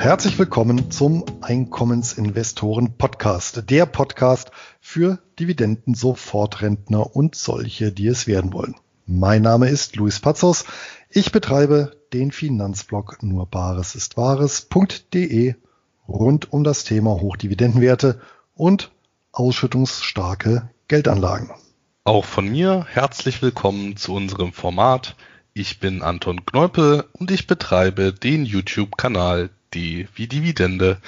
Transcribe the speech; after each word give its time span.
herzlich 0.00 0.38
willkommen 0.38 0.90
zum 0.90 1.26
Einkommensinvestoren 1.42 2.96
Podcast, 2.96 3.68
der 3.68 3.84
Podcast 3.84 4.50
für 4.80 5.18
Dividenden-Sofortrentner 5.38 7.14
und 7.14 7.34
solche, 7.34 7.92
die 7.92 8.06
es 8.06 8.26
werden 8.26 8.54
wollen. 8.54 8.76
Mein 9.04 9.42
Name 9.42 9.68
ist 9.68 9.96
Luis 9.96 10.18
Pazos. 10.18 10.64
Ich 11.10 11.32
betreibe 11.32 11.98
den 12.14 12.32
Finanzblog 12.32 13.22
nur 13.22 13.44
Bares 13.44 13.94
ist 13.94 14.16
Wahres.de 14.16 15.54
rund 16.08 16.50
um 16.50 16.64
das 16.64 16.84
Thema 16.84 17.20
Hochdividendenwerte 17.20 18.22
und 18.54 18.92
ausschüttungsstarke 19.32 20.70
Geldanlagen. 20.88 21.50
Auch 22.04 22.24
von 22.24 22.48
mir 22.48 22.86
herzlich 22.88 23.42
willkommen 23.42 23.98
zu 23.98 24.14
unserem 24.14 24.54
Format. 24.54 25.14
Ich 25.52 25.78
bin 25.78 26.00
Anton 26.00 26.46
Kneupel 26.46 27.04
und 27.12 27.30
ich 27.30 27.46
betreibe 27.46 28.14
den 28.14 28.46
YouTube-Kanal 28.46 29.50
D 29.74 30.08
wie 30.14 30.26
Dividende, 30.26 30.98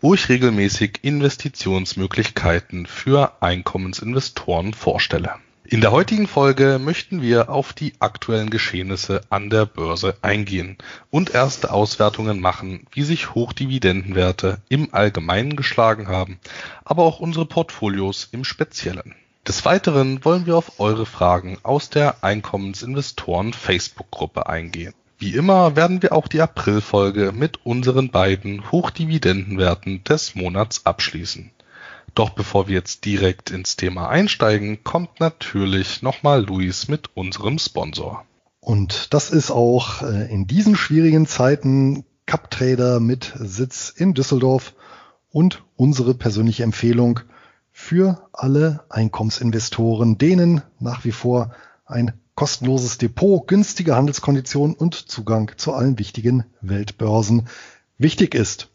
wo 0.00 0.14
ich 0.14 0.28
regelmäßig 0.28 1.00
Investitionsmöglichkeiten 1.02 2.86
für 2.86 3.42
Einkommensinvestoren 3.42 4.74
vorstelle. 4.74 5.34
In 5.68 5.80
der 5.80 5.90
heutigen 5.90 6.28
Folge 6.28 6.78
möchten 6.80 7.22
wir 7.22 7.50
auf 7.50 7.72
die 7.72 7.94
aktuellen 7.98 8.50
Geschehnisse 8.50 9.22
an 9.30 9.50
der 9.50 9.66
Börse 9.66 10.16
eingehen 10.22 10.78
und 11.10 11.34
erste 11.34 11.72
Auswertungen 11.72 12.40
machen, 12.40 12.86
wie 12.92 13.02
sich 13.02 13.34
Hochdividendenwerte 13.34 14.62
im 14.68 14.94
Allgemeinen 14.94 15.56
geschlagen 15.56 16.06
haben, 16.06 16.38
aber 16.84 17.02
auch 17.02 17.18
unsere 17.18 17.46
Portfolios 17.46 18.28
im 18.30 18.44
Speziellen. 18.44 19.16
Des 19.48 19.64
Weiteren 19.64 20.24
wollen 20.24 20.46
wir 20.46 20.56
auf 20.56 20.78
eure 20.78 21.06
Fragen 21.06 21.58
aus 21.64 21.90
der 21.90 22.22
Einkommensinvestoren 22.22 23.52
Facebook-Gruppe 23.52 24.48
eingehen. 24.48 24.94
Wie 25.18 25.34
immer 25.34 25.76
werden 25.76 26.02
wir 26.02 26.12
auch 26.12 26.28
die 26.28 26.42
Aprilfolge 26.42 27.32
mit 27.32 27.64
unseren 27.64 28.10
beiden 28.10 28.70
Hochdividendenwerten 28.70 30.04
des 30.04 30.34
Monats 30.34 30.84
abschließen. 30.84 31.50
Doch 32.14 32.30
bevor 32.30 32.68
wir 32.68 32.74
jetzt 32.74 33.04
direkt 33.04 33.50
ins 33.50 33.76
Thema 33.76 34.08
einsteigen, 34.08 34.84
kommt 34.84 35.20
natürlich 35.20 36.02
nochmal 36.02 36.44
Luis 36.44 36.88
mit 36.88 37.16
unserem 37.16 37.58
Sponsor. 37.58 38.24
Und 38.60 39.14
das 39.14 39.30
ist 39.30 39.50
auch 39.50 40.02
äh, 40.02 40.30
in 40.32 40.46
diesen 40.46 40.76
schwierigen 40.76 41.26
Zeiten 41.26 42.04
CupTrader 42.26 43.00
mit 43.00 43.32
Sitz 43.36 43.92
in 43.94 44.12
Düsseldorf 44.12 44.74
und 45.30 45.62
unsere 45.76 46.14
persönliche 46.14 46.62
Empfehlung 46.62 47.20
für 47.70 48.28
alle 48.32 48.84
Einkommensinvestoren, 48.88 50.18
denen 50.18 50.62
nach 50.80 51.04
wie 51.04 51.12
vor 51.12 51.52
ein 51.84 52.12
kostenloses 52.36 52.98
Depot, 52.98 53.48
günstige 53.48 53.96
Handelskonditionen 53.96 54.76
und 54.76 54.94
Zugang 54.94 55.52
zu 55.56 55.72
allen 55.72 55.98
wichtigen 55.98 56.44
Weltbörsen 56.60 57.48
wichtig 57.98 58.34
ist. 58.34 58.68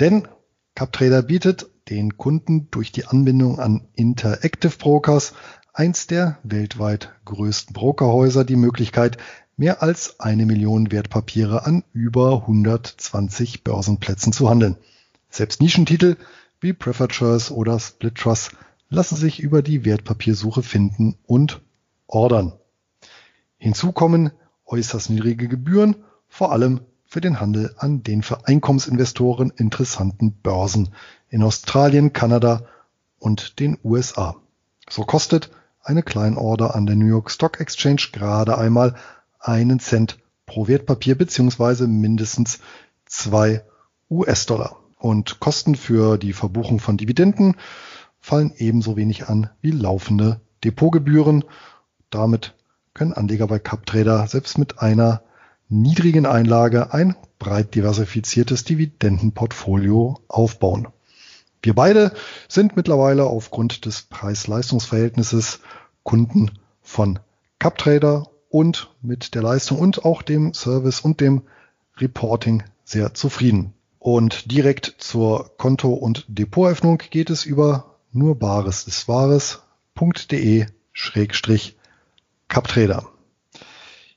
Denn 0.00 0.26
CupTrader 0.74 1.22
bietet 1.22 1.70
den 1.88 2.16
Kunden 2.16 2.68
durch 2.70 2.90
die 2.90 3.04
Anbindung 3.06 3.60
an 3.60 3.86
Interactive 3.94 4.76
Brokers, 4.76 5.34
eins 5.72 6.06
der 6.06 6.38
weltweit 6.42 7.12
größten 7.26 7.74
Brokerhäuser, 7.74 8.44
die 8.44 8.56
Möglichkeit, 8.56 9.18
mehr 9.56 9.82
als 9.82 10.18
eine 10.18 10.46
Million 10.46 10.90
Wertpapiere 10.90 11.66
an 11.66 11.84
über 11.92 12.38
120 12.42 13.62
Börsenplätzen 13.62 14.32
zu 14.32 14.48
handeln. 14.48 14.76
Selbst 15.30 15.60
Nischentitel 15.60 16.16
wie 16.60 16.72
Preferred 16.72 17.14
Shares 17.14 17.50
oder 17.50 17.78
Split 17.78 18.14
Trust 18.16 18.52
lassen 18.88 19.16
sich 19.16 19.40
über 19.40 19.62
die 19.62 19.84
Wertpapiersuche 19.84 20.62
finden 20.62 21.16
und 21.26 21.60
ordern. 22.06 22.54
Hinzu 23.64 23.92
kommen 23.92 24.30
äußerst 24.66 25.08
niedrige 25.08 25.48
Gebühren, 25.48 26.04
vor 26.28 26.52
allem 26.52 26.82
für 27.06 27.22
den 27.22 27.40
Handel 27.40 27.74
an 27.78 28.02
den 28.02 28.22
für 28.22 28.46
Einkommensinvestoren 28.46 29.48
interessanten 29.56 30.32
Börsen 30.34 30.90
in 31.30 31.42
Australien, 31.42 32.12
Kanada 32.12 32.66
und 33.18 33.58
den 33.60 33.78
USA. 33.82 34.36
So 34.90 35.04
kostet 35.04 35.50
eine 35.82 36.02
Kleinorder 36.02 36.74
an 36.74 36.84
der 36.84 36.96
New 36.96 37.06
York 37.06 37.30
Stock 37.30 37.58
Exchange 37.58 38.08
gerade 38.12 38.58
einmal 38.58 38.96
einen 39.40 39.80
Cent 39.80 40.18
pro 40.44 40.68
Wertpapier 40.68 41.14
beziehungsweise 41.14 41.88
mindestens 41.88 42.58
zwei 43.06 43.64
US-Dollar. 44.10 44.76
Und 44.98 45.40
Kosten 45.40 45.74
für 45.74 46.18
die 46.18 46.34
Verbuchung 46.34 46.80
von 46.80 46.98
Dividenden 46.98 47.56
fallen 48.20 48.52
ebenso 48.58 48.98
wenig 48.98 49.30
an 49.30 49.48
wie 49.62 49.70
laufende 49.70 50.42
Depotgebühren. 50.64 51.44
Damit 52.10 52.54
können 52.94 53.12
Anleger 53.12 53.48
bei 53.48 53.58
CupTrader 53.58 54.26
selbst 54.28 54.56
mit 54.56 54.80
einer 54.80 55.22
niedrigen 55.68 56.26
Einlage 56.26 56.94
ein 56.94 57.16
breit 57.38 57.74
diversifiziertes 57.74 58.64
Dividendenportfolio 58.64 60.20
aufbauen. 60.28 60.88
Wir 61.62 61.74
beide 61.74 62.12
sind 62.48 62.76
mittlerweile 62.76 63.24
aufgrund 63.24 63.84
des 63.84 64.02
Preis-Leistungs-Verhältnisses 64.02 65.60
Kunden 66.04 66.52
von 66.82 67.18
CupTrader 67.58 68.28
und 68.48 68.90
mit 69.02 69.34
der 69.34 69.42
Leistung 69.42 69.78
und 69.78 70.04
auch 70.04 70.22
dem 70.22 70.54
Service 70.54 71.00
und 71.00 71.20
dem 71.20 71.42
Reporting 71.96 72.62
sehr 72.84 73.14
zufrieden. 73.14 73.72
Und 73.98 74.52
direkt 74.52 74.94
zur 74.98 75.56
Konto- 75.56 75.94
und 75.94 76.26
Depoteröffnung 76.28 76.98
geht 76.98 77.30
es 77.30 77.44
über 77.44 77.96
nur 78.12 78.38
Bares 78.38 78.86
ist 78.86 79.08
Wahres.de 79.08 80.66
Schrägstrich 80.92 81.76
CupTrader. 82.54 83.08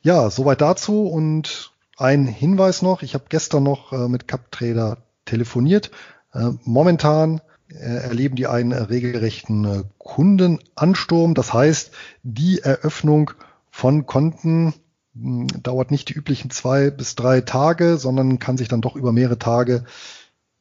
Ja, 0.04 0.30
soweit 0.30 0.62
dazu 0.62 1.08
und 1.08 1.72
ein 1.98 2.28
Hinweis 2.28 2.84
noch. 2.84 3.02
Ich 3.02 3.16
habe 3.16 3.26
gestern 3.30 3.64
noch 3.64 3.92
äh, 3.94 4.08
mit 4.08 4.28
CupTrader 4.28 4.98
telefoniert. 5.26 5.90
Äh, 6.34 6.52
momentan 6.64 7.42
äh, 7.68 7.80
erleben 7.80 8.36
die 8.36 8.46
einen 8.46 8.74
regelrechten 8.74 9.66
äh, 9.66 9.84
Kundenansturm. 9.98 11.34
Das 11.34 11.52
heißt, 11.52 11.90
die 12.22 12.60
Eröffnung 12.60 13.32
von 13.72 14.06
Konten 14.06 14.76
hm, 15.16 15.48
dauert 15.64 15.90
nicht 15.90 16.10
die 16.10 16.14
üblichen 16.14 16.52
zwei 16.52 16.92
bis 16.92 17.16
drei 17.16 17.42
Tage, 17.42 17.98
sondern 17.98 18.38
kann 18.38 18.58
sich 18.58 18.68
dann 18.68 18.82
doch 18.82 18.96
über 18.96 19.12
mehrere 19.12 19.40
Tage 19.40 19.84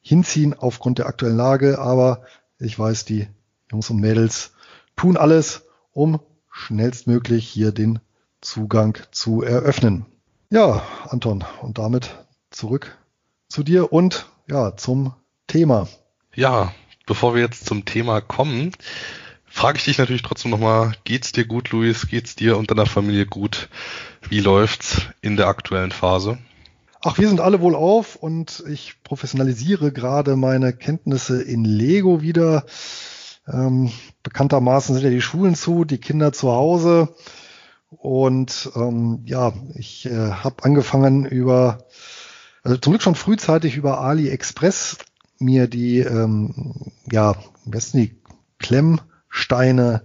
hinziehen 0.01 0.55
aufgrund 0.55 0.97
der 0.97 1.05
aktuellen 1.05 1.37
Lage. 1.37 1.77
Aber 1.77 2.23
ich 2.57 2.79
weiß, 2.79 3.05
die 3.05 3.27
Jungs 3.71 3.91
und 3.91 3.99
Mädels 4.01 4.53
tun 4.95 5.15
alles, 5.15 5.61
um 5.91 6.19
schnellstmöglich 6.57 7.47
hier 7.47 7.71
den 7.71 7.99
Zugang 8.41 8.97
zu 9.11 9.43
eröffnen. 9.43 10.05
Ja, 10.49 10.81
Anton, 11.07 11.45
und 11.61 11.77
damit 11.77 12.15
zurück 12.49 12.97
zu 13.47 13.63
dir 13.63 13.93
und 13.93 14.27
ja, 14.49 14.75
zum 14.75 15.13
Thema. 15.45 15.87
Ja, 16.33 16.73
bevor 17.05 17.35
wir 17.35 17.41
jetzt 17.41 17.65
zum 17.65 17.85
Thema 17.85 18.21
kommen, 18.21 18.71
frage 19.45 19.77
ich 19.77 19.85
dich 19.85 19.97
natürlich 19.97 20.23
trotzdem 20.23 20.51
nochmal, 20.51 20.93
geht's 21.03 21.31
dir 21.31 21.45
gut, 21.45 21.71
Luis? 21.71 22.07
Geht's 22.07 22.35
dir 22.35 22.57
und 22.57 22.71
deiner 22.71 22.85
Familie 22.85 23.25
gut? 23.25 23.69
Wie 24.27 24.39
läuft's 24.39 25.01
in 25.21 25.37
der 25.37 25.47
aktuellen 25.47 25.91
Phase? 25.91 26.37
Ach, 27.01 27.17
wir 27.17 27.27
sind 27.27 27.39
alle 27.39 27.61
wohl 27.61 27.75
auf 27.75 28.15
und 28.15 28.63
ich 28.67 28.95
professionalisiere 29.03 29.91
gerade 29.91 30.35
meine 30.35 30.73
Kenntnisse 30.73 31.41
in 31.41 31.63
Lego 31.63 32.21
wieder. 32.21 32.65
Ähm, 33.47 33.91
bekanntermaßen 34.23 34.95
sind 34.95 35.03
ja 35.03 35.09
die 35.09 35.21
Schulen 35.21 35.55
zu, 35.55 35.85
die 35.85 35.99
Kinder 35.99 36.33
zu 36.33 36.51
Hause. 36.51 37.09
Und 37.89 38.69
ähm, 38.75 39.21
ja, 39.25 39.53
ich 39.75 40.05
äh, 40.05 40.31
habe 40.31 40.63
angefangen 40.63 41.25
über, 41.25 41.79
also 42.63 42.77
zum 42.77 42.91
Glück 42.91 43.01
schon 43.01 43.15
frühzeitig 43.15 43.77
über 43.77 44.01
AliExpress 44.01 44.97
mir 45.39 45.67
die, 45.67 45.99
ähm, 45.99 46.91
ja, 47.11 47.35
besten 47.65 47.99
die 47.99 48.21
Klemmsteine, 48.59 50.01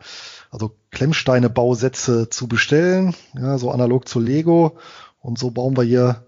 also 0.51 0.77
Klemmsteine-Bausätze 0.91 2.29
zu 2.29 2.47
bestellen, 2.47 3.15
ja, 3.35 3.59
so 3.59 3.71
analog 3.71 4.07
zu 4.07 4.21
Lego. 4.21 4.79
Und 5.21 5.39
so 5.39 5.51
bauen 5.51 5.77
wir 5.77 5.85
hier 5.85 6.27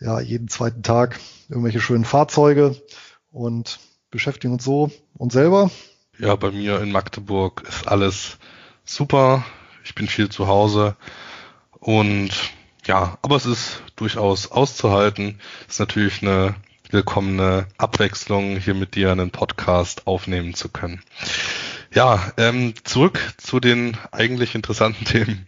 ja 0.00 0.20
jeden 0.20 0.48
zweiten 0.48 0.82
Tag 0.82 1.18
irgendwelche 1.48 1.80
schönen 1.80 2.04
Fahrzeuge 2.04 2.76
und 3.32 3.80
beschäftigen 4.10 4.54
uns 4.54 4.64
so 4.64 4.90
uns 5.16 5.32
selber. 5.32 5.70
Ja, 6.18 6.36
bei 6.36 6.52
mir 6.52 6.80
in 6.80 6.92
Magdeburg 6.92 7.64
ist 7.68 7.88
alles 7.88 8.38
super. 8.84 9.44
Ich 9.84 9.94
bin 9.94 10.06
viel 10.06 10.28
zu 10.28 10.46
Hause 10.46 10.96
und 11.80 12.30
ja, 12.86 13.18
aber 13.22 13.36
es 13.36 13.46
ist 13.46 13.82
durchaus 13.96 14.50
auszuhalten. 14.52 15.40
Ist 15.68 15.80
natürlich 15.80 16.22
eine 16.22 16.54
willkommene 16.90 17.66
Abwechslung, 17.78 18.58
hier 18.58 18.74
mit 18.74 18.94
dir 18.94 19.10
einen 19.10 19.30
Podcast 19.30 20.06
aufnehmen 20.06 20.54
zu 20.54 20.68
können. 20.68 21.02
Ja, 21.94 22.32
ähm, 22.38 22.74
zurück 22.82 23.20
zu 23.36 23.60
den 23.60 23.96
eigentlich 24.10 24.56
interessanten 24.56 25.04
Themen. 25.04 25.46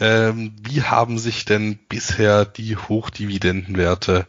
Ähm, 0.00 0.54
wie 0.62 0.82
haben 0.82 1.18
sich 1.18 1.44
denn 1.44 1.78
bisher 1.88 2.46
die 2.46 2.76
Hochdividendenwerte 2.76 4.26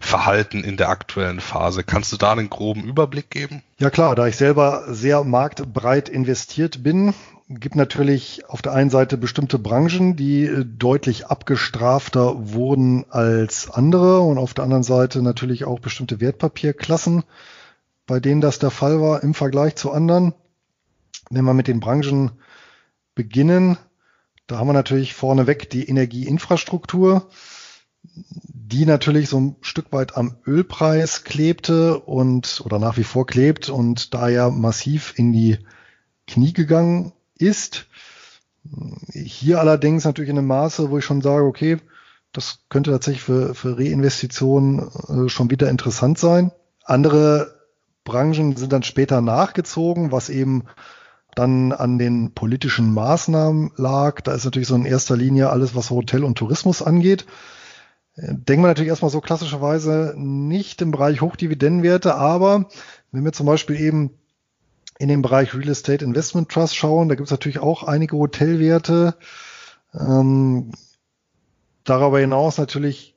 verhalten 0.00 0.62
in 0.62 0.76
der 0.76 0.90
aktuellen 0.90 1.40
Phase? 1.40 1.84
Kannst 1.84 2.12
du 2.12 2.18
da 2.18 2.32
einen 2.32 2.50
groben 2.50 2.84
Überblick 2.84 3.30
geben? 3.30 3.62
Ja 3.78 3.88
klar, 3.88 4.14
da 4.14 4.26
ich 4.26 4.36
selber 4.36 4.84
sehr 4.88 5.24
marktbreit 5.24 6.10
investiert 6.10 6.82
bin, 6.82 7.14
gibt 7.48 7.76
natürlich 7.76 8.48
auf 8.48 8.60
der 8.60 8.74
einen 8.74 8.90
Seite 8.90 9.16
bestimmte 9.16 9.58
Branchen, 9.58 10.16
die 10.16 10.44
äh, 10.44 10.64
deutlich 10.66 11.28
abgestrafter 11.28 12.52
wurden 12.52 13.06
als 13.08 13.70
andere 13.70 14.20
und 14.20 14.36
auf 14.36 14.52
der 14.52 14.64
anderen 14.64 14.82
Seite 14.84 15.22
natürlich 15.22 15.64
auch 15.64 15.80
bestimmte 15.80 16.20
Wertpapierklassen, 16.20 17.24
bei 18.06 18.20
denen 18.20 18.42
das 18.42 18.58
der 18.58 18.70
Fall 18.70 19.00
war 19.00 19.22
im 19.22 19.32
Vergleich 19.32 19.76
zu 19.76 19.90
anderen. 19.90 20.34
Wenn 21.30 21.44
wir 21.44 21.54
mit 21.54 21.68
den 21.68 21.78
Branchen 21.78 22.32
beginnen, 23.14 23.78
da 24.48 24.58
haben 24.58 24.66
wir 24.66 24.72
natürlich 24.72 25.14
vorneweg 25.14 25.70
die 25.70 25.88
Energieinfrastruktur, 25.88 27.30
die 28.02 28.84
natürlich 28.84 29.28
so 29.28 29.38
ein 29.38 29.56
Stück 29.60 29.92
weit 29.92 30.16
am 30.16 30.38
Ölpreis 30.44 31.22
klebte 31.22 32.00
und 32.00 32.62
oder 32.64 32.80
nach 32.80 32.96
wie 32.96 33.04
vor 33.04 33.26
klebt 33.26 33.68
und 33.68 34.12
da 34.12 34.28
ja 34.28 34.50
massiv 34.50 35.14
in 35.16 35.32
die 35.32 35.58
Knie 36.26 36.52
gegangen 36.52 37.12
ist. 37.38 37.86
Hier 39.12 39.60
allerdings 39.60 40.04
natürlich 40.04 40.30
in 40.30 40.38
einem 40.38 40.48
Maße, 40.48 40.90
wo 40.90 40.98
ich 40.98 41.04
schon 41.04 41.22
sage, 41.22 41.44
okay, 41.44 41.78
das 42.32 42.64
könnte 42.68 42.90
tatsächlich 42.90 43.22
für, 43.22 43.54
für 43.54 43.78
Reinvestitionen 43.78 45.26
äh, 45.26 45.28
schon 45.28 45.50
wieder 45.50 45.70
interessant 45.70 46.18
sein. 46.18 46.50
Andere 46.84 47.60
Branchen 48.02 48.56
sind 48.56 48.72
dann 48.72 48.82
später 48.82 49.20
nachgezogen, 49.20 50.10
was 50.10 50.28
eben 50.28 50.64
dann 51.34 51.72
an 51.72 51.98
den 51.98 52.32
politischen 52.32 52.92
Maßnahmen 52.92 53.72
lag. 53.76 54.20
Da 54.20 54.34
ist 54.34 54.44
natürlich 54.44 54.68
so 54.68 54.74
in 54.74 54.84
erster 54.84 55.16
Linie 55.16 55.50
alles, 55.50 55.74
was 55.74 55.90
Hotel 55.90 56.24
und 56.24 56.36
Tourismus 56.36 56.82
angeht. 56.82 57.26
Denken 58.16 58.62
wir 58.62 58.68
natürlich 58.68 58.90
erstmal 58.90 59.10
so 59.10 59.20
klassischerweise 59.20 60.14
nicht 60.16 60.82
im 60.82 60.90
Bereich 60.90 61.20
Hochdividendenwerte, 61.20 62.14
aber 62.16 62.68
wenn 63.12 63.24
wir 63.24 63.32
zum 63.32 63.46
Beispiel 63.46 63.80
eben 63.80 64.10
in 64.98 65.08
den 65.08 65.22
Bereich 65.22 65.54
Real 65.54 65.68
Estate 65.68 66.04
Investment 66.04 66.50
Trust 66.50 66.76
schauen, 66.76 67.08
da 67.08 67.14
gibt 67.14 67.28
es 67.28 67.30
natürlich 67.30 67.60
auch 67.60 67.84
einige 67.84 68.16
Hotelwerte. 68.16 69.14
Ähm, 69.98 70.72
darüber 71.84 72.20
hinaus 72.20 72.58
natürlich 72.58 73.14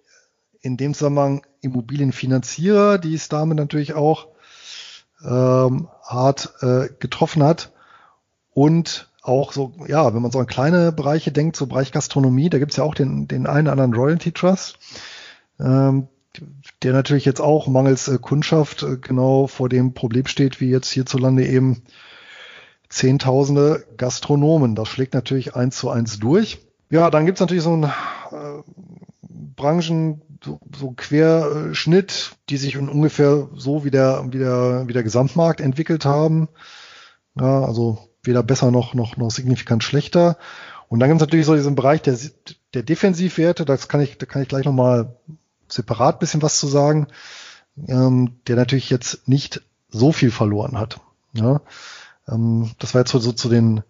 in 0.61 0.77
dem 0.77 0.93
Zusammenhang 0.93 1.45
Immobilienfinanzierer, 1.59 2.97
die 2.97 3.15
es 3.15 3.27
damit 3.27 3.57
natürlich 3.57 3.93
auch 3.93 4.29
ähm, 5.25 5.89
hart 6.03 6.53
äh, 6.61 6.87
getroffen 6.99 7.43
hat. 7.43 7.73
Und 8.53 9.09
auch 9.21 9.53
so, 9.53 9.73
ja, 9.87 10.13
wenn 10.13 10.21
man 10.21 10.31
so 10.31 10.39
an 10.39 10.47
kleine 10.47 10.91
Bereiche 10.91 11.31
denkt, 11.31 11.55
so 11.55 11.65
Bereich 11.65 11.91
Gastronomie, 11.91 12.49
da 12.49 12.59
gibt 12.59 12.71
es 12.71 12.77
ja 12.77 12.83
auch 12.83 12.95
den, 12.95 13.27
den 13.27 13.47
einen 13.47 13.67
oder 13.67 13.71
anderen 13.71 13.93
Royalty 13.93 14.31
Trust. 14.31 14.77
Ähm, 15.59 16.07
der 16.81 16.93
natürlich 16.93 17.25
jetzt 17.25 17.41
auch 17.41 17.67
mangels 17.67 18.07
äh, 18.07 18.17
Kundschaft 18.17 18.83
äh, 18.83 18.97
genau 18.97 19.47
vor 19.47 19.69
dem 19.69 19.93
Problem 19.93 20.25
steht, 20.25 20.59
wie 20.59 20.69
jetzt 20.69 20.89
hierzulande 20.89 21.45
eben 21.45 21.83
Zehntausende 22.89 23.85
Gastronomen. 23.97 24.75
Das 24.75 24.87
schlägt 24.87 25.13
natürlich 25.13 25.55
eins 25.55 25.77
zu 25.77 25.89
eins 25.89 26.19
durch. 26.19 26.59
Ja, 26.89 27.09
dann 27.09 27.25
gibt's 27.25 27.41
natürlich 27.41 27.63
so 27.63 27.75
ein 27.75 27.83
äh, 27.83 28.61
Branchen, 29.55 30.21
so, 30.43 30.59
so 30.75 30.91
Querschnitt, 30.91 32.35
die 32.49 32.57
sich 32.57 32.77
ungefähr 32.77 33.47
so 33.55 33.85
wie 33.85 33.91
der, 33.91 34.25
wie 34.29 34.39
der, 34.39 34.83
wie 34.87 34.93
der 34.93 35.03
Gesamtmarkt 35.03 35.61
entwickelt 35.61 36.05
haben. 36.05 36.49
Ja, 37.39 37.63
also 37.63 38.12
weder 38.23 38.43
besser 38.43 38.71
noch, 38.71 38.93
noch, 38.93 39.17
noch 39.17 39.31
signifikant 39.31 39.83
schlechter. 39.83 40.37
Und 40.89 40.99
dann 40.99 41.09
gibt 41.09 41.21
es 41.21 41.27
natürlich 41.27 41.45
so 41.45 41.55
diesen 41.55 41.75
Bereich 41.75 42.01
der, 42.01 42.17
der 42.73 42.83
Defensivwerte, 42.83 43.65
das 43.65 43.87
kann 43.87 44.01
ich, 44.01 44.17
da 44.17 44.25
kann 44.25 44.41
ich 44.41 44.47
gleich 44.47 44.65
nochmal 44.65 45.15
separat 45.67 46.19
bisschen 46.19 46.41
was 46.41 46.59
zu 46.59 46.67
sagen, 46.67 47.07
ähm, 47.87 48.35
der 48.47 48.55
natürlich 48.55 48.89
jetzt 48.89 49.27
nicht 49.27 49.61
so 49.89 50.11
viel 50.11 50.31
verloren 50.31 50.77
hat. 50.77 50.99
Ja? 51.33 51.61
Ähm, 52.27 52.71
das 52.79 52.93
war 52.93 53.01
jetzt 53.01 53.11
so, 53.11 53.19
so 53.19 53.31
zu 53.31 53.49
den 53.49 53.83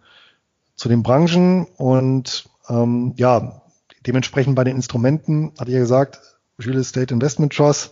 zu 0.76 0.90
den 0.90 1.04
Branchen 1.04 1.66
und 1.78 2.50
ähm, 2.68 3.14
ja, 3.18 3.62
dementsprechend 4.06 4.56
bei 4.56 4.64
den 4.64 4.76
Instrumenten, 4.76 5.52
hatte 5.60 5.70
ich 5.70 5.76
ja 5.76 5.82
gesagt, 5.82 6.20
Real 6.60 6.78
Estate 6.78 7.14
Investment 7.14 7.54
Trust, 7.54 7.92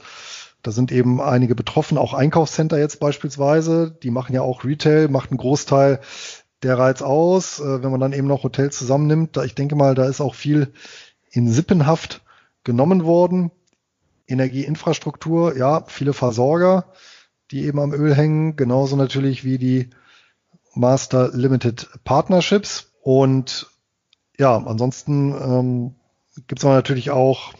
da 0.64 0.72
sind 0.72 0.92
eben 0.92 1.22
einige 1.22 1.56
betroffen, 1.56 1.98
auch 1.98 2.14
Einkaufscenter 2.14 2.78
jetzt 2.78 3.00
beispielsweise, 3.00 3.98
die 4.04 4.12
machen 4.12 4.34
ja 4.34 4.42
auch 4.42 4.64
Retail, 4.64 5.08
macht 5.08 5.32
einen 5.32 5.38
Großteil 5.38 6.00
der 6.64 6.78
Reiz 6.78 7.02
aus, 7.02 7.60
äh, 7.60 7.84
wenn 7.84 7.92
man 7.92 8.00
dann 8.00 8.14
eben 8.14 8.28
noch 8.28 8.44
Hotels 8.44 8.78
zusammennimmt, 8.78 9.36
da 9.36 9.44
ich 9.44 9.56
denke 9.56 9.76
mal, 9.76 9.96
da 9.96 10.06
ist 10.06 10.22
auch 10.22 10.36
viel 10.36 10.74
in 11.32 11.50
Sippenhaft 11.50 12.22
genommen 12.64 13.04
worden. 13.04 13.52
Energieinfrastruktur, 14.28 15.58
ja, 15.58 15.84
viele 15.88 16.14
Versorger, 16.14 16.86
die 17.50 17.66
eben 17.66 17.80
am 17.80 17.94
Öl 17.94 18.16
hängen, 18.16 18.56
genauso 18.56 18.96
natürlich 18.96 19.44
wie 19.44 19.58
die 19.58 19.90
Master 20.74 21.32
Limited 21.34 21.90
Partnerships. 22.04 22.94
Und 23.02 23.68
ja, 24.38 24.56
ansonsten 24.56 25.34
ähm, 25.34 25.96
gibt 26.48 26.60
es 26.60 26.64
natürlich 26.64 27.12
auch, 27.12 27.54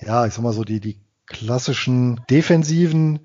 ja, 0.00 0.26
ich 0.26 0.34
sag 0.34 0.42
mal 0.42 0.52
so, 0.52 0.62
die, 0.62 0.80
die 0.80 1.00
klassischen 1.26 2.20
defensiven 2.30 3.20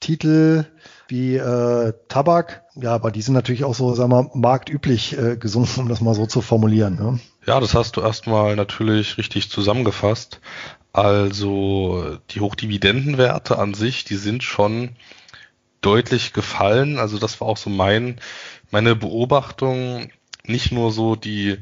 Titel 0.00 0.64
wie 1.08 1.36
äh, 1.36 1.92
Tabak, 2.08 2.64
ja, 2.74 2.94
aber 2.94 3.10
die 3.10 3.20
sind 3.20 3.34
natürlich 3.34 3.64
auch 3.64 3.74
so, 3.74 3.94
sagen 3.94 4.10
wir, 4.10 4.30
marktüblich 4.34 5.16
äh, 5.18 5.36
gesunken, 5.36 5.80
um 5.80 5.88
das 5.88 6.00
mal 6.00 6.14
so 6.14 6.26
zu 6.26 6.40
formulieren. 6.40 6.96
Ne? 6.96 7.20
Ja, 7.46 7.60
das 7.60 7.74
hast 7.74 7.96
du 7.96 8.00
erstmal 8.00 8.56
natürlich 8.56 9.18
richtig 9.18 9.50
zusammengefasst. 9.50 10.40
Also 10.92 12.18
die 12.30 12.40
Hochdividendenwerte 12.40 13.58
an 13.58 13.74
sich, 13.74 14.04
die 14.04 14.16
sind 14.16 14.42
schon 14.42 14.90
deutlich 15.80 16.32
gefallen. 16.32 16.98
Also 16.98 17.18
das 17.18 17.40
war 17.40 17.48
auch 17.48 17.56
so 17.56 17.70
mein, 17.70 18.20
meine 18.70 18.96
Beobachtung. 18.96 20.10
Nicht 20.44 20.72
nur 20.72 20.90
so 20.90 21.16
die 21.16 21.58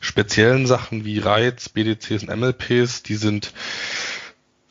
speziellen 0.00 0.66
Sachen 0.66 1.04
wie 1.04 1.18
Reiz, 1.18 1.68
BDCs 1.68 2.24
und 2.24 2.36
MLPs, 2.36 3.02
die 3.02 3.14
sind 3.14 3.52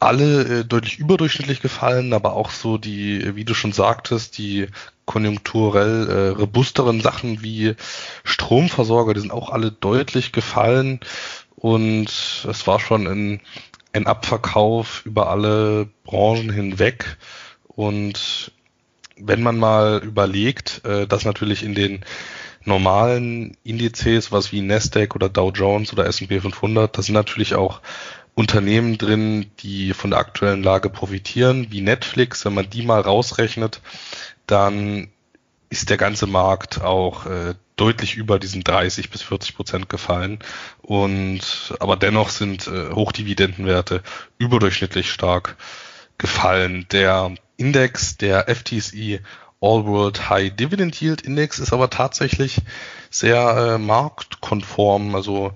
alle 0.06 0.60
äh, 0.60 0.66
deutlich 0.66 1.00
überdurchschnittlich 1.00 1.62
gefallen, 1.62 2.14
aber 2.14 2.34
auch 2.34 2.52
so 2.52 2.78
die, 2.78 3.36
wie 3.36 3.46
du 3.46 3.54
schon 3.54 3.72
sagtest, 3.72 4.38
die 4.38 4.68
konjunkturell 5.06 6.10
äh, 6.10 6.28
robusteren 6.40 7.02
Sachen 7.02 7.44
wie 7.44 7.76
Stromversorger, 8.24 9.14
die 9.14 9.20
sind 9.20 9.32
auch 9.32 9.50
alle 9.50 9.72
deutlich 9.72 10.32
gefallen 10.32 11.00
und 11.56 12.08
es 12.50 12.68
war 12.68 12.80
schon 12.80 13.06
in 13.06 13.42
ein 13.94 14.08
Abverkauf 14.08 15.06
über 15.06 15.30
alle 15.30 15.88
Branchen 16.04 16.52
hinweg. 16.52 17.18
Und 17.68 18.52
wenn 19.18 19.44
man 19.44 19.58
mal 19.58 20.02
überlegt, 20.04 20.84
äh, 20.86 21.08
dass 21.08 21.26
natürlich 21.26 21.64
in 21.64 21.76
den 21.76 22.04
normalen 22.66 23.58
Indizes, 23.64 24.32
was 24.32 24.52
wie 24.52 24.62
Nasdaq 24.62 25.16
oder 25.16 25.30
Dow 25.30 25.52
Jones 25.52 25.94
oder 25.94 26.06
S&P 26.06 26.40
500, 26.40 26.98
da 26.98 27.02
sind 27.02 27.14
natürlich 27.14 27.56
auch 27.56 27.82
Unternehmen 28.36 28.98
drin, 28.98 29.52
die 29.60 29.94
von 29.94 30.10
der 30.10 30.20
aktuellen 30.20 30.64
Lage 30.64 30.90
profitieren, 30.90 31.68
wie 31.70 31.82
Netflix. 31.82 32.46
Wenn 32.46 32.54
man 32.54 32.70
die 32.70 32.82
mal 32.82 33.02
rausrechnet, 33.02 33.82
dann 34.48 35.10
ist 35.70 35.90
der 35.90 35.98
ganze 35.98 36.28
Markt 36.28 36.82
auch 36.82 37.26
äh, 37.26 37.56
deutlich 37.76 38.16
über 38.16 38.40
diesen 38.40 38.64
30 38.64 39.10
bis 39.10 39.22
40 39.22 39.56
Prozent 39.56 39.90
gefallen. 39.90 40.40
Und 40.82 41.74
aber 41.80 41.96
dennoch 41.96 42.30
sind 42.30 42.68
äh, 42.68 42.92
Hochdividendenwerte 42.92 44.04
überdurchschnittlich 44.38 45.12
stark 45.12 45.56
gefallen. 46.18 46.86
Der 46.92 47.34
Index 47.58 48.18
der 48.18 48.48
FTSE 48.48 49.20
All 49.62 49.86
World 49.86 50.30
High 50.30 50.54
Dividend 50.56 51.00
Yield 51.02 51.22
Index 51.22 51.58
ist 51.60 51.72
aber 51.72 51.90
tatsächlich 51.90 52.58
sehr 53.10 53.76
äh, 53.76 53.78
marktkonform, 53.78 55.16
also 55.16 55.54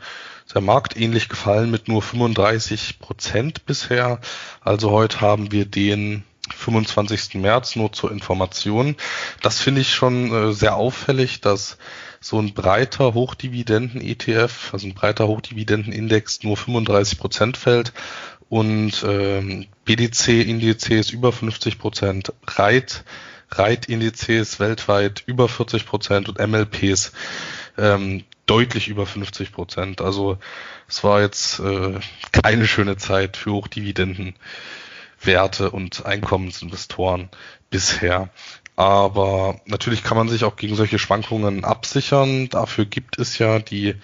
sehr 0.58 0.66
marktähnlich 0.66 1.30
gefallen 1.30 1.70
mit 1.70 1.88
nur 1.88 2.02
35 2.02 2.98
Prozent 2.98 3.68
bisher. 3.68 4.20
Also 4.62 4.90
heute 4.90 5.22
haben 5.22 5.52
wir 5.52 5.66
den 5.66 6.24
25. 6.52 7.36
März 7.36 7.76
nur 7.76 7.94
zur 7.94 8.12
Information. 8.12 8.96
Das 9.44 9.60
finde 9.60 9.82
ich 9.82 9.94
schon 9.94 10.34
äh, 10.34 10.54
sehr 10.54 10.76
auffällig, 10.76 11.42
dass 11.42 11.78
so 12.20 12.40
ein 12.40 12.56
breiter 12.56 13.14
Hochdividenden-ETF, 13.14 14.74
also 14.74 14.88
ein 14.88 14.96
breiter 14.96 15.28
Hochdividenden-Index 15.28 16.42
nur 16.42 16.58
35 16.58 17.20
Prozent 17.20 17.56
fällt 17.56 17.94
und 18.50 19.06
ähm, 19.08 19.68
BDC-Indizes 19.86 21.12
über 21.12 21.32
50 21.32 21.78
Prozent, 21.78 22.34
REIT, 22.48 23.04
REIT-Indizes 23.52 24.60
weltweit 24.60 25.22
über 25.28 25.50
40 25.50 25.86
Prozent 25.86 26.30
und 26.30 26.40
MLPs 26.40 27.12
ähm, 27.78 28.24
deutlich 28.48 28.88
über 28.88 29.06
50 29.06 29.52
Prozent. 29.52 30.02
Also 30.02 30.38
es 30.88 31.04
war 31.04 31.22
jetzt 31.22 31.60
äh, 31.60 32.00
keine 32.32 32.66
schöne 32.66 32.98
Zeit 32.98 33.38
für 33.38 33.52
Hochdividendenwerte 33.52 35.70
und 35.72 36.06
Einkommensinvestoren 36.06 37.30
bisher. 37.70 38.30
Aber 38.76 39.60
natürlich 39.66 40.04
kann 40.04 40.18
man 40.18 40.30
sich 40.30 40.44
auch 40.44 40.56
gegen 40.56 40.76
solche 40.76 41.00
Schwankungen 41.00 41.66
absichern. 41.66 42.50
Dafür 42.50 42.86
gibt 42.86 43.20
es 43.20 43.38
ja 43.38 43.60
die 43.60 43.96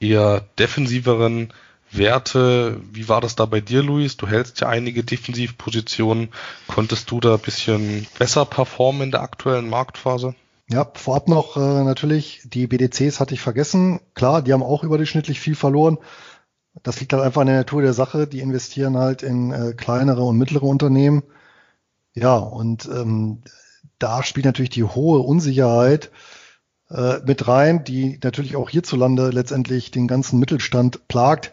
eher 0.00 0.46
defensiveren 0.58 1.52
Werte. 1.90 2.80
Wie 2.92 3.08
war 3.08 3.20
das 3.20 3.36
da 3.36 3.46
bei 3.46 3.60
dir, 3.60 3.82
Luis? 3.82 4.16
Du 4.16 4.26
hältst 4.26 4.60
ja 4.60 4.68
einige 4.68 5.02
Defensivpositionen. 5.02 6.28
Konntest 6.66 7.10
du 7.10 7.20
da 7.20 7.34
ein 7.34 7.40
bisschen 7.40 8.06
besser 8.18 8.44
performen 8.44 9.02
in 9.02 9.10
der 9.10 9.22
aktuellen 9.22 9.70
Marktphase? 9.70 10.34
Ja, 10.70 10.90
vorab 10.94 11.28
noch 11.28 11.56
äh, 11.56 11.84
natürlich, 11.84 12.42
die 12.44 12.66
BDCs 12.66 13.20
hatte 13.20 13.32
ich 13.32 13.40
vergessen. 13.40 14.00
Klar, 14.14 14.42
die 14.42 14.52
haben 14.52 14.62
auch 14.62 14.84
überdurchschnittlich 14.84 15.40
viel 15.40 15.54
verloren. 15.54 15.98
Das 16.82 17.00
liegt 17.00 17.12
halt 17.14 17.22
einfach 17.22 17.40
an 17.40 17.46
der 17.46 17.56
Natur 17.56 17.80
der 17.80 17.94
Sache. 17.94 18.26
Die 18.26 18.40
investieren 18.40 18.98
halt 18.98 19.22
in 19.22 19.50
äh, 19.50 19.72
kleinere 19.72 20.22
und 20.22 20.36
mittlere 20.36 20.64
Unternehmen. 20.64 21.22
Ja, 22.12 22.36
und 22.36 22.86
ähm, 22.86 23.42
da 23.98 24.22
spielt 24.22 24.44
natürlich 24.44 24.70
die 24.70 24.84
hohe 24.84 25.20
Unsicherheit 25.20 26.10
äh, 26.90 27.20
mit 27.24 27.48
rein, 27.48 27.84
die 27.84 28.20
natürlich 28.22 28.56
auch 28.56 28.68
hierzulande 28.68 29.30
letztendlich 29.30 29.90
den 29.90 30.06
ganzen 30.06 30.38
Mittelstand 30.38 31.08
plagt. 31.08 31.52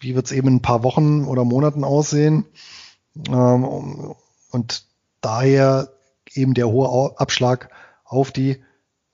Wie 0.00 0.16
wird 0.16 0.26
es 0.26 0.32
eben 0.32 0.48
in 0.48 0.56
ein 0.56 0.62
paar 0.62 0.82
Wochen 0.82 1.26
oder 1.26 1.44
Monaten 1.44 1.84
aussehen? 1.84 2.46
Ähm, 3.28 4.14
und 4.50 4.84
daher 5.20 5.92
eben 6.34 6.54
der 6.54 6.68
hohe 6.68 7.18
Abschlag 7.20 7.70
auf 8.12 8.30
die 8.30 8.62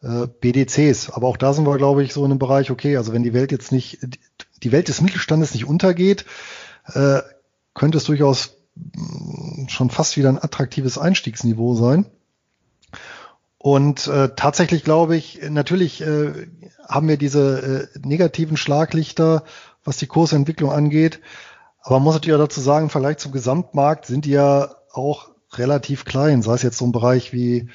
äh, 0.02 0.26
BDCs. 0.40 1.11
Aber 1.11 1.28
auch 1.28 1.37
da 1.37 1.52
sind 1.52 1.67
wir, 1.67 1.76
glaube 1.76 2.02
ich, 2.02 2.12
so 2.12 2.25
in 2.25 2.33
einem 2.33 2.38
Bereich, 2.38 2.71
okay, 2.71 2.97
also 2.97 3.12
wenn 3.12 3.23
die 3.23 3.33
Welt 3.33 3.52
jetzt 3.52 3.73
nicht, 3.73 3.99
die 4.62 4.73
Welt 4.73 4.88
des 4.88 5.00
Mittelstandes 5.00 5.55
nicht 5.55 5.67
untergeht, 5.67 6.25
äh, 6.93 7.21
könnte 7.75 7.99
es 7.99 8.05
durchaus 8.05 8.57
mm, 8.75 9.69
schon 9.69 9.90
fast 9.90 10.17
wieder 10.17 10.28
ein 10.28 10.43
attraktives 10.43 10.99
Einstiegsniveau 10.99 11.75
sein. 11.75 12.07
Und 13.57 14.07
äh, 14.07 14.31
tatsächlich 14.37 14.85
glaube 14.85 15.17
ich, 15.17 15.40
natürlich 15.49 16.00
äh, 16.00 16.49
haben 16.88 17.09
wir 17.09 17.17
diese 17.17 17.88
äh, 17.95 17.99
negativen 18.07 18.57
Schlaglichter, 18.57 19.45
was 19.85 19.97
die 19.97 20.07
Kursentwicklung 20.07 20.71
angeht. 20.71 21.21
Aber 21.83 21.97
man 21.97 22.05
muss 22.05 22.14
natürlich 22.14 22.37
auch 22.37 22.45
dazu 22.45 22.61
sagen, 22.61 22.87
im 22.87 22.90
Vergleich 22.90 23.19
zum 23.19 23.33
Gesamtmarkt 23.33 24.07
sind 24.07 24.25
die 24.25 24.31
ja 24.31 24.75
auch 24.93 25.31
relativ 25.52 26.05
klein, 26.05 26.43
sei 26.43 26.55
es 26.55 26.62
jetzt 26.62 26.78
so 26.78 26.85
ein 26.85 26.93
Bereich 26.93 27.33
wie 27.33 27.69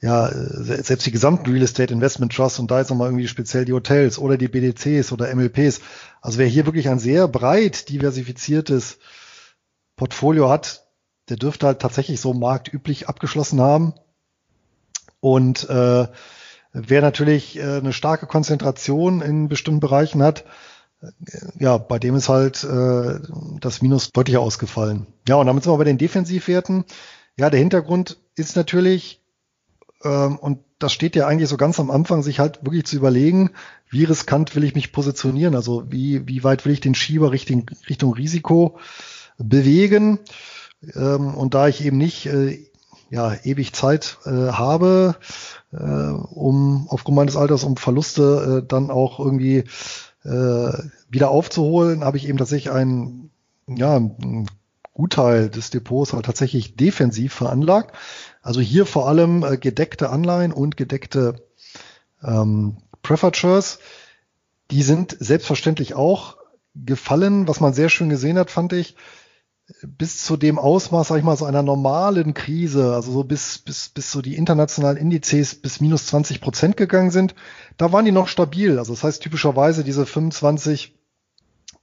ja, 0.00 0.30
selbst 0.32 1.06
die 1.06 1.10
gesamten 1.10 1.50
Real 1.50 1.62
Estate 1.62 1.92
Investment 1.92 2.32
Trusts 2.32 2.58
und 2.60 2.70
da 2.70 2.78
jetzt 2.78 2.90
nochmal 2.90 3.08
irgendwie 3.08 3.26
speziell 3.26 3.64
die 3.64 3.72
Hotels 3.72 4.18
oder 4.18 4.36
die 4.36 4.48
BDCs 4.48 5.10
oder 5.10 5.34
MLPs. 5.34 5.80
Also 6.20 6.38
wer 6.38 6.46
hier 6.46 6.66
wirklich 6.66 6.88
ein 6.88 7.00
sehr 7.00 7.26
breit 7.26 7.88
diversifiziertes 7.88 8.98
Portfolio 9.96 10.48
hat, 10.48 10.86
der 11.28 11.36
dürfte 11.36 11.66
halt 11.66 11.80
tatsächlich 11.80 12.20
so 12.20 12.32
marktüblich 12.32 13.08
abgeschlossen 13.08 13.60
haben. 13.60 13.94
Und 15.20 15.68
äh, 15.68 16.06
wer 16.72 17.02
natürlich 17.02 17.58
äh, 17.58 17.78
eine 17.78 17.92
starke 17.92 18.26
Konzentration 18.26 19.20
in 19.20 19.48
bestimmten 19.48 19.80
Bereichen 19.80 20.22
hat, 20.22 20.44
äh, 21.02 21.08
ja, 21.58 21.76
bei 21.76 21.98
dem 21.98 22.14
ist 22.14 22.28
halt 22.28 22.62
äh, 22.64 23.18
das 23.60 23.82
Minus 23.82 24.12
deutlich 24.12 24.36
ausgefallen. 24.36 25.06
Ja, 25.28 25.36
und 25.36 25.46
damit 25.46 25.64
sind 25.64 25.72
wir 25.72 25.78
bei 25.78 25.84
den 25.84 25.98
Defensivwerten. 25.98 26.84
Ja, 27.36 27.50
der 27.50 27.60
Hintergrund 27.60 28.18
ist 28.36 28.56
natürlich, 28.56 29.20
und 30.00 30.60
das 30.78 30.92
steht 30.92 31.16
ja 31.16 31.26
eigentlich 31.26 31.48
so 31.48 31.56
ganz 31.56 31.80
am 31.80 31.90
Anfang, 31.90 32.22
sich 32.22 32.38
halt 32.38 32.64
wirklich 32.64 32.86
zu 32.86 32.96
überlegen, 32.96 33.50
wie 33.90 34.04
riskant 34.04 34.54
will 34.54 34.64
ich 34.64 34.74
mich 34.74 34.92
positionieren? 34.92 35.54
Also 35.54 35.90
wie, 35.90 36.26
wie 36.28 36.44
weit 36.44 36.64
will 36.64 36.72
ich 36.72 36.80
den 36.80 36.94
Schieber 36.94 37.32
Richtung, 37.32 37.68
Richtung 37.88 38.14
Risiko 38.14 38.78
bewegen? 39.38 40.20
Ähm, 40.94 41.34
und 41.34 41.54
da 41.54 41.68
ich 41.68 41.84
eben 41.84 41.98
nicht 41.98 42.26
äh, 42.26 42.64
ja, 43.10 43.34
ewig 43.42 43.72
Zeit 43.72 44.18
äh, 44.24 44.30
habe, 44.30 45.16
äh, 45.72 45.76
um 45.76 46.86
aufgrund 46.90 47.16
meines 47.16 47.36
Alters, 47.36 47.64
um 47.64 47.76
Verluste 47.76 48.64
dann 48.66 48.90
auch 48.90 49.18
irgendwie 49.18 49.64
wieder 51.08 51.30
aufzuholen, 51.30 52.04
habe 52.04 52.18
ich 52.18 52.28
eben 52.28 52.36
tatsächlich 52.36 52.72
einen, 52.72 53.30
ja, 53.66 53.96
einen 53.96 54.46
Gutteil 54.92 55.48
des 55.48 55.70
Depots 55.70 56.12
halt 56.12 56.26
tatsächlich 56.26 56.74
defensiv 56.74 57.32
veranlagt. 57.32 57.94
Also 58.42 58.60
hier 58.60 58.86
vor 58.86 59.08
allem 59.08 59.44
äh, 59.44 59.56
gedeckte 59.56 60.10
Anleihen 60.10 60.52
und 60.52 60.76
gedeckte 60.76 61.46
ähm, 62.22 62.78
Shares. 63.32 63.78
Die 64.70 64.82
sind 64.82 65.16
selbstverständlich 65.18 65.94
auch 65.94 66.36
gefallen. 66.74 67.48
Was 67.48 67.60
man 67.60 67.72
sehr 67.72 67.88
schön 67.88 68.08
gesehen 68.08 68.38
hat, 68.38 68.50
fand 68.50 68.72
ich, 68.72 68.96
bis 69.82 70.24
zu 70.24 70.36
dem 70.36 70.58
Ausmaß, 70.58 71.08
sag 71.08 71.18
ich 71.18 71.24
mal, 71.24 71.36
so 71.36 71.44
einer 71.44 71.62
normalen 71.62 72.32
Krise, 72.32 72.94
also 72.94 73.12
so 73.12 73.24
bis, 73.24 73.58
bis, 73.58 73.90
bis 73.90 74.10
so 74.10 74.22
die 74.22 74.36
internationalen 74.36 74.96
Indizes 74.96 75.54
bis 75.54 75.80
minus 75.80 76.06
20 76.06 76.40
Prozent 76.40 76.76
gegangen 76.76 77.10
sind, 77.10 77.34
da 77.76 77.92
waren 77.92 78.04
die 78.04 78.12
noch 78.12 78.28
stabil. 78.28 78.78
Also 78.78 78.94
das 78.94 79.04
heißt 79.04 79.22
typischerweise 79.22 79.84
diese 79.84 80.06
25 80.06 80.94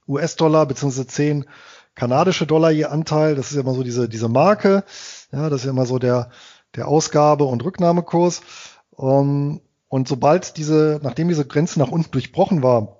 US-Dollar 0.08 0.66
beziehungsweise 0.66 1.06
10 1.06 1.46
kanadische 1.94 2.46
Dollar 2.46 2.70
je 2.70 2.84
Anteil, 2.84 3.36
das 3.36 3.50
ist 3.50 3.56
ja 3.56 3.62
immer 3.62 3.74
so 3.74 3.82
diese, 3.82 4.08
diese 4.08 4.28
Marke, 4.28 4.84
ja, 5.32 5.48
das 5.48 5.60
ist 5.60 5.64
ja 5.64 5.70
immer 5.70 5.86
so 5.86 5.98
der, 5.98 6.30
der 6.74 6.88
Ausgabe- 6.88 7.44
und 7.44 7.64
Rücknahmekurs. 7.64 8.42
Um, 8.90 9.60
und 9.88 10.08
sobald 10.08 10.56
diese, 10.56 11.00
nachdem 11.02 11.28
diese 11.28 11.46
Grenze 11.46 11.78
nach 11.78 11.90
unten 11.90 12.10
durchbrochen 12.10 12.62
war, 12.62 12.96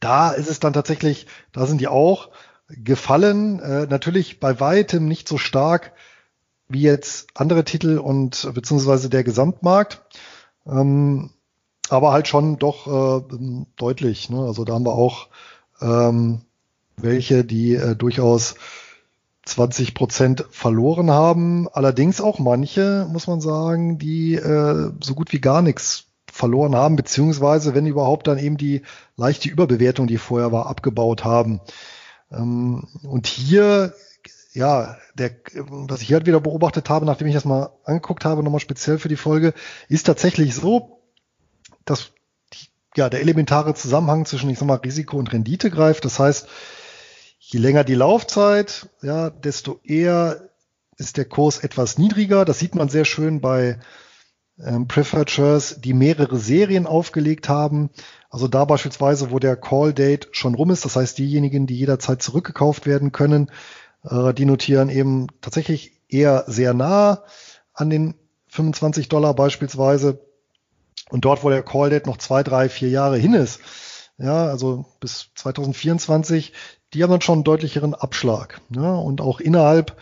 da 0.00 0.30
ist 0.30 0.50
es 0.50 0.60
dann 0.60 0.72
tatsächlich, 0.72 1.26
da 1.52 1.66
sind 1.66 1.80
die 1.80 1.88
auch 1.88 2.30
gefallen. 2.68 3.60
Äh, 3.60 3.86
natürlich 3.86 4.40
bei 4.40 4.58
weitem 4.60 5.06
nicht 5.06 5.28
so 5.28 5.38
stark 5.38 5.92
wie 6.68 6.82
jetzt 6.82 7.28
andere 7.34 7.64
Titel 7.64 7.98
und 7.98 8.50
beziehungsweise 8.52 9.08
der 9.08 9.22
Gesamtmarkt. 9.22 10.02
Ähm, 10.66 11.30
aber 11.88 12.12
halt 12.12 12.26
schon 12.26 12.58
doch 12.58 13.20
äh, 13.20 13.36
deutlich. 13.76 14.30
Ne? 14.30 14.40
Also 14.40 14.64
da 14.64 14.74
haben 14.74 14.86
wir 14.86 14.94
auch 14.94 15.28
ähm, 15.80 16.40
welche, 16.96 17.44
die 17.44 17.74
äh, 17.74 17.94
durchaus 17.94 18.56
20 19.46 19.94
Prozent 19.94 20.44
verloren 20.50 21.10
haben. 21.10 21.68
Allerdings 21.72 22.20
auch 22.20 22.38
manche, 22.38 23.06
muss 23.10 23.26
man 23.26 23.40
sagen, 23.40 23.98
die 23.98 24.34
äh, 24.34 24.90
so 25.02 25.14
gut 25.14 25.32
wie 25.32 25.40
gar 25.40 25.62
nichts 25.62 26.04
verloren 26.30 26.74
haben, 26.74 26.96
beziehungsweise 26.96 27.74
wenn 27.74 27.86
überhaupt 27.86 28.26
dann 28.26 28.38
eben 28.38 28.56
die 28.56 28.82
leichte 29.16 29.48
Überbewertung, 29.48 30.08
die 30.08 30.18
vorher 30.18 30.52
war, 30.52 30.66
abgebaut 30.66 31.24
haben. 31.24 31.60
Ähm, 32.30 32.88
und 33.04 33.28
hier, 33.28 33.94
ja, 34.52 34.96
der, 35.14 35.30
was 35.54 36.02
ich 36.02 36.08
hier 36.08 36.16
halt 36.16 36.26
wieder 36.26 36.40
beobachtet 36.40 36.90
habe, 36.90 37.06
nachdem 37.06 37.28
ich 37.28 37.34
das 37.34 37.44
mal 37.44 37.70
angeguckt 37.84 38.24
habe, 38.24 38.42
nochmal 38.42 38.60
speziell 38.60 38.98
für 38.98 39.08
die 39.08 39.16
Folge, 39.16 39.54
ist 39.88 40.06
tatsächlich 40.06 40.56
so, 40.56 41.00
dass 41.84 42.10
ja, 42.96 43.08
der 43.08 43.20
elementare 43.20 43.74
Zusammenhang 43.74 44.24
zwischen, 44.24 44.50
ich 44.50 44.58
sag 44.58 44.66
mal, 44.66 44.74
Risiko 44.74 45.18
und 45.18 45.32
Rendite 45.32 45.70
greift. 45.70 46.04
Das 46.04 46.18
heißt, 46.18 46.48
je 47.48 47.60
länger 47.60 47.84
die 47.84 47.94
Laufzeit, 47.94 48.88
ja, 49.02 49.30
desto 49.30 49.78
eher 49.84 50.50
ist 50.96 51.16
der 51.16 51.26
Kurs 51.26 51.58
etwas 51.58 51.96
niedriger. 51.96 52.44
Das 52.44 52.58
sieht 52.58 52.74
man 52.74 52.88
sehr 52.88 53.04
schön 53.04 53.40
bei 53.40 53.78
ähm, 54.58 54.88
Preferred 54.88 55.84
die 55.84 55.92
mehrere 55.92 56.38
Serien 56.38 56.86
aufgelegt 56.86 57.48
haben. 57.48 57.90
Also 58.30 58.48
da 58.48 58.64
beispielsweise, 58.64 59.30
wo 59.30 59.38
der 59.38 59.56
Call 59.56 59.92
Date 59.92 60.28
schon 60.32 60.54
rum 60.54 60.70
ist, 60.70 60.84
das 60.84 60.96
heißt 60.96 61.18
diejenigen, 61.18 61.66
die 61.66 61.76
jederzeit 61.76 62.20
zurückgekauft 62.20 62.84
werden 62.84 63.12
können, 63.12 63.50
äh, 64.02 64.34
die 64.34 64.44
notieren 64.44 64.88
eben 64.88 65.28
tatsächlich 65.40 66.00
eher 66.08 66.44
sehr 66.48 66.74
nah 66.74 67.22
an 67.74 67.90
den 67.90 68.14
25 68.48 69.08
Dollar 69.08 69.34
beispielsweise. 69.34 70.20
Und 71.10 71.24
dort, 71.24 71.44
wo 71.44 71.50
der 71.50 71.62
Call 71.62 71.90
Date 71.90 72.06
noch 72.06 72.16
zwei, 72.16 72.42
drei, 72.42 72.68
vier 72.68 72.88
Jahre 72.88 73.18
hin 73.18 73.34
ist, 73.34 73.60
ja, 74.18 74.46
also 74.46 74.86
bis 74.98 75.30
2024, 75.34 76.52
die 76.94 77.02
haben 77.02 77.10
dann 77.10 77.20
schon 77.20 77.36
einen 77.36 77.44
deutlicheren 77.44 77.94
Abschlag. 77.94 78.60
Ja, 78.70 78.94
und 78.94 79.20
auch 79.20 79.40
innerhalb 79.40 79.96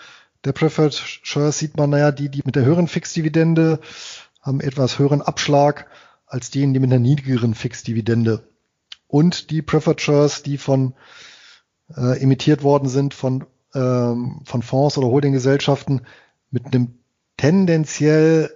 der 0.45 0.53
Preferred 0.53 0.95
Shares 0.95 1.59
sieht 1.59 1.77
man, 1.77 1.91
naja, 1.91 2.13
die, 2.13 2.29
die 2.29 2.43
mit 2.45 2.57
der 2.57 2.65
höheren 2.65 2.89
Fixdividende 2.89 3.81
haben 4.43 4.61
etwas 4.61 4.99
höheren 4.99 5.23
Abschlag 5.23 5.87
als 6.27 6.51
diejenigen, 6.51 6.75
die 6.75 6.81
mit 6.81 6.93
einer 6.93 7.01
niedrigeren 7.01 7.55
Fixdividende. 7.55 8.47
Und 9.09 9.51
die 9.51 9.63
Preferred 9.63 10.01
Shares, 10.01 10.43
die 10.43 10.59
von 10.59 10.95
äh, 11.97 12.21
emittiert 12.21 12.63
worden 12.63 12.89
sind 12.89 13.15
von, 13.15 13.47
ähm, 13.75 14.43
von 14.45 14.63
Fonds 14.63 14.99
oder 14.99 15.09
Holdinggesellschaften 15.09 16.07
mit 16.51 16.67
einem 16.67 16.99
tendenziell 17.37 18.51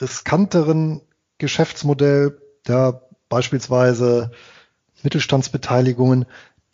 riskanteren 0.00 1.02
Geschäftsmodell, 1.38 2.40
da 2.64 3.02
beispielsweise 3.28 4.30
Mittelstandsbeteiligungen, 5.02 6.26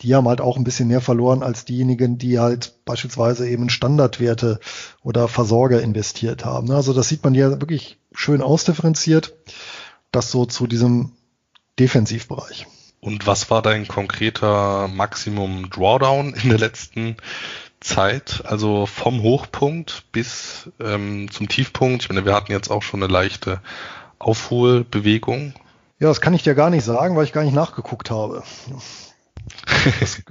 die 0.03 0.15
haben 0.15 0.29
halt 0.29 0.41
auch 0.41 0.57
ein 0.57 0.65
bisschen 0.65 0.89
mehr 0.89 1.01
verloren 1.01 1.43
als 1.43 1.65
diejenigen, 1.65 2.19
die 2.19 2.39
halt 2.39 2.75
beispielsweise 2.85 3.49
eben 3.49 3.69
Standardwerte 3.69 4.61
oder 5.03 5.29
Versorger 5.29 5.83
investiert 5.83 6.45
haben. 6.45 6.71
Also 6.71 6.93
das 6.93 7.09
sieht 7.09 7.23
man 7.23 7.35
hier 7.35 7.61
wirklich 7.61 7.99
schön 8.13 8.43
ausdifferenziert. 8.43 9.35
Das 10.13 10.31
so 10.31 10.45
zu 10.45 10.67
diesem 10.67 11.13
Defensivbereich. 11.79 12.67
Und 13.01 13.27
was 13.27 13.51
war 13.51 13.63
dein 13.63 13.89
konkreter 13.89 14.89
Maximum 14.89 15.71
Drawdown 15.71 16.35
in 16.35 16.51
der 16.51 16.59
letzten 16.59 17.17
Zeit? 17.81 18.43
Also 18.45 18.87
vom 18.87 19.23
Hochpunkt 19.23 20.05
bis 20.13 20.69
ähm, 20.81 21.31
zum 21.31 21.49
Tiefpunkt. 21.49 22.03
Ich 22.03 22.09
meine, 22.09 22.25
wir 22.25 22.35
hatten 22.35 22.53
jetzt 22.53 22.71
auch 22.71 22.83
schon 22.83 23.03
eine 23.03 23.13
leichte 23.13 23.61
Aufholbewegung. 24.19 25.55
Ja, 25.99 26.09
das 26.09 26.21
kann 26.21 26.35
ich 26.35 26.43
dir 26.43 26.55
gar 26.55 26.71
nicht 26.71 26.85
sagen, 26.85 27.17
weil 27.17 27.25
ich 27.25 27.33
gar 27.33 27.45
nicht 27.45 27.55
nachgeguckt 27.55 28.11
habe. 28.11 28.43
Das 30.01 30.23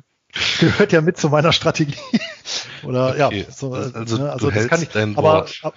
gehört 0.59 0.91
ja 0.91 1.01
mit 1.01 1.17
zu 1.17 1.29
meiner 1.29 1.51
Strategie. 1.51 1.95
Oder 2.83 3.09
okay. 3.09 3.45
ja, 3.47 3.51
so, 3.51 3.73
also, 3.73 4.17
ne, 4.17 4.31
also 4.31 4.51
das 4.51 4.67
kann 4.67 4.81
ich. 4.81 4.95
Aber, 5.17 5.47
ab, 5.61 5.73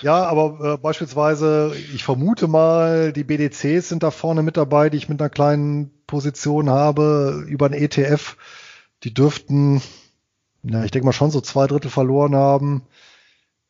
ja, 0.00 0.24
aber 0.24 0.74
äh, 0.74 0.76
beispielsweise, 0.76 1.74
ich 1.94 2.04
vermute 2.04 2.48
mal, 2.48 3.12
die 3.12 3.24
BDCs 3.24 3.88
sind 3.88 4.02
da 4.02 4.10
vorne 4.10 4.42
mit 4.42 4.56
dabei, 4.56 4.90
die 4.90 4.96
ich 4.96 5.08
mit 5.08 5.20
einer 5.20 5.30
kleinen 5.30 5.90
Position 6.06 6.70
habe 6.70 7.44
über 7.48 7.66
ein 7.66 7.72
ETF. 7.72 8.36
Die 9.04 9.14
dürften, 9.14 9.82
na, 10.62 10.84
ich 10.84 10.90
denke 10.90 11.06
mal 11.06 11.12
schon 11.12 11.30
so 11.30 11.40
zwei 11.40 11.66
Drittel 11.66 11.90
verloren 11.90 12.34
haben. 12.34 12.82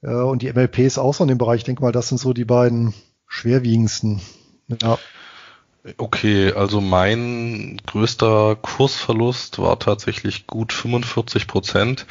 Äh, 0.03 0.13
und 0.13 0.43
die 0.43 0.53
MLPs 0.53 0.99
auch 0.99 1.15
so 1.15 1.25
in 1.25 1.29
dem 1.29 1.39
Bereich. 1.39 1.59
Ich 1.59 1.65
denke 1.65 1.83
mal, 1.83 1.93
das 1.93 2.09
sind 2.09 2.19
so 2.19 2.33
die 2.33 2.45
beiden 2.45 2.95
schwerwiegendsten. 3.27 4.21
Ja. 4.83 4.99
Okay, 5.97 6.53
also 6.53 6.81
mein 6.81 7.81
größter 7.87 8.57
Kursverlust 8.57 9.59
war 9.59 9.79
tatsächlich 9.79 10.47
gut 10.47 10.73
45 10.73 11.47
Prozent. 11.47 12.07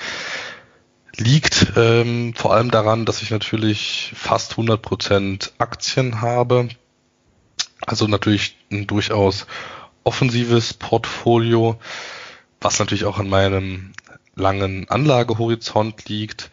Liegt 1.18 1.74
ähm, 1.76 2.34
vor 2.36 2.54
allem 2.54 2.72
daran, 2.72 3.06
dass 3.06 3.22
ich 3.22 3.32
natürlich 3.32 4.14
fast 4.16 4.52
100 4.52 4.82
Prozent 4.82 5.54
Aktien 5.58 6.22
habe. 6.22 6.70
Also 7.86 8.08
natürlich 8.08 8.58
ein 8.72 8.88
durchaus 8.88 9.48
offensives 10.04 10.74
Portfolio, 10.74 11.80
was 12.62 12.80
natürlich 12.80 13.06
auch 13.06 13.20
an 13.20 13.30
meinem 13.30 13.94
langen 14.36 14.90
Anlagehorizont 14.90 16.08
liegt. 16.08 16.50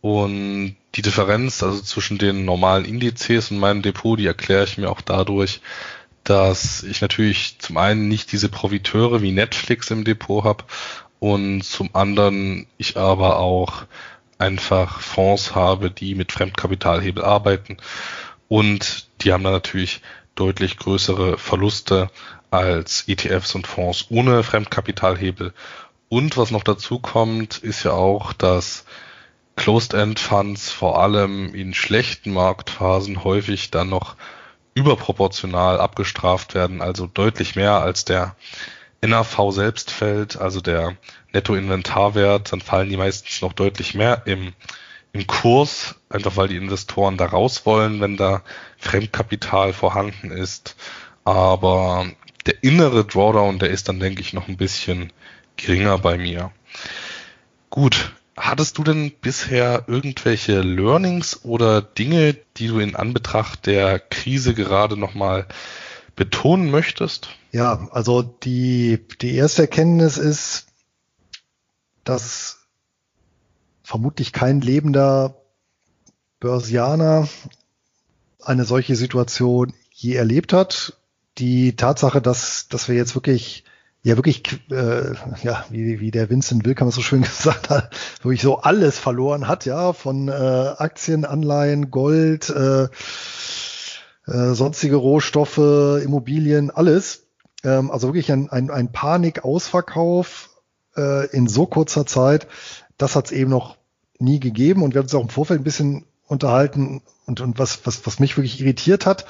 Und 0.00 0.76
die 0.94 1.02
Differenz 1.02 1.62
also 1.62 1.80
zwischen 1.82 2.18
den 2.18 2.44
normalen 2.44 2.84
Indizes 2.84 3.50
und 3.50 3.58
meinem 3.58 3.82
Depot, 3.82 4.18
die 4.18 4.26
erkläre 4.26 4.64
ich 4.64 4.78
mir 4.78 4.90
auch 4.90 5.00
dadurch, 5.00 5.60
dass 6.28 6.82
ich 6.82 7.00
natürlich 7.00 7.58
zum 7.58 7.76
einen 7.76 8.08
nicht 8.08 8.32
diese 8.32 8.48
Profiteure 8.48 9.22
wie 9.22 9.32
Netflix 9.32 9.90
im 9.90 10.04
Depot 10.04 10.44
habe 10.44 10.64
und 11.20 11.62
zum 11.62 11.94
anderen 11.94 12.66
ich 12.78 12.96
aber 12.96 13.38
auch 13.38 13.84
einfach 14.38 15.00
Fonds 15.00 15.54
habe, 15.54 15.90
die 15.90 16.14
mit 16.14 16.32
Fremdkapitalhebel 16.32 17.24
arbeiten 17.24 17.76
und 18.48 19.06
die 19.22 19.32
haben 19.32 19.44
dann 19.44 19.52
natürlich 19.52 20.02
deutlich 20.34 20.76
größere 20.76 21.38
Verluste 21.38 22.10
als 22.50 23.04
ETFs 23.08 23.54
und 23.54 23.66
Fonds 23.66 24.06
ohne 24.10 24.42
Fremdkapitalhebel. 24.42 25.52
Und 26.08 26.36
was 26.36 26.50
noch 26.50 26.62
dazu 26.62 26.98
kommt, 26.98 27.58
ist 27.58 27.84
ja 27.84 27.92
auch, 27.92 28.32
dass 28.32 28.84
Closed-End-Funds 29.56 30.70
vor 30.70 31.00
allem 31.00 31.54
in 31.54 31.74
schlechten 31.74 32.32
Marktphasen 32.32 33.24
häufig 33.24 33.70
dann 33.70 33.88
noch 33.88 34.16
überproportional 34.76 35.80
abgestraft 35.80 36.54
werden, 36.54 36.82
also 36.82 37.06
deutlich 37.06 37.56
mehr 37.56 37.80
als 37.80 38.04
der 38.04 38.36
NAV 39.00 39.50
selbst 39.50 39.90
fällt, 39.90 40.36
also 40.36 40.60
der 40.60 40.96
Nettoinventarwert, 41.32 42.52
dann 42.52 42.60
fallen 42.60 42.90
die 42.90 42.98
meistens 42.98 43.40
noch 43.40 43.54
deutlich 43.54 43.94
mehr 43.94 44.22
im, 44.26 44.52
im 45.12 45.26
Kurs, 45.26 45.94
einfach 46.10 46.36
weil 46.36 46.48
die 46.48 46.56
Investoren 46.56 47.16
da 47.16 47.24
raus 47.24 47.64
wollen, 47.64 48.02
wenn 48.02 48.18
da 48.18 48.42
Fremdkapital 48.76 49.72
vorhanden 49.72 50.30
ist. 50.30 50.76
Aber 51.24 52.06
der 52.44 52.62
innere 52.62 53.06
Drawdown, 53.06 53.58
der 53.58 53.70
ist 53.70 53.88
dann, 53.88 53.98
denke 53.98 54.20
ich, 54.20 54.34
noch 54.34 54.46
ein 54.46 54.58
bisschen 54.58 55.10
geringer 55.56 55.96
bei 55.96 56.18
mir. 56.18 56.52
Gut, 57.70 58.12
Hattest 58.36 58.76
du 58.76 58.84
denn 58.84 59.12
bisher 59.20 59.84
irgendwelche 59.86 60.60
Learnings 60.60 61.44
oder 61.44 61.80
Dinge, 61.80 62.34
die 62.58 62.68
du 62.68 62.80
in 62.80 62.94
Anbetracht 62.94 63.66
der 63.66 63.98
Krise 63.98 64.52
gerade 64.54 64.96
nochmal 64.96 65.46
betonen 66.16 66.70
möchtest? 66.70 67.30
Ja, 67.52 67.88
also 67.92 68.22
die, 68.22 69.06
die 69.22 69.34
erste 69.34 69.62
Erkenntnis 69.62 70.18
ist, 70.18 70.66
dass 72.04 72.66
vermutlich 73.82 74.32
kein 74.32 74.60
lebender 74.60 75.36
Börsianer 76.40 77.28
eine 78.42 78.64
solche 78.64 78.96
Situation 78.96 79.72
je 79.90 80.14
erlebt 80.14 80.52
hat. 80.52 80.98
Die 81.38 81.76
Tatsache, 81.76 82.20
dass, 82.20 82.68
dass 82.68 82.88
wir 82.88 82.96
jetzt 82.96 83.14
wirklich 83.14 83.64
ja 84.06 84.16
wirklich, 84.16 84.44
äh, 84.70 85.14
ja, 85.42 85.64
wie, 85.68 85.98
wie 85.98 86.12
der 86.12 86.30
Vincent 86.30 86.64
Wilkamp 86.64 86.92
so 86.92 87.00
schön 87.00 87.22
gesagt 87.22 87.70
hat, 87.70 87.90
wirklich 88.22 88.40
so 88.40 88.58
alles 88.58 89.00
verloren 89.00 89.48
hat, 89.48 89.64
ja, 89.64 89.92
von 89.92 90.28
äh, 90.28 90.32
Aktien, 90.32 91.24
Anleihen, 91.24 91.90
Gold, 91.90 92.48
äh, 92.48 92.84
äh, 92.84 94.54
sonstige 94.54 94.94
Rohstoffe, 94.94 95.58
Immobilien, 95.58 96.70
alles. 96.70 97.24
Ähm, 97.64 97.90
also 97.90 98.06
wirklich 98.08 98.30
ein, 98.30 98.48
ein, 98.48 98.70
ein 98.70 98.92
Panikausverkauf 98.92 100.50
äh, 100.96 101.26
in 101.30 101.48
so 101.48 101.66
kurzer 101.66 102.06
Zeit, 102.06 102.46
das 102.98 103.16
hat 103.16 103.26
es 103.26 103.32
eben 103.32 103.50
noch 103.50 103.76
nie 104.20 104.38
gegeben 104.38 104.84
und 104.84 104.94
wir 104.94 105.00
haben 105.00 105.06
uns 105.06 105.14
auch 105.16 105.22
im 105.22 105.30
Vorfeld 105.30 105.62
ein 105.62 105.64
bisschen 105.64 106.06
unterhalten 106.28 107.02
und, 107.26 107.40
und 107.40 107.58
was, 107.58 107.84
was, 107.84 108.06
was 108.06 108.20
mich 108.20 108.36
wirklich 108.36 108.60
irritiert 108.60 109.04
hat, 109.04 109.26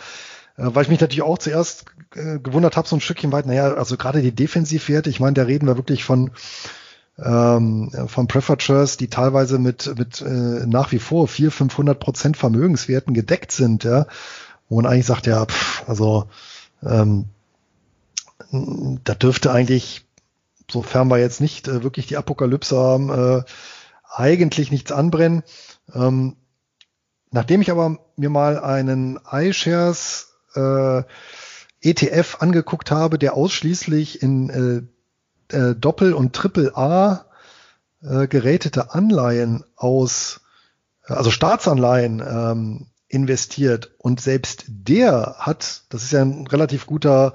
weil 0.57 0.85
ich 0.85 0.89
mich 0.89 1.01
natürlich 1.01 1.23
auch 1.23 1.39
zuerst 1.39 1.87
äh, 2.15 2.39
gewundert 2.39 2.77
habe, 2.77 2.89
so 2.89 2.97
ein 2.97 3.01
Stückchen 3.01 3.33
weit, 3.33 3.47
naja, 3.47 3.75
also 3.75 3.97
gerade 3.97 4.23
die 4.23 4.35
Defensivwerte, 4.35 5.11
ich 5.11 5.21
meine, 5.21 5.35
da 5.35 5.43
reden 5.43 5.67
wir 5.67 5.77
wirklich 5.77 6.05
von 6.05 6.31
ähm, 7.19 7.91
von 8.09 8.29
Preferred 8.29 9.01
die 9.01 9.09
teilweise 9.09 9.59
mit, 9.59 9.97
mit 9.99 10.21
äh, 10.21 10.67
nach 10.67 10.93
wie 10.93 10.99
vor 10.99 11.29
400, 11.29 11.55
500 11.55 12.01
Prozent 12.01 12.37
Vermögenswerten 12.37 13.15
gedeckt 13.15 13.53
sind, 13.53 13.85
ja, 13.85 14.07
wo 14.69 14.77
man 14.77 14.87
eigentlich 14.87 15.07
sagt, 15.07 15.27
ja, 15.27 15.47
pff, 15.47 15.89
also 15.89 16.27
ähm, 16.83 17.27
da 18.51 19.15
dürfte 19.15 19.51
eigentlich, 19.51 20.07
sofern 20.71 21.09
wir 21.09 21.19
jetzt 21.19 21.41
nicht 21.41 21.69
äh, 21.69 21.83
wirklich 21.83 22.07
die 22.07 22.17
Apokalypse 22.17 22.77
haben, 22.77 23.11
äh, 23.11 23.43
eigentlich 24.13 24.71
nichts 24.71 24.93
anbrennen. 24.93 25.43
Ähm, 25.95 26.37
nachdem 27.31 27.63
ich 27.63 27.71
aber 27.71 27.99
mir 28.17 28.31
mal 28.31 28.59
einen 28.59 29.19
iShares 29.31 30.36
äh, 30.57 31.03
ETF 31.81 32.39
angeguckt 32.41 32.91
habe, 32.91 33.19
der 33.19 33.35
ausschließlich 33.35 34.23
in 34.23 34.89
äh, 35.51 35.57
äh, 35.57 35.75
Doppel- 35.75 36.15
und 36.15 36.35
Triple-A 36.35 37.27
äh, 38.03 38.27
gerätete 38.27 38.95
Anleihen 38.95 39.65
aus, 39.77 40.41
also 41.05 41.31
Staatsanleihen 41.31 42.21
ähm, 42.21 42.87
investiert. 43.09 43.95
Und 43.99 44.21
selbst 44.21 44.65
der 44.69 45.37
hat, 45.39 45.83
das 45.89 46.03
ist 46.03 46.13
ja 46.13 46.23
ein 46.23 46.47
relativ 46.47 46.87
guter 46.87 47.35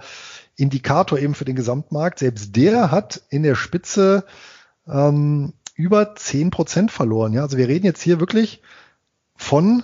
Indikator 0.56 1.18
eben 1.18 1.34
für 1.34 1.46
den 1.46 1.56
Gesamtmarkt, 1.56 2.20
selbst 2.20 2.56
der 2.56 2.92
hat 2.92 3.22
in 3.30 3.44
der 3.44 3.56
Spitze 3.56 4.26
ähm, 4.88 5.54
über 5.76 6.16
zehn 6.16 6.52
Prozent 6.52 6.92
verloren. 6.92 7.34
Ja, 7.34 7.42
also 7.42 7.58
wir 7.58 7.68
reden 7.68 7.86
jetzt 7.86 8.02
hier 8.02 8.20
wirklich 8.20 8.62
von 9.36 9.84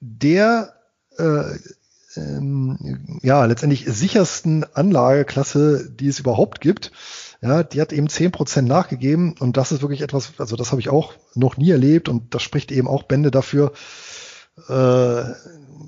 der 0.00 0.74
äh, 1.16 1.44
ähm, 2.16 3.20
ja, 3.22 3.44
letztendlich 3.44 3.84
sichersten 3.86 4.64
Anlageklasse, 4.74 5.90
die 5.90 6.08
es 6.08 6.18
überhaupt 6.18 6.60
gibt. 6.60 6.92
Ja, 7.42 7.62
die 7.62 7.80
hat 7.80 7.92
eben 7.92 8.08
zehn 8.08 8.32
Prozent 8.32 8.68
nachgegeben 8.68 9.34
und 9.38 9.56
das 9.56 9.72
ist 9.72 9.80
wirklich 9.80 10.02
etwas, 10.02 10.32
also 10.38 10.56
das 10.56 10.72
habe 10.72 10.80
ich 10.80 10.90
auch 10.90 11.14
noch 11.34 11.56
nie 11.56 11.70
erlebt 11.70 12.08
und 12.08 12.34
das 12.34 12.42
spricht 12.42 12.70
eben 12.70 12.86
auch 12.86 13.04
Bände 13.04 13.30
dafür, 13.30 13.72
äh, 14.68 15.22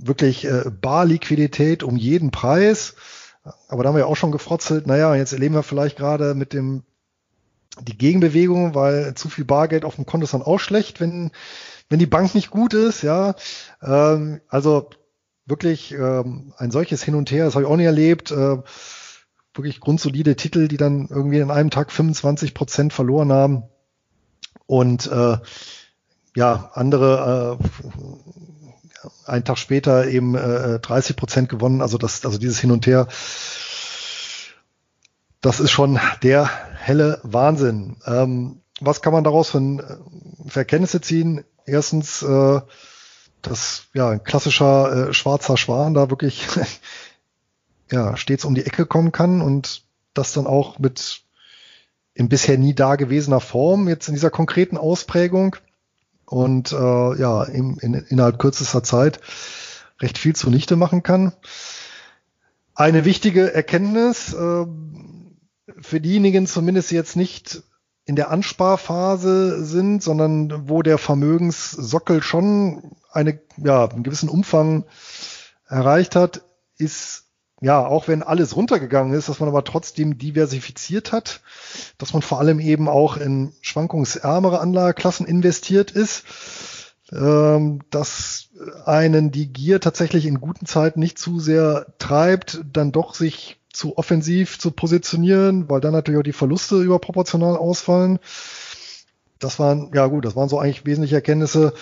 wirklich 0.04 0.46
äh, 0.46 0.70
Barliquidität 0.80 1.82
um 1.82 1.96
jeden 1.96 2.30
Preis. 2.30 2.94
Aber 3.68 3.82
da 3.82 3.88
haben 3.88 3.96
wir 3.96 4.06
auch 4.06 4.16
schon 4.16 4.32
gefrotzelt, 4.32 4.86
naja, 4.86 5.14
jetzt 5.14 5.32
erleben 5.32 5.54
wir 5.54 5.62
vielleicht 5.62 5.98
gerade 5.98 6.34
mit 6.34 6.52
dem 6.52 6.84
die 7.80 7.96
Gegenbewegung, 7.96 8.74
weil 8.74 9.14
zu 9.14 9.28
viel 9.28 9.44
Bargeld 9.44 9.84
auf 9.84 9.96
dem 9.96 10.06
Konto 10.06 10.24
ist 10.24 10.34
dann 10.34 10.42
auch 10.42 10.58
schlecht, 10.58 11.00
wenn, 11.00 11.30
wenn 11.88 11.98
die 11.98 12.06
Bank 12.06 12.34
nicht 12.34 12.50
gut 12.50 12.74
ist, 12.74 13.02
ja. 13.02 13.34
Ähm, 13.82 14.40
also 14.48 14.90
wirklich 15.46 15.92
ähm, 15.92 16.52
ein 16.56 16.70
solches 16.70 17.02
Hin 17.02 17.14
und 17.14 17.30
Her, 17.30 17.44
das 17.44 17.54
habe 17.54 17.64
ich 17.64 17.70
auch 17.70 17.76
nie 17.76 17.84
erlebt. 17.84 18.30
Äh, 18.30 18.58
wirklich 19.54 19.80
grundsolide 19.80 20.36
Titel, 20.36 20.68
die 20.68 20.76
dann 20.76 21.08
irgendwie 21.10 21.38
in 21.38 21.50
einem 21.50 21.70
Tag 21.70 21.92
25 21.92 22.54
Prozent 22.54 22.92
verloren 22.92 23.32
haben. 23.32 23.64
Und 24.66 25.06
äh, 25.10 25.38
ja, 26.34 26.70
andere 26.74 27.58
äh, 27.60 29.30
einen 29.30 29.44
Tag 29.44 29.58
später 29.58 30.06
eben 30.06 30.34
äh, 30.34 30.78
30 30.80 31.16
Prozent 31.16 31.48
gewonnen. 31.48 31.82
Also 31.82 31.98
das, 31.98 32.24
also 32.24 32.38
dieses 32.38 32.58
Hin 32.58 32.70
und 32.70 32.86
Her, 32.86 33.08
das 35.40 35.60
ist 35.60 35.70
schon 35.70 35.98
der 36.22 36.48
helle 36.76 37.20
Wahnsinn. 37.22 37.96
Ähm, 38.06 38.62
was 38.80 39.02
kann 39.02 39.12
man 39.12 39.24
daraus 39.24 39.50
für, 39.50 40.00
für 40.48 40.60
Erkenntnisse 40.60 41.00
ziehen? 41.00 41.44
Erstens, 41.66 42.22
äh, 42.22 42.60
dass 43.42 43.84
ja 43.94 44.10
ein 44.10 44.24
klassischer 44.24 45.08
äh, 45.08 45.14
schwarzer 45.14 45.56
Schwan 45.56 45.94
da 45.94 46.10
wirklich 46.10 46.46
ja 47.90 48.16
stets 48.16 48.44
um 48.44 48.54
die 48.54 48.64
Ecke 48.64 48.86
kommen 48.86 49.12
kann 49.12 49.40
und 49.40 49.82
das 50.14 50.32
dann 50.32 50.46
auch 50.46 50.78
mit 50.78 51.22
in 52.14 52.28
bisher 52.28 52.58
nie 52.58 52.74
dagewesener 52.74 53.40
Form 53.40 53.88
jetzt 53.88 54.08
in 54.08 54.14
dieser 54.14 54.30
konkreten 54.30 54.76
Ausprägung 54.76 55.56
und 56.26 56.72
äh, 56.72 56.76
ja 57.18 57.44
in, 57.44 57.76
in, 57.78 57.94
innerhalb 57.94 58.38
kürzester 58.38 58.82
Zeit 58.82 59.20
recht 60.00 60.18
viel 60.18 60.34
zunichte 60.34 60.76
machen 60.76 61.02
kann. 61.02 61.32
Eine 62.74 63.04
wichtige 63.04 63.52
Erkenntnis, 63.52 64.32
äh, 64.32 64.66
für 65.80 66.00
diejenigen 66.00 66.46
zumindest 66.46 66.90
jetzt 66.90 67.16
nicht 67.16 67.62
in 68.04 68.16
der 68.16 68.30
Ansparphase 68.30 69.64
sind, 69.64 70.02
sondern 70.02 70.68
wo 70.68 70.82
der 70.82 70.98
Vermögenssockel 70.98 72.22
schon 72.22 72.96
eine, 73.10 73.40
ja, 73.58 73.88
einen 73.88 74.02
gewissen 74.02 74.28
Umfang 74.28 74.84
erreicht 75.68 76.16
hat, 76.16 76.42
ist 76.76 77.24
ja, 77.62 77.86
auch 77.86 78.08
wenn 78.08 78.24
alles 78.24 78.56
runtergegangen 78.56 79.14
ist, 79.14 79.28
dass 79.28 79.38
man 79.38 79.48
aber 79.48 79.62
trotzdem 79.62 80.18
diversifiziert 80.18 81.12
hat, 81.12 81.42
dass 81.96 82.12
man 82.12 82.20
vor 82.20 82.40
allem 82.40 82.58
eben 82.58 82.88
auch 82.88 83.16
in 83.16 83.52
schwankungsärmere 83.60 84.58
Anlageklassen 84.58 85.26
investiert 85.26 85.92
ist, 85.92 86.24
ähm, 87.12 87.82
dass 87.90 88.48
einen 88.84 89.30
die 89.30 89.52
Gier 89.52 89.80
tatsächlich 89.80 90.26
in 90.26 90.40
guten 90.40 90.66
Zeiten 90.66 90.98
nicht 90.98 91.20
zu 91.20 91.38
sehr 91.38 91.86
treibt, 91.98 92.62
dann 92.72 92.90
doch 92.90 93.14
sich 93.14 93.60
zu 93.72 93.96
offensiv 93.96 94.58
zu 94.58 94.70
positionieren, 94.70 95.68
weil 95.68 95.80
dann 95.80 95.92
natürlich 95.92 96.20
auch 96.20 96.24
die 96.24 96.32
Verluste 96.32 96.80
überproportional 96.80 97.56
ausfallen. 97.56 98.18
Das 99.38 99.58
waren, 99.58 99.90
ja 99.94 100.06
gut, 100.06 100.24
das 100.24 100.36
waren 100.36 100.48
so 100.48 100.58
eigentlich 100.58 100.86
wesentliche 100.86 101.16
Erkenntnisse. 101.16 101.72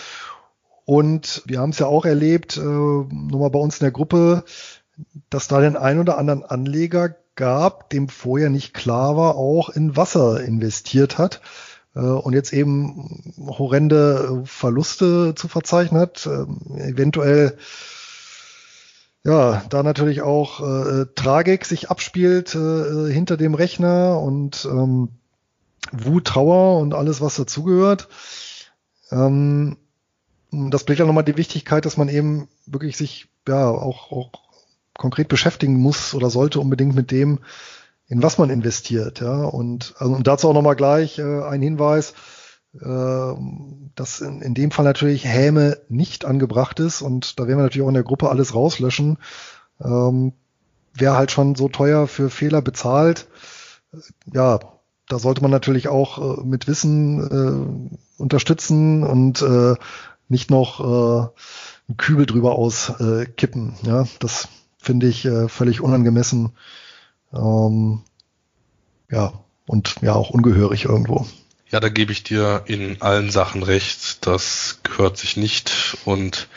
Und 0.85 1.43
wir 1.45 1.59
haben 1.59 1.69
es 1.69 1.79
ja 1.79 1.87
auch 1.87 2.05
erlebt, 2.05 2.57
äh, 2.57 2.61
nur 2.61 3.39
mal 3.39 3.49
bei 3.49 3.59
uns 3.59 3.79
in 3.79 3.85
der 3.85 3.91
Gruppe, 3.91 4.43
dass 5.29 5.47
da 5.47 5.61
den 5.61 5.77
ein 5.77 5.99
oder 5.99 6.17
anderen 6.17 6.43
Anleger 6.43 7.15
gab, 7.35 7.89
dem 7.89 8.09
vorher 8.09 8.49
nicht 8.49 8.73
klar 8.73 9.15
war, 9.15 9.35
auch 9.35 9.69
in 9.69 9.95
Wasser 9.95 10.43
investiert 10.43 11.17
hat 11.17 11.41
äh, 11.95 11.99
und 11.99 12.33
jetzt 12.33 12.53
eben 12.53 13.35
horrende 13.37 14.43
Verluste 14.45 15.33
zu 15.35 15.47
verzeichnen 15.47 15.99
hat, 15.99 16.25
äh, 16.25 16.45
eventuell 16.81 17.57
ja, 19.23 19.63
da 19.69 19.83
natürlich 19.83 20.21
auch 20.21 20.61
äh, 20.61 21.05
Tragik 21.15 21.65
sich 21.65 21.89
abspielt 21.89 22.55
äh, 22.55 23.11
hinter 23.11 23.37
dem 23.37 23.53
Rechner 23.53 24.19
und 24.19 24.65
ähm, 24.65 25.09
Wut, 25.91 26.25
Trauer 26.25 26.79
und 26.79 26.93
alles, 26.93 27.21
was 27.21 27.35
dazugehört. 27.35 28.07
Ähm, 29.11 29.77
das 30.51 30.83
bringt 30.83 30.99
ja 30.99 31.05
nochmal 31.05 31.23
die 31.23 31.37
Wichtigkeit, 31.37 31.85
dass 31.85 31.97
man 31.97 32.09
eben 32.09 32.47
wirklich 32.65 32.97
sich 32.97 33.29
ja 33.47 33.69
auch, 33.69 34.11
auch 34.11 34.31
konkret 34.97 35.27
beschäftigen 35.27 35.75
muss 35.75 36.13
oder 36.13 36.29
sollte 36.29 36.59
unbedingt 36.59 36.95
mit 36.95 37.11
dem, 37.11 37.39
in 38.07 38.21
was 38.21 38.37
man 38.37 38.49
investiert. 38.49 39.21
Ja, 39.21 39.45
und, 39.45 39.93
also, 39.97 40.13
und 40.13 40.27
dazu 40.27 40.49
auch 40.49 40.53
nochmal 40.53 40.75
gleich 40.75 41.19
äh, 41.19 41.43
ein 41.43 41.61
Hinweis, 41.61 42.11
äh, 42.11 42.13
dass 42.73 44.21
in, 44.21 44.41
in 44.41 44.53
dem 44.53 44.71
Fall 44.71 44.85
natürlich 44.85 45.25
Häme 45.25 45.77
nicht 45.89 46.23
angebracht 46.23 46.79
ist 46.79 47.01
und 47.01 47.37
da 47.37 47.45
werden 47.45 47.59
wir 47.59 47.63
natürlich 47.63 47.83
auch 47.83 47.89
in 47.89 47.95
der 47.95 48.03
Gruppe 48.03 48.29
alles 48.29 48.55
rauslöschen. 48.55 49.17
Ähm, 49.83 50.33
wer 50.93 51.15
halt 51.15 51.31
schon 51.31 51.55
so 51.55 51.69
teuer 51.69 52.07
für 52.07 52.29
Fehler 52.29 52.61
bezahlt, 52.61 53.27
äh, 53.93 53.97
ja, 54.33 54.59
da 55.07 55.19
sollte 55.19 55.41
man 55.41 55.51
natürlich 55.51 55.89
auch 55.89 56.39
äh, 56.39 56.43
mit 56.43 56.67
Wissen 56.67 57.99
äh, 58.17 58.21
unterstützen 58.21 59.03
und 59.03 59.41
äh, 59.41 59.75
nicht 60.29 60.49
noch 60.49 60.79
äh, 60.79 61.27
einen 61.89 61.97
Kübel 61.97 62.25
drüber 62.25 62.55
auskippen. 62.55 63.73
Ja, 63.83 64.05
das 64.19 64.47
finde 64.77 65.07
ich 65.07 65.25
äh, 65.25 65.49
völlig 65.49 65.81
unangemessen. 65.81 66.51
Ähm, 67.33 68.03
ja, 69.09 69.33
und 69.67 69.95
ja, 70.01 70.13
auch 70.13 70.29
ungehörig 70.29 70.85
irgendwo. 70.85 71.25
Ja, 71.71 71.79
da 71.79 71.87
gebe 71.87 72.11
ich 72.11 72.23
dir 72.23 72.63
in 72.65 73.01
allen 73.01 73.31
Sachen 73.31 73.63
recht. 73.63 74.27
Das 74.27 74.79
gehört 74.83 75.17
sich 75.17 75.37
nicht. 75.37 75.97
Und 76.03 76.49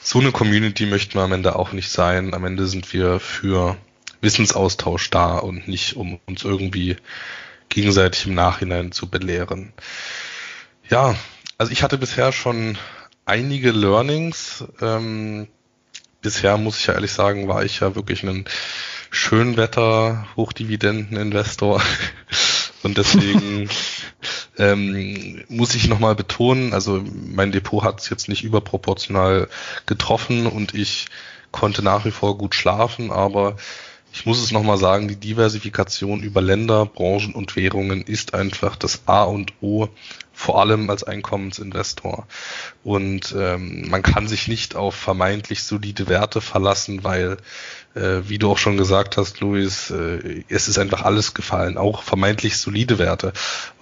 so 0.00 0.20
eine 0.20 0.30
Community 0.30 0.86
möchten 0.86 1.14
wir 1.14 1.22
am 1.22 1.32
Ende 1.32 1.56
auch 1.56 1.72
nicht 1.72 1.90
sein. 1.90 2.32
Am 2.32 2.44
Ende 2.44 2.68
sind 2.68 2.92
wir 2.92 3.18
für 3.18 3.76
Wissensaustausch 4.20 5.10
da 5.10 5.38
und 5.38 5.66
nicht, 5.66 5.96
um 5.96 6.20
uns 6.26 6.44
irgendwie 6.44 6.96
gegenseitig 7.68 8.26
im 8.26 8.34
Nachhinein 8.34 8.92
zu 8.92 9.08
belehren. 9.08 9.72
Ja, 10.88 11.16
also 11.58 11.72
ich 11.72 11.82
hatte 11.82 11.98
bisher 11.98 12.30
schon 12.30 12.78
einige 13.24 13.72
Learnings. 13.72 14.62
Ähm, 14.80 15.48
bisher 16.22 16.56
muss 16.56 16.78
ich 16.78 16.86
ja 16.86 16.94
ehrlich 16.94 17.12
sagen, 17.12 17.48
war 17.48 17.64
ich 17.64 17.80
ja 17.80 17.96
wirklich 17.96 18.22
ein 18.22 18.44
Schönwetter 19.10 20.28
Hochdividenden-Investor. 20.36 21.82
Und 22.84 22.98
deswegen 22.98 23.68
ähm, 24.58 25.44
muss 25.48 25.74
ich 25.74 25.88
nochmal 25.88 26.14
betonen, 26.14 26.72
also 26.72 27.02
mein 27.14 27.52
Depot 27.52 27.84
hat 27.84 28.00
es 28.00 28.08
jetzt 28.08 28.28
nicht 28.28 28.44
überproportional 28.44 29.48
getroffen 29.86 30.46
und 30.46 30.74
ich 30.74 31.06
konnte 31.52 31.82
nach 31.82 32.04
wie 32.04 32.10
vor 32.10 32.36
gut 32.38 32.54
schlafen, 32.54 33.10
aber 33.10 33.56
ich 34.12 34.24
muss 34.24 34.42
es 34.42 34.50
nochmal 34.50 34.78
sagen, 34.78 35.08
die 35.08 35.16
Diversifikation 35.16 36.22
über 36.22 36.40
Länder, 36.40 36.86
Branchen 36.86 37.34
und 37.34 37.54
Währungen 37.54 38.02
ist 38.02 38.32
einfach 38.32 38.74
das 38.76 39.02
A 39.04 39.24
und 39.24 39.52
O, 39.60 39.88
vor 40.36 40.60
allem 40.60 40.90
als 40.90 41.02
Einkommensinvestor. 41.02 42.26
Und 42.84 43.34
ähm, 43.36 43.88
man 43.88 44.02
kann 44.02 44.28
sich 44.28 44.48
nicht 44.48 44.76
auf 44.76 44.94
vermeintlich 44.94 45.62
solide 45.62 46.08
Werte 46.08 46.42
verlassen, 46.42 47.02
weil 47.04 47.38
äh, 47.94 48.28
wie 48.28 48.38
du 48.38 48.50
auch 48.50 48.58
schon 48.58 48.76
gesagt 48.76 49.16
hast, 49.16 49.40
Luis, 49.40 49.90
äh, 49.90 50.44
es 50.50 50.68
ist 50.68 50.78
einfach 50.78 51.02
alles 51.02 51.32
gefallen, 51.32 51.78
auch 51.78 52.02
vermeintlich 52.02 52.58
solide 52.58 52.98
Werte. 52.98 53.32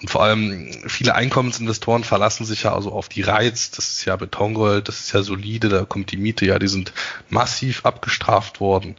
Und 0.01 0.11
vor 0.11 0.23
allem 0.23 0.71
viele 0.87 1.17
Einkommensinvestoren 1.17 2.05
verlassen 2.05 2.47
sich 2.47 2.63
ja 2.63 2.73
also 2.73 2.93
auf 2.93 3.09
die 3.09 3.23
Reiz, 3.23 3.73
das 3.73 3.89
ist 3.89 4.05
ja 4.05 4.15
Betongold, 4.15 4.87
das 4.87 5.01
ist 5.01 5.13
ja 5.13 5.23
solide, 5.23 5.69
da 5.69 5.85
kommt 5.85 6.13
die 6.13 6.17
Miete, 6.17 6.47
ja, 6.47 6.61
die 6.61 6.69
sind 6.69 6.93
massiv 7.31 7.85
abgestraft 7.85 8.61
worden. 8.61 8.95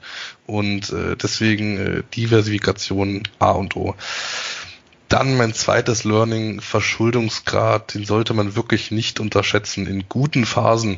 Und 0.46 0.92
äh, 0.92 1.16
deswegen 1.16 1.78
äh, 1.78 2.04
Diversifikation 2.14 3.24
A 3.40 3.52
und 3.52 3.78
O. 3.78 3.96
Dann 5.16 5.38
mein 5.38 5.54
zweites 5.54 6.04
Learning, 6.04 6.60
Verschuldungsgrad, 6.60 7.94
den 7.94 8.04
sollte 8.04 8.34
man 8.34 8.58
wirklich 8.58 8.92
nicht 8.92 9.22
unterschätzen. 9.22 9.88
In 9.88 10.10
guten 10.10 10.46
Phasen 10.46 10.98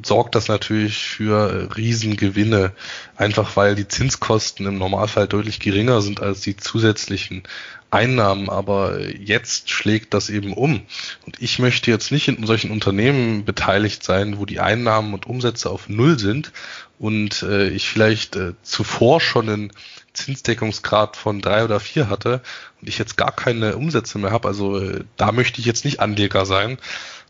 sorgt 0.00 0.36
das 0.36 0.46
natürlich 0.46 0.98
für 0.98 1.76
Riesengewinne, 1.76 2.70
einfach 3.16 3.56
weil 3.56 3.74
die 3.74 3.88
Zinskosten 3.88 4.64
im 4.66 4.78
Normalfall 4.78 5.26
deutlich 5.26 5.58
geringer 5.58 6.02
sind 6.02 6.22
als 6.22 6.42
die 6.42 6.56
zusätzlichen 6.56 7.42
Einnahmen, 7.90 8.48
aber 8.48 9.00
jetzt 9.00 9.70
schlägt 9.70 10.14
das 10.14 10.30
eben 10.30 10.52
um. 10.52 10.82
Und 11.26 11.42
ich 11.42 11.58
möchte 11.58 11.90
jetzt 11.90 12.12
nicht 12.12 12.28
in 12.28 12.46
solchen 12.46 12.70
Unternehmen 12.70 13.44
beteiligt 13.44 14.04
sein, 14.04 14.38
wo 14.38 14.46
die 14.46 14.60
Einnahmen 14.60 15.14
und 15.14 15.26
Umsätze 15.26 15.68
auf 15.68 15.88
Null 15.88 16.16
sind 16.20 16.52
und 17.00 17.42
äh, 17.42 17.70
ich 17.70 17.88
vielleicht 17.88 18.36
äh, 18.36 18.52
zuvor 18.62 19.20
schon 19.20 19.48
einen 19.48 19.72
Zinsdeckungsgrad 20.16 21.16
von 21.16 21.40
drei 21.40 21.64
oder 21.64 21.80
vier 21.80 22.08
hatte 22.08 22.42
und 22.80 22.88
ich 22.88 22.98
jetzt 22.98 23.16
gar 23.16 23.32
keine 23.32 23.76
Umsätze 23.76 24.18
mehr 24.18 24.32
habe. 24.32 24.48
Also 24.48 24.78
äh, 24.78 25.04
da 25.16 25.32
möchte 25.32 25.60
ich 25.60 25.66
jetzt 25.66 25.84
nicht 25.84 26.00
Anleger 26.00 26.46
sein. 26.46 26.78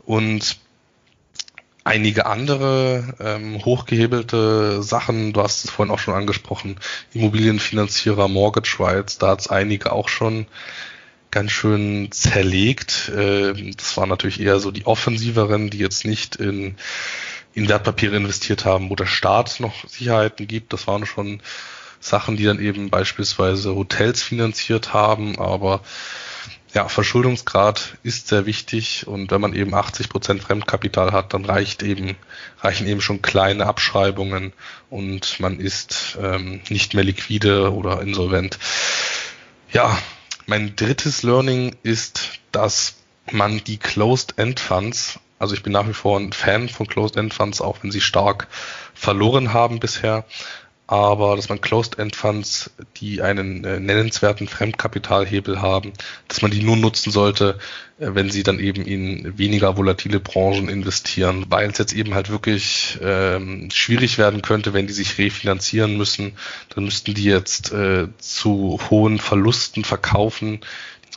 Und 0.05 0.59
einige 1.87 2.27
andere 2.27 3.15
ähm, 3.21 3.65
hochgehebelte 3.65 4.83
Sachen, 4.83 5.33
du 5.33 5.43
hast 5.43 5.65
es 5.65 5.71
vorhin 5.71 5.95
auch 5.95 6.01
schon 6.01 6.15
angesprochen, 6.15 6.77
Immobilienfinanzierer, 7.13 8.27
Mortgage 8.29 8.77
Rights, 8.81 9.19
da 9.19 9.29
hat 9.29 9.41
es 9.41 9.49
einige 9.49 9.93
auch 9.93 10.09
schon 10.09 10.47
ganz 11.31 11.53
schön 11.53 12.11
zerlegt. 12.11 13.13
Ähm, 13.15 13.73
das 13.77 13.97
waren 13.97 14.09
natürlich 14.09 14.41
eher 14.41 14.59
so 14.59 14.71
die 14.71 14.87
offensiveren, 14.87 15.71
die 15.71 15.79
jetzt 15.79 16.05
nicht 16.05 16.37
in, 16.37 16.77
in 17.55 17.69
Wertpapiere 17.69 18.17
investiert 18.17 18.65
haben, 18.65 18.91
wo 18.91 18.97
der 18.97 19.07
Staat 19.07 19.61
noch 19.61 19.89
Sicherheiten 19.89 20.49
gibt. 20.49 20.73
Das 20.73 20.87
waren 20.87 21.07
schon 21.07 21.41
Sachen, 22.07 22.37
die 22.37 22.45
dann 22.45 22.61
eben 22.61 22.91
beispielsweise 22.91 23.75
Hotels 23.75 24.23
finanziert 24.23 24.93
haben, 24.95 25.39
aber 25.39 25.81
ja, 26.77 26.89
Verschuldungsgrad 26.89 27.97
ist 28.03 28.29
sehr 28.29 28.45
wichtig 28.45 29.07
und 29.07 29.31
wenn 29.31 29.41
man 29.41 29.55
eben 29.55 29.75
80 29.75 30.11
Prozent 30.11 30.43
Fremdkapital 30.43 31.13
hat, 31.13 31.33
dann 31.33 31.45
reicht 31.45 31.83
eben, 31.83 32.17
reichen 32.61 32.87
eben 32.87 33.01
schon 33.01 33.23
kleine 33.23 33.67
Abschreibungen 33.67 34.53
und 34.91 35.41
man 35.41 35.59
ist 35.59 36.19
ähm, 36.21 36.61
nicht 36.69 36.93
mehr 36.93 37.05
liquide 37.05 37.73
oder 37.73 38.03
insolvent. 38.03 38.59
Ja, 39.73 39.99
mein 40.47 40.77
drittes 40.77 41.23
Learning 41.23 41.75
ist, 41.83 42.41
dass 42.53 42.97
man 43.33 43.65
die 43.65 43.79
Closed-End 43.79 44.61
Funds, 44.61 45.19
also 45.39 45.55
ich 45.55 45.63
bin 45.63 45.73
nach 45.73 45.89
wie 45.89 45.95
vor 45.95 46.21
ein 46.21 46.33
Fan 46.33 46.69
von 46.69 46.87
Closed-End 46.87 47.33
Funds, 47.33 47.61
auch 47.61 47.79
wenn 47.83 47.91
sie 47.91 48.01
stark 48.01 48.49
verloren 48.95 49.53
haben 49.53 49.81
bisher, 49.81 50.25
aber 50.87 51.35
dass 51.35 51.49
man 51.49 51.61
Closed-End-Funds, 51.61 52.71
die 52.99 53.21
einen 53.21 53.65
äh, 53.65 53.81
nennenswerten 53.81 54.47
Fremdkapitalhebel 54.47 55.61
haben, 55.61 55.93
dass 56.29 56.43
man 56.43 56.53
die 56.53 56.63
nur 56.63 56.77
nutzen 56.77 57.11
sollte, 57.11 57.59
äh, 57.99 58.15
wenn 58.15 58.31
sie 58.31 58.45
dann 58.45 58.61
eben 58.61 58.85
in 58.85 59.37
weniger 59.37 59.77
volatile 59.77 60.21
Branchen 60.21 60.69
investieren, 60.69 61.47
weil 61.49 61.71
es 61.71 61.79
jetzt 61.79 61.93
eben 61.93 62.15
halt 62.15 62.31
wirklich 62.31 62.99
ähm, 63.03 63.69
schwierig 63.73 64.17
werden 64.17 64.43
könnte, 64.43 64.75
wenn 64.75 64.87
die 64.87 64.93
sich 64.93 65.19
refinanzieren 65.19 65.97
müssen, 65.97 66.37
dann 66.75 66.85
müssten 66.85 67.15
die 67.15 67.25
jetzt 67.25 67.73
äh, 67.73 68.07
zu 68.19 68.79
hohen 68.89 69.19
Verlusten 69.19 69.83
verkaufen, 69.83 70.61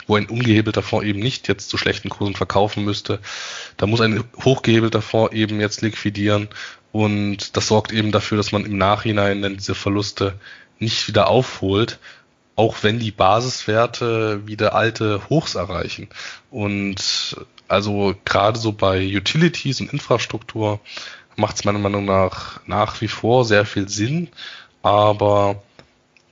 wo 0.09 0.15
ein 0.15 0.25
ungehebelter 0.25 0.81
Fonds 0.81 1.05
eben 1.05 1.19
nicht 1.19 1.47
jetzt 1.47 1.69
zu 1.69 1.77
schlechten 1.77 2.09
Kursen 2.09 2.35
verkaufen 2.35 2.83
müsste. 2.83 3.19
Da 3.77 3.85
muss 3.85 4.01
ein 4.01 4.23
hochgehebelter 4.43 5.01
Fonds 5.01 5.33
eben 5.33 5.61
jetzt 5.61 5.81
liquidieren 5.81 6.49
und 6.91 7.55
das 7.55 7.67
sorgt 7.67 7.91
eben 7.93 8.11
dafür, 8.11 8.37
dass 8.37 8.51
man 8.51 8.65
im 8.65 8.77
Nachhinein 8.77 9.41
dann 9.41 9.55
diese 9.55 9.75
Verluste 9.75 10.33
nicht 10.79 11.07
wieder 11.07 11.29
aufholt, 11.29 11.99
auch 12.55 12.77
wenn 12.81 12.99
die 12.99 13.11
Basiswerte 13.11 14.45
wieder 14.47 14.73
alte 14.73 15.29
Hochs 15.29 15.55
erreichen. 15.55 16.09
Und 16.49 17.37
also 17.67 18.15
gerade 18.25 18.57
so 18.57 18.71
bei 18.71 19.05
Utilities 19.15 19.79
und 19.79 19.93
Infrastruktur 19.93 20.79
macht 21.35 21.55
es 21.55 21.65
meiner 21.65 21.79
Meinung 21.79 22.05
nach 22.05 22.59
nach 22.65 22.99
wie 23.01 23.07
vor 23.07 23.45
sehr 23.45 23.65
viel 23.65 23.87
Sinn, 23.87 24.29
aber 24.81 25.61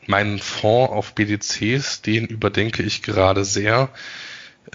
meinen 0.07 0.39
Fonds 0.39 0.91
auf 0.93 1.13
BDCs, 1.13 2.01
den 2.01 2.25
überdenke 2.25 2.83
ich 2.83 3.01
gerade 3.01 3.45
sehr. 3.45 3.89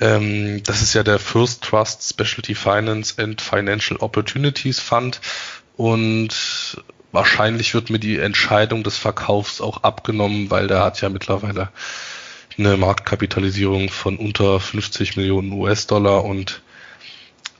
Ähm, 0.00 0.62
das 0.62 0.82
ist 0.82 0.94
ja 0.94 1.02
der 1.02 1.18
First 1.18 1.64
Trust 1.64 2.08
Specialty 2.08 2.54
Finance 2.54 3.14
and 3.22 3.40
Financial 3.40 3.98
Opportunities 4.00 4.80
Fund. 4.80 5.20
Und 5.76 6.82
wahrscheinlich 7.12 7.74
wird 7.74 7.90
mir 7.90 7.98
die 7.98 8.18
Entscheidung 8.18 8.82
des 8.82 8.96
Verkaufs 8.96 9.60
auch 9.60 9.82
abgenommen, 9.82 10.50
weil 10.50 10.66
der 10.66 10.82
hat 10.82 11.00
ja 11.00 11.08
mittlerweile 11.08 11.70
eine 12.58 12.76
Marktkapitalisierung 12.76 13.88
von 13.88 14.16
unter 14.16 14.60
50 14.60 15.16
Millionen 15.16 15.52
US-Dollar. 15.52 16.24
Und 16.24 16.62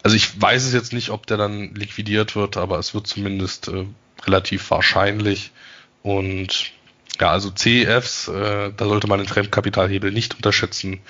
also 0.03 0.17
ich 0.17 0.41
weiß 0.41 0.65
es 0.65 0.73
jetzt 0.73 0.93
nicht, 0.93 1.11
ob 1.11 1.27
der 1.27 1.37
dann 1.37 1.75
liquidiert 1.75 2.37
wird, 2.37 2.57
aber 2.57 2.79
es 2.79 2.95
wird 2.95 3.07
zumindest 3.07 3.69
äh, 3.69 3.87
relativ 4.25 4.71
wahrscheinlich. 4.71 5.53
Und 6.03 6.73
ja, 7.20 7.31
also 7.31 7.51
CEFs, 7.51 8.29
äh, 8.29 8.72
da 8.77 8.85
sollte 8.85 9.07
man 9.07 9.18
den 9.18 9.29
Fremdkapitalhebel 9.29 10.11
nicht 10.12 10.35
unterschätzen. 10.35 11.01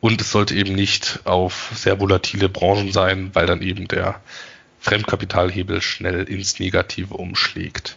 Und 0.00 0.20
es 0.20 0.30
sollte 0.30 0.54
eben 0.54 0.74
nicht 0.74 1.20
auf 1.24 1.70
sehr 1.74 1.98
volatile 1.98 2.48
Branchen 2.48 2.92
sein, 2.92 3.30
weil 3.34 3.46
dann 3.46 3.62
eben 3.62 3.88
der 3.88 4.20
Fremdkapitalhebel 4.80 5.82
schnell 5.82 6.22
ins 6.24 6.60
Negative 6.60 7.14
umschlägt. 7.14 7.96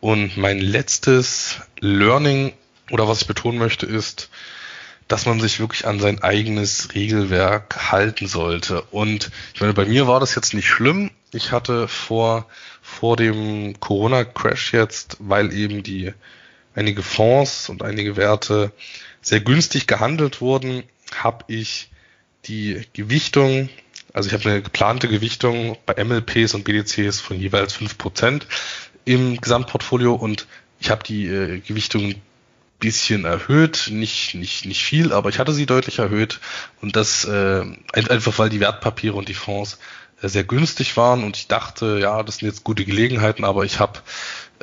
Und 0.00 0.36
mein 0.36 0.60
letztes 0.60 1.60
Learning 1.80 2.52
oder 2.90 3.08
was 3.08 3.22
ich 3.22 3.26
betonen 3.26 3.58
möchte 3.58 3.86
ist, 3.86 4.30
dass 5.08 5.26
man 5.26 5.40
sich 5.40 5.60
wirklich 5.60 5.86
an 5.86 6.00
sein 6.00 6.22
eigenes 6.22 6.94
Regelwerk 6.94 7.92
halten 7.92 8.26
sollte. 8.26 8.82
Und 8.82 9.30
ich 9.54 9.60
meine, 9.60 9.74
bei 9.74 9.84
mir 9.84 10.06
war 10.06 10.20
das 10.20 10.34
jetzt 10.34 10.54
nicht 10.54 10.68
schlimm. 10.68 11.10
Ich 11.32 11.52
hatte 11.52 11.88
vor, 11.88 12.46
vor 12.80 13.16
dem 13.16 13.78
Corona-Crash 13.80 14.72
jetzt, 14.72 15.16
weil 15.18 15.52
eben 15.52 15.82
die 15.82 16.12
einige 16.74 17.02
Fonds 17.02 17.68
und 17.68 17.82
einige 17.82 18.16
Werte 18.16 18.72
sehr 19.22 19.40
günstig 19.40 19.86
gehandelt 19.86 20.40
wurden, 20.40 20.82
habe 21.14 21.44
ich 21.48 21.90
die 22.46 22.82
Gewichtung, 22.92 23.68
also 24.12 24.28
ich 24.28 24.34
habe 24.34 24.48
eine 24.50 24.62
geplante 24.62 25.08
Gewichtung 25.08 25.78
bei 25.86 26.02
MLPs 26.02 26.54
und 26.54 26.64
BDCs 26.64 27.20
von 27.20 27.38
jeweils 27.38 27.72
fünf 27.72 27.96
Prozent 27.96 28.46
im 29.04 29.40
Gesamtportfolio 29.40 30.14
und 30.14 30.46
ich 30.80 30.90
habe 30.90 31.02
die 31.04 31.26
äh, 31.26 31.60
Gewichtung 31.60 32.14
bisschen 32.80 33.24
erhöht, 33.24 33.88
nicht, 33.90 34.34
nicht, 34.34 34.66
nicht 34.66 34.84
viel, 34.84 35.12
aber 35.12 35.30
ich 35.30 35.38
hatte 35.38 35.54
sie 35.54 35.64
deutlich 35.64 36.00
erhöht 36.00 36.40
und 36.82 36.96
das 36.96 37.24
äh, 37.24 37.64
einfach, 37.94 38.38
weil 38.38 38.50
die 38.50 38.60
Wertpapiere 38.60 39.14
und 39.14 39.28
die 39.28 39.34
Fonds 39.34 39.78
sehr 40.22 40.44
günstig 40.44 40.96
waren 40.96 41.24
und 41.24 41.36
ich 41.36 41.48
dachte, 41.48 41.98
ja, 42.00 42.22
das 42.22 42.38
sind 42.38 42.48
jetzt 42.48 42.64
gute 42.64 42.84
Gelegenheiten, 42.84 43.44
aber 43.44 43.64
ich 43.64 43.78
habe 43.78 44.00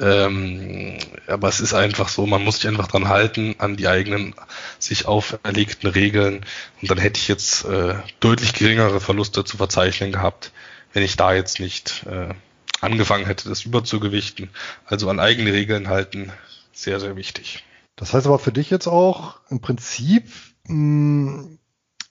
ähm, 0.01 0.97
aber 1.27 1.47
es 1.49 1.59
ist 1.59 1.73
einfach 1.73 2.09
so, 2.09 2.25
man 2.25 2.43
muss 2.43 2.55
sich 2.57 2.67
einfach 2.67 2.87
dran 2.87 3.09
halten, 3.09 3.55
an 3.59 3.75
die 3.75 3.87
eigenen 3.87 4.33
sich 4.79 5.05
auferlegten 5.05 5.89
Regeln. 5.89 6.45
Und 6.81 6.89
dann 6.89 6.97
hätte 6.97 7.19
ich 7.19 7.27
jetzt 7.27 7.65
äh, 7.65 7.95
deutlich 8.19 8.53
geringere 8.53 8.99
Verluste 8.99 9.43
zu 9.43 9.57
verzeichnen 9.57 10.11
gehabt, 10.11 10.51
wenn 10.93 11.03
ich 11.03 11.17
da 11.17 11.33
jetzt 11.33 11.59
nicht 11.59 12.05
äh, 12.09 12.33
angefangen 12.79 13.25
hätte, 13.25 13.49
das 13.49 13.63
überzugewichten. 13.63 14.49
Also 14.85 15.09
an 15.09 15.19
eigene 15.19 15.53
Regeln 15.53 15.89
halten, 15.89 16.31
sehr, 16.73 16.99
sehr 16.99 17.15
wichtig. 17.15 17.63
Das 17.95 18.13
heißt 18.13 18.25
aber 18.25 18.39
für 18.39 18.51
dich 18.51 18.69
jetzt 18.69 18.87
auch 18.87 19.39
im 19.49 19.61
Prinzip 19.61 20.31
mh, 20.65 20.73
hm, 20.73 21.59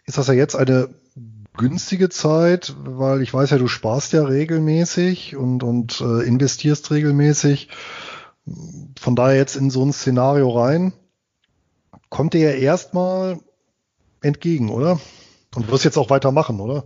ist 0.06 0.18
das 0.18 0.28
ja 0.28 0.34
jetzt 0.34 0.54
eine 0.54 0.90
günstige 1.56 2.08
Zeit, 2.08 2.74
weil 2.84 3.22
ich 3.22 3.32
weiß 3.34 3.50
ja, 3.50 3.58
du 3.58 3.68
sparst 3.68 4.12
ja 4.12 4.24
regelmäßig 4.24 5.36
und, 5.36 5.62
und 5.62 6.00
äh, 6.00 6.22
investierst 6.26 6.90
regelmäßig. 6.90 7.68
Von 8.98 9.16
daher 9.16 9.36
jetzt 9.36 9.56
in 9.56 9.70
so 9.70 9.84
ein 9.84 9.92
Szenario 9.92 10.48
rein, 10.50 10.92
kommt 12.08 12.34
dir 12.34 12.50
ja 12.50 12.56
erstmal 12.56 13.40
entgegen, 14.22 14.70
oder? 14.70 15.00
Und 15.54 15.68
wirst 15.70 15.84
jetzt 15.84 15.98
auch 15.98 16.10
weitermachen, 16.10 16.60
oder? 16.60 16.84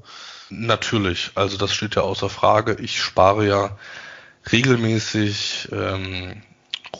Natürlich, 0.50 1.32
also 1.34 1.56
das 1.56 1.72
steht 1.74 1.96
ja 1.96 2.02
außer 2.02 2.28
Frage. 2.28 2.76
Ich 2.80 3.00
spare 3.02 3.46
ja 3.46 3.78
regelmäßig 4.50 5.68
ähm, 5.72 6.42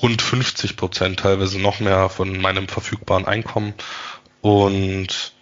rund 0.03 0.23
50 0.23 0.77
Prozent, 0.77 1.21
teilweise 1.21 1.61
noch 1.61 1.81
mehr 1.81 2.09
von 2.09 2.39
meinem 2.41 2.69
verfügbaren 2.69 3.27
Einkommen. 3.27 3.75
Und 4.41 5.34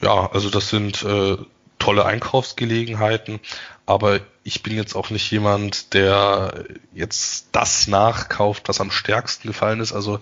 ja, 0.00 0.30
also 0.32 0.50
das 0.50 0.68
sind 0.68 1.02
äh, 1.02 1.36
tolle 1.78 2.04
Einkaufsgelegenheiten, 2.04 3.40
aber 3.86 4.20
ich 4.44 4.62
bin 4.62 4.76
jetzt 4.76 4.94
auch 4.94 5.10
nicht 5.10 5.30
jemand, 5.30 5.94
der 5.94 6.64
jetzt 6.94 7.48
das 7.52 7.86
nachkauft, 7.86 8.68
was 8.68 8.80
am 8.80 8.90
stärksten 8.90 9.48
gefallen 9.48 9.80
ist. 9.80 9.92
Also 9.92 10.20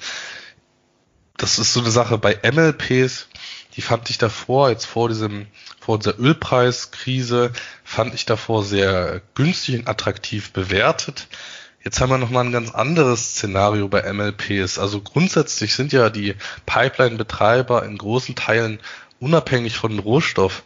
das 1.36 1.58
ist 1.58 1.72
so 1.72 1.80
eine 1.80 1.90
Sache 1.90 2.18
bei 2.18 2.38
MLPs, 2.42 3.28
die 3.76 3.82
fand 3.82 4.08
ich 4.08 4.18
davor, 4.18 4.70
jetzt 4.70 4.86
vor 4.86 5.08
diesem, 5.08 5.46
vor 5.80 5.98
dieser 5.98 6.18
Ölpreiskrise, 6.18 7.52
fand 7.84 8.14
ich 8.14 8.24
davor 8.24 8.64
sehr 8.64 9.20
günstig 9.34 9.80
und 9.80 9.88
attraktiv 9.88 10.52
bewertet. 10.52 11.28
Jetzt 11.84 12.00
haben 12.00 12.10
wir 12.10 12.18
nochmal 12.18 12.44
ein 12.44 12.52
ganz 12.52 12.70
anderes 12.70 13.32
Szenario 13.32 13.86
bei 13.86 14.12
MLPs. 14.12 14.78
Also 14.78 15.00
grundsätzlich 15.02 15.74
sind 15.74 15.92
ja 15.92 16.10
die 16.10 16.34
Pipeline-Betreiber 16.64 17.84
in 17.84 17.98
großen 17.98 18.34
Teilen 18.34 18.80
unabhängig 19.20 19.76
von 19.76 19.92
den 19.92 20.00
Rohstoff, 20.00 20.64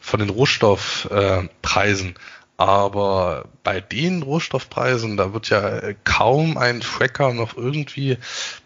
von 0.00 0.20
den 0.20 0.30
Rohstoffpreisen. 0.30 2.10
Äh, 2.10 2.14
aber 2.58 3.44
bei 3.62 3.80
den 3.80 4.22
Rohstoffpreisen, 4.22 5.18
da 5.18 5.34
wird 5.34 5.50
ja 5.50 5.92
kaum 6.04 6.56
ein 6.56 6.80
Tracker 6.80 7.34
noch 7.34 7.56
irgendwie 7.56 8.16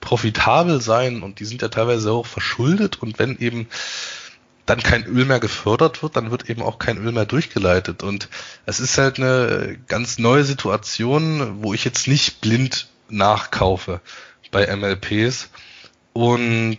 profitabel 0.01 0.81
sein 0.81 1.23
und 1.23 1.41
die 1.41 1.45
sind 1.45 1.63
ja 1.63 1.69
teilweise 1.69 2.13
auch 2.13 2.27
verschuldet 2.27 3.03
und 3.03 3.19
wenn 3.19 3.37
eben 3.39 3.69
dann 4.71 4.83
kein 4.83 5.05
Öl 5.05 5.25
mehr 5.25 5.41
gefördert 5.41 6.05
wird, 6.05 6.15
dann 6.15 6.31
wird 6.31 6.49
eben 6.49 6.63
auch 6.63 6.79
kein 6.79 6.99
Öl 6.99 7.11
mehr 7.11 7.27
durchgeleitet. 7.27 8.05
Und 8.05 8.29
es 8.67 8.79
ist 8.79 8.97
halt 8.99 9.19
eine 9.19 9.77
ganz 9.89 10.19
neue 10.19 10.45
Situation, 10.45 11.65
wo 11.65 11.75
ich 11.75 11.85
jetzt 11.85 12.07
nicht 12.07 12.41
blind 12.41 12.89
nachkaufe 13.09 14.01
bei 14.53 14.75
MLPs. 14.77 15.51
Und 16.13 16.79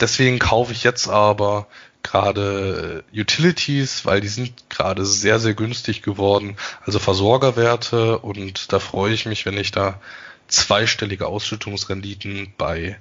deswegen 0.00 0.40
kaufe 0.40 0.72
ich 0.72 0.82
jetzt 0.82 1.08
aber 1.08 1.68
gerade 2.02 3.04
Utilities, 3.12 4.06
weil 4.06 4.20
die 4.20 4.28
sind 4.28 4.70
gerade 4.70 5.04
sehr, 5.04 5.38
sehr 5.38 5.54
günstig 5.54 6.02
geworden. 6.02 6.56
Also 6.84 6.98
Versorgerwerte 6.98 8.18
und 8.18 8.72
da 8.72 8.78
freue 8.78 9.12
ich 9.12 9.26
mich, 9.26 9.46
wenn 9.46 9.56
ich 9.56 9.70
da 9.70 10.00
zweistellige 10.48 11.26
Ausschüttungsrenditen 11.26 12.52
bei 12.56 12.96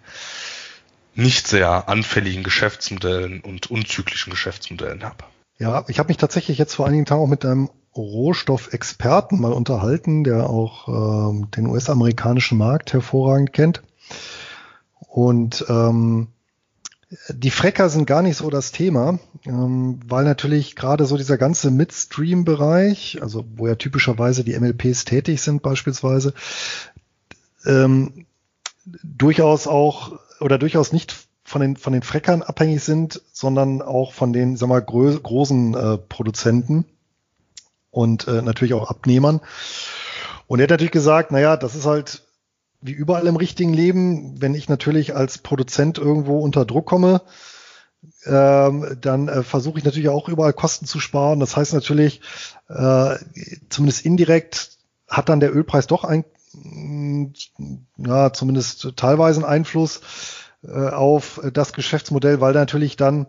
nicht 1.15 1.47
sehr 1.47 1.89
anfälligen 1.89 2.43
Geschäftsmodellen 2.43 3.41
und 3.41 3.71
unzyklischen 3.71 4.29
Geschäftsmodellen 4.29 5.03
habe. 5.03 5.23
Ja, 5.57 5.86
ich 5.88 5.97
habe 5.97 6.10
mich 6.10 6.17
tatsächlich 6.17 6.57
jetzt 6.60 6.75
vor 6.75 6.86
einigen 6.86 7.05
Tagen 7.05 7.21
auch 7.21 7.27
mit 7.27 7.43
einem 7.43 7.69
Rohstoffexperten 7.95 9.41
mal 9.41 9.53
unterhalten, 9.53 10.23
der 10.23 10.47
auch 10.47 10.88
ähm, 10.88 11.49
den 11.49 11.65
US-amerikanischen 11.65 12.57
Markt 12.60 12.93
hervorragend 12.93 13.53
kennt. 13.53 13.81
Und 14.99 15.65
ähm, 15.67 16.27
die 17.29 17.51
Frecker 17.51 17.89
sind 17.89 18.05
gar 18.05 18.21
nicht 18.21 18.37
so 18.37 18.49
das 18.49 18.71
Thema, 18.71 19.19
ähm, 19.45 19.99
weil 20.05 20.25
natürlich 20.25 20.75
gerade 20.75 21.05
so 21.05 21.15
dieser 21.15 21.37
ganze 21.37 21.71
Midstream-Bereich, 21.71 23.21
also 23.21 23.45
wo 23.55 23.67
ja 23.67 23.75
typischerweise 23.75 24.43
die 24.43 24.59
MLPs 24.59 25.05
tätig 25.05 25.41
sind 25.41 25.61
beispielsweise, 25.61 26.33
ähm, 27.65 28.25
durchaus 29.03 29.67
auch 29.67 30.19
oder 30.39 30.57
durchaus 30.57 30.91
nicht 30.91 31.15
von 31.43 31.61
den, 31.61 31.77
von 31.77 31.93
den 31.93 32.01
Freckern 32.03 32.41
abhängig 32.41 32.83
sind, 32.83 33.21
sondern 33.31 33.81
auch 33.81 34.11
von 34.11 34.33
den, 34.33 34.57
sag 34.57 34.67
mal, 34.67 34.81
grö 34.81 35.17
großen 35.17 35.73
äh, 35.75 35.97
Produzenten 35.97 36.85
und 37.89 38.27
äh, 38.27 38.41
natürlich 38.41 38.73
auch 38.73 38.89
Abnehmern. 38.89 39.39
Und 40.47 40.59
er 40.59 40.63
hat 40.63 40.71
natürlich 40.71 40.91
gesagt, 40.91 41.31
naja, 41.31 41.55
das 41.55 41.73
ist 41.73 41.85
halt 41.85 42.26
wie 42.81 42.91
überall 42.91 43.27
im 43.27 43.35
richtigen 43.35 43.73
Leben, 43.73 44.41
wenn 44.41 44.55
ich 44.55 44.69
natürlich 44.69 45.15
als 45.15 45.39
Produzent 45.39 45.97
irgendwo 45.97 46.39
unter 46.39 46.65
Druck 46.65 46.85
komme, 46.85 47.21
ähm, 48.25 48.97
dann 49.01 49.27
äh, 49.27 49.43
versuche 49.43 49.79
ich 49.79 49.85
natürlich 49.85 50.09
auch 50.09 50.29
überall 50.29 50.53
Kosten 50.53 50.85
zu 50.85 50.99
sparen. 50.99 51.39
Das 51.39 51.55
heißt 51.55 51.73
natürlich, 51.73 52.21
äh, 52.69 53.15
zumindest 53.69 54.05
indirekt 54.05 54.77
hat 55.07 55.29
dann 55.29 55.39
der 55.39 55.55
Ölpreis 55.55 55.87
doch 55.87 56.03
ein, 56.03 56.25
ja, 57.97 58.33
zumindest 58.33 58.93
teilweise 58.95 59.39
einen 59.41 59.49
Einfluss. 59.49 60.01
äh, 60.63 60.89
auf 60.89 61.41
das 61.53 61.73
Geschäftsmodell, 61.73 62.41
weil 62.41 62.53
natürlich 62.53 62.97
dann 62.97 63.27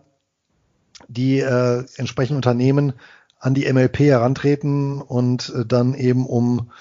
die 1.07 1.39
äh, 1.39 1.85
entsprechenden 1.95 2.37
Unternehmen 2.37 2.93
an 3.39 3.53
die 3.53 3.71
MLP 3.71 3.99
herantreten 3.99 5.01
und 5.01 5.53
äh, 5.55 5.65
dann 5.65 5.93
eben 5.93 6.25
um 6.25 6.71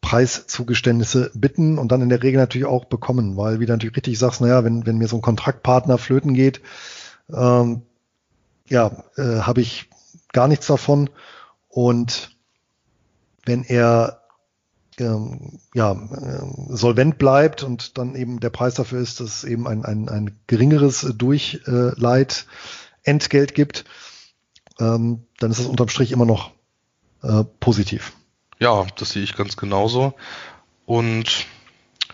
Preiszugeständnisse 0.00 1.30
bitten 1.34 1.78
und 1.78 1.92
dann 1.92 2.02
in 2.02 2.08
der 2.08 2.22
Regel 2.22 2.38
natürlich 2.38 2.66
auch 2.66 2.86
bekommen, 2.86 3.36
weil 3.36 3.60
wie 3.60 3.66
du 3.66 3.72
natürlich 3.72 3.96
richtig 3.96 4.18
sagst, 4.18 4.40
naja, 4.40 4.64
wenn, 4.64 4.86
wenn 4.86 4.98
mir 4.98 5.08
so 5.08 5.16
ein 5.16 5.22
Kontraktpartner 5.22 5.98
flöten 5.98 6.34
geht, 6.34 6.60
ähm, 7.32 7.82
ja, 8.68 9.04
äh, 9.16 9.40
habe 9.40 9.60
ich 9.60 9.88
gar 10.32 10.48
nichts 10.48 10.66
davon. 10.66 11.10
Und 11.68 12.36
wenn 13.44 13.64
er 13.64 14.22
ähm, 14.98 15.58
ja, 15.74 15.92
äh, 15.92 16.42
solvent 16.68 17.18
bleibt 17.18 17.62
und 17.62 17.98
dann 17.98 18.14
eben 18.14 18.40
der 18.40 18.48
Preis 18.50 18.74
dafür 18.74 19.00
ist, 19.00 19.20
dass 19.20 19.28
es 19.28 19.44
eben 19.44 19.66
ein, 19.66 19.84
ein, 19.84 20.08
ein 20.08 20.38
geringeres 20.46 21.14
Durchleitentgelt 21.16 23.54
gibt, 23.54 23.84
ähm, 24.80 25.24
dann 25.38 25.50
ist 25.50 25.60
das 25.60 25.66
unterm 25.66 25.88
Strich 25.88 26.12
immer 26.12 26.26
noch 26.26 26.52
äh, 27.22 27.44
positiv. 27.60 28.12
Ja, 28.58 28.86
das 28.96 29.10
sehe 29.10 29.22
ich 29.22 29.36
ganz 29.36 29.56
genauso. 29.56 30.14
Und 30.86 31.46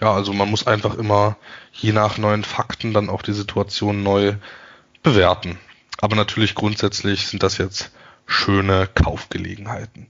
ja, 0.00 0.12
also 0.12 0.32
man 0.32 0.50
muss 0.50 0.66
einfach 0.66 0.94
immer 0.94 1.36
je 1.72 1.92
nach 1.92 2.18
neuen 2.18 2.44
Fakten 2.44 2.92
dann 2.92 3.08
auch 3.08 3.22
die 3.22 3.32
Situation 3.32 4.02
neu 4.02 4.34
bewerten. 5.02 5.58
Aber 6.00 6.16
natürlich 6.16 6.54
grundsätzlich 6.54 7.28
sind 7.28 7.42
das 7.42 7.58
jetzt 7.58 7.92
schöne 8.26 8.88
Kaufgelegenheiten. 8.88 10.08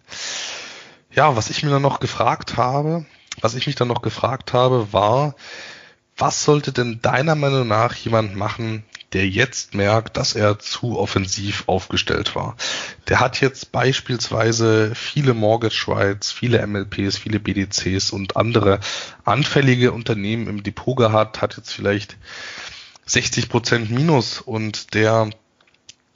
Ja, 1.12 1.36
was 1.36 1.50
ich 1.50 1.62
mir 1.62 1.70
dann 1.70 1.82
noch 1.82 2.00
gefragt 2.00 2.56
habe, 2.56 3.04
was 3.40 3.54
ich 3.54 3.66
mich 3.66 3.76
dann 3.76 3.88
noch 3.88 4.02
gefragt 4.02 4.52
habe, 4.52 4.92
war, 4.92 5.34
was 6.16 6.44
sollte 6.44 6.72
denn 6.72 7.00
deiner 7.02 7.34
Meinung 7.34 7.68
nach 7.68 7.94
jemand 7.94 8.36
machen, 8.36 8.84
der 9.14 9.28
jetzt 9.28 9.74
merkt, 9.74 10.16
dass 10.16 10.34
er 10.34 10.58
zu 10.58 10.98
offensiv 10.98 11.64
aufgestellt 11.66 12.34
war? 12.34 12.56
Der 13.08 13.20
hat 13.20 13.40
jetzt 13.40 13.72
beispielsweise 13.72 14.94
viele 14.94 15.32
Mortgage 15.32 15.86
Rights, 15.88 16.32
viele 16.32 16.64
MLPs, 16.66 17.16
viele 17.16 17.40
BDCs 17.40 18.10
und 18.10 18.36
andere 18.36 18.80
anfällige 19.24 19.92
Unternehmen 19.92 20.48
im 20.48 20.62
Depot 20.62 20.96
gehabt, 20.96 21.40
hat 21.40 21.56
jetzt 21.56 21.72
vielleicht 21.72 22.16
60 23.06 23.48
Prozent 23.48 23.90
Minus 23.90 24.40
und 24.40 24.94
der 24.94 25.30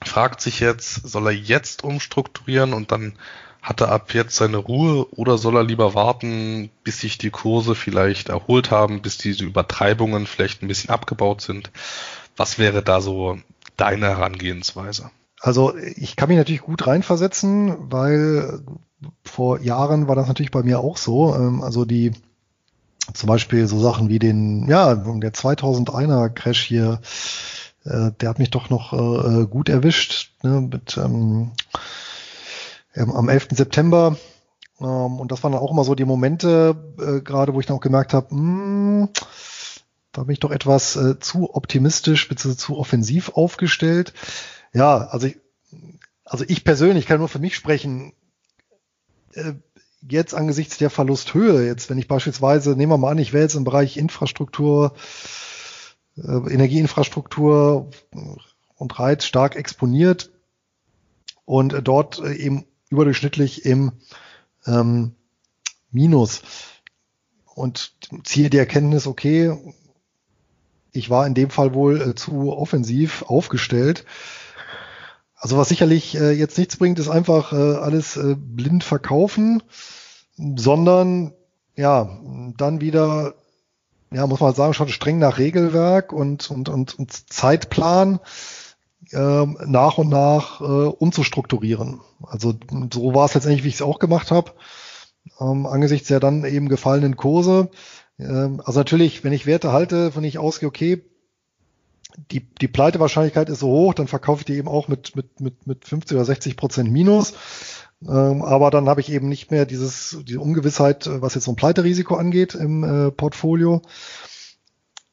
fragt 0.05 0.41
sich 0.41 0.61
jetzt, 0.61 1.09
soll 1.09 1.27
er 1.27 1.33
jetzt 1.33 1.85
umstrukturieren 1.85 2.73
und 2.73 2.93
dann 2.93 3.15
hat 3.63 3.81
er 3.81 3.91
ab 3.91 4.15
jetzt 4.15 4.37
seine 4.37 4.57
Ruhe 4.57 5.07
oder 5.13 5.37
soll 5.37 5.57
er 5.57 5.65
lieber 5.65 5.95
warten, 5.95 6.71
bis 6.85 7.01
sich 7.01 7.19
die 7.19 7.31
Kurse 7.31 7.75
vielleicht 7.75 8.29
erholt 8.29 8.71
haben, 8.71 9.03
bis 9.03 9.19
diese 9.19 9.45
Übertreibungen 9.45 10.27
vielleicht 10.27 10.63
ein 10.63 10.69
bisschen 10.69 10.91
abgebaut 10.91 11.41
sind? 11.41 11.71
Was 12.39 12.59
wäre 12.59 12.83
da 12.83 13.01
so 13.01 13.37
deine 13.77 14.09
Herangehensweise? 14.09 15.11
Also 15.41 15.77
ich 15.77 16.17
kann 16.17 16.29
mich 16.29 16.39
natürlich 16.39 16.63
gut 16.63 16.87
reinversetzen, 16.87 17.91
weil 17.93 18.61
vor 19.25 19.61
Jahren 19.61 20.09
war 20.09 20.17
das 20.17 20.29
natürlich 20.29 20.51
bei 20.51 20.63
mir 20.63 20.81
auch 20.81 20.97
so. 20.97 21.35
Ähm, 21.35 21.63
also 21.63 21.85
die 21.85 22.13
zum 23.13 23.27
Beispiel 23.27 23.67
so 23.67 23.79
Sachen 23.81 24.09
wie 24.09 24.19
den, 24.19 24.69
ja, 24.69 24.95
der 24.95 25.33
2001er 25.33 26.29
Crash 26.31 26.63
hier, 26.63 27.01
äh, 27.85 28.13
der 28.21 28.29
hat 28.29 28.39
mich 28.39 28.51
doch 28.51 28.71
noch 28.71 28.93
äh, 28.93 29.47
gut 29.47 29.69
erwischt. 29.69 30.33
Ne, 30.43 30.61
mit, 30.61 30.97
ähm, 30.97 31.53
ähm, 32.95 33.13
am 33.13 33.29
11. 33.29 33.49
September. 33.53 34.17
Ähm, 34.81 35.21
und 35.21 35.33
das 35.33 35.43
waren 35.43 35.53
dann 35.53 35.61
auch 35.61 35.73
immer 35.73 35.85
so 35.85 35.95
die 35.95 36.05
Momente, 36.05 36.77
äh, 37.01 37.21
gerade 37.21 37.55
wo 37.55 37.61
ich 37.61 37.67
dann 37.67 37.77
auch 37.77 37.83
gemerkt 37.83 38.15
habe, 38.15 38.31
hm, 38.31 39.09
da 40.13 40.25
bin 40.25 40.33
ich 40.33 40.41
doch 40.41 40.51
etwas 40.51 40.97
äh, 40.97 41.19
zu 41.19 41.55
optimistisch 41.55 42.29
bzw. 42.29 42.57
zu 42.57 42.79
offensiv 42.79 43.31
aufgestellt. 43.31 44.15
Ja, 44.73 44.97
also 44.97 45.27
ich, 45.27 45.39
also 46.25 46.45
ich 46.47 46.65
persönlich 46.65 47.07
kann 47.07 47.19
nur 47.19 47.29
für 47.29 47.39
mich 47.39 47.55
sprechen. 47.55 48.13
Äh, 49.35 49.55
jetzt 50.01 50.35
angesichts 50.35 50.79
der 50.79 50.91
Verlusthöhe, 50.91 51.67
jetzt 51.67 51.91
wenn 51.91 51.99
ich 51.99 52.09
beispielsweise, 52.09 52.77
nehmen 52.77 52.93
wir 52.93 52.99
mal 52.99 53.11
an, 53.11 53.19
ich 53.19 53.33
wäre 53.33 53.43
jetzt 53.43 53.57
im 53.57 53.65
Bereich 53.65 53.97
Infrastruktur, 53.97 54.95
äh, 56.17 56.53
Energieinfrastruktur 56.53 57.91
und 58.77 58.99
Reiz 58.99 59.25
stark 59.25 59.57
exponiert 59.57 60.31
und 61.45 61.75
dort 61.83 62.21
äh, 62.21 62.35
eben 62.35 62.65
überdurchschnittlich 62.91 63.65
im 63.65 63.93
ähm, 64.67 65.15
Minus 65.91 66.43
und 67.55 67.93
ziehe 68.23 68.51
die 68.51 68.59
Erkenntnis, 68.59 69.07
okay, 69.07 69.57
ich 70.93 71.11
war 71.11 71.27
in 71.27 71.35
dem 71.35 71.51
Fall 71.51 71.75
wohl 71.75 72.01
äh, 72.01 72.15
zu 72.15 72.53
offensiv 72.53 73.23
aufgestellt. 73.23 74.05
Also 75.37 75.57
was 75.57 75.69
sicherlich 75.69 76.17
äh, 76.17 76.33
jetzt 76.33 76.59
nichts 76.59 76.77
bringt, 76.77 76.99
ist 76.99 77.09
einfach 77.09 77.53
äh, 77.53 77.57
alles 77.77 78.17
äh, 78.17 78.35
blind 78.37 78.83
verkaufen, 78.83 79.63
sondern 80.37 81.33
ja, 81.77 82.19
dann 82.57 82.81
wieder, 82.81 83.35
ja, 84.11 84.27
muss 84.27 84.41
man 84.41 84.55
sagen, 84.55 84.75
schon 84.75 84.89
streng 84.89 85.19
nach 85.19 85.39
Regelwerk 85.39 86.13
und, 86.13 86.51
und, 86.51 86.69
und, 86.69 86.99
und 86.99 87.33
Zeitplan 87.33 88.19
äh, 89.13 89.47
nach 89.67 89.99
und 89.99 90.09
nach 90.09 90.61
äh, 90.61 90.65
umzustrukturieren. 90.65 92.01
Also 92.23 92.55
so 92.93 93.15
war 93.15 93.27
es 93.27 93.35
letztendlich, 93.35 93.63
wie 93.63 93.69
ich 93.69 93.77
es 93.77 93.83
auch 93.83 94.01
gemacht 94.01 94.33
habe, 94.33 94.53
ähm, 95.41 95.67
angesichts 95.67 96.09
der 96.09 96.19
dann 96.19 96.45
eben 96.45 96.69
gefallenen 96.69 97.17
Kurse. 97.17 97.71
Ähm, 98.19 98.61
also 98.65 98.81
natürlich, 98.81 99.25
wenn 99.25 99.33
ich 99.33 99.47
Werte 99.47 99.73
halte, 99.73 100.13
von 100.13 100.25
ich 100.25 100.39
ausgehe, 100.39 100.69
okay, 100.69 101.03
die, 102.31 102.41
die 102.41 102.69
Pleitewahrscheinlichkeit 102.69 103.49
ist 103.49 103.61
so 103.61 103.69
hoch, 103.69 103.95
dann 103.95 104.09
verkaufe 104.09 104.41
ich 104.41 104.47
die 104.47 104.57
eben 104.57 104.69
auch 104.69 104.89
mit, 104.89 105.15
mit, 105.15 105.41
mit, 105.41 105.67
mit 105.67 105.85
50 105.85 106.17
oder 106.17 106.25
60 106.25 106.57
Prozent 106.57 106.91
Minus. 106.91 107.35
Ähm, 108.03 108.43
aber 108.43 108.71
dann 108.71 108.89
habe 108.89 109.01
ich 109.01 109.11
eben 109.11 109.29
nicht 109.29 109.51
mehr 109.51 109.67
dieses, 109.67 110.19
diese 110.27 110.41
Ungewissheit, 110.41 111.09
was 111.21 111.35
jetzt 111.35 111.45
so 111.45 111.53
ein 111.53 111.57
Pleiterisiko 111.57 112.17
angeht 112.17 112.55
im 112.55 112.85
äh, 112.85 113.11
Portfolio. 113.11 113.83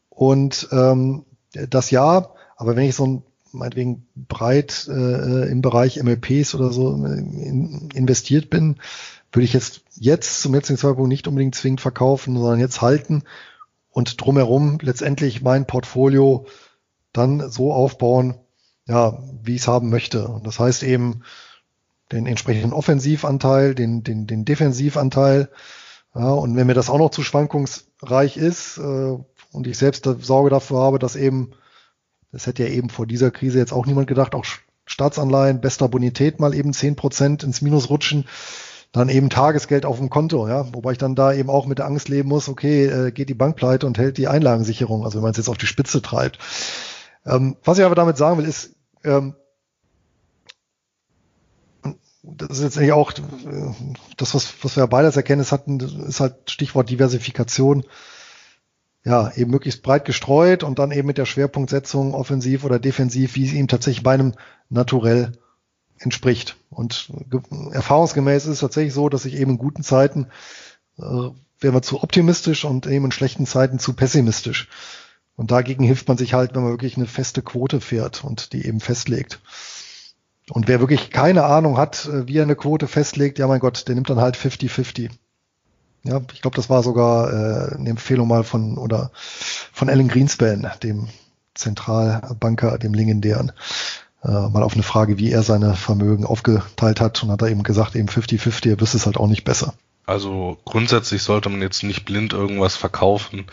Und 0.10 0.68
ähm, 0.72 1.26
das 1.52 1.92
ja, 1.92 2.30
aber 2.56 2.76
wenn 2.76 2.88
ich 2.88 2.96
so 2.96 3.06
ein 3.06 3.24
meinetwegen 3.52 4.08
breit 4.16 4.88
äh, 4.90 5.50
im 5.50 5.62
Bereich 5.62 6.02
MLPs 6.02 6.56
oder 6.56 6.72
so 6.72 6.94
in, 6.94 7.90
investiert 7.94 8.50
bin, 8.50 8.78
würde 9.36 9.46
ich 9.46 9.54
jetzt, 9.54 9.82
jetzt 9.96 10.42
zum 10.42 10.54
jetzigen 10.54 10.78
Zeitpunkt 10.78 11.10
nicht 11.10 11.28
unbedingt 11.28 11.56
zwingend 11.56 11.82
verkaufen, 11.82 12.36
sondern 12.38 12.60
jetzt 12.60 12.82
halten 12.82 13.24
und 13.90 14.22
drumherum 14.22 14.78
letztendlich 14.82 15.42
mein 15.42 15.68
Portfolio 15.68 16.48
dann 17.14 17.50
so 17.50 17.74
aufbauen, 17.74 18.36
ja, 18.86 19.20
wie 19.42 19.56
ich 19.56 19.62
es 19.62 19.68
haben 19.68 19.90
möchte. 19.90 20.28
Und 20.28 20.46
das 20.46 20.60
heißt 20.60 20.84
eben 20.84 21.24
den 22.12 22.28
entsprechenden 22.28 22.74
Offensivanteil, 22.74 23.74
den, 23.74 24.04
den, 24.04 24.28
den 24.28 24.46
Defensivanteil. 24.46 25.50
Ja, 26.14 26.30
und 26.32 26.56
wenn 26.56 26.68
mir 26.68 26.74
das 26.74 26.90
auch 26.90 27.00
noch 27.00 27.12
zu 27.12 27.24
schwankungsreich 27.24 28.38
ist 28.38 28.78
äh, 28.78 29.18
und 29.52 29.68
ich 29.68 29.78
selbst 29.78 30.08
Sorge 30.22 30.50
dafür 30.50 30.80
habe, 30.80 31.00
dass 31.00 31.16
eben 31.16 31.52
das 32.36 32.48
hätte 32.48 32.64
ja 32.64 32.70
eben 32.70 32.90
vor 32.90 33.08
dieser 33.08 33.32
Krise 33.32 33.60
jetzt 33.60 33.72
auch 33.72 33.86
niemand 33.86 34.08
gedacht. 34.08 34.36
Auch 34.36 34.44
Staatsanleihen, 34.86 35.62
bester 35.62 35.88
Bonität 35.88 36.42
mal 36.42 36.54
eben 36.54 36.74
zehn 36.74 36.98
Prozent 36.98 37.44
ins 37.44 37.62
Minus 37.62 37.90
rutschen. 37.90 38.26
Dann 38.96 39.10
eben 39.10 39.30
Tagesgeld 39.30 39.86
auf 39.86 39.98
dem 39.98 40.10
Konto, 40.10 40.48
ja, 40.48 40.74
wobei 40.74 40.94
ich 40.94 40.98
dann 40.98 41.16
da 41.16 41.34
eben 41.34 41.50
auch 41.50 41.66
mit 41.66 41.80
der 41.80 41.86
Angst 41.86 42.08
leben 42.08 42.30
muss, 42.30 42.48
okay, 42.48 42.86
äh, 42.86 43.12
geht 43.12 43.28
die 43.28 43.34
Bank 43.34 43.58
pleite 43.58 43.86
und 43.86 43.98
hält 43.98 44.18
die 44.18 44.30
Einlagensicherung, 44.30 45.04
also 45.04 45.18
wenn 45.18 45.24
man 45.24 45.32
es 45.32 45.38
jetzt 45.38 45.50
auf 45.50 45.58
die 45.58 45.66
Spitze 45.66 46.02
treibt. 46.02 46.40
Ähm, 47.26 47.58
was 47.66 47.78
ich 47.78 47.84
aber 47.84 47.96
damit 47.96 48.16
sagen 48.16 48.38
will, 48.38 48.46
ist, 48.46 48.74
ähm, 49.04 49.36
das 52.24 52.52
ist 52.52 52.64
jetzt 52.64 52.78
eigentlich 52.78 52.94
auch 52.94 53.12
äh, 53.12 53.74
das, 54.16 54.34
was, 54.34 54.54
was 54.62 54.78
wir 54.78 54.88
beides 54.88 55.18
erkennen, 55.18 55.42
ist, 55.42 55.52
hat, 55.52 55.68
ist 55.68 56.22
halt 56.22 56.50
Stichwort 56.50 56.90
Diversifikation 56.90 57.84
ja, 59.04 59.30
eben 59.36 59.52
möglichst 59.52 59.84
breit 59.84 60.06
gestreut 60.06 60.64
und 60.64 60.80
dann 60.80 60.92
eben 60.92 61.06
mit 61.06 61.18
der 61.18 61.26
Schwerpunktsetzung 61.26 62.14
offensiv 62.14 62.64
oder 62.64 62.80
defensiv, 62.80 63.36
wie 63.36 63.46
es 63.46 63.52
ihm 63.52 63.68
tatsächlich 63.68 64.04
bei 64.04 64.14
einem 64.14 64.36
Naturell 64.70 65.34
entspricht. 66.00 66.58
Und 66.70 67.12
erfahrungsgemäß 67.72 68.46
ist 68.46 68.54
es 68.54 68.60
tatsächlich 68.60 68.94
so, 68.94 69.10
dass 69.10 69.26
ich 69.26 69.36
eben 69.36 69.52
in 69.52 69.58
guten 69.58 69.84
Zeiten 69.84 70.28
äh, 70.98 71.30
wären 71.60 71.74
wir 71.74 71.82
zu 71.82 72.04
optimistisch 72.04 72.66
und 72.66 72.86
eben 72.86 73.06
in 73.06 73.12
schlechten 73.12 73.46
Zeiten 73.46 73.80
zu 73.80 73.94
pessimistisch. 73.94 74.68
Und 75.36 75.52
dagegen 75.52 75.84
hilft 75.84 76.08
man 76.08 76.18
sich 76.18 76.34
halt, 76.34 76.56
wenn 76.56 76.64
man 76.64 76.72
wirklich 76.72 76.98
eine 76.98 77.08
feste 77.08 77.42
Quote 77.42 77.82
fährt 77.82 78.24
und 78.24 78.54
die 78.54 78.66
eben 78.66 78.80
festlegt. 78.80 79.40
Und 80.50 80.68
wer 80.68 80.80
wirklich 80.80 81.10
keine 81.10 81.44
Ahnung 81.44 81.78
hat, 81.78 82.06
äh, 82.06 82.28
wie 82.28 82.38
er 82.38 82.44
eine 82.44 82.56
Quote 82.56 82.88
festlegt, 82.88 83.40
ja 83.40 83.48
mein 83.48 83.60
Gott, 83.60 83.88
der 83.88 83.96
nimmt 83.96 84.10
dann 84.10 84.22
halt 84.22 84.38
50-50. 84.38 85.10
Ja, 86.04 86.22
ich 86.34 86.42
glaube, 86.42 86.56
das 86.56 86.70
war 86.70 86.84
sogar 86.84 87.34
äh, 87.34 87.76
eine 87.76 87.90
Empfehlung 87.90 88.28
mal 88.28 88.44
von 88.44 88.78
oder 88.78 89.12
von 89.16 89.90
Alan 89.90 90.08
Greenspan, 90.08 90.72
dem 90.84 91.08
Zentralbanker, 91.56 92.78
dem 92.78 92.94
legendären, 92.94 93.54
äh, 94.26 94.50
mal 94.50 94.64
auf 94.64 94.74
eine 94.74 94.84
Frage, 94.84 95.18
wie 95.18 95.32
er 95.32 95.44
seine 95.44 95.76
Vermögen 95.76 96.26
aufgeteilt 96.26 97.00
hat 97.00 97.22
und 97.24 97.32
hat 97.32 97.42
er 97.42 97.50
eben 97.50 97.64
gesagt, 97.64 97.96
eben 97.96 98.10
50-50, 98.10 98.68
ihr 98.68 98.82
wisst 98.82 98.96
es 98.96 99.06
halt 99.06 99.18
auch 99.18 99.28
nicht 99.28 99.44
besser. 99.44 99.74
Also 100.06 100.58
grundsätzlich 100.66 101.24
sollte 101.24 101.50
man 101.50 101.62
jetzt 101.62 101.84
nicht 101.84 102.06
blind 102.06 102.34
irgendwas 102.34 102.76
verkaufen. 102.76 103.46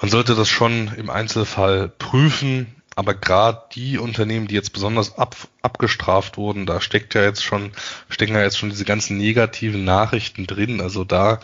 man 0.00 0.10
sollte 0.10 0.34
das 0.34 0.48
schon 0.48 0.92
im 0.96 1.10
Einzelfall 1.10 1.88
prüfen, 1.88 2.74
aber 2.96 3.14
gerade 3.14 3.62
die 3.74 3.98
Unternehmen, 3.98 4.46
die 4.46 4.54
jetzt 4.54 4.72
besonders 4.72 5.18
ab, 5.18 5.36
abgestraft 5.62 6.36
wurden, 6.36 6.66
da 6.66 6.80
steckt 6.80 7.14
ja 7.14 7.22
jetzt 7.22 7.42
schon, 7.42 7.72
stecken 8.08 8.34
ja 8.34 8.42
jetzt 8.42 8.58
schon 8.58 8.70
diese 8.70 8.84
ganzen 8.84 9.16
negativen 9.16 9.84
Nachrichten 9.84 10.46
drin. 10.46 10.80
Also 10.80 11.04
da 11.04 11.40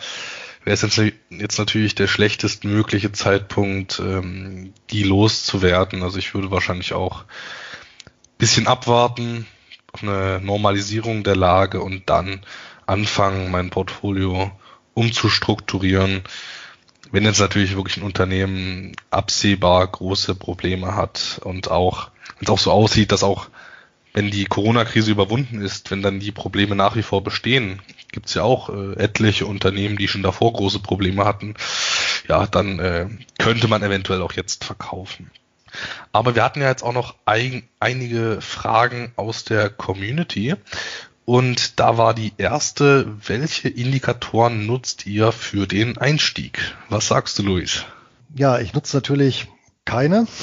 wäre 0.63 0.73
es 0.73 0.81
jetzt, 0.81 1.13
jetzt 1.29 1.57
natürlich 1.57 1.95
der 1.95 2.07
schlechtestmögliche 2.07 3.11
Zeitpunkt, 3.11 3.99
ähm, 3.99 4.73
die 4.91 5.03
loszuwerden. 5.03 6.03
Also 6.03 6.19
ich 6.19 6.33
würde 6.33 6.51
wahrscheinlich 6.51 6.93
auch 6.93 7.25
bisschen 8.41 8.67
abwarten 8.67 9.47
auf 9.93 10.03
eine 10.03 10.41
Normalisierung 10.41 11.23
der 11.23 11.35
Lage 11.35 11.81
und 11.81 12.09
dann 12.09 12.41
anfangen, 12.85 13.51
mein 13.51 13.69
Portfolio 13.69 14.51
umzustrukturieren 14.93 16.23
wenn 17.11 17.25
jetzt 17.25 17.39
natürlich 17.39 17.75
wirklich 17.75 17.97
ein 17.97 18.03
Unternehmen 18.03 18.93
absehbar 19.09 19.85
große 19.85 20.35
Probleme 20.35 20.95
hat 20.95 21.41
und 21.43 21.69
auch, 21.69 22.09
wenn 22.39 22.45
es 22.45 22.49
auch 22.49 22.59
so 22.59 22.71
aussieht, 22.71 23.11
dass 23.11 23.23
auch, 23.23 23.49
wenn 24.13 24.31
die 24.31 24.45
Corona-Krise 24.45 25.11
überwunden 25.11 25.61
ist, 25.61 25.91
wenn 25.91 26.01
dann 26.01 26.19
die 26.19 26.31
Probleme 26.31 26.75
nach 26.75 26.95
wie 26.95 27.03
vor 27.03 27.23
bestehen, 27.23 27.81
gibt 28.11 28.27
es 28.27 28.33
ja 28.33 28.43
auch 28.43 28.69
äh, 28.69 28.93
etliche 28.93 29.45
Unternehmen, 29.45 29.97
die 29.97 30.07
schon 30.07 30.23
davor 30.23 30.53
große 30.53 30.79
Probleme 30.79 31.25
hatten, 31.25 31.55
ja, 32.27 32.45
dann 32.47 32.79
äh, 32.79 33.07
könnte 33.37 33.67
man 33.67 33.83
eventuell 33.83 34.21
auch 34.21 34.33
jetzt 34.33 34.65
verkaufen. 34.65 35.31
Aber 36.11 36.35
wir 36.35 36.43
hatten 36.43 36.61
ja 36.61 36.69
jetzt 36.69 36.83
auch 36.83 36.93
noch 36.93 37.15
ein, 37.25 37.63
einige 37.79 38.41
Fragen 38.41 39.11
aus 39.15 39.43
der 39.43 39.69
Community 39.69 40.55
und 41.25 41.79
da 41.79 41.97
war 41.97 42.13
die 42.13 42.33
erste, 42.37 43.07
welche 43.25 43.69
Indikatoren 43.69 44.65
nutzt 44.65 45.05
ihr 45.05 45.31
für 45.31 45.67
den 45.67 45.97
Einstieg? 45.97 46.75
Was 46.89 47.07
sagst 47.07 47.39
du, 47.39 47.43
Luis? 47.43 47.85
Ja, 48.35 48.59
ich 48.59 48.73
nutze 48.73 48.97
natürlich 48.97 49.47
keine. 49.85 50.27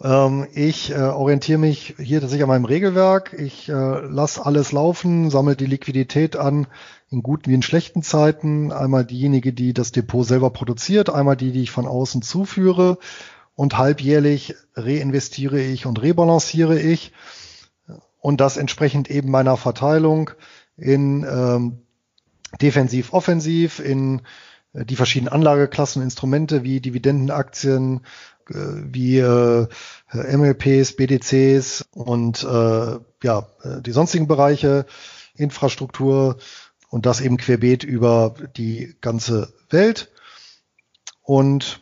Ähm, 0.00 0.46
ich 0.52 0.92
äh, 0.92 1.00
orientiere 1.00 1.58
mich 1.58 1.96
hier 1.98 2.20
tatsächlich 2.20 2.44
an 2.44 2.48
meinem 2.48 2.66
Regelwerk. 2.66 3.32
Ich 3.36 3.68
äh, 3.68 3.72
lasse 3.72 4.46
alles 4.46 4.70
laufen, 4.70 5.30
sammle 5.30 5.56
die 5.56 5.66
Liquidität 5.66 6.36
an 6.36 6.68
in 7.10 7.22
guten 7.22 7.50
wie 7.50 7.54
in 7.54 7.62
schlechten 7.62 8.02
Zeiten. 8.02 8.70
Einmal 8.70 9.04
diejenige, 9.04 9.52
die 9.52 9.72
das 9.72 9.90
Depot 9.90 10.24
selber 10.24 10.50
produziert, 10.50 11.10
einmal 11.10 11.36
die, 11.36 11.52
die 11.52 11.62
ich 11.62 11.70
von 11.70 11.86
außen 11.86 12.22
zuführe. 12.22 12.98
Und 13.58 13.76
halbjährlich 13.76 14.54
reinvestiere 14.76 15.60
ich 15.60 15.84
und 15.84 16.00
rebalanciere 16.00 16.78
ich 16.78 17.10
und 18.20 18.40
das 18.40 18.56
entsprechend 18.56 19.10
eben 19.10 19.32
meiner 19.32 19.56
Verteilung 19.56 20.30
in 20.76 21.26
ähm, 21.28 21.82
defensiv, 22.62 23.12
offensiv, 23.12 23.80
in 23.80 24.22
äh, 24.74 24.84
die 24.84 24.94
verschiedenen 24.94 25.32
Anlageklassen, 25.32 26.02
Instrumente 26.02 26.62
wie 26.62 26.78
Dividendenaktien, 26.78 28.02
äh, 28.48 28.54
wie 28.54 29.18
äh, 29.18 29.66
MLPs, 30.12 30.94
BDCs 30.94 31.84
und 31.90 32.44
äh, 32.44 32.98
ja, 33.24 33.48
äh, 33.64 33.82
die 33.82 33.90
sonstigen 33.90 34.28
Bereiche, 34.28 34.86
Infrastruktur 35.34 36.36
und 36.90 37.06
das 37.06 37.20
eben 37.20 37.38
querbeet 37.38 37.82
über 37.82 38.34
die 38.56 38.94
ganze 39.00 39.52
Welt. 39.68 40.12
Und 41.22 41.80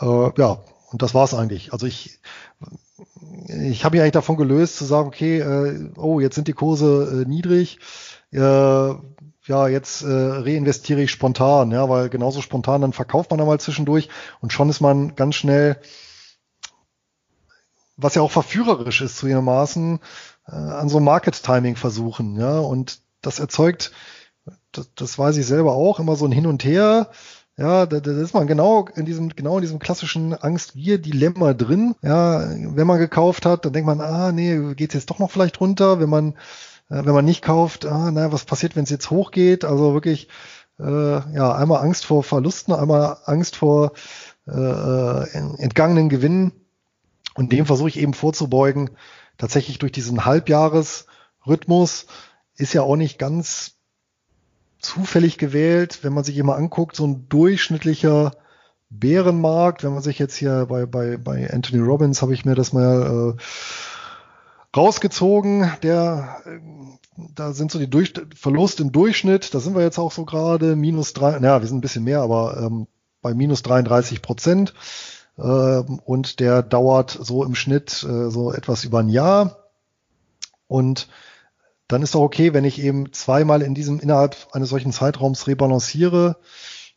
äh, 0.00 0.30
ja, 0.38 0.64
und 0.92 1.02
das 1.02 1.14
war's 1.14 1.34
eigentlich. 1.34 1.72
Also 1.72 1.86
ich 1.86 2.20
ich 3.48 3.84
habe 3.84 3.96
mich 3.96 4.02
eigentlich 4.02 4.12
davon 4.12 4.36
gelöst 4.36 4.76
zu 4.76 4.84
sagen, 4.84 5.08
okay, 5.08 5.40
äh, 5.40 5.90
oh, 5.96 6.20
jetzt 6.20 6.34
sind 6.34 6.48
die 6.48 6.52
Kurse 6.52 7.22
äh, 7.22 7.28
niedrig, 7.28 7.78
äh, 8.30 8.38
ja, 9.44 9.66
jetzt 9.68 10.02
äh, 10.02 10.06
reinvestiere 10.06 11.02
ich 11.02 11.10
spontan, 11.10 11.72
ja, 11.72 11.88
weil 11.88 12.08
genauso 12.08 12.40
spontan 12.40 12.82
dann 12.82 12.92
verkauft 12.92 13.30
man 13.30 13.40
einmal 13.40 13.58
zwischendurch 13.58 14.08
und 14.40 14.52
schon 14.52 14.68
ist 14.70 14.80
man 14.80 15.16
ganz 15.16 15.34
schnell, 15.34 15.78
was 17.96 18.14
ja 18.14 18.22
auch 18.22 18.30
verführerisch 18.30 19.00
ist 19.00 19.16
zu 19.16 19.26
ihrem 19.26 19.46
Maßen, 19.46 19.98
äh, 20.46 20.52
an 20.52 20.88
so 20.88 21.00
Market 21.00 21.42
Timing 21.42 21.76
versuchen, 21.76 22.36
ja, 22.38 22.58
und 22.58 23.00
das 23.20 23.40
erzeugt, 23.40 23.92
das, 24.70 24.90
das 24.94 25.18
weiß 25.18 25.36
ich 25.36 25.46
selber 25.46 25.72
auch, 25.72 25.98
immer 25.98 26.16
so 26.16 26.24
ein 26.24 26.32
Hin 26.32 26.46
und 26.46 26.64
Her, 26.64 27.10
ja, 27.58 27.84
da, 27.84 28.00
da 28.00 28.10
ist 28.12 28.32
man 28.32 28.46
genau 28.46 28.88
in 28.94 29.04
diesem, 29.04 29.28
genau 29.28 29.56
in 29.56 29.62
diesem 29.62 29.78
klassischen 29.78 30.32
Angst-Gier-Dilemma 30.34 31.52
drin. 31.52 31.94
Ja, 32.02 32.48
wenn 32.50 32.86
man 32.86 32.98
gekauft 32.98 33.44
hat, 33.44 33.64
dann 33.64 33.74
denkt 33.74 33.86
man, 33.86 34.00
ah, 34.00 34.32
nee, 34.32 34.74
geht's 34.74 34.94
jetzt 34.94 35.10
doch 35.10 35.18
noch 35.18 35.30
vielleicht 35.30 35.60
runter. 35.60 36.00
Wenn 36.00 36.08
man, 36.08 36.32
äh, 36.88 37.04
wenn 37.04 37.12
man 37.12 37.26
nicht 37.26 37.42
kauft, 37.42 37.84
ah, 37.84 38.10
naja, 38.10 38.32
was 38.32 38.46
passiert, 38.46 38.74
wenn 38.74 38.84
es 38.84 38.90
jetzt 38.90 39.10
hochgeht? 39.10 39.64
Also 39.64 39.92
wirklich, 39.92 40.28
äh, 40.80 41.34
ja, 41.34 41.54
einmal 41.54 41.82
Angst 41.82 42.06
vor 42.06 42.22
Verlusten, 42.22 42.72
einmal 42.72 43.18
Angst 43.26 43.56
vor 43.56 43.92
äh, 44.46 44.52
äh 44.52 45.26
entgangenen 45.58 46.08
Gewinnen. 46.08 46.52
Und 47.34 47.52
dem 47.52 47.66
versuche 47.66 47.88
ich 47.88 47.98
eben 47.98 48.14
vorzubeugen. 48.14 48.90
Tatsächlich 49.36 49.78
durch 49.78 49.92
diesen 49.92 50.24
Halbjahresrhythmus 50.24 52.06
ist 52.56 52.72
ja 52.72 52.82
auch 52.82 52.96
nicht 52.96 53.18
ganz 53.18 53.76
zufällig 54.82 55.38
gewählt, 55.38 56.00
wenn 56.02 56.12
man 56.12 56.24
sich 56.24 56.36
immer 56.36 56.56
anguckt, 56.56 56.96
so 56.96 57.06
ein 57.06 57.28
durchschnittlicher 57.28 58.32
Bärenmarkt, 58.90 59.84
wenn 59.84 59.94
man 59.94 60.02
sich 60.02 60.18
jetzt 60.18 60.36
hier 60.36 60.66
bei, 60.66 60.84
bei, 60.84 61.16
bei 61.16 61.50
Anthony 61.50 61.82
Robbins 61.82 62.20
habe 62.20 62.34
ich 62.34 62.44
mir 62.44 62.54
das 62.54 62.72
mal 62.72 63.36
äh, 63.38 64.76
rausgezogen, 64.76 65.72
der 65.82 66.42
äh, 66.44 66.58
da 67.34 67.52
sind 67.52 67.70
so 67.70 67.78
die 67.78 67.90
Durch 67.90 68.12
Verlust 68.34 68.80
im 68.80 68.92
Durchschnitt, 68.92 69.54
da 69.54 69.60
sind 69.60 69.74
wir 69.74 69.82
jetzt 69.82 69.98
auch 69.98 70.12
so 70.12 70.24
gerade, 70.24 70.76
minus 70.76 71.12
drei, 71.12 71.38
naja, 71.38 71.60
wir 71.60 71.68
sind 71.68 71.78
ein 71.78 71.82
bisschen 71.82 72.04
mehr, 72.04 72.20
aber 72.20 72.56
ähm, 72.58 72.86
bei 73.20 73.34
minus 73.34 73.62
33 73.62 74.22
Prozent. 74.22 74.74
Ähm, 75.38 76.00
und 76.04 76.40
der 76.40 76.62
dauert 76.62 77.10
so 77.10 77.44
im 77.44 77.54
Schnitt 77.54 78.02
äh, 78.02 78.30
so 78.30 78.52
etwas 78.52 78.84
über 78.84 79.00
ein 79.00 79.08
Jahr. 79.08 79.68
Und 80.66 81.08
dann 81.92 82.02
ist 82.02 82.14
doch 82.14 82.22
okay, 82.22 82.54
wenn 82.54 82.64
ich 82.64 82.82
eben 82.82 83.12
zweimal 83.12 83.62
in 83.62 83.74
diesem 83.74 84.00
innerhalb 84.00 84.36
eines 84.52 84.70
solchen 84.70 84.92
Zeitraums 84.92 85.46
rebalanciere. 85.46 86.36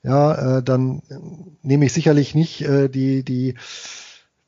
Ja, 0.04 0.58
äh, 0.58 0.64
dann 0.64 1.02
nehme 1.62 1.86
ich 1.86 1.93
sicherlich 1.93 2.36
nicht 2.36 2.62
äh, 2.62 2.89
die 2.89 3.24
die 3.24 3.56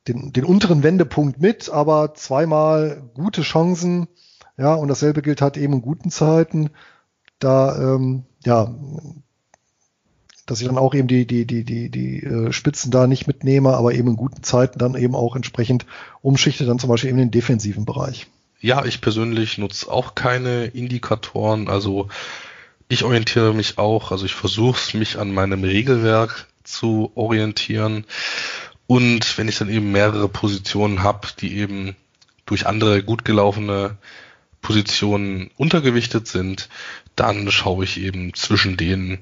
den, 0.07 0.31
den 0.31 0.45
unteren 0.45 0.83
Wendepunkt 0.83 1.41
mit, 1.41 1.69
aber 1.69 2.13
zweimal 2.15 3.09
gute 3.13 3.41
Chancen. 3.41 4.07
Ja, 4.57 4.73
und 4.73 4.87
dasselbe 4.87 5.21
gilt 5.21 5.41
halt 5.41 5.57
eben 5.57 5.73
in 5.73 5.81
guten 5.81 6.11
Zeiten. 6.11 6.69
Da 7.39 7.77
ähm, 7.77 8.23
ja, 8.45 8.73
dass 10.47 10.61
ich 10.61 10.67
dann 10.67 10.77
auch 10.77 10.95
eben 10.95 11.09
die, 11.09 11.27
die, 11.27 11.45
die, 11.45 11.65
die, 11.65 11.91
die 11.91 12.23
äh, 12.23 12.53
Spitzen 12.53 12.89
da 12.89 13.05
nicht 13.05 13.27
mitnehme, 13.27 13.75
aber 13.75 13.93
eben 13.93 14.07
in 14.07 14.15
guten 14.15 14.43
Zeiten 14.43 14.79
dann 14.79 14.95
eben 14.95 15.13
auch 15.13 15.35
entsprechend 15.35 15.85
umschichte, 16.21 16.65
dann 16.65 16.79
zum 16.79 16.89
Beispiel 16.89 17.09
eben 17.09 17.19
den 17.19 17.31
defensiven 17.31 17.85
Bereich. 17.85 18.27
Ja, 18.59 18.85
ich 18.85 19.01
persönlich 19.01 19.57
nutze 19.57 19.91
auch 19.91 20.15
keine 20.15 20.65
Indikatoren. 20.65 21.67
Also 21.67 22.09
ich 22.89 23.03
orientiere 23.03 23.53
mich 23.53 23.77
auch, 23.77 24.11
also 24.11 24.25
ich 24.25 24.33
versuche 24.33 24.97
mich 24.97 25.19
an 25.19 25.33
meinem 25.33 25.63
Regelwerk 25.63 26.47
zu 26.63 27.11
orientieren. 27.15 28.05
Und 28.87 29.37
wenn 29.37 29.47
ich 29.47 29.57
dann 29.57 29.69
eben 29.69 29.91
mehrere 29.91 30.29
Positionen 30.29 31.03
habe, 31.03 31.27
die 31.39 31.57
eben 31.57 31.95
durch 32.45 32.65
andere 32.65 33.03
gut 33.03 33.25
gelaufene 33.25 33.97
Positionen 34.61 35.51
untergewichtet 35.57 36.27
sind, 36.27 36.69
dann 37.15 37.51
schaue 37.51 37.83
ich 37.83 37.99
eben 37.99 38.33
zwischen 38.33 38.77
denen, 38.77 39.19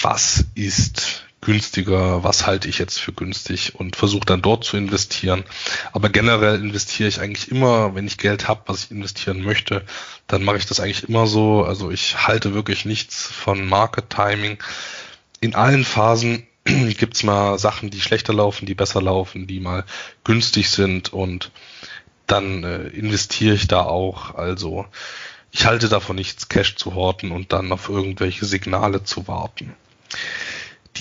was 0.00 0.46
ist 0.54 1.24
günstiger, 1.42 2.24
was 2.24 2.46
halte 2.46 2.68
ich 2.68 2.78
jetzt 2.78 2.98
für 2.98 3.12
günstig 3.12 3.74
und 3.74 3.96
versuche 3.96 4.24
dann 4.24 4.40
dort 4.42 4.64
zu 4.64 4.76
investieren. 4.76 5.44
Aber 5.92 6.08
generell 6.08 6.54
investiere 6.54 7.08
ich 7.08 7.20
eigentlich 7.20 7.50
immer, 7.50 7.94
wenn 7.94 8.06
ich 8.06 8.16
Geld 8.16 8.48
habe, 8.48 8.62
was 8.66 8.84
ich 8.84 8.90
investieren 8.92 9.42
möchte, 9.42 9.84
dann 10.28 10.44
mache 10.44 10.56
ich 10.56 10.66
das 10.66 10.80
eigentlich 10.80 11.08
immer 11.08 11.26
so. 11.26 11.64
Also 11.64 11.90
ich 11.90 12.26
halte 12.26 12.54
wirklich 12.54 12.84
nichts 12.84 13.26
von 13.26 13.68
Market 13.68 14.08
Timing. 14.08 14.58
In 15.40 15.54
allen 15.54 15.84
Phasen 15.84 16.46
gibt's 16.64 17.24
mal 17.24 17.58
Sachen, 17.58 17.90
die 17.90 18.00
schlechter 18.00 18.32
laufen, 18.32 18.64
die 18.64 18.74
besser 18.74 19.02
laufen, 19.02 19.48
die 19.48 19.58
mal 19.58 19.84
günstig 20.24 20.70
sind 20.70 21.12
und 21.12 21.50
dann 22.28 22.62
äh, 22.62 22.86
investiere 22.88 23.56
ich 23.56 23.66
da 23.66 23.82
auch. 23.82 24.36
Also 24.36 24.86
ich 25.50 25.66
halte 25.66 25.88
davon 25.88 26.16
nichts, 26.16 26.48
Cash 26.48 26.76
zu 26.76 26.94
horten 26.94 27.32
und 27.32 27.52
dann 27.52 27.72
auf 27.72 27.88
irgendwelche 27.88 28.46
Signale 28.46 29.02
zu 29.02 29.26
warten. 29.26 29.74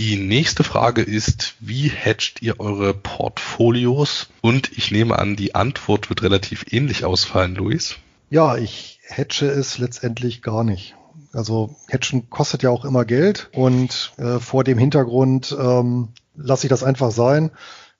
Die 0.01 0.17
nächste 0.17 0.63
Frage 0.63 1.03
ist, 1.03 1.53
wie 1.59 1.87
hedgt 1.87 2.41
ihr 2.41 2.59
eure 2.59 2.91
Portfolios? 2.91 4.29
Und 4.41 4.75
ich 4.75 4.89
nehme 4.89 5.19
an, 5.19 5.35
die 5.35 5.53
Antwort 5.53 6.09
wird 6.09 6.23
relativ 6.23 6.65
ähnlich 6.71 7.05
ausfallen, 7.05 7.53
Luis. 7.53 7.97
Ja, 8.31 8.57
ich 8.57 8.99
hedge 9.03 9.45
es 9.45 9.77
letztendlich 9.77 10.41
gar 10.41 10.63
nicht. 10.63 10.95
Also 11.33 11.75
Hedgen 11.87 12.31
kostet 12.31 12.63
ja 12.63 12.71
auch 12.71 12.83
immer 12.83 13.05
Geld 13.05 13.51
und 13.53 14.13
äh, 14.17 14.39
vor 14.39 14.63
dem 14.63 14.79
Hintergrund 14.79 15.55
ähm, 15.55 16.07
lasse 16.35 16.65
ich 16.65 16.71
das 16.71 16.83
einfach 16.83 17.11
sein. 17.11 17.51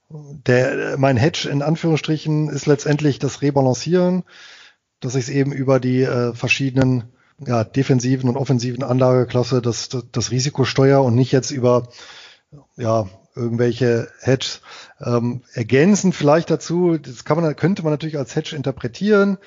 Der, 0.10 0.98
mein 0.98 1.18
Hedge 1.18 1.50
in 1.52 1.62
Anführungsstrichen 1.62 2.50
ist 2.50 2.66
letztendlich 2.66 3.20
das 3.20 3.44
Rebalancieren, 3.44 4.24
dass 5.02 5.14
ich 5.14 5.26
es 5.26 5.30
eben 5.30 5.52
über 5.52 5.80
die 5.80 6.02
äh, 6.02 6.34
verschiedenen 6.34 7.12
ja, 7.46 7.64
defensiven 7.64 8.30
und 8.30 8.38
offensiven 8.38 8.84
Anlageklasse 8.84 9.62
das, 9.62 9.90
das, 9.90 10.06
das 10.12 10.32
Risiko 10.32 10.64
und 11.02 11.16
nicht 11.16 11.32
jetzt 11.32 11.52
über 11.52 11.90
ja, 12.76 13.08
irgendwelche 13.36 14.10
Hedges 14.22 14.62
ähm, 15.00 15.42
ergänzen 15.54 16.14
vielleicht 16.14 16.50
dazu. 16.50 16.98
Das 16.98 17.24
kann 17.26 17.42
man, 17.42 17.56
könnte 17.56 17.84
man 17.84 17.94
natürlich 17.94 18.18
als 18.18 18.36
Hedge 18.36 18.56
interpretieren. 18.56 19.38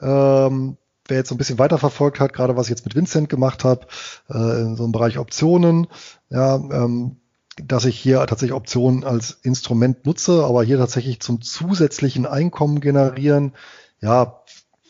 Ähm, 0.00 0.76
wer 1.06 1.18
jetzt 1.18 1.28
so 1.28 1.34
ein 1.34 1.38
bisschen 1.38 1.58
weiterverfolgt 1.58 2.20
hat, 2.20 2.32
gerade 2.32 2.56
was 2.56 2.66
ich 2.66 2.70
jetzt 2.70 2.84
mit 2.84 2.94
Vincent 2.94 3.28
gemacht 3.28 3.64
habe, 3.64 3.86
äh, 4.28 4.60
in 4.60 4.76
so 4.76 4.84
einem 4.84 4.92
Bereich 4.92 5.18
Optionen, 5.18 5.88
ja, 6.28 6.56
ähm, 6.56 7.16
dass 7.62 7.84
ich 7.84 7.98
hier 7.98 8.24
tatsächlich 8.26 8.54
Optionen 8.54 9.04
als 9.04 9.38
Instrument 9.42 10.06
nutze, 10.06 10.44
aber 10.44 10.62
hier 10.62 10.78
tatsächlich 10.78 11.20
zum 11.20 11.42
zusätzlichen 11.42 12.26
Einkommen 12.26 12.80
generieren, 12.80 13.54
ja, 14.00 14.39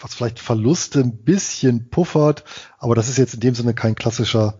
was 0.00 0.14
vielleicht 0.14 0.40
Verluste 0.40 1.00
ein 1.00 1.16
bisschen 1.16 1.90
puffert, 1.90 2.44
aber 2.78 2.94
das 2.94 3.08
ist 3.08 3.18
jetzt 3.18 3.34
in 3.34 3.40
dem 3.40 3.54
Sinne 3.54 3.74
kein 3.74 3.94
klassischer 3.94 4.58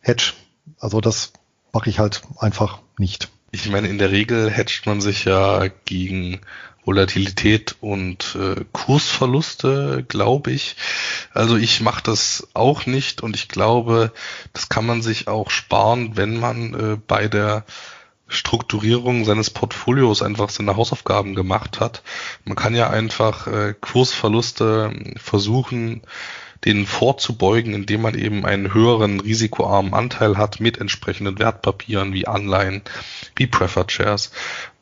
Hedge. 0.00 0.32
Also 0.78 1.00
das 1.00 1.32
mache 1.72 1.90
ich 1.90 1.98
halt 1.98 2.22
einfach 2.38 2.80
nicht. 2.98 3.30
Ich 3.50 3.68
meine, 3.68 3.88
in 3.88 3.98
der 3.98 4.10
Regel 4.10 4.50
hedgt 4.50 4.86
man 4.86 5.00
sich 5.00 5.24
ja 5.24 5.68
gegen 5.84 6.40
Volatilität 6.84 7.76
und 7.80 8.36
äh, 8.40 8.64
Kursverluste, 8.72 10.04
glaube 10.08 10.50
ich. 10.50 10.76
Also 11.32 11.56
ich 11.56 11.80
mache 11.80 12.02
das 12.02 12.48
auch 12.54 12.86
nicht 12.86 13.22
und 13.22 13.36
ich 13.36 13.48
glaube, 13.48 14.12
das 14.52 14.68
kann 14.68 14.86
man 14.86 15.02
sich 15.02 15.28
auch 15.28 15.50
sparen, 15.50 16.16
wenn 16.16 16.40
man 16.40 16.74
äh, 16.74 16.96
bei 17.06 17.28
der 17.28 17.64
Strukturierung 18.32 19.24
seines 19.24 19.50
Portfolios 19.50 20.22
einfach 20.22 20.50
seine 20.50 20.76
Hausaufgaben 20.76 21.34
gemacht 21.34 21.80
hat. 21.80 22.02
Man 22.44 22.56
kann 22.56 22.74
ja 22.74 22.90
einfach 22.90 23.46
äh, 23.46 23.74
Kursverluste 23.80 24.92
versuchen, 25.16 26.02
denen 26.64 26.86
vorzubeugen, 26.86 27.74
indem 27.74 28.02
man 28.02 28.14
eben 28.14 28.46
einen 28.46 28.72
höheren 28.72 29.20
risikoarmen 29.20 29.94
Anteil 29.94 30.38
hat 30.38 30.60
mit 30.60 30.78
entsprechenden 30.78 31.38
Wertpapieren 31.38 32.12
wie 32.12 32.26
Anleihen, 32.26 32.82
wie 33.36 33.46
Preferred 33.46 33.92
Shares. 33.92 34.30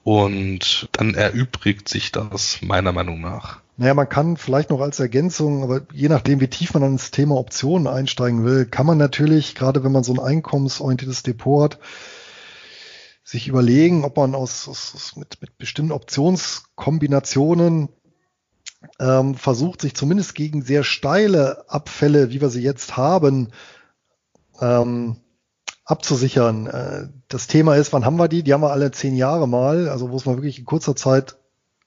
Und 0.02 0.88
dann 0.92 1.14
erübrigt 1.14 1.88
sich 1.88 2.12
das 2.12 2.58
meiner 2.62 2.92
Meinung 2.92 3.20
nach. 3.20 3.60
Naja, 3.76 3.94
man 3.94 4.08
kann 4.08 4.36
vielleicht 4.36 4.68
noch 4.68 4.80
als 4.80 5.00
Ergänzung, 5.00 5.62
aber 5.62 5.80
je 5.92 6.08
nachdem, 6.08 6.40
wie 6.40 6.48
tief 6.48 6.74
man 6.74 6.82
ins 6.82 7.10
Thema 7.10 7.36
Optionen 7.36 7.86
einsteigen 7.86 8.44
will, 8.44 8.66
kann 8.66 8.84
man 8.84 8.98
natürlich, 8.98 9.54
gerade 9.54 9.82
wenn 9.82 9.92
man 9.92 10.04
so 10.04 10.12
ein 10.12 10.20
einkommensorientiertes 10.20 11.22
Depot 11.22 11.62
hat, 11.62 11.78
sich 13.30 13.46
überlegen, 13.46 14.04
ob 14.04 14.16
man 14.16 14.34
aus, 14.34 14.66
aus 14.68 15.14
mit, 15.14 15.40
mit 15.40 15.56
bestimmten 15.56 15.92
Optionskombinationen 15.92 17.88
ähm, 18.98 19.36
versucht, 19.36 19.82
sich 19.82 19.94
zumindest 19.94 20.34
gegen 20.34 20.62
sehr 20.62 20.82
steile 20.82 21.64
Abfälle, 21.68 22.30
wie 22.30 22.40
wir 22.40 22.50
sie 22.50 22.62
jetzt 22.62 22.96
haben, 22.96 23.50
ähm, 24.60 25.16
abzusichern. 25.84 26.66
Äh, 26.66 27.08
das 27.28 27.46
Thema 27.46 27.76
ist, 27.76 27.92
wann 27.92 28.04
haben 28.04 28.16
wir 28.16 28.26
die? 28.26 28.42
Die 28.42 28.52
haben 28.52 28.62
wir 28.62 28.72
alle 28.72 28.90
zehn 28.90 29.14
Jahre 29.14 29.46
mal, 29.46 29.88
also 29.88 30.10
wo 30.10 30.16
es 30.16 30.26
mal 30.26 30.36
wirklich 30.36 30.58
in 30.58 30.64
kurzer 30.64 30.96
Zeit 30.96 31.36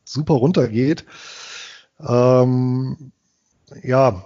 super 0.06 0.36
runtergeht. 0.36 1.04
Ähm, 2.00 3.12
ja, 3.84 4.24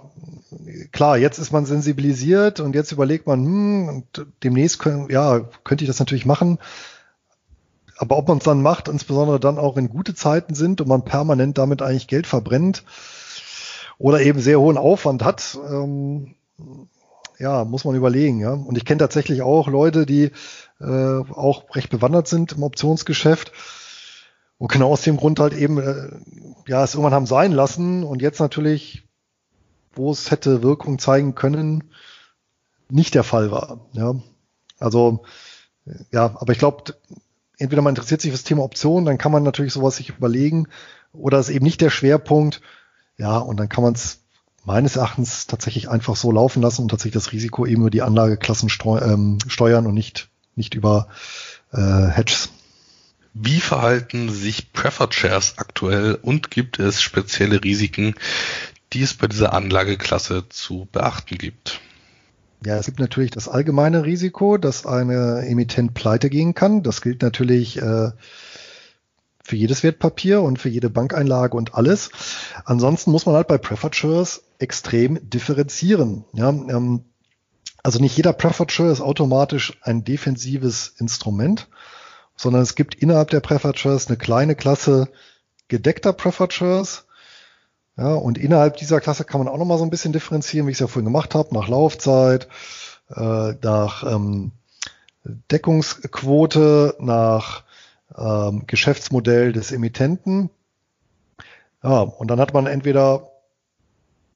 klar, 0.92 1.18
jetzt 1.18 1.38
ist 1.38 1.50
man 1.50 1.66
sensibilisiert 1.66 2.60
und 2.60 2.76
jetzt 2.76 2.92
überlegt 2.92 3.26
man, 3.26 3.44
hm, 3.44 3.88
und 3.88 4.26
demnächst 4.44 4.78
können, 4.78 5.10
ja, 5.10 5.40
könnte 5.64 5.82
ich 5.82 5.88
das 5.88 5.98
natürlich 5.98 6.26
machen. 6.26 6.58
Aber 7.98 8.16
ob 8.16 8.28
man 8.28 8.38
es 8.38 8.44
dann 8.44 8.62
macht, 8.62 8.88
insbesondere 8.88 9.40
dann 9.40 9.58
auch 9.58 9.76
in 9.76 9.88
gute 9.88 10.14
Zeiten 10.14 10.54
sind 10.54 10.80
und 10.80 10.88
man 10.88 11.04
permanent 11.04 11.58
damit 11.58 11.82
eigentlich 11.82 12.06
Geld 12.06 12.26
verbrennt 12.28 12.84
oder 13.98 14.20
eben 14.20 14.40
sehr 14.40 14.60
hohen 14.60 14.78
Aufwand 14.78 15.24
hat, 15.24 15.58
ähm, 15.68 16.36
ja, 17.38 17.64
muss 17.64 17.84
man 17.84 17.96
überlegen. 17.96 18.40
Ja. 18.40 18.52
Und 18.52 18.78
ich 18.78 18.84
kenne 18.84 18.98
tatsächlich 18.98 19.42
auch 19.42 19.66
Leute, 19.66 20.06
die 20.06 20.30
äh, 20.80 20.84
auch 21.32 21.74
recht 21.74 21.90
bewandert 21.90 22.28
sind 22.28 22.52
im 22.52 22.62
Optionsgeschäft 22.62 23.52
und 24.58 24.70
genau 24.70 24.92
aus 24.92 25.02
dem 25.02 25.16
Grund 25.16 25.40
halt 25.40 25.54
eben, 25.54 25.78
äh, 25.78 26.10
ja, 26.68 26.84
es 26.84 26.94
irgendwann 26.94 27.14
haben 27.14 27.26
sein 27.26 27.50
lassen 27.52 28.04
und 28.04 28.22
jetzt 28.22 28.38
natürlich, 28.40 29.08
wo 29.92 30.12
es 30.12 30.30
hätte 30.30 30.62
Wirkung 30.62 31.00
zeigen 31.00 31.34
können, 31.34 31.90
nicht 32.88 33.14
der 33.14 33.24
Fall 33.24 33.50
war. 33.50 33.80
Ja. 33.92 34.14
Also, 34.78 35.24
ja, 36.12 36.36
aber 36.38 36.52
ich 36.52 36.58
glaube, 36.58 36.94
entweder 37.58 37.82
man 37.82 37.92
interessiert 37.92 38.20
sich 38.20 38.30
für 38.30 38.36
das 38.36 38.44
Thema 38.44 38.62
Optionen, 38.62 39.04
dann 39.04 39.18
kann 39.18 39.32
man 39.32 39.42
natürlich 39.42 39.72
sowas 39.72 39.96
sich 39.96 40.10
überlegen, 40.10 40.68
oder 41.12 41.38
ist 41.38 41.50
eben 41.50 41.64
nicht 41.64 41.80
der 41.80 41.90
Schwerpunkt. 41.90 42.60
Ja, 43.16 43.38
und 43.38 43.58
dann 43.58 43.68
kann 43.68 43.82
man 43.82 43.94
es 43.94 44.20
meines 44.64 44.96
Erachtens 44.96 45.46
tatsächlich 45.46 45.88
einfach 45.88 46.16
so 46.16 46.30
laufen 46.30 46.62
lassen 46.62 46.82
und 46.82 46.88
tatsächlich 46.88 47.14
das 47.14 47.32
Risiko 47.32 47.66
eben 47.66 47.82
über 47.82 47.90
die 47.90 48.02
Anlageklassen 48.02 48.70
ähm, 49.02 49.38
steuern 49.46 49.86
und 49.86 49.94
nicht, 49.94 50.28
nicht 50.54 50.74
über 50.74 51.08
äh, 51.72 51.78
Hedges. 51.78 52.50
Wie 53.34 53.60
verhalten 53.60 54.30
sich 54.30 54.72
Preferred 54.72 55.14
Shares 55.14 55.54
aktuell 55.58 56.18
und 56.20 56.50
gibt 56.50 56.78
es 56.78 57.02
spezielle 57.02 57.62
Risiken, 57.62 58.14
die 58.92 59.02
es 59.02 59.14
bei 59.14 59.26
dieser 59.26 59.52
Anlageklasse 59.52 60.48
zu 60.48 60.88
beachten 60.92 61.38
gibt? 61.38 61.80
Ja, 62.64 62.76
es 62.76 62.86
gibt 62.86 62.98
natürlich 62.98 63.30
das 63.30 63.48
allgemeine 63.48 64.04
Risiko, 64.04 64.58
dass 64.58 64.84
eine 64.84 65.46
Emittent 65.46 65.94
pleite 65.94 66.28
gehen 66.28 66.54
kann. 66.54 66.82
Das 66.82 67.02
gilt 67.02 67.22
natürlich 67.22 67.80
äh, 67.80 68.10
für 69.42 69.56
jedes 69.56 69.82
Wertpapier 69.82 70.42
und 70.42 70.58
für 70.58 70.68
jede 70.68 70.90
Bankeinlage 70.90 71.56
und 71.56 71.74
alles. 71.74 72.10
Ansonsten 72.64 73.12
muss 73.12 73.26
man 73.26 73.36
halt 73.36 73.48
bei 73.48 73.58
Preferred 73.58 73.94
Shares 73.94 74.42
extrem 74.58 75.18
differenzieren. 75.30 76.24
Ja, 76.34 76.50
ähm, 76.50 77.04
also 77.82 78.00
nicht 78.00 78.16
jeder 78.16 78.32
Preferred 78.32 78.72
Share 78.72 78.90
ist 78.90 79.00
automatisch 79.00 79.78
ein 79.82 80.04
defensives 80.04 80.94
Instrument, 80.98 81.68
sondern 82.36 82.62
es 82.62 82.74
gibt 82.74 82.96
innerhalb 82.96 83.30
der 83.30 83.40
Preferred 83.40 83.78
Shares 83.78 84.08
eine 84.08 84.16
kleine 84.16 84.56
Klasse 84.56 85.08
gedeckter 85.68 86.12
Preferred 86.12 86.52
Shares 86.52 87.06
ja, 87.98 88.14
und 88.14 88.38
innerhalb 88.38 88.76
dieser 88.76 89.00
Klasse 89.00 89.24
kann 89.24 89.40
man 89.40 89.48
auch 89.48 89.58
nochmal 89.58 89.78
so 89.78 89.84
ein 89.84 89.90
bisschen 89.90 90.12
differenzieren, 90.12 90.66
wie 90.66 90.70
ich 90.70 90.76
es 90.76 90.80
ja 90.80 90.86
vorhin 90.86 91.06
gemacht 91.06 91.34
habe, 91.34 91.52
nach 91.52 91.66
Laufzeit, 91.66 92.46
äh, 93.10 93.54
nach 93.60 94.04
ähm, 94.04 94.52
Deckungsquote, 95.24 96.94
nach 97.00 97.64
ähm, 98.16 98.68
Geschäftsmodell 98.68 99.52
des 99.52 99.72
Emittenten. 99.72 100.50
Ja, 101.82 102.00
und 102.02 102.30
dann 102.30 102.40
hat 102.40 102.54
man 102.54 102.66
entweder 102.66 103.32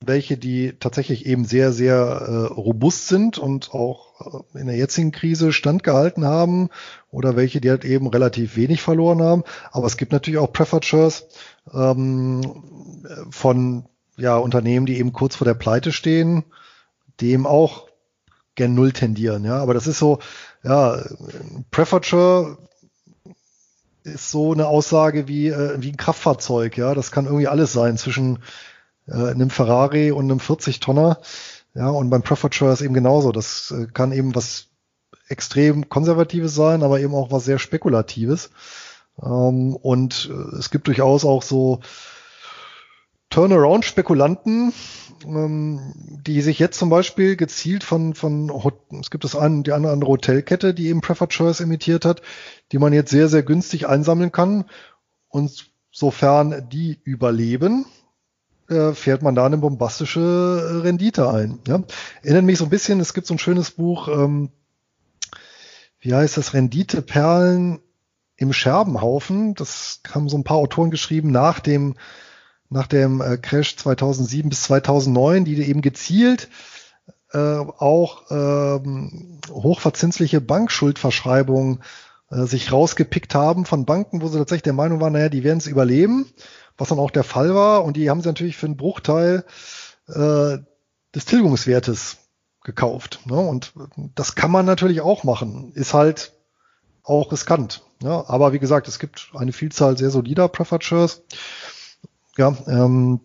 welche, 0.06 0.36
die 0.36 0.72
tatsächlich 0.80 1.26
eben 1.26 1.44
sehr, 1.44 1.72
sehr 1.72 1.94
äh, 1.96 2.52
robust 2.52 3.06
sind 3.06 3.38
und 3.38 3.72
auch 3.72 4.44
äh, 4.54 4.58
in 4.58 4.66
der 4.66 4.76
jetzigen 4.76 5.12
Krise 5.12 5.52
standgehalten 5.52 6.24
haben 6.24 6.68
oder 7.12 7.36
welche, 7.36 7.60
die 7.60 7.70
halt 7.70 7.84
eben 7.84 8.08
relativ 8.08 8.56
wenig 8.56 8.82
verloren 8.82 9.22
haben. 9.22 9.44
Aber 9.70 9.86
es 9.86 9.96
gibt 9.96 10.10
natürlich 10.10 10.38
auch 10.38 10.52
Preferred 10.52 10.84
Shares 10.84 11.28
ähm, 11.72 13.04
von 13.30 13.86
ja, 14.16 14.36
Unternehmen, 14.36 14.86
die 14.86 14.98
eben 14.98 15.12
kurz 15.12 15.36
vor 15.36 15.44
der 15.44 15.54
Pleite 15.54 15.92
stehen, 15.92 16.44
dem 17.20 17.46
auch 17.46 17.88
gen 18.54 18.74
Null 18.74 18.92
tendieren. 18.92 19.44
Ja, 19.44 19.56
aber 19.56 19.74
das 19.74 19.86
ist 19.86 19.98
so, 19.98 20.18
ja, 20.62 21.02
Share 22.02 22.58
ist 24.04 24.30
so 24.30 24.52
eine 24.52 24.66
Aussage 24.66 25.28
wie, 25.28 25.48
äh, 25.48 25.80
wie 25.80 25.90
ein 25.90 25.96
Kraftfahrzeug. 25.96 26.76
Ja, 26.76 26.94
das 26.94 27.10
kann 27.10 27.26
irgendwie 27.26 27.48
alles 27.48 27.72
sein 27.72 27.96
zwischen 27.96 28.40
äh, 29.06 29.12
einem 29.12 29.50
Ferrari 29.50 30.10
und 30.10 30.30
einem 30.30 30.40
40-Tonner. 30.40 31.18
Ja, 31.74 31.88
und 31.88 32.10
beim 32.10 32.22
Share 32.24 32.72
ist 32.72 32.82
eben 32.82 32.94
genauso. 32.94 33.32
Das 33.32 33.70
äh, 33.70 33.86
kann 33.86 34.12
eben 34.12 34.34
was 34.34 34.68
extrem 35.28 35.88
Konservatives 35.88 36.54
sein, 36.54 36.82
aber 36.82 37.00
eben 37.00 37.14
auch 37.14 37.30
was 37.30 37.44
sehr 37.44 37.58
Spekulatives. 37.58 38.50
Ähm, 39.20 39.76
und 39.76 40.30
äh, 40.30 40.56
es 40.56 40.70
gibt 40.70 40.86
durchaus 40.86 41.24
auch 41.24 41.42
so 41.42 41.80
Turnaround-Spekulanten, 43.30 44.72
ähm, 45.24 45.92
die 46.26 46.42
sich 46.42 46.58
jetzt 46.58 46.78
zum 46.78 46.90
Beispiel 46.90 47.36
gezielt 47.36 47.82
von, 47.82 48.14
von 48.14 48.52
es 49.00 49.10
gibt 49.10 49.24
das 49.24 49.34
eine, 49.34 49.62
die 49.62 49.72
eine 49.72 49.90
andere 49.90 50.10
Hotelkette, 50.10 50.74
die 50.74 50.88
eben 50.88 51.00
Preferred 51.00 51.32
Choice 51.32 51.60
imitiert 51.60 52.04
hat, 52.04 52.22
die 52.72 52.78
man 52.78 52.92
jetzt 52.92 53.10
sehr, 53.10 53.28
sehr 53.28 53.42
günstig 53.42 53.88
einsammeln 53.88 54.32
kann. 54.32 54.66
Und 55.28 55.70
sofern 55.90 56.68
die 56.70 57.00
überleben, 57.04 57.86
äh, 58.68 58.92
fährt 58.92 59.22
man 59.22 59.34
da 59.34 59.46
eine 59.46 59.58
bombastische 59.58 60.20
äh, 60.20 60.76
Rendite 60.82 61.30
ein. 61.30 61.58
Ja? 61.66 61.82
Erinnert 62.22 62.44
mich 62.44 62.58
so 62.58 62.64
ein 62.64 62.70
bisschen, 62.70 63.00
es 63.00 63.14
gibt 63.14 63.26
so 63.26 63.34
ein 63.34 63.38
schönes 63.38 63.70
Buch, 63.70 64.08
ähm, 64.08 64.50
wie 66.00 66.14
heißt 66.14 66.36
das, 66.36 66.52
Renditeperlen 66.52 67.80
im 68.36 68.52
Scherbenhaufen. 68.52 69.54
Das 69.54 70.00
haben 70.10 70.28
so 70.28 70.36
ein 70.36 70.44
paar 70.44 70.56
Autoren 70.56 70.90
geschrieben 70.90 71.30
nach 71.30 71.60
dem, 71.60 71.94
nach 72.68 72.86
dem 72.86 73.20
äh, 73.20 73.36
Crash 73.36 73.76
2007 73.76 74.48
bis 74.48 74.62
2009, 74.64 75.44
die 75.44 75.62
eben 75.62 75.82
gezielt 75.82 76.48
äh, 77.32 77.38
auch 77.38 78.30
ähm, 78.30 79.40
hochverzinsliche 79.50 80.40
Bankschuldverschreibungen 80.40 81.82
äh, 82.30 82.44
sich 82.44 82.72
rausgepickt 82.72 83.34
haben 83.34 83.64
von 83.64 83.86
Banken, 83.86 84.22
wo 84.22 84.28
sie 84.28 84.38
tatsächlich 84.38 84.62
der 84.62 84.72
Meinung 84.72 85.00
waren, 85.00 85.12
naja, 85.14 85.28
die 85.28 85.44
werden 85.44 85.58
es 85.58 85.66
überleben 85.66 86.26
was 86.82 86.88
dann 86.88 86.98
auch 86.98 87.10
der 87.10 87.24
Fall 87.24 87.54
war. 87.54 87.84
Und 87.84 87.96
die 87.96 88.10
haben 88.10 88.20
sie 88.20 88.28
natürlich 88.28 88.56
für 88.56 88.66
einen 88.66 88.76
Bruchteil 88.76 89.44
äh, 90.08 90.58
des 91.14 91.24
Tilgungswertes 91.26 92.18
gekauft. 92.64 93.20
Ne? 93.26 93.36
Und 93.36 93.72
das 94.14 94.34
kann 94.34 94.50
man 94.50 94.66
natürlich 94.66 95.00
auch 95.00 95.24
machen. 95.24 95.72
Ist 95.74 95.94
halt 95.94 96.32
auch 97.02 97.32
riskant. 97.32 97.82
Ja, 98.02 98.28
aber 98.28 98.52
wie 98.52 98.58
gesagt, 98.58 98.88
es 98.88 98.98
gibt 98.98 99.30
eine 99.34 99.52
Vielzahl 99.52 99.96
sehr 99.96 100.10
solider 100.10 100.48
Preferred 100.48 100.84
Shares. 100.84 101.22
Ja, 102.36 102.56
ähm, 102.66 103.20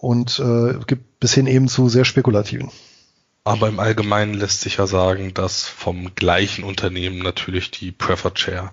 und 0.00 0.38
äh, 0.38 0.78
gibt 0.86 1.20
bis 1.20 1.34
hin 1.34 1.46
eben 1.46 1.68
zu 1.68 1.88
sehr 1.88 2.04
spekulativen. 2.04 2.70
Aber 3.44 3.68
im 3.68 3.80
Allgemeinen 3.80 4.34
lässt 4.34 4.60
sich 4.60 4.76
ja 4.76 4.86
sagen, 4.86 5.34
dass 5.34 5.64
vom 5.64 6.14
gleichen 6.14 6.62
Unternehmen 6.62 7.18
natürlich 7.18 7.70
die 7.70 7.90
Preferred 7.90 8.38
Share 8.38 8.70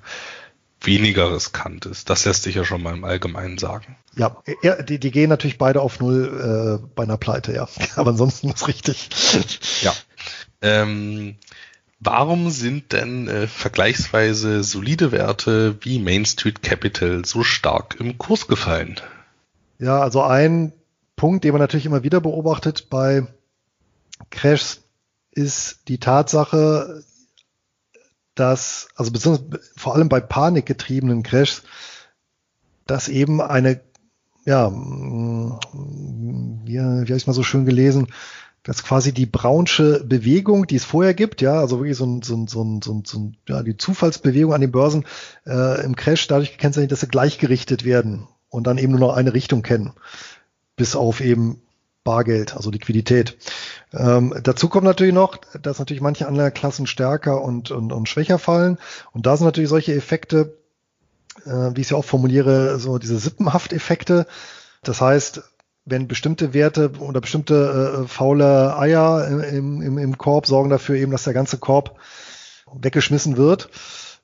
weniger 0.82 1.34
riskant 1.34 1.86
ist. 1.86 2.10
Das 2.10 2.26
lässt 2.26 2.44
sich 2.44 2.56
ja 2.56 2.64
schon 2.64 2.84
mal 2.84 2.94
im 2.94 3.04
Allgemeinen 3.04 3.58
sagen. 3.58 3.98
Ja, 4.16 4.38
die, 4.88 5.00
die 5.00 5.12
gehen 5.12 5.30
natürlich 5.30 5.58
beide 5.58 5.82
auf 5.82 6.00
Null 6.00 6.80
äh, 6.84 6.88
bei 6.96 7.04
einer 7.04 7.18
Pleite, 7.18 7.54
ja. 7.54 7.68
Aber 7.96 8.12
ansonsten 8.12 8.50
ist 8.50 8.68
richtig. 8.68 9.10
Ja. 9.82 9.94
Ähm, 10.62 11.36
warum 12.00 12.50
sind 12.50 12.94
denn 12.94 13.28
äh, 13.28 13.48
vergleichsweise 13.48 14.64
solide 14.64 15.12
Werte 15.12 15.78
wie 15.82 16.00
Main 16.00 16.26
Street 16.26 16.62
Capital 16.62 17.26
so 17.26 17.44
stark 17.44 17.98
im 18.00 18.18
Kurs 18.18 18.48
gefallen? 18.48 19.00
Ja, 19.80 20.02
also 20.02 20.24
ein 20.24 20.74
Punkt, 21.16 21.44
den 21.44 21.52
man 21.52 21.62
natürlich 21.62 21.86
immer 21.86 22.04
wieder 22.04 22.22
beobachtet 22.22 22.90
bei 22.90 23.28
Crashs, 24.30 24.84
ist 25.32 25.88
die 25.88 26.00
Tatsache, 26.00 27.04
dass, 28.34 28.88
also 28.96 29.12
beziehungsweise 29.12 29.62
vor 29.76 29.96
allem 29.96 30.10
bei 30.10 30.20
panikgetriebenen 30.20 31.24
Crashs, 31.24 31.64
dass 32.86 33.10
eben 33.10 33.42
eine, 33.42 33.82
ja, 34.46 34.72
wie, 34.72 35.58
wie 36.66 36.80
habe 36.80 37.16
ich 37.16 37.28
mal 37.28 37.34
so 37.34 37.44
schön 37.44 37.66
gelesen, 37.66 38.08
dass 38.68 38.84
quasi 38.84 39.14
die 39.14 39.26
braunsche 39.26 40.04
Bewegung, 40.04 40.68
die 40.68 40.76
es 40.76 40.84
vorher 40.84 41.14
gibt, 41.14 41.42
ja, 41.42 41.58
also 41.58 41.80
wirklich 41.80 41.96
so 41.96 42.06
ein, 42.06 42.22
so 42.22 42.36
ein, 42.36 42.48
so 42.48 42.62
ein, 42.62 42.82
so 42.82 42.94
ein, 42.94 43.04
so 43.06 43.18
ein 43.18 43.38
ja, 43.48 43.64
die 43.64 43.78
Zufallsbewegung 43.78 44.54
an 44.54 44.60
den 44.60 44.74
Börsen 44.74 45.06
äh, 45.46 45.86
im 45.86 45.96
Crash 45.96 46.28
dadurch 46.28 46.52
gekennzeichnet, 46.52 46.92
dass 46.92 47.00
sie 47.00 47.08
gleichgerichtet 47.08 47.86
werden 47.86 48.28
und 48.50 48.68
dann 48.68 48.78
eben 48.78 48.92
nur 48.92 49.00
noch 49.00 49.16
eine 49.16 49.34
Richtung 49.34 49.62
kennen, 49.62 49.94
bis 50.76 50.98
auf 50.98 51.22
eben 51.22 51.62
Bargeld, 52.04 52.58
also 52.58 52.70
Liquidität. 52.70 53.38
Ähm, 53.94 54.34
dazu 54.44 54.68
kommt 54.68 54.84
natürlich 54.84 55.14
noch, 55.14 55.38
dass 55.62 55.80
natürlich 55.80 56.02
manche 56.02 56.28
andere 56.28 56.52
Klassen 56.52 56.88
stärker 56.88 57.42
und, 57.42 57.72
und, 57.72 57.94
und 57.94 58.10
schwächer 58.10 58.38
fallen. 58.38 58.80
Und 59.14 59.26
da 59.26 59.38
sind 59.38 59.46
natürlich 59.46 59.70
solche 59.70 59.96
Effekte, 59.96 60.58
äh, 61.46 61.50
wie 61.74 61.80
ich 61.80 61.88
es 61.88 61.92
ja 61.92 61.98
auch 61.98 62.06
formuliere, 62.06 62.80
so 62.80 62.98
diese 62.98 63.18
Sippenhafteffekte. 63.18 64.28
Das 64.84 65.00
heißt, 65.00 65.42
wenn 65.88 66.08
bestimmte 66.08 66.54
Werte 66.54 66.92
oder 67.00 67.22
bestimmte 67.22 68.04
äh, 68.04 68.08
faule 68.08 68.78
Eier 68.78 69.28
im, 69.28 69.82
im, 69.82 69.98
im 69.98 70.18
Korb 70.18 70.46
sorgen 70.46 70.70
dafür 70.70 70.98
eben, 70.98 71.12
dass 71.12 71.24
der 71.24 71.34
ganze 71.34 71.58
Korb 71.58 71.98
weggeschmissen 72.74 73.38
wird. 73.38 73.70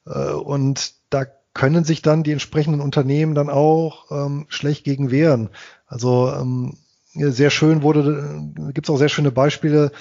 Äh, 0.05 0.31
und 0.31 0.93
da 1.09 1.25
können 1.53 1.83
sich 1.83 2.01
dann 2.01 2.23
die 2.23 2.31
entsprechenden 2.31 2.81
Unternehmen 2.81 3.33
dann 3.33 3.49
auch 3.49 4.11
ähm, 4.11 4.45
schlecht 4.49 4.83
gegen 4.83 5.09
wehren. 5.09 5.49
Also 5.87 6.31
ähm, 6.33 6.77
sehr 7.13 7.51
schön 7.51 7.81
wurde, 7.81 8.41
gibt 8.73 8.87
es 8.87 8.93
auch 8.93 8.97
sehr 8.97 9.09
schöne 9.09 9.31
Beispiele 9.31 9.91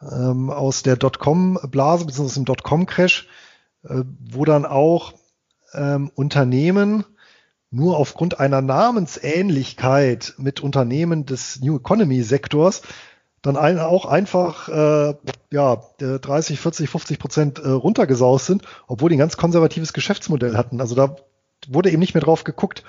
ähm, 0.00 0.50
aus 0.50 0.82
der 0.82 0.96
Dotcom-Blase 0.96 2.06
bzw. 2.06 2.34
dem 2.34 2.44
Dotcom-Crash, 2.46 3.28
äh, 3.84 4.02
wo 4.30 4.44
dann 4.44 4.64
auch 4.64 5.12
ähm, 5.74 6.10
Unternehmen 6.14 7.04
nur 7.72 7.96
aufgrund 7.96 8.38
einer 8.38 8.60
Namensähnlichkeit 8.60 10.34
mit 10.36 10.60
Unternehmen 10.60 11.26
des 11.26 11.60
New 11.60 11.78
Economy 11.78 12.22
Sektors 12.22 12.82
dann 13.40 13.56
ein, 13.56 13.80
auch 13.80 14.06
einfach 14.06 14.68
äh, 14.68 15.14
ja 15.50 15.82
30, 15.98 16.60
40, 16.60 16.88
50 16.88 17.18
Prozent 17.18 17.58
äh, 17.58 17.68
runtergesaust 17.68 18.46
sind, 18.46 18.62
obwohl 18.86 19.08
die 19.08 19.16
ein 19.16 19.18
ganz 19.18 19.36
konservatives 19.36 19.92
Geschäftsmodell 19.92 20.56
hatten. 20.56 20.80
Also 20.80 20.94
da 20.94 21.16
wurde 21.66 21.90
eben 21.90 21.98
nicht 21.98 22.14
mehr 22.14 22.22
drauf 22.22 22.44
geguckt. 22.44 22.84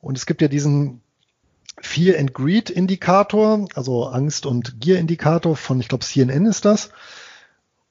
Und 0.00 0.18
es 0.18 0.26
gibt 0.26 0.42
ja 0.42 0.48
diesen 0.48 1.02
Fear 1.80 2.18
and 2.18 2.34
Greed 2.34 2.68
Indikator, 2.70 3.66
also 3.74 4.06
Angst 4.06 4.46
und 4.46 4.80
Gier 4.80 4.98
Indikator 4.98 5.56
von, 5.56 5.78
ich 5.80 5.88
glaube, 5.88 6.04
CNN 6.04 6.46
ist 6.46 6.64
das. 6.64 6.90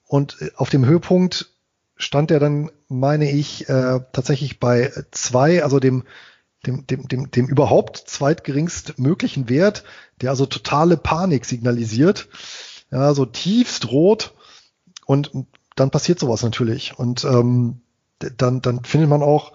Und 0.08 0.38
äh, 0.42 0.52
auf 0.56 0.70
dem 0.70 0.86
Höhepunkt 0.86 1.52
stand 1.96 2.32
er 2.32 2.40
dann, 2.40 2.72
meine 2.90 3.32
ich, 3.32 3.70
äh, 3.70 4.00
tatsächlich 4.12 4.60
bei 4.60 4.92
zwei, 5.12 5.64
also 5.64 5.80
dem, 5.80 6.04
dem, 6.66 6.86
dem, 6.88 7.08
dem, 7.08 7.32
dem 7.32 7.48
überhaupt 7.48 7.98
zweitgeringst 7.98 9.00
möglichen 9.00 9.50
Wert, 9.50 9.84
der 10.22 10.30
also 10.30 10.46
totale 10.46 10.98
Panik 10.98 11.46
signalisiert. 11.46 12.28
Ja, 12.92 13.14
so 13.14 13.26
tiefst 13.26 13.92
rot. 13.92 14.34
Und 15.06 15.32
dann 15.76 15.92
passiert 15.92 16.20
sowas 16.20 16.44
natürlich. 16.44 16.98
Und 16.98 17.24
ähm, 17.24 17.82
dann, 18.20 18.62
dann 18.62 18.84
findet 18.84 19.10
man 19.10 19.24
auch 19.24 19.54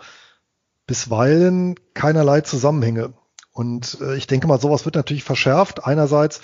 bisweilen 0.86 1.76
keinerlei 1.94 2.40
Zusammenhänge. 2.40 3.12
Und 3.52 3.98
äh, 4.00 4.16
ich 4.16 4.26
denke 4.26 4.46
mal, 4.46 4.60
sowas 4.60 4.84
wird 4.84 4.96
natürlich 4.96 5.24
verschärft. 5.24 5.84
Einerseits 5.84 6.40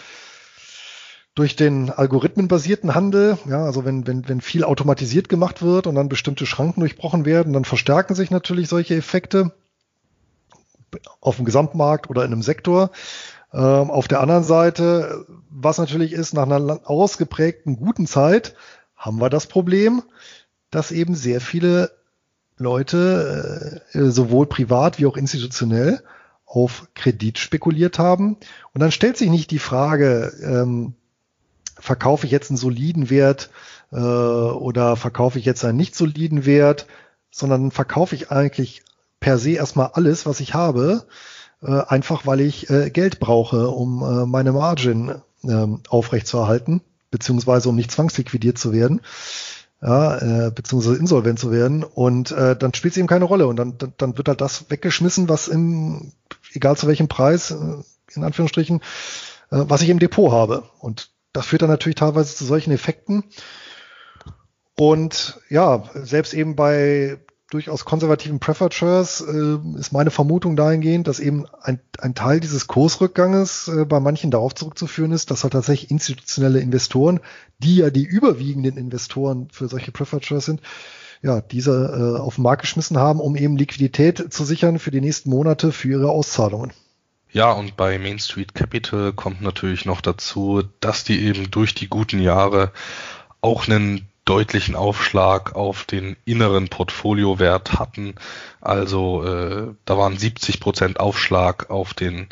durch 1.34 1.56
den 1.56 1.90
algorithmenbasierten 1.90 2.94
Handel, 2.94 3.38
ja, 3.48 3.64
also 3.64 3.84
wenn, 3.84 4.06
wenn, 4.06 4.28
wenn 4.28 4.40
viel 4.40 4.64
automatisiert 4.64 5.28
gemacht 5.28 5.62
wird 5.62 5.86
und 5.86 5.94
dann 5.94 6.08
bestimmte 6.08 6.46
Schranken 6.46 6.80
durchbrochen 6.80 7.24
werden, 7.24 7.54
dann 7.54 7.64
verstärken 7.64 8.14
sich 8.14 8.30
natürlich 8.30 8.68
solche 8.68 8.96
Effekte 8.96 9.52
auf 11.20 11.36
dem 11.36 11.44
Gesamtmarkt 11.44 12.10
oder 12.10 12.24
in 12.24 12.32
einem 12.32 12.42
Sektor. 12.42 12.90
Ähm, 13.52 13.90
auf 13.90 14.08
der 14.08 14.20
anderen 14.20 14.44
Seite, 14.44 15.26
was 15.50 15.78
natürlich 15.78 16.12
ist, 16.12 16.32
nach 16.34 16.44
einer 16.44 16.80
ausgeprägten 16.84 17.76
guten 17.76 18.06
Zeit 18.06 18.54
haben 18.96 19.20
wir 19.20 19.30
das 19.30 19.46
Problem, 19.46 20.02
dass 20.70 20.92
eben 20.92 21.14
sehr 21.14 21.40
viele 21.40 21.90
Leute, 22.56 23.82
äh, 23.92 24.04
sowohl 24.04 24.46
privat 24.46 24.98
wie 24.98 25.06
auch 25.06 25.16
institutionell, 25.16 26.02
auf 26.46 26.88
Kredit 26.94 27.38
spekuliert 27.38 27.98
haben. 27.98 28.36
Und 28.72 28.80
dann 28.80 28.92
stellt 28.92 29.16
sich 29.16 29.30
nicht 29.30 29.50
die 29.50 29.58
Frage, 29.58 30.32
ähm, 30.42 30.94
verkaufe 31.78 32.26
ich 32.26 32.32
jetzt 32.32 32.50
einen 32.50 32.58
soliden 32.58 33.10
Wert 33.10 33.50
äh, 33.90 33.96
oder 33.96 34.96
verkaufe 34.96 35.38
ich 35.38 35.44
jetzt 35.44 35.64
einen 35.64 35.78
nicht 35.78 35.94
soliden 35.94 36.46
Wert, 36.46 36.86
sondern 37.30 37.70
verkaufe 37.70 38.14
ich 38.14 38.30
eigentlich 38.30 38.82
per 39.22 39.38
se 39.38 39.52
erstmal 39.52 39.92
alles, 39.94 40.26
was 40.26 40.40
ich 40.40 40.52
habe, 40.52 41.06
äh, 41.62 41.80
einfach 41.86 42.26
weil 42.26 42.42
ich 42.42 42.68
äh, 42.68 42.90
Geld 42.90 43.20
brauche, 43.20 43.68
um 43.68 44.02
äh, 44.02 44.26
meine 44.26 44.52
Margin 44.52 45.22
äh, 45.44 45.66
aufrechtzuerhalten, 45.88 46.82
beziehungsweise 47.10 47.70
um 47.70 47.76
nicht 47.76 47.90
zwangsliquidiert 47.90 48.58
zu 48.58 48.72
werden 48.72 49.00
ja, 49.82 50.46
äh, 50.46 50.50
beziehungsweise 50.52 50.96
insolvent 50.96 51.38
zu 51.38 51.50
werden. 51.50 51.82
Und 51.82 52.30
äh, 52.30 52.56
dann 52.56 52.72
spielt 52.72 52.92
es 52.92 52.98
eben 52.98 53.08
keine 53.08 53.24
Rolle. 53.24 53.46
Und 53.46 53.56
dann, 53.56 53.78
dann, 53.78 53.92
dann 53.96 54.16
wird 54.16 54.28
halt 54.28 54.40
das 54.40 54.70
weggeschmissen, 54.70 55.28
was 55.28 55.48
im, 55.48 56.12
egal 56.52 56.76
zu 56.76 56.86
welchem 56.86 57.08
Preis, 57.08 57.50
äh, 57.50 57.54
in 58.14 58.24
Anführungsstrichen, 58.24 58.80
was 59.48 59.82
ich 59.82 59.88
im 59.88 59.98
Depot 59.98 60.30
habe. 60.30 60.64
Und 60.78 61.10
das 61.32 61.46
führt 61.46 61.62
dann 61.62 61.70
natürlich 61.70 61.96
teilweise 61.96 62.34
zu 62.34 62.44
solchen 62.44 62.72
Effekten. 62.72 63.24
Und 64.78 65.40
ja, 65.48 65.84
selbst 65.94 66.34
eben 66.34 66.56
bei 66.56 67.18
durchaus 67.52 67.84
konservativen 67.84 68.40
Shares 68.42 69.20
äh, 69.20 69.78
ist 69.78 69.92
meine 69.92 70.10
Vermutung 70.10 70.56
dahingehend, 70.56 71.06
dass 71.06 71.20
eben 71.20 71.46
ein, 71.60 71.80
ein 71.98 72.14
Teil 72.14 72.40
dieses 72.40 72.66
Kursrückganges 72.66 73.68
äh, 73.68 73.84
bei 73.84 74.00
manchen 74.00 74.30
darauf 74.30 74.54
zurückzuführen 74.54 75.12
ist, 75.12 75.30
dass 75.30 75.42
halt 75.42 75.52
tatsächlich 75.52 75.90
institutionelle 75.90 76.60
Investoren, 76.60 77.20
die 77.58 77.76
ja 77.76 77.90
die 77.90 78.04
überwiegenden 78.04 78.76
Investoren 78.76 79.48
für 79.52 79.68
solche 79.68 79.92
Shares 79.94 80.46
sind, 80.46 80.62
ja, 81.22 81.40
diese 81.40 82.16
äh, 82.16 82.20
auf 82.20 82.36
den 82.36 82.42
Markt 82.42 82.62
geschmissen 82.62 82.98
haben, 82.98 83.20
um 83.20 83.36
eben 83.36 83.56
Liquidität 83.56 84.32
zu 84.32 84.44
sichern 84.44 84.78
für 84.78 84.90
die 84.90 85.00
nächsten 85.00 85.30
Monate 85.30 85.72
für 85.72 85.88
ihre 85.88 86.10
Auszahlungen. 86.10 86.72
Ja, 87.30 87.52
und 87.52 87.76
bei 87.76 87.98
Main 87.98 88.18
Street 88.18 88.54
Capital 88.54 89.12
kommt 89.12 89.40
natürlich 89.40 89.84
noch 89.84 90.00
dazu, 90.00 90.62
dass 90.80 91.04
die 91.04 91.20
eben 91.20 91.50
durch 91.50 91.74
die 91.74 91.88
guten 91.88 92.20
Jahre 92.20 92.72
auch 93.40 93.68
einen 93.68 94.08
deutlichen 94.24 94.76
Aufschlag 94.76 95.54
auf 95.54 95.84
den 95.84 96.16
inneren 96.24 96.68
Portfoliowert 96.68 97.78
hatten. 97.78 98.14
Also 98.60 99.24
äh, 99.24 99.74
da 99.84 99.98
waren 99.98 100.16
70 100.16 100.60
Prozent 100.60 101.00
Aufschlag 101.00 101.70
auf 101.70 101.94
den 101.94 102.28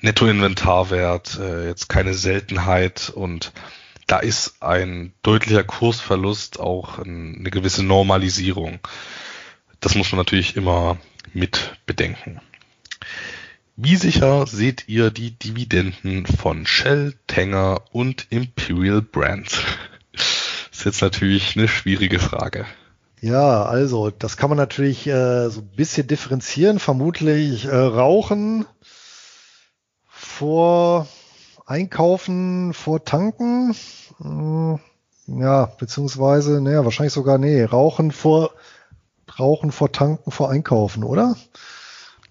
Nettoinventarwert, 0.00 1.38
äh, 1.38 1.66
jetzt 1.66 1.88
keine 1.88 2.14
Seltenheit 2.14 3.10
und 3.14 3.52
da 4.06 4.20
ist 4.20 4.62
ein 4.62 5.12
deutlicher 5.22 5.64
Kursverlust 5.64 6.58
auch 6.60 6.98
eine 6.98 7.50
gewisse 7.50 7.84
Normalisierung. 7.84 8.78
Das 9.80 9.94
muss 9.94 10.10
man 10.12 10.18
natürlich 10.18 10.56
immer 10.56 10.96
mit 11.34 11.76
bedenken. 11.84 12.40
Wie 13.76 13.96
sicher 13.96 14.46
seht 14.46 14.88
ihr 14.88 15.10
die 15.10 15.32
Dividenden 15.32 16.26
von 16.26 16.66
Shell, 16.66 17.14
Tanger 17.26 17.82
und 17.92 18.26
Imperial 18.30 19.02
Brands? 19.02 19.62
Ist 20.78 20.84
jetzt 20.84 21.02
natürlich 21.02 21.56
eine 21.56 21.66
schwierige 21.66 22.20
Frage. 22.20 22.64
Ja, 23.20 23.64
also 23.64 24.10
das 24.10 24.36
kann 24.36 24.48
man 24.48 24.58
natürlich 24.58 25.08
äh, 25.08 25.48
so 25.48 25.60
ein 25.60 25.70
bisschen 25.74 26.06
differenzieren. 26.06 26.78
Vermutlich 26.78 27.64
äh, 27.64 27.74
Rauchen 27.74 28.64
vor 30.06 31.08
Einkaufen, 31.66 32.74
vor 32.74 33.04
Tanken. 33.04 33.74
Hm, 34.18 34.78
ja, 35.26 35.66
beziehungsweise, 35.66 36.60
naja, 36.60 36.84
wahrscheinlich 36.84 37.12
sogar, 37.12 37.38
nee, 37.38 37.64
Rauchen 37.64 38.12
vor 38.12 38.52
Rauchen 39.36 39.72
vor 39.72 39.90
Tanken 39.90 40.30
vor 40.30 40.48
Einkaufen, 40.48 41.02
oder? 41.02 41.36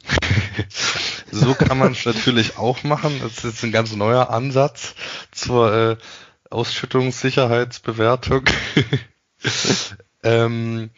so 1.32 1.54
kann 1.54 1.78
man 1.78 1.92
es 1.92 2.06
natürlich 2.06 2.58
auch 2.58 2.84
machen. 2.84 3.20
Das 3.22 3.34
ist 3.34 3.44
jetzt 3.44 3.64
ein 3.66 3.74
ganz 3.74 3.94
neuer 3.94 4.30
Ansatz 4.30 4.96
zur 5.32 5.74
äh, 5.74 5.98
Ausschüttungssicherheitsbewertung. 6.50 8.44
ähm, 10.24 10.90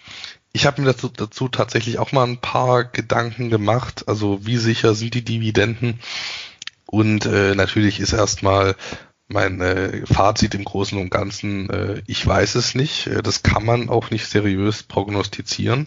ich 0.52 0.66
habe 0.66 0.82
mir 0.82 0.88
dazu, 0.88 1.10
dazu 1.10 1.48
tatsächlich 1.48 2.00
auch 2.00 2.12
mal 2.12 2.26
ein 2.26 2.42
paar 2.42 2.84
Gedanken 2.84 3.50
gemacht. 3.50 4.06
Also 4.08 4.46
wie 4.46 4.58
sicher 4.58 4.96
sind 4.96 5.14
die 5.14 5.24
Dividenden? 5.24 6.00
Und 6.86 7.26
äh, 7.26 7.54
natürlich 7.54 8.00
ist 8.00 8.14
erstmal 8.14 8.76
mein 9.28 9.62
äh, 9.62 10.06
Fazit 10.08 10.56
im 10.56 10.64
Großen 10.64 10.98
und 10.98 11.12
Ganzen, 11.12 11.70
äh, 11.70 12.02
ich 12.08 12.26
weiß 12.26 12.56
es 12.56 12.74
nicht. 12.74 13.08
Äh, 13.08 13.22
das 13.22 13.44
kann 13.44 13.64
man 13.64 13.90
auch 13.90 14.10
nicht 14.10 14.26
seriös 14.26 14.84
prognostizieren. 14.84 15.86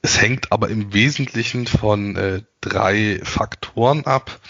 Es 0.00 0.20
hängt 0.20 0.50
aber 0.50 0.68
im 0.68 0.94
Wesentlichen 0.94 1.66
von 1.66 2.16
äh, 2.16 2.42
drei 2.62 3.20
Faktoren 3.22 4.06
ab. 4.06 4.40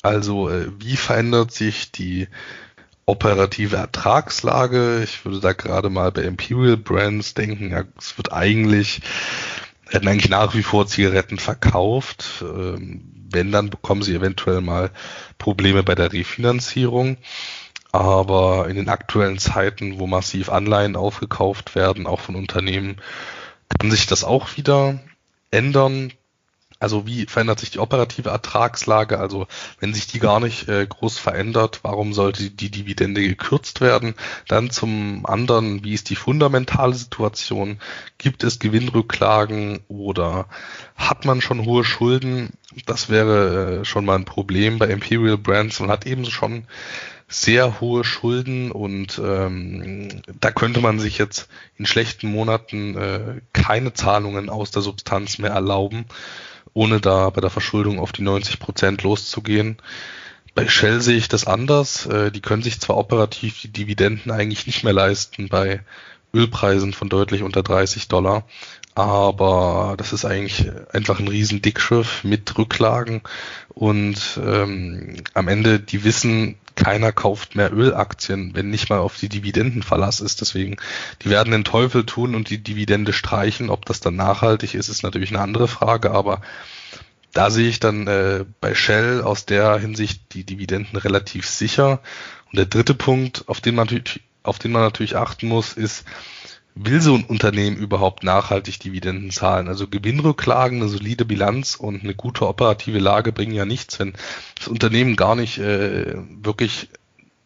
Also 0.00 0.48
äh, 0.48 0.70
wie 0.78 0.96
verändert 0.96 1.52
sich 1.52 1.90
die 1.90 2.28
operative 3.08 3.76
Ertragslage? 3.76 5.02
Ich 5.02 5.24
würde 5.24 5.40
da 5.40 5.52
gerade 5.52 5.88
mal 5.90 6.12
bei 6.12 6.22
Imperial 6.22 6.76
Brands 6.76 7.34
denken, 7.34 7.70
ja, 7.70 7.84
es 7.98 8.16
wird 8.18 8.32
eigentlich, 8.32 9.00
werden 9.88 10.08
eigentlich 10.08 10.30
nach 10.30 10.54
wie 10.54 10.62
vor 10.62 10.86
Zigaretten 10.86 11.38
verkauft. 11.38 12.42
Ähm, 12.42 13.18
wenn, 13.30 13.52
dann 13.52 13.70
bekommen 13.70 14.02
sie 14.02 14.14
eventuell 14.14 14.60
mal 14.60 14.90
Probleme 15.38 15.82
bei 15.82 15.94
der 15.94 16.12
Refinanzierung. 16.12 17.16
Aber 17.90 18.68
in 18.68 18.76
den 18.76 18.90
aktuellen 18.90 19.38
Zeiten, 19.38 19.98
wo 19.98 20.06
massiv 20.06 20.50
Anleihen 20.50 20.94
aufgekauft 20.94 21.74
werden, 21.74 22.06
auch 22.06 22.20
von 22.20 22.36
Unternehmen, 22.36 22.96
kann 23.78 23.90
sich 23.90 24.06
das 24.06 24.24
auch 24.24 24.56
wieder 24.56 25.00
ändern. 25.50 26.12
Also 26.80 27.06
wie 27.06 27.26
verändert 27.26 27.58
sich 27.58 27.70
die 27.72 27.80
operative 27.80 28.30
Ertragslage? 28.30 29.18
Also 29.18 29.48
wenn 29.80 29.94
sich 29.94 30.06
die 30.06 30.20
gar 30.20 30.38
nicht 30.38 30.68
äh, 30.68 30.86
groß 30.86 31.18
verändert, 31.18 31.80
warum 31.82 32.12
sollte 32.12 32.50
die 32.50 32.70
Dividende 32.70 33.20
gekürzt 33.20 33.80
werden? 33.80 34.14
Dann 34.46 34.70
zum 34.70 35.26
anderen, 35.26 35.82
wie 35.82 35.94
ist 35.94 36.08
die 36.08 36.16
fundamentale 36.16 36.94
Situation? 36.94 37.80
Gibt 38.16 38.44
es 38.44 38.60
Gewinnrücklagen 38.60 39.80
oder 39.88 40.46
hat 40.94 41.24
man 41.24 41.40
schon 41.40 41.64
hohe 41.64 41.84
Schulden? 41.84 42.50
Das 42.86 43.08
wäre 43.08 43.80
äh, 43.80 43.84
schon 43.84 44.04
mal 44.04 44.14
ein 44.14 44.24
Problem 44.24 44.78
bei 44.78 44.86
Imperial 44.86 45.38
Brands. 45.38 45.80
Man 45.80 45.90
hat 45.90 46.06
eben 46.06 46.26
schon 46.26 46.64
sehr 47.26 47.80
hohe 47.80 48.04
Schulden 48.04 48.70
und 48.70 49.20
ähm, 49.22 50.22
da 50.40 50.52
könnte 50.52 50.80
man 50.80 51.00
sich 51.00 51.18
jetzt 51.18 51.48
in 51.76 51.86
schlechten 51.86 52.30
Monaten 52.30 52.96
äh, 52.96 53.40
keine 53.52 53.92
Zahlungen 53.92 54.48
aus 54.48 54.70
der 54.70 54.82
Substanz 54.82 55.38
mehr 55.38 55.50
erlauben 55.50 56.06
ohne 56.78 57.00
da 57.00 57.28
bei 57.30 57.40
der 57.40 57.50
Verschuldung 57.50 57.98
auf 57.98 58.12
die 58.12 58.22
90 58.22 58.60
Prozent 58.60 59.02
loszugehen. 59.02 59.78
Bei 60.54 60.68
Shell 60.68 61.00
sehe 61.00 61.16
ich 61.16 61.28
das 61.28 61.44
anders. 61.44 62.06
Äh, 62.06 62.30
die 62.30 62.40
können 62.40 62.62
sich 62.62 62.80
zwar 62.80 62.96
operativ 62.96 63.60
die 63.60 63.72
Dividenden 63.72 64.30
eigentlich 64.30 64.64
nicht 64.64 64.84
mehr 64.84 64.92
leisten 64.92 65.48
bei 65.48 65.80
Ölpreisen 66.32 66.92
von 66.92 67.08
deutlich 67.08 67.42
unter 67.42 67.64
30 67.64 68.06
Dollar, 68.06 68.44
aber 68.94 69.94
das 69.98 70.12
ist 70.12 70.24
eigentlich 70.24 70.70
einfach 70.92 71.18
ein 71.18 71.26
riesen 71.26 71.62
Dickschiff 71.62 72.22
mit 72.22 72.56
Rücklagen 72.56 73.22
und 73.70 74.38
ähm, 74.44 75.16
am 75.34 75.48
Ende, 75.48 75.80
die 75.80 76.04
wissen, 76.04 76.56
keiner 76.78 77.10
kauft 77.10 77.56
mehr 77.56 77.72
Ölaktien, 77.72 78.54
wenn 78.54 78.70
nicht 78.70 78.88
mal 78.88 79.00
auf 79.00 79.16
die 79.16 79.28
Dividenden 79.28 79.82
Verlass 79.82 80.20
ist. 80.20 80.40
Deswegen, 80.40 80.76
die 81.22 81.28
werden 81.28 81.50
den 81.50 81.64
Teufel 81.64 82.06
tun 82.06 82.36
und 82.36 82.50
die 82.50 82.62
Dividende 82.62 83.12
streichen. 83.12 83.68
Ob 83.68 83.84
das 83.84 83.98
dann 83.98 84.14
nachhaltig 84.14 84.74
ist, 84.74 84.88
ist 84.88 85.02
natürlich 85.02 85.30
eine 85.30 85.40
andere 85.40 85.66
Frage, 85.66 86.12
aber 86.12 86.40
da 87.32 87.50
sehe 87.50 87.68
ich 87.68 87.80
dann 87.80 88.06
äh, 88.06 88.44
bei 88.60 88.76
Shell 88.76 89.22
aus 89.22 89.44
der 89.44 89.76
Hinsicht 89.78 90.34
die 90.34 90.44
Dividenden 90.44 90.96
relativ 90.96 91.48
sicher. 91.48 92.00
Und 92.46 92.58
der 92.58 92.66
dritte 92.66 92.94
Punkt, 92.94 93.48
auf 93.48 93.60
den 93.60 93.74
man 93.74 93.86
natürlich, 93.86 94.20
auf 94.44 94.60
den 94.60 94.70
man 94.70 94.82
natürlich 94.82 95.16
achten 95.16 95.48
muss, 95.48 95.72
ist, 95.72 96.04
will 96.84 97.00
so 97.00 97.14
ein 97.14 97.24
Unternehmen 97.24 97.76
überhaupt 97.76 98.22
nachhaltig 98.22 98.80
Dividenden 98.80 99.30
zahlen? 99.30 99.68
Also 99.68 99.88
Gewinnrücklagen, 99.88 100.80
eine 100.80 100.88
solide 100.88 101.24
Bilanz 101.24 101.74
und 101.74 102.02
eine 102.02 102.14
gute 102.14 102.46
operative 102.46 102.98
Lage 102.98 103.32
bringen 103.32 103.54
ja 103.54 103.64
nichts, 103.64 103.98
wenn 103.98 104.14
das 104.56 104.68
Unternehmen 104.68 105.16
gar 105.16 105.34
nicht 105.34 105.58
äh, 105.58 106.14
wirklich 106.42 106.88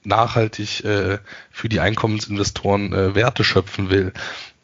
nachhaltig 0.05 0.85
äh, 0.85 1.19
für 1.51 1.69
die 1.69 1.81
Einkommensinvestoren 1.81 2.93
äh, 2.93 3.15
Werte 3.15 3.45
schöpfen 3.45 3.91
will. 3.91 4.13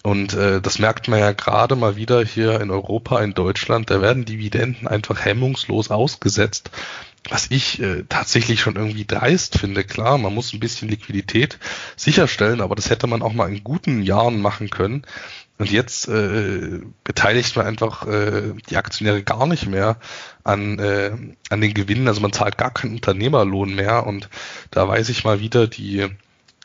Und 0.03 0.35
äh, 0.35 0.61
das 0.61 0.79
merkt 0.79 1.09
man 1.09 1.19
ja 1.19 1.33
gerade 1.33 1.77
mal 1.77 1.97
wieder 1.97 2.25
hier 2.25 2.61
in 2.61 2.71
Europa, 2.71 3.21
in 3.21 3.35
Deutschland. 3.35 3.91
Da 3.91 4.01
werden 4.01 4.25
Dividenden 4.25 4.87
einfach 4.87 5.25
hemmungslos 5.25 5.91
ausgesetzt 5.91 6.71
was 7.31 7.51
ich 7.51 7.81
äh, 7.81 8.05
tatsächlich 8.09 8.61
schon 8.61 8.77
irgendwie 8.77 9.05
dreist 9.05 9.59
finde. 9.59 9.85
Klar, 9.85 10.19
man 10.19 10.35
muss 10.35 10.53
ein 10.53 10.61
bisschen 10.61 10.89
Liquidität 10.89 11.59
sicherstellen, 11.97 12.61
aber 12.61 12.75
das 12.75 12.91
hätte 12.91 13.07
man 13.07 13.23
auch 13.23 13.33
mal 13.33 13.49
in 13.49 13.65
guten 13.65 14.03
Jahren 14.03 14.41
machen 14.41 14.71
können. 14.71 15.05
Und 15.59 15.73
jetzt 15.73 16.09
äh, 16.09 16.81
beteiligt 17.03 17.57
man 17.57 17.67
einfach 17.67 18.07
äh, 18.07 18.55
die 18.71 18.77
Aktionäre 18.77 19.25
gar 19.25 19.47
nicht 19.47 19.67
mehr 19.67 19.97
an, 20.45 20.79
äh, 20.79 21.11
an 21.51 21.61
den 21.61 21.75
Gewinnen. 21.75 22.07
Also 22.07 22.21
man 22.21 22.33
zahlt 22.33 22.57
gar 22.59 22.73
keinen 22.73 22.95
Unternehmerlohn 22.95 23.75
mehr. 23.75 24.07
Und 24.07 24.29
da 24.71 24.87
weiß 24.87 25.09
ich 25.09 25.25
mal 25.25 25.41
wieder 25.41 25.67
die, 25.67 26.07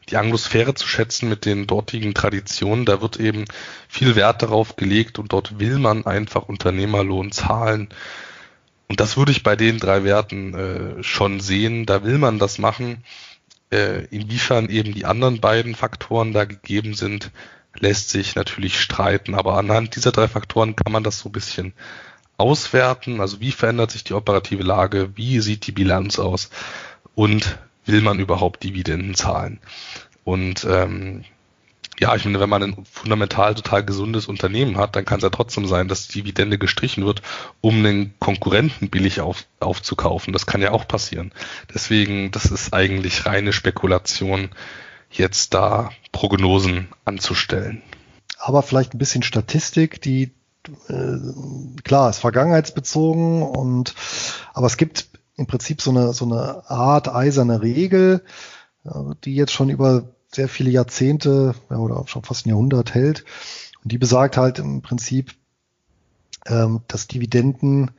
die 0.09 0.17
Anglosphäre 0.17 0.75
zu 0.75 0.87
schätzen 0.87 1.27
mit 1.27 1.45
den 1.45 1.65
dortigen 1.65 2.13
Traditionen. 2.13 2.85
Da 2.85 3.01
wird 3.01 3.19
eben 3.19 3.45
viel 3.89 4.15
Wert 4.15 4.43
darauf 4.43 4.75
gelegt 4.75 5.17
und 5.17 5.33
dort 5.33 5.59
will 5.59 5.79
man 5.79 6.05
einfach 6.05 6.43
Unternehmerlohn 6.43 7.31
zahlen. 7.31 7.89
Und 8.87 8.99
das 8.99 9.17
würde 9.17 9.31
ich 9.31 9.43
bei 9.43 9.55
den 9.55 9.79
drei 9.79 10.03
Werten 10.03 10.53
äh, 10.53 11.03
schon 11.03 11.39
sehen. 11.39 11.85
Da 11.85 12.03
will 12.03 12.17
man 12.17 12.39
das 12.39 12.59
machen. 12.59 13.03
Äh, 13.71 14.05
inwiefern 14.11 14.69
eben 14.69 14.93
die 14.93 15.05
anderen 15.05 15.41
beiden 15.41 15.73
Faktoren 15.73 16.31
da 16.33 16.45
gegeben 16.45 16.93
sind, 16.93 17.31
lässt 17.79 18.09
sich 18.09 18.35
natürlich 18.35 18.79
streiten. 18.79 19.35
Aber 19.35 19.57
anhand 19.57 19.95
dieser 19.95 20.11
drei 20.11 20.27
Faktoren 20.27 20.75
kann 20.75 20.91
man 20.91 21.03
das 21.03 21.19
so 21.19 21.29
ein 21.29 21.33
bisschen 21.33 21.73
auswerten. 22.37 23.21
Also 23.21 23.39
wie 23.39 23.51
verändert 23.51 23.91
sich 23.91 24.03
die 24.03 24.13
operative 24.13 24.63
Lage? 24.63 25.11
Wie 25.15 25.39
sieht 25.39 25.65
die 25.65 25.71
Bilanz 25.71 26.19
aus? 26.19 26.49
Und 27.15 27.57
will 27.85 28.01
man 28.01 28.19
überhaupt 28.19 28.63
Dividenden 28.63 29.15
zahlen? 29.15 29.59
Und 30.23 30.65
ähm, 30.69 31.23
ja, 31.99 32.15
ich 32.15 32.25
meine, 32.25 32.39
wenn 32.39 32.49
man 32.49 32.63
ein 32.63 32.85
fundamental 32.91 33.53
total 33.55 33.83
gesundes 33.85 34.27
Unternehmen 34.27 34.77
hat, 34.77 34.95
dann 34.95 35.05
kann 35.05 35.17
es 35.17 35.23
ja 35.23 35.29
trotzdem 35.29 35.67
sein, 35.67 35.87
dass 35.87 36.07
die 36.07 36.21
Dividende 36.21 36.57
gestrichen 36.57 37.05
wird, 37.05 37.21
um 37.61 37.75
einen 37.75 38.13
Konkurrenten 38.19 38.89
billig 38.89 39.21
auf, 39.21 39.45
aufzukaufen. 39.59 40.33
Das 40.33 40.45
kann 40.45 40.61
ja 40.61 40.71
auch 40.71 40.87
passieren. 40.87 41.31
Deswegen, 41.73 42.31
das 42.31 42.45
ist 42.45 42.73
eigentlich 42.73 43.25
reine 43.25 43.53
Spekulation, 43.53 44.49
jetzt 45.11 45.53
da 45.53 45.91
Prognosen 46.11 46.87
anzustellen. 47.05 47.83
Aber 48.39 48.63
vielleicht 48.63 48.95
ein 48.95 48.99
bisschen 48.99 49.23
Statistik, 49.23 50.01
die 50.01 50.31
äh, 50.87 51.17
klar 51.83 52.09
ist 52.09 52.19
vergangenheitsbezogen 52.19 53.43
und 53.43 53.93
aber 54.53 54.67
es 54.67 54.77
gibt 54.77 55.07
im 55.35 55.45
Prinzip 55.45 55.81
so 55.81 55.91
eine 55.91 56.13
so 56.13 56.25
eine 56.25 56.69
Art 56.69 57.09
eiserne 57.09 57.61
Regel, 57.61 58.23
äh, 58.85 58.89
die 59.23 59.35
jetzt 59.35 59.51
schon 59.51 59.69
über 59.69 60.12
sehr 60.33 60.49
viele 60.49 60.69
Jahrzehnte 60.69 61.55
ja, 61.69 61.77
oder 61.77 62.07
schon 62.07 62.23
fast 62.23 62.45
ein 62.45 62.49
Jahrhundert 62.49 62.93
hält. 62.93 63.25
Und 63.83 63.91
die 63.91 63.97
besagt 63.97 64.37
halt 64.37 64.59
im 64.59 64.81
Prinzip, 64.81 65.33
ähm, 66.45 66.81
dass 66.87 67.07
Dividenden 67.07 67.91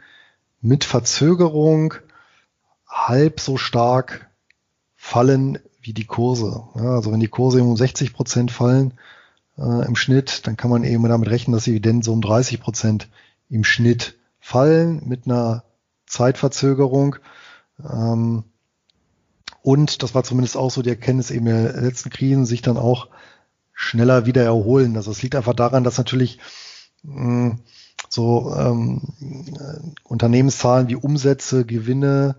mit 0.60 0.84
Verzögerung 0.84 1.94
halb 2.88 3.40
so 3.40 3.56
stark 3.56 4.30
fallen 4.96 5.58
wie 5.80 5.92
die 5.92 6.06
Kurse. 6.06 6.64
Ja, 6.76 6.92
also 6.92 7.12
wenn 7.12 7.20
die 7.20 7.28
Kurse 7.28 7.62
um 7.62 7.76
60 7.76 8.14
Prozent 8.14 8.50
fallen 8.50 8.94
äh, 9.58 9.86
im 9.86 9.96
Schnitt, 9.96 10.46
dann 10.46 10.56
kann 10.56 10.70
man 10.70 10.84
eben 10.84 11.06
damit 11.06 11.28
rechnen, 11.28 11.52
dass 11.52 11.64
Dividenden 11.64 12.02
so 12.02 12.12
um 12.12 12.22
30 12.22 12.60
Prozent 12.60 13.08
im 13.50 13.64
Schnitt 13.64 14.18
fallen 14.40 15.02
mit 15.06 15.26
einer 15.26 15.64
Zeitverzögerung. 16.06 17.16
Ähm, 17.82 18.44
und 19.64 20.02
das 20.02 20.14
war 20.14 20.22
zumindest 20.24 20.58
auch 20.58 20.70
so 20.70 20.82
die 20.82 20.90
Erkenntnis 20.90 21.30
eben 21.30 21.46
der 21.46 21.80
letzten 21.80 22.10
Krisen, 22.10 22.44
sich 22.44 22.60
dann 22.60 22.76
auch 22.76 23.08
schneller 23.72 24.26
wieder 24.26 24.44
erholen. 24.44 24.94
Also 24.94 25.10
es 25.10 25.22
liegt 25.22 25.34
einfach 25.34 25.54
daran, 25.54 25.84
dass 25.84 25.96
natürlich 25.96 26.38
mh, 27.02 27.22
hm, 27.22 27.58
so 28.10 28.54
ähm, 28.54 29.00
Unternehmenszahlen 30.02 30.88
wie 30.88 30.96
Umsätze, 30.96 31.64
Gewinne, 31.64 32.36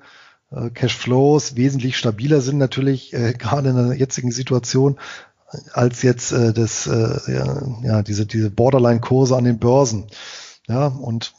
äh, 0.52 0.70
Cashflows 0.70 1.56
wesentlich 1.56 1.98
stabiler 1.98 2.42
sind 2.42 2.60
natürlich 2.60 3.12
äh, 3.16 3.34
gerade 3.38 3.70
in 3.70 3.76
der 3.76 3.98
jetzigen 3.98 4.32
Situation 4.32 5.00
als 5.74 6.04
jetzt 6.04 6.32
äh, 6.32 6.54
das 6.54 6.86
äh, 6.86 7.34
ja, 7.34 7.62
ja 7.82 8.04
diese 8.04 8.28
diese 8.28 8.52
Borderline-Kurse 8.52 9.36
an 9.36 9.46
den 9.46 9.58
Börsen. 9.58 10.06
Ja 10.68 10.86
und 10.86 11.34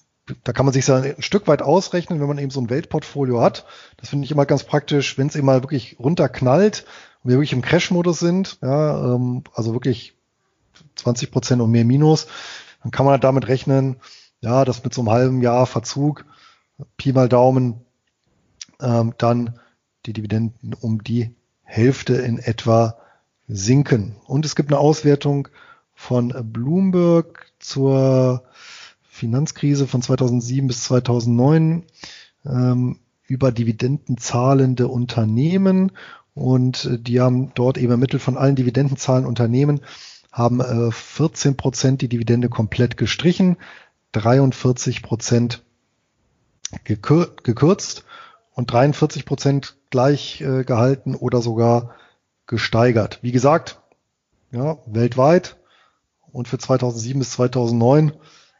da 0.44 0.52
kann 0.52 0.66
man 0.66 0.72
sich 0.72 0.90
ein 0.90 1.14
Stück 1.20 1.46
weit 1.46 1.62
ausrechnen, 1.62 2.20
wenn 2.20 2.26
man 2.26 2.38
eben 2.38 2.50
so 2.50 2.60
ein 2.60 2.70
Weltportfolio 2.70 3.40
hat. 3.40 3.64
Das 3.96 4.10
finde 4.10 4.24
ich 4.24 4.32
immer 4.32 4.46
ganz 4.46 4.64
praktisch, 4.64 5.18
wenn 5.18 5.28
es 5.28 5.36
eben 5.36 5.46
mal 5.46 5.62
wirklich 5.62 5.96
runterknallt 5.98 6.84
und 7.22 7.30
wir 7.30 7.36
wirklich 7.36 7.52
im 7.52 7.62
Crash-Modus 7.62 8.18
sind, 8.18 8.58
ja, 8.62 9.14
ähm, 9.14 9.44
also 9.54 9.72
wirklich 9.72 10.14
20 10.96 11.30
Prozent 11.30 11.62
und 11.62 11.70
mehr 11.70 11.84
Minus, 11.84 12.26
dann 12.82 12.90
kann 12.90 13.06
man 13.06 13.20
damit 13.20 13.46
rechnen, 13.48 13.96
ja, 14.40 14.64
dass 14.64 14.82
mit 14.82 14.94
so 14.94 15.02
einem 15.02 15.10
halben 15.10 15.42
Jahr 15.42 15.66
Verzug, 15.66 16.24
Pi 16.96 17.12
mal 17.12 17.28
Daumen, 17.28 17.84
ähm, 18.80 19.14
dann 19.18 19.58
die 20.06 20.12
Dividenden 20.12 20.74
um 20.74 21.02
die 21.02 21.34
Hälfte 21.62 22.14
in 22.14 22.38
etwa 22.38 22.98
sinken. 23.48 24.16
Und 24.26 24.44
es 24.44 24.56
gibt 24.56 24.70
eine 24.70 24.78
Auswertung 24.80 25.48
von 25.94 26.32
Bloomberg 26.52 27.52
zur 27.58 28.44
Finanzkrise 29.16 29.86
von 29.86 30.02
2007 30.02 30.68
bis 30.68 30.84
2009 30.84 31.84
ähm, 32.44 33.00
über 33.26 33.50
dividendenzahlende 33.50 34.88
Unternehmen. 34.88 35.92
Und 36.34 36.84
äh, 36.84 36.98
die 36.98 37.20
haben 37.20 37.52
dort 37.54 37.78
eben 37.78 37.90
ermittelt 37.90 38.22
von 38.22 38.36
allen 38.36 38.56
dividendenzahlenden 38.56 39.28
Unternehmen, 39.28 39.80
haben 40.30 40.60
äh, 40.60 40.92
14 40.92 41.56
Prozent 41.56 42.02
die 42.02 42.08
Dividende 42.08 42.48
komplett 42.48 42.96
gestrichen, 42.96 43.56
43 44.12 45.02
Prozent 45.02 45.62
gekür 46.84 47.34
gekürzt 47.42 48.04
und 48.54 48.70
43 48.70 49.24
Prozent 49.24 49.76
gleich 49.90 50.40
äh, 50.40 50.64
gehalten 50.64 51.14
oder 51.14 51.40
sogar 51.40 51.94
gesteigert. 52.46 53.18
Wie 53.22 53.32
gesagt, 53.32 53.80
ja, 54.50 54.78
weltweit 54.86 55.56
und 56.32 56.48
für 56.48 56.58
2007 56.58 57.18
bis 57.18 57.32
2009 57.32 58.12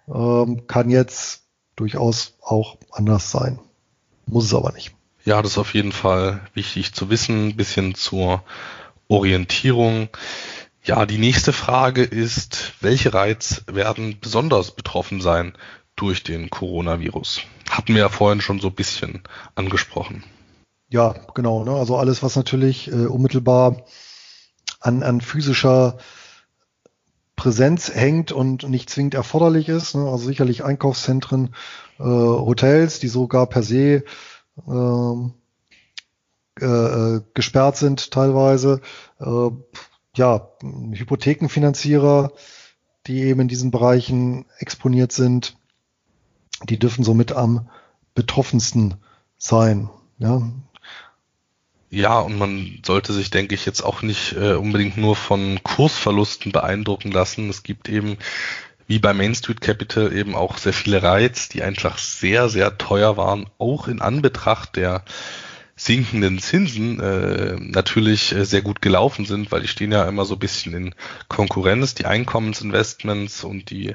ähm, 0.09 0.67
kann 0.67 0.91
jetzt 0.91 1.43
durchaus 1.77 2.35
auch 2.43 2.79
anders 2.91 3.31
sein. 3.31 3.59
Muss 4.27 4.45
es 4.47 4.55
aber 4.55 4.73
nicht. 4.73 4.95
Ja, 5.25 5.43
das 5.43 5.53
ist 5.53 5.59
auf 5.59 5.75
jeden 5.75 5.93
Fall 5.93 6.41
wichtig 6.55 6.93
zu 6.95 7.11
wissen, 7.11 7.49
ein 7.49 7.57
bisschen 7.57 7.95
zur 7.95 8.43
Orientierung. 9.09 10.09
Ja, 10.85 11.05
die 11.05 11.19
nächste 11.19 11.53
Frage 11.53 12.03
ist, 12.03 12.75
welche 12.81 13.13
Reiz 13.13 13.63
werden 13.67 14.19
besonders 14.21 14.71
betroffen 14.71 15.21
sein 15.21 15.53
durch 15.97 16.23
den 16.23 16.49
Coronavirus? 16.51 17.41
Hatten 17.69 17.95
wir 17.95 18.03
ja 18.03 18.09
vorhin 18.09 18.41
schon 18.41 18.61
so 18.61 18.69
ein 18.69 18.75
bisschen 18.75 19.23
angesprochen. 19.57 20.23
Ja, 20.89 21.15
genau. 21.35 21.65
Ne? 21.65 21.73
Also 21.73 21.97
alles, 21.97 22.23
was 22.23 22.37
natürlich 22.37 22.89
äh, 22.89 23.07
unmittelbar 23.07 23.85
an, 24.81 25.03
an 25.03 25.21
physischer 25.21 25.99
Präsenz 27.37 27.95
hängt 27.95 28.33
und 28.33 28.69
nicht 28.69 28.91
zwingend 28.91 29.15
erforderlich 29.15 29.69
ist. 29.69 29.95
Ne? 29.95 30.09
Also 30.09 30.27
sicherlich 30.27 30.65
Einkaufszentren, 30.65 31.55
äh, 31.99 32.03
Hotels, 32.03 32.99
die 32.99 33.09
sogar 33.09 33.47
per 33.47 33.63
se 33.63 34.05
ähm, 34.67 35.35
äh, 36.61 36.65
äh, 36.65 37.23
gesperrt 37.35 37.77
sind 37.77 38.11
teilweise. 38.11 38.81
Äh, 39.21 39.51
ja, 40.17 40.49
Hypothekenfinanzierer, 40.63 42.33
die 43.07 43.23
eben 43.23 43.41
in 43.41 43.49
diesen 43.49 43.71
Bereichen 43.71 44.47
exponiert 44.59 45.13
sind, 45.13 45.59
die 46.65 46.79
dürfen 46.79 47.05
somit 47.05 47.33
am 47.33 47.69
betroffensten 48.15 48.95
sein. 49.37 49.91
Ja, 50.19 50.51
ja, 51.97 52.21
und 52.21 52.37
man 52.37 52.79
sollte 52.85 53.15
sich, 53.15 53.31
denke 53.31 53.55
ich, 53.55 53.65
jetzt 53.65 53.81
auch 53.81 54.03
nicht 54.03 54.35
äh, 54.35 54.53
unbedingt 54.53 54.99
nur 54.99 55.17
von 55.17 55.63
Kursverlusten 55.63 56.53
beeindrucken 56.53 57.11
lassen. 57.11 57.49
Es 57.49 57.63
gibt 57.63 57.89
eben, 57.89 58.19
wie 58.87 58.99
bei 58.99 59.15
Main 59.15 59.35
Street 59.35 59.63
Capital, 59.63 60.13
eben 60.13 60.35
auch 60.35 60.59
sehr 60.59 60.75
viele 60.75 61.03
Reiz, 61.03 61.49
die 61.49 61.63
einfach 61.63 61.97
sehr, 61.97 62.51
sehr 62.51 62.77
teuer 62.77 63.17
waren, 63.17 63.47
auch 63.57 63.89
in 63.89 64.03
Anbetracht 64.03 64.77
der 64.77 65.05
sinkenden 65.75 66.39
Zinsen 66.39 67.01
äh, 67.01 67.57
natürlich 67.61 68.33
äh, 68.33 68.45
sehr 68.45 68.61
gut 68.61 68.83
gelaufen 68.83 69.25
sind, 69.25 69.51
weil 69.51 69.63
die 69.63 69.69
stehen 69.69 69.93
ja 69.93 70.07
immer 70.07 70.27
so 70.27 70.35
ein 70.35 70.39
bisschen 70.39 70.75
in 70.75 70.95
Konkurrenz, 71.29 71.95
die 71.95 72.05
Einkommensinvestments 72.05 73.43
und 73.43 73.71
die 73.71 73.95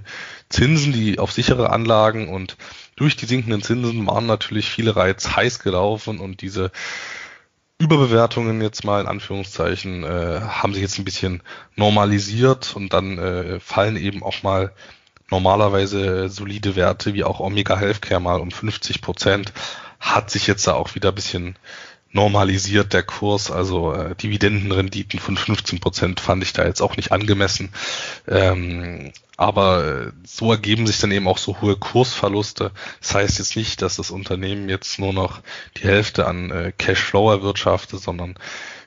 Zinsen, 0.50 0.92
die 0.92 1.20
auf 1.20 1.32
sichere 1.32 1.70
Anlagen 1.70 2.30
und 2.30 2.58
durch 2.96 3.16
die 3.16 3.26
sinkenden 3.28 3.62
Zinsen 3.62 4.08
waren 4.08 4.26
natürlich 4.26 4.70
viele 4.70 4.96
Reiz 4.96 5.36
heiß 5.36 5.60
gelaufen 5.60 6.20
und 6.20 6.42
diese 6.42 6.72
Überbewertungen 7.82 8.62
jetzt 8.62 8.84
mal 8.84 9.02
in 9.02 9.08
Anführungszeichen 9.08 10.04
äh, 10.04 10.42
haben 10.42 10.74
sich 10.74 10.84
jetzt 10.84 11.00
ein 11.00 11.06
bisschen 11.06 11.42
normalisiert 11.76 12.76
und 12.76 12.94
dann 12.94 13.18
äh, 13.18 13.60
fallen 13.60 13.98
eben 13.98 14.22
auch 14.22 14.44
mal 14.44 14.72
normalerweise 15.32 16.30
solide 16.30 16.76
Werte 16.76 17.16
wie 17.16 17.24
auch 17.24 17.40
Omega 17.40 17.76
Healthcare 17.76 18.22
mal 18.22 18.40
um 18.40 18.52
50 18.52 19.02
Prozent. 19.02 19.52
Hat 20.00 20.30
sich 20.30 20.46
jetzt 20.46 20.68
da 20.68 20.74
auch 20.74 20.94
wieder 20.94 21.10
ein 21.10 21.16
bisschen 21.16 21.56
normalisiert 22.14 22.94
der 22.94 23.04
Kurs, 23.04 23.52
also 23.52 23.94
äh, 23.94 24.16
Dividendenrenditen 24.16 25.20
von 25.20 25.38
15 25.38 25.80
Prozent 25.80 26.20
fand 26.20 26.44
ich 26.44 26.54
da 26.54 26.66
jetzt 26.66 26.82
auch 26.82 26.98
nicht 26.98 27.12
angemessen. 27.12 27.70
Ähm, 28.28 29.12
aber 29.38 29.86
äh, 29.86 30.12
so 30.26 30.52
ergeben 30.52 30.86
sich 30.86 31.00
dann 31.00 31.12
eben 31.12 31.28
auch 31.28 31.38
so 31.38 31.62
hohe 31.62 31.76
Kursverluste. 31.76 32.72
Das 33.00 33.16
heißt 33.16 33.40
jetzt 33.40 33.56
nicht, 33.56 33.82
dass 33.82 33.96
das 33.96 34.12
Unternehmen 34.12 34.70
jetzt 34.70 35.00
nur 35.00 35.14
noch 35.14 35.42
die 35.78 35.84
Hälfte 35.84 36.28
an 36.28 36.52
äh, 36.52 36.72
Cashflow 36.78 37.32
erwirtschaftet, 37.32 38.02
sondern 38.02 38.36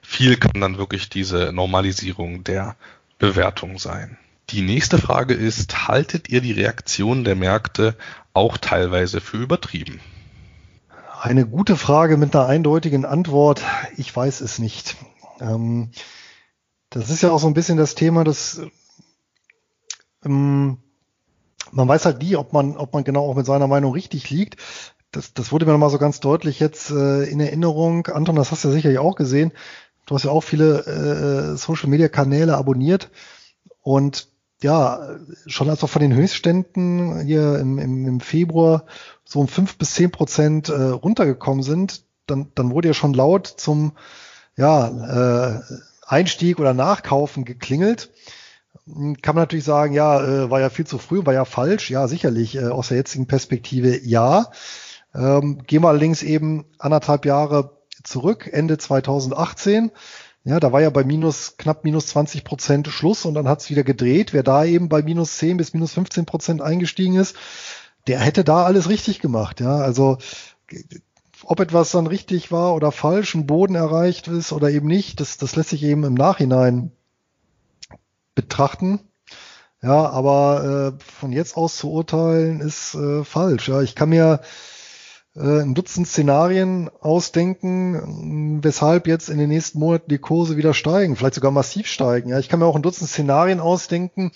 viel 0.02 0.36
kann 0.36 0.60
dann 0.60 0.78
wirklich 0.78 1.08
diese 1.08 1.52
Normalisierung 1.52 2.44
der 2.44 2.76
Bewertung 3.18 3.78
sein. 3.78 4.18
Die 4.50 4.60
nächste 4.60 4.98
Frage 4.98 5.34
ist, 5.34 5.88
haltet 5.88 6.28
ihr 6.28 6.42
die 6.42 6.52
Reaktion 6.52 7.24
der 7.24 7.34
Märkte 7.34 7.96
auch 8.34 8.58
teilweise 8.58 9.20
für 9.20 9.38
übertrieben? 9.38 10.00
Eine 11.24 11.46
gute 11.46 11.76
Frage 11.76 12.18
mit 12.18 12.36
einer 12.36 12.44
eindeutigen 12.44 13.06
Antwort. 13.06 13.62
Ich 13.96 14.14
weiß 14.14 14.42
es 14.42 14.58
nicht. 14.58 14.94
Ähm, 15.40 15.90
das 16.90 17.08
ist 17.08 17.22
ja 17.22 17.30
auch 17.30 17.38
so 17.38 17.46
ein 17.46 17.54
bisschen 17.54 17.78
das 17.78 17.94
Thema, 17.94 18.24
dass 18.24 18.60
ähm, 20.22 20.76
man 21.72 21.88
weiß 21.88 22.04
halt 22.04 22.20
nie, 22.20 22.36
ob 22.36 22.52
man, 22.52 22.76
ob 22.76 22.92
man 22.92 23.04
genau 23.04 23.26
auch 23.26 23.36
mit 23.36 23.46
seiner 23.46 23.68
Meinung 23.68 23.92
richtig 23.92 24.28
liegt. 24.28 24.60
Das, 25.12 25.32
das 25.32 25.50
wurde 25.50 25.64
mir 25.64 25.72
nochmal 25.72 25.88
so 25.88 25.96
ganz 25.96 26.20
deutlich 26.20 26.60
jetzt 26.60 26.90
äh, 26.90 27.24
in 27.24 27.40
Erinnerung. 27.40 28.06
Anton, 28.08 28.36
das 28.36 28.50
hast 28.50 28.62
du 28.62 28.68
ja 28.68 28.74
sicherlich 28.74 28.98
auch 28.98 29.16
gesehen. 29.16 29.52
Du 30.04 30.16
hast 30.16 30.24
ja 30.24 30.30
auch 30.30 30.42
viele 30.42 30.84
äh, 30.84 31.56
Social 31.56 31.88
Media 31.88 32.10
Kanäle 32.10 32.54
abonniert 32.54 33.10
und 33.80 34.28
ja, 34.64 35.18
schon 35.46 35.68
als 35.68 35.82
wir 35.82 35.88
von 35.88 36.00
den 36.00 36.14
Höchstständen 36.14 37.20
hier 37.20 37.58
im, 37.58 37.78
im, 37.78 38.08
im 38.08 38.20
Februar 38.20 38.86
so 39.22 39.40
um 39.40 39.46
fünf 39.46 39.76
bis 39.76 39.92
zehn 39.92 40.10
Prozent 40.10 40.70
äh, 40.70 40.72
runtergekommen 40.72 41.62
sind, 41.62 42.02
dann, 42.26 42.50
dann 42.54 42.70
wurde 42.70 42.88
ja 42.88 42.94
schon 42.94 43.12
laut 43.12 43.46
zum 43.46 43.92
ja, 44.56 45.58
äh, 45.58 45.60
Einstieg 46.06 46.58
oder 46.58 46.72
Nachkaufen 46.72 47.44
geklingelt. 47.44 48.10
Kann 48.86 49.34
man 49.34 49.42
natürlich 49.42 49.66
sagen, 49.66 49.92
ja, 49.92 50.22
äh, 50.22 50.50
war 50.50 50.60
ja 50.60 50.70
viel 50.70 50.86
zu 50.86 50.96
früh, 50.96 51.26
war 51.26 51.34
ja 51.34 51.44
falsch. 51.44 51.90
Ja, 51.90 52.08
sicherlich, 52.08 52.56
äh, 52.56 52.68
aus 52.68 52.88
der 52.88 52.96
jetzigen 52.96 53.26
Perspektive 53.26 54.00
ja. 54.02 54.50
Ähm, 55.14 55.62
gehen 55.66 55.82
wir 55.82 55.90
allerdings 55.90 56.22
eben 56.22 56.64
anderthalb 56.78 57.26
Jahre 57.26 57.76
zurück, 58.02 58.48
Ende 58.50 58.78
2018. 58.78 59.90
Ja, 60.44 60.60
da 60.60 60.72
war 60.72 60.82
ja 60.82 60.90
bei 60.90 61.04
minus, 61.04 61.56
knapp 61.56 61.84
minus 61.84 62.08
20 62.08 62.44
Prozent 62.44 62.88
Schluss 62.88 63.24
und 63.24 63.34
dann 63.34 63.48
hat 63.48 63.60
es 63.60 63.70
wieder 63.70 63.82
gedreht. 63.82 64.34
Wer 64.34 64.42
da 64.42 64.64
eben 64.64 64.90
bei 64.90 65.02
minus 65.02 65.38
10 65.38 65.56
bis 65.56 65.72
minus 65.72 65.94
15 65.94 66.26
Prozent 66.26 66.60
eingestiegen 66.60 67.16
ist, 67.16 67.34
der 68.06 68.20
hätte 68.20 68.44
da 68.44 68.64
alles 68.64 68.90
richtig 68.90 69.20
gemacht. 69.20 69.60
Ja, 69.60 69.76
also 69.78 70.18
ob 71.44 71.60
etwas 71.60 71.90
dann 71.92 72.06
richtig 72.06 72.52
war 72.52 72.74
oder 72.74 72.92
falsch, 72.92 73.34
ein 73.34 73.46
Boden 73.46 73.74
erreicht 73.74 74.28
ist 74.28 74.52
oder 74.52 74.70
eben 74.70 74.86
nicht, 74.86 75.20
das, 75.20 75.38
das 75.38 75.56
lässt 75.56 75.70
sich 75.70 75.82
eben 75.82 76.04
im 76.04 76.14
Nachhinein 76.14 76.92
betrachten. 78.34 79.00
Ja, 79.82 80.08
aber 80.10 80.96
äh, 80.98 81.04
von 81.18 81.32
jetzt 81.32 81.56
aus 81.56 81.76
zu 81.76 81.90
urteilen 81.90 82.60
ist 82.60 82.94
äh, 82.94 83.24
falsch. 83.24 83.68
Ja, 83.68 83.82
ich 83.82 83.94
kann 83.94 84.08
mir 84.10 84.40
ein 85.36 85.74
Dutzend 85.74 86.06
Szenarien 86.06 86.88
ausdenken, 87.00 88.62
weshalb 88.62 89.08
jetzt 89.08 89.28
in 89.28 89.38
den 89.38 89.48
nächsten 89.48 89.80
Monaten 89.80 90.08
die 90.08 90.18
Kurse 90.18 90.56
wieder 90.56 90.74
steigen, 90.74 91.16
vielleicht 91.16 91.34
sogar 91.34 91.50
massiv 91.50 91.88
steigen. 91.88 92.30
Ja, 92.30 92.38
ich 92.38 92.48
kann 92.48 92.60
mir 92.60 92.66
auch 92.66 92.76
ein 92.76 92.82
Dutzend 92.82 93.10
Szenarien 93.10 93.58
ausdenken, 93.58 94.30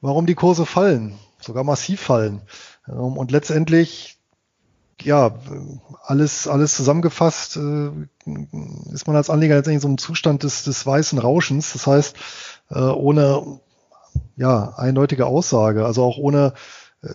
warum 0.00 0.24
die 0.24 0.34
Kurse 0.34 0.64
fallen, 0.64 1.18
sogar 1.40 1.62
massiv 1.62 2.00
fallen. 2.00 2.40
Ähm, 2.88 3.18
und 3.18 3.30
letztendlich, 3.30 4.18
ja, 5.02 5.38
alles, 6.04 6.48
alles 6.48 6.74
zusammengefasst, 6.74 7.58
äh, 7.58 7.90
ist 8.92 9.06
man 9.06 9.16
als 9.16 9.28
Anleger 9.28 9.56
letztendlich 9.56 9.82
so 9.82 9.88
im 9.88 9.98
Zustand 9.98 10.42
des, 10.42 10.64
des 10.64 10.86
weißen 10.86 11.18
Rauschens. 11.18 11.74
Das 11.74 11.86
heißt, 11.86 12.16
äh, 12.70 12.78
ohne, 12.78 13.60
ja, 14.36 14.72
eindeutige 14.76 15.26
Aussage, 15.26 15.84
also 15.84 16.02
auch 16.02 16.16
ohne, 16.16 16.54
äh, 17.02 17.12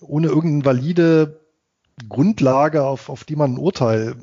ohne 0.00 0.26
irgendeine 0.26 0.64
valide 0.64 1.47
Grundlage, 2.08 2.84
auf, 2.84 3.08
auf 3.08 3.24
die 3.24 3.36
man 3.36 3.54
ein 3.54 3.58
Urteil 3.58 4.16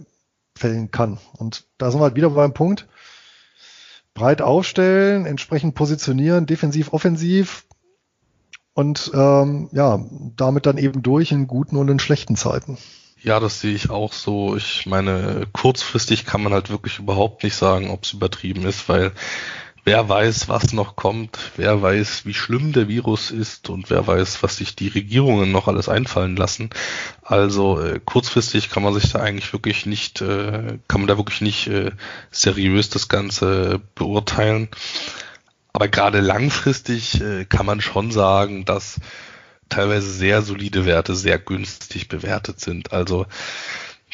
fällen 0.56 0.92
kann. 0.92 1.20
Und 1.38 1.66
da 1.78 1.92
sind 1.92 2.00
wir 2.00 2.06
halt 2.06 2.16
wieder 2.16 2.30
beim 2.30 2.54
Punkt, 2.54 2.88
breit 4.14 4.42
aufstellen, 4.42 5.26
entsprechend 5.26 5.76
positionieren, 5.76 6.46
defensiv, 6.46 6.94
offensiv 6.94 7.66
und 8.74 9.12
ähm, 9.14 9.70
ja, 9.72 10.00
damit 10.36 10.66
dann 10.66 10.78
eben 10.78 11.02
durch 11.02 11.32
in 11.32 11.48
guten 11.48 11.78
und 11.78 11.90
in 11.90 12.00
schlechten 12.00 12.36
Zeiten. 12.36 12.78
Ja, 13.22 13.40
das 13.40 13.60
sehe 13.60 13.74
ich 13.74 13.90
auch 13.90 14.14
so. 14.14 14.56
Ich 14.56 14.86
meine, 14.86 15.48
kurzfristig 15.52 16.26
kann 16.26 16.44
man 16.44 16.54
halt 16.54 16.70
wirklich 16.70 17.00
überhaupt 17.00 17.44
nicht 17.44 17.56
sagen, 17.56 17.90
ob 17.90 18.04
es 18.04 18.14
übertrieben 18.14 18.66
ist, 18.66 18.88
weil 18.88 19.14
wer 19.86 20.10
weiß, 20.10 20.50
was 20.50 20.74
noch 20.74 20.96
kommt, 20.96 21.38
wer 21.56 21.82
weiß, 21.82 22.26
wie 22.26 22.34
schlimm 22.34 22.74
der 22.74 22.88
Virus 22.88 23.30
ist 23.30 23.70
und 23.70 23.92
wer 23.92 24.06
weiß, 24.06 24.42
was 24.42 24.58
sich 24.58 24.76
die 24.76 24.88
Regierungen 24.88 25.52
noch 25.52 25.68
alles 25.68 25.88
einfallen 25.88 26.36
lassen. 26.36 26.72
Also 27.22 27.80
äh, 27.80 28.00
kurzfristig 28.04 28.72
kann 28.72 28.84
man 28.84 28.96
sich 28.96 29.12
da 29.12 29.20
eigentlich 29.20 29.54
wirklich 29.54 29.86
nicht, 29.86 30.22
äh, 30.22 30.80
kann 30.88 31.02
man 31.02 31.08
da 31.08 31.18
wirklich 31.18 31.42
nicht 31.42 31.68
äh, 31.68 31.92
seriös 32.32 32.90
das 32.90 33.08
Ganze 33.08 33.80
beurteilen. 33.94 34.70
Aber 35.72 35.88
gerade 35.88 36.20
langfristig 36.20 37.22
äh, 37.22 37.46
kann 37.46 37.68
man 37.68 37.80
schon 37.80 38.12
sagen, 38.12 38.66
dass 38.66 39.00
teilweise 39.70 40.10
sehr 40.10 40.42
solide 40.42 40.86
Werte 40.86 41.16
sehr 41.16 41.38
günstig 41.38 42.08
bewertet 42.08 42.60
sind. 42.60 42.92
Also 42.92 43.28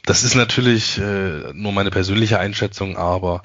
das 0.05 0.23
ist 0.23 0.35
natürlich 0.35 0.97
äh, 0.97 1.53
nur 1.53 1.71
meine 1.71 1.91
persönliche 1.91 2.39
Einschätzung, 2.39 2.97
aber 2.97 3.41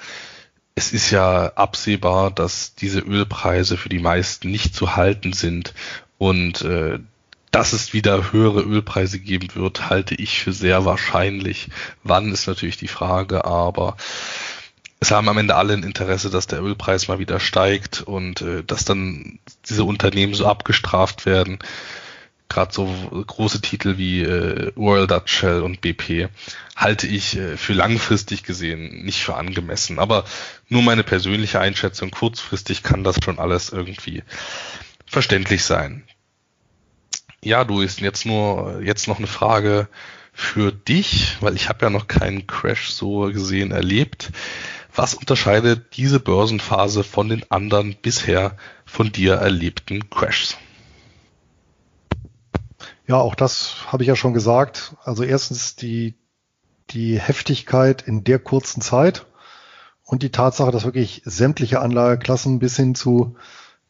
es 0.77 0.93
ist 0.93 1.09
ja 1.09 1.53
absehbar, 1.55 2.29
dass 2.29 2.75
diese 2.75 2.99
Ölpreise 2.99 3.77
für 3.77 3.89
die 3.89 3.97
meisten 3.97 4.51
nicht 4.51 4.75
zu 4.75 4.95
halten 4.95 5.33
sind 5.33 5.73
und 6.19 6.61
äh, 6.61 6.99
dass 7.49 7.73
es 7.73 7.93
wieder 7.93 8.31
höhere 8.31 8.61
Ölpreise 8.61 9.17
geben 9.17 9.47
wird, 9.55 9.89
halte 9.89 10.13
ich 10.13 10.39
für 10.39 10.53
sehr 10.53 10.85
wahrscheinlich. 10.85 11.69
Wann 12.03 12.31
ist 12.31 12.45
natürlich 12.45 12.77
die 12.77 12.87
Frage, 12.87 13.43
aber 13.45 13.97
es 14.99 15.09
haben 15.09 15.27
am 15.29 15.39
Ende 15.39 15.55
alle 15.55 15.73
ein 15.73 15.81
Interesse, 15.81 16.29
dass 16.29 16.45
der 16.45 16.61
Ölpreis 16.61 17.07
mal 17.07 17.17
wieder 17.17 17.39
steigt 17.39 18.01
und 18.01 18.41
äh, 18.43 18.63
dass 18.63 18.85
dann 18.85 19.39
diese 19.67 19.83
Unternehmen 19.83 20.35
so 20.35 20.45
abgestraft 20.45 21.25
werden 21.25 21.57
gerade 22.49 22.73
so 22.73 22.85
große 23.27 23.61
Titel 23.61 23.97
wie 23.97 24.23
äh, 24.23 24.71
Royal 24.77 25.07
Dutch 25.07 25.31
Shell 25.31 25.61
und 25.61 25.81
BP 25.81 26.29
halte 26.75 27.07
ich 27.07 27.37
äh, 27.37 27.57
für 27.57 27.73
langfristig 27.73 28.43
gesehen 28.43 29.03
nicht 29.03 29.23
für 29.23 29.35
angemessen. 29.35 29.99
Aber 29.99 30.25
nur 30.69 30.81
meine 30.81 31.03
persönliche 31.03 31.59
Einschätzung, 31.59 32.11
kurzfristig 32.11 32.83
kann 32.83 33.03
das 33.03 33.17
schon 33.23 33.39
alles 33.39 33.69
irgendwie 33.69 34.23
verständlich 35.05 35.63
sein. 35.63 36.03
Ja, 37.43 37.63
du 37.63 37.81
ist 37.81 37.99
jetzt 38.01 38.25
nur 38.25 38.81
jetzt 38.83 39.07
noch 39.07 39.17
eine 39.17 39.27
Frage 39.27 39.87
für 40.33 40.71
dich, 40.71 41.37
weil 41.41 41.55
ich 41.55 41.69
habe 41.69 41.85
ja 41.85 41.89
noch 41.89 42.07
keinen 42.07 42.47
Crash 42.47 42.89
so 42.89 43.21
gesehen 43.31 43.71
erlebt. 43.71 44.31
Was 44.95 45.13
unterscheidet 45.13 45.95
diese 45.95 46.19
Börsenphase 46.19 47.03
von 47.03 47.29
den 47.29 47.49
anderen 47.51 47.95
bisher 48.01 48.57
von 48.85 49.11
dir 49.11 49.35
erlebten 49.35 50.09
Crashs? 50.09 50.57
Ja, 53.07 53.17
auch 53.17 53.35
das 53.35 53.85
habe 53.87 54.03
ich 54.03 54.07
ja 54.09 54.17
schon 54.17 54.33
gesagt. 54.33 54.95
Also 55.03 55.23
erstens 55.23 55.77
die, 55.77 56.15
die 56.89 57.19
Heftigkeit 57.19 58.01
in 58.01 58.25
der 58.25 58.37
kurzen 58.37 58.81
Zeit 58.81 59.25
und 60.03 60.23
die 60.23 60.31
Tatsache, 60.31 60.71
dass 60.71 60.83
wirklich 60.83 61.21
sämtliche 61.25 61.79
Anlageklassen 61.79 62.59
bis 62.59 62.75
hin 62.75 62.95
zu 62.95 63.37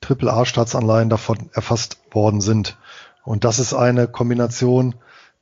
AAA-Staatsanleihen 0.01 1.09
davon 1.09 1.49
erfasst 1.51 1.97
worden 2.11 2.41
sind. 2.41 2.77
Und 3.23 3.43
das 3.43 3.57
ist 3.57 3.73
eine 3.73 4.07
Kombination, 4.07 4.95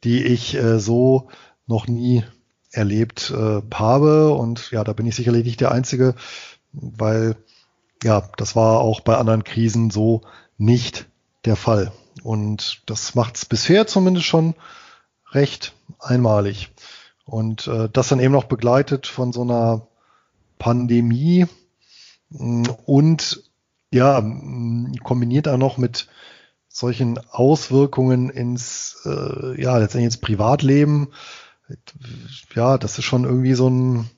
die 0.05 0.23
ich 0.23 0.55
äh, 0.55 0.79
so 0.79 1.27
noch 1.67 1.87
nie 1.87 2.23
erlebt 2.71 3.33
äh, 3.35 3.61
habe. 3.73 4.31
Und 4.33 4.71
ja, 4.71 4.85
da 4.85 4.93
bin 4.93 5.05
ich 5.05 5.15
sicherlich 5.15 5.43
nicht 5.43 5.59
der 5.59 5.71
Einzige, 5.71 6.15
weil 6.71 7.35
ja, 8.03 8.29
das 8.37 8.55
war 8.55 8.79
auch 8.79 9.01
bei 9.01 9.17
anderen 9.17 9.43
Krisen 9.43 9.89
so 9.89 10.21
nicht 10.57 11.07
der 11.43 11.57
Fall. 11.57 11.91
Und 12.23 12.81
das 12.85 13.15
macht 13.15 13.35
es 13.35 13.45
bisher 13.45 13.87
zumindest 13.87 14.25
schon 14.25 14.55
recht 15.31 15.73
einmalig. 15.99 16.71
Und 17.25 17.67
äh, 17.67 17.89
das 17.91 18.09
dann 18.09 18.19
eben 18.19 18.33
noch 18.33 18.45
begleitet 18.45 19.07
von 19.07 19.33
so 19.33 19.41
einer 19.41 19.87
Pandemie 20.59 21.47
und 22.29 23.43
ja, 23.91 24.21
kombiniert 25.03 25.47
auch 25.47 25.57
noch 25.57 25.77
mit 25.77 26.07
solchen 26.67 27.17
Auswirkungen 27.29 28.29
ins, 28.29 29.01
äh, 29.05 29.61
ja, 29.61 29.77
letztendlich 29.77 30.05
ins 30.05 30.17
Privatleben. 30.17 31.09
Ja, 32.53 32.77
das 32.77 32.97
ist 32.97 33.05
schon 33.05 33.23
irgendwie 33.23 33.53
so 33.53 33.69
ein, 33.69 34.09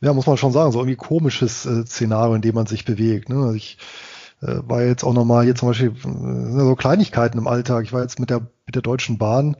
ja, 0.00 0.12
muss 0.12 0.26
man 0.26 0.36
schon 0.36 0.52
sagen, 0.52 0.72
so 0.72 0.80
irgendwie 0.80 0.96
komisches 0.96 1.64
äh, 1.64 1.86
Szenario, 1.86 2.34
in 2.34 2.42
dem 2.42 2.54
man 2.54 2.66
sich 2.66 2.84
bewegt. 2.84 3.28
Ne? 3.28 3.36
Also 3.36 3.54
ich 3.54 3.78
äh, 4.42 4.60
war 4.66 4.82
jetzt 4.82 5.04
auch 5.04 5.14
nochmal 5.14 5.44
hier 5.44 5.54
zum 5.54 5.68
Beispiel 5.68 5.90
äh, 5.90 6.58
so 6.58 6.76
Kleinigkeiten 6.76 7.38
im 7.38 7.46
Alltag. 7.46 7.84
Ich 7.84 7.92
war 7.92 8.02
jetzt 8.02 8.18
mit 8.18 8.30
der, 8.30 8.40
mit 8.66 8.74
der 8.74 8.82
Deutschen 8.82 9.18
Bahn 9.18 9.56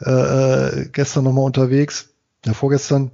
äh, 0.00 0.10
äh 0.10 0.88
gestern 0.92 1.24
nochmal 1.24 1.44
unterwegs, 1.44 2.10
ja, 2.44 2.52
vorgestern. 2.52 3.10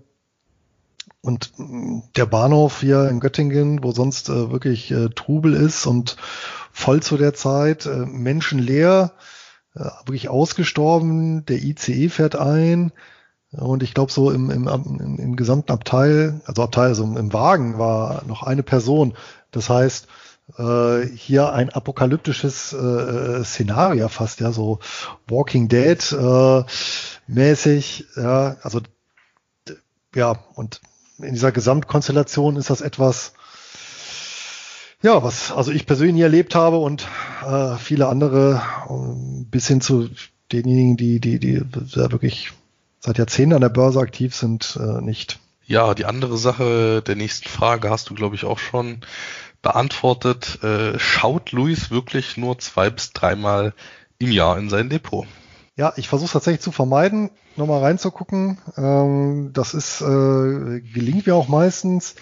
Und 1.21 1.53
mm, 1.57 2.01
der 2.17 2.27
Bahnhof 2.27 2.81
hier 2.81 3.09
in 3.09 3.21
Göttingen, 3.21 3.83
wo 3.83 3.93
sonst 3.93 4.29
äh, 4.29 4.51
wirklich 4.51 4.91
äh, 4.91 5.09
Trubel 5.11 5.55
ist 5.55 5.87
und 5.87 6.17
voll 6.73 7.03
zu 7.03 7.17
der 7.17 7.35
Zeit, 7.35 7.87
äh, 7.87 8.07
menschenleer, 8.07 9.13
äh, 9.75 9.85
wirklich 10.05 10.29
ausgestorben, 10.29 11.45
der 11.47 11.63
ICE 11.63 12.09
fährt 12.09 12.37
ein, 12.37 12.93
und 13.53 13.83
ich 13.83 13.93
glaube, 13.93 14.11
so 14.11 14.31
im, 14.31 14.51
im, 14.51 14.67
im, 14.67 15.19
im 15.19 15.37
gesamten 15.37 15.73
Abteil, 15.73 16.41
also 16.47 16.63
Abteil, 16.63 16.89
also 16.89 17.05
im 17.05 17.33
Wagen 17.33 17.79
war 17.79 18.25
noch 18.27 18.43
eine 18.43 18.63
Person. 18.63 19.15
Das 19.51 19.69
heißt, 19.69 20.09
äh, 20.59 21.07
hier 21.07 21.53
ein 21.53 21.71
apokalyptisches 21.71 22.73
äh, 22.73 23.45
Szenario 23.45 24.09
fast, 24.09 24.41
ja, 24.41 24.53
so 24.53 24.81
Walking 25.29 25.69
Dead 25.69 26.13
äh, 26.13 26.65
mäßig, 27.27 28.07
ja, 28.17 28.57
also 28.63 28.81
ja, 30.15 30.39
und 30.55 30.81
in 31.19 31.33
dieser 31.35 31.53
Gesamtkonstellation 31.53 32.57
ist 32.57 32.71
das 32.71 32.81
etwas, 32.81 33.33
ja, 35.03 35.23
was 35.23 35.53
also 35.53 35.71
ich 35.71 35.87
persönlich 35.87 36.23
erlebt 36.23 36.55
habe 36.55 36.79
und 36.79 37.07
äh, 37.47 37.77
viele 37.77 38.09
andere 38.09 38.63
äh, 38.89 39.45
bis 39.51 39.67
hin 39.69 39.81
zu 39.81 40.11
denjenigen, 40.53 40.97
die, 40.97 41.21
die, 41.21 41.39
die 41.39 41.63
ja 41.91 42.13
wirklich 42.13 42.53
seit 43.01 43.19
Jahrzehnten 43.19 43.55
an 43.55 43.63
der 43.63 43.69
Börse 43.69 44.01
aktiv 44.01 44.35
sind, 44.35 44.79
äh, 44.81 45.01
nicht. 45.01 45.39
Ja, 45.65 45.95
die 45.95 46.05
andere 46.05 46.37
Sache 46.37 47.03
der 47.03 47.17
nächsten 47.17 47.49
Frage 47.49 47.89
hast 47.89 48.11
du, 48.11 48.15
glaube 48.15 48.35
ich, 48.35 48.45
auch 48.45 48.59
schon 48.59 49.01
beantwortet, 49.63 50.63
äh, 50.63 50.99
schaut 50.99 51.53
Luis 51.53 51.91
wirklich 51.91 52.37
nur 52.37 52.59
zwei 52.59 52.91
bis 52.91 53.13
dreimal 53.13 53.73
im 54.19 54.31
Jahr 54.31 54.59
in 54.59 54.69
sein 54.69 54.91
Depot? 54.91 55.27
Ja, 55.77 55.93
ich 55.97 56.09
versuche 56.09 56.33
tatsächlich 56.33 56.61
zu 56.61 56.73
vermeiden, 56.73 57.31
nochmal 57.57 57.81
reinzugucken. 57.81 58.59
Ähm, 58.77 59.51
das 59.55 59.73
ist 59.73 60.03
äh, 60.03 60.81
gelingt 60.81 61.27
mir 61.27 61.35
auch 61.35 61.49
meistens. 61.49 62.15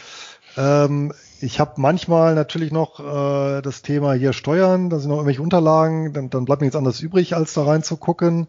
Ähm, 0.56 1.12
ich 1.40 1.58
habe 1.58 1.72
manchmal 1.76 2.34
natürlich 2.34 2.70
noch 2.70 3.00
äh, 3.00 3.62
das 3.62 3.82
Thema 3.82 4.12
hier 4.12 4.32
Steuern, 4.32 4.90
da 4.90 4.98
sind 4.98 5.08
noch 5.08 5.16
irgendwelche 5.16 5.42
Unterlagen, 5.42 6.12
dann, 6.12 6.30
dann 6.30 6.44
bleibt 6.44 6.60
mir 6.60 6.66
jetzt 6.66 6.76
anders 6.76 7.00
übrig, 7.00 7.34
als 7.34 7.54
da 7.54 7.64
reinzugucken. 7.64 8.48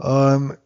Ähm, 0.00 0.56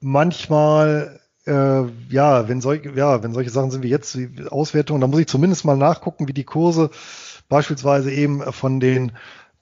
manchmal 0.00 1.20
äh, 1.46 1.84
ja, 2.08 2.48
wenn 2.48 2.60
solche, 2.60 2.90
ja, 2.92 3.22
wenn 3.22 3.34
solche 3.34 3.50
Sachen 3.50 3.70
sind 3.70 3.82
wie 3.82 3.88
jetzt 3.88 4.14
die 4.14 4.46
Auswertung, 4.48 5.00
dann 5.00 5.10
muss 5.10 5.20
ich 5.20 5.26
zumindest 5.26 5.64
mal 5.64 5.76
nachgucken, 5.76 6.28
wie 6.28 6.32
die 6.32 6.44
Kurse 6.44 6.90
beispielsweise 7.48 8.10
eben 8.10 8.40
von 8.52 8.80
den 8.80 9.12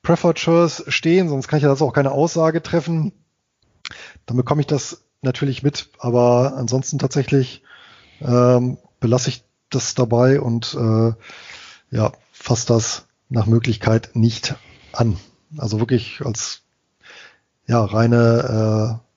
Preferred 0.02 0.38
stehen, 0.38 1.28
sonst 1.28 1.48
kann 1.48 1.58
ich 1.58 1.62
ja 1.62 1.68
das 1.68 1.82
auch 1.82 1.92
keine 1.92 2.10
Aussage 2.12 2.62
treffen. 2.62 3.12
Dann 4.26 4.36
bekomme 4.36 4.60
ich 4.60 4.66
das 4.66 5.04
natürlich 5.22 5.62
mit, 5.62 5.90
aber 5.98 6.54
ansonsten 6.56 6.98
tatsächlich 6.98 7.62
ähm, 8.20 8.78
belasse 9.00 9.28
ich 9.28 9.44
das 9.70 9.94
dabei 9.94 10.40
und 10.40 10.74
äh, 10.74 11.12
ja, 11.90 12.12
fasse 12.32 12.66
das 12.66 13.06
nach 13.28 13.46
Möglichkeit 13.46 14.10
nicht 14.14 14.56
an. 14.92 15.16
Also 15.56 15.78
wirklich 15.78 16.20
als 16.24 16.62
ja 17.66 17.84
reine 17.84 19.00
äh, 19.00 19.11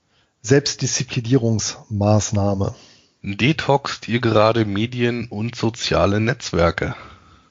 Selbstdisziplinierungsmaßnahme. 0.46 2.76
Detoxt 3.24 4.08
ihr 4.08 4.22
gerade 4.22 4.66
Medien 4.66 5.28
und 5.28 5.56
soziale 5.56 6.20
Netzwerke? 6.20 6.96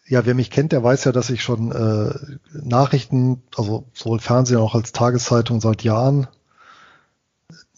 Ja, 0.07 0.27
wer 0.27 0.35
mich 0.35 0.51
kennt, 0.51 0.73
der 0.73 0.85
weiß 0.85 1.05
ja, 1.05 1.13
dass 1.13 1.31
ich 1.31 1.43
schon 1.43 1.73
äh, 1.73 2.13
Nachrichten, 2.53 3.43
also 3.57 3.87
sowohl 3.95 4.21
Fernsehen 4.21 4.59
auch 4.59 4.75
als 4.75 4.93
Tageszeitung 4.93 5.61
seit 5.61 5.83
Jahren 5.83 6.29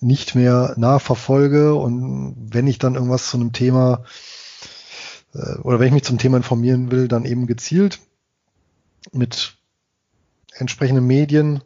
nicht 0.01 0.35
mehr 0.35 0.75
nachverfolge 0.77 1.75
und 1.75 2.35
wenn 2.53 2.67
ich 2.67 2.79
dann 2.79 2.97
irgendwas 2.97 3.31
zu 3.31 3.39
einem 3.39 3.53
Thema 3.53 4.05
äh, 5.33 5.57
oder 5.61 5.81
wenn 5.81 5.87
ich 5.87 5.95
mich 5.95 6.05
zum 6.05 6.19
Thema 6.19 6.37
informieren 6.37 6.91
will, 6.91 7.09
dann 7.09 7.25
eben 7.25 7.47
gezielt 7.47 8.01
mit 9.13 9.57
entsprechenden 10.53 11.07
Medien 11.07 11.63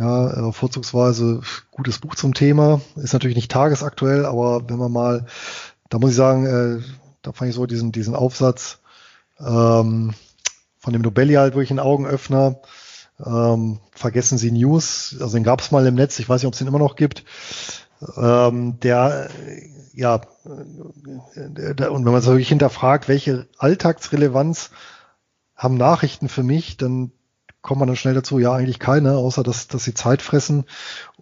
ja, 0.00 0.48
äh, 0.48 0.52
vorzugsweise 0.52 1.42
gutes 1.70 1.98
Buch 1.98 2.14
zum 2.14 2.32
Thema. 2.32 2.80
Ist 2.96 3.12
natürlich 3.12 3.36
nicht 3.36 3.50
tagesaktuell, 3.50 4.24
aber 4.24 4.68
wenn 4.68 4.78
man 4.78 4.90
mal, 4.90 5.26
da 5.90 5.98
muss 5.98 6.10
ich 6.10 6.16
sagen, 6.16 6.46
äh, 6.46 6.82
da 7.22 7.32
fand 7.32 7.50
ich 7.50 7.56
so 7.56 7.66
diesen, 7.66 7.92
diesen 7.92 8.14
Aufsatz 8.14 8.78
ähm, 9.38 10.14
von 10.78 10.92
dem 10.92 11.02
Nobelli 11.02 11.34
halt 11.34 11.54
wirklich 11.54 11.70
ein 11.70 11.78
Augenöffner. 11.78 12.60
Ähm, 13.24 13.80
vergessen 13.92 14.38
Sie 14.38 14.50
News, 14.50 15.14
also 15.20 15.36
den 15.36 15.44
gab 15.44 15.60
es 15.60 15.70
mal 15.70 15.86
im 15.86 15.94
Netz, 15.94 16.18
ich 16.18 16.28
weiß 16.28 16.40
nicht, 16.40 16.46
ob 16.46 16.54
es 16.54 16.58
den 16.58 16.68
immer 16.68 16.78
noch 16.78 16.96
gibt. 16.96 17.24
ähm, 18.16 18.80
der 18.80 19.28
ja, 19.92 20.22
der, 21.36 21.92
und 21.92 22.06
wenn 22.06 22.12
man 22.12 22.22
so 22.22 22.30
wirklich 22.30 22.48
hinterfragt, 22.48 23.08
welche 23.08 23.48
Alltagsrelevanz 23.58 24.70
haben 25.54 25.76
Nachrichten 25.76 26.30
für 26.30 26.42
mich, 26.42 26.78
dann 26.78 27.12
kommt 27.62 27.80
man 27.80 27.88
dann 27.88 27.96
schnell 27.96 28.14
dazu, 28.14 28.38
ja, 28.38 28.52
eigentlich 28.52 28.78
keine, 28.78 29.12
außer 29.16 29.42
dass, 29.42 29.68
dass 29.68 29.84
sie 29.84 29.94
Zeit 29.94 30.22
fressen. 30.22 30.64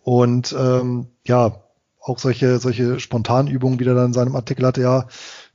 Und 0.02 0.54
ähm, 0.58 1.08
ja, 1.24 1.62
auch 2.00 2.18
solche, 2.18 2.58
solche 2.58 3.00
Spontanübungen, 3.00 3.78
wie 3.80 3.84
er 3.84 3.94
dann 3.94 4.06
in 4.06 4.12
seinem 4.12 4.36
Artikel 4.36 4.66
hatte, 4.66 4.82
ja, 4.82 5.06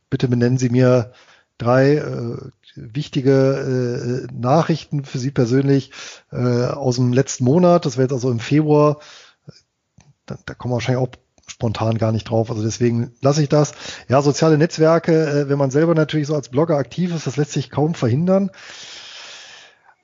bitte 0.09 0.27
benennen 0.27 0.57
Sie 0.57 0.69
mir 0.69 1.13
drei 1.57 1.95
äh, 1.95 2.37
wichtige 2.75 4.27
äh, 4.29 4.33
Nachrichten 4.33 5.05
für 5.05 5.17
Sie 5.17 5.31
persönlich 5.31 5.91
äh, 6.31 6.65
aus 6.65 6.95
dem 6.95 7.13
letzten 7.13 7.45
Monat. 7.45 7.85
Das 7.85 7.97
wäre 7.97 8.03
jetzt 8.03 8.13
also 8.13 8.29
im 8.29 8.39
Februar. 8.39 8.99
Da, 10.25 10.37
da 10.45 10.53
kommen 10.53 10.71
wir 10.71 10.75
wahrscheinlich 10.75 11.03
auch 11.03 11.11
spontan 11.47 11.97
gar 11.97 12.11
nicht 12.11 12.29
drauf. 12.29 12.49
Also 12.49 12.63
deswegen 12.63 13.13
lasse 13.21 13.41
ich 13.41 13.49
das. 13.49 13.73
Ja, 14.07 14.21
soziale 14.21 14.57
Netzwerke, 14.57 15.13
äh, 15.13 15.49
wenn 15.49 15.57
man 15.57 15.71
selber 15.71 15.95
natürlich 15.95 16.27
so 16.27 16.35
als 16.35 16.49
Blogger 16.49 16.77
aktiv 16.77 17.13
ist, 17.15 17.27
das 17.27 17.37
lässt 17.37 17.51
sich 17.51 17.69
kaum 17.69 17.93
verhindern. 17.95 18.51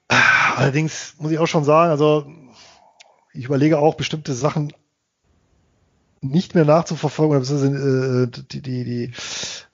Allerdings 0.10 1.16
muss 1.20 1.32
ich 1.32 1.40
auch 1.40 1.48
schon 1.48 1.64
sagen, 1.64 1.92
also 1.92 2.26
ich 3.34 3.46
überlege 3.46 3.80
auch 3.80 3.96
bestimmte 3.96 4.34
Sachen 4.34 4.74
nicht 6.22 6.56
mehr 6.56 6.66
nachzuverfolgen 6.66 7.38
oder 7.38 8.24
äh, 8.24 8.28
die, 8.28 8.62
die, 8.62 8.84
die, 8.84 9.12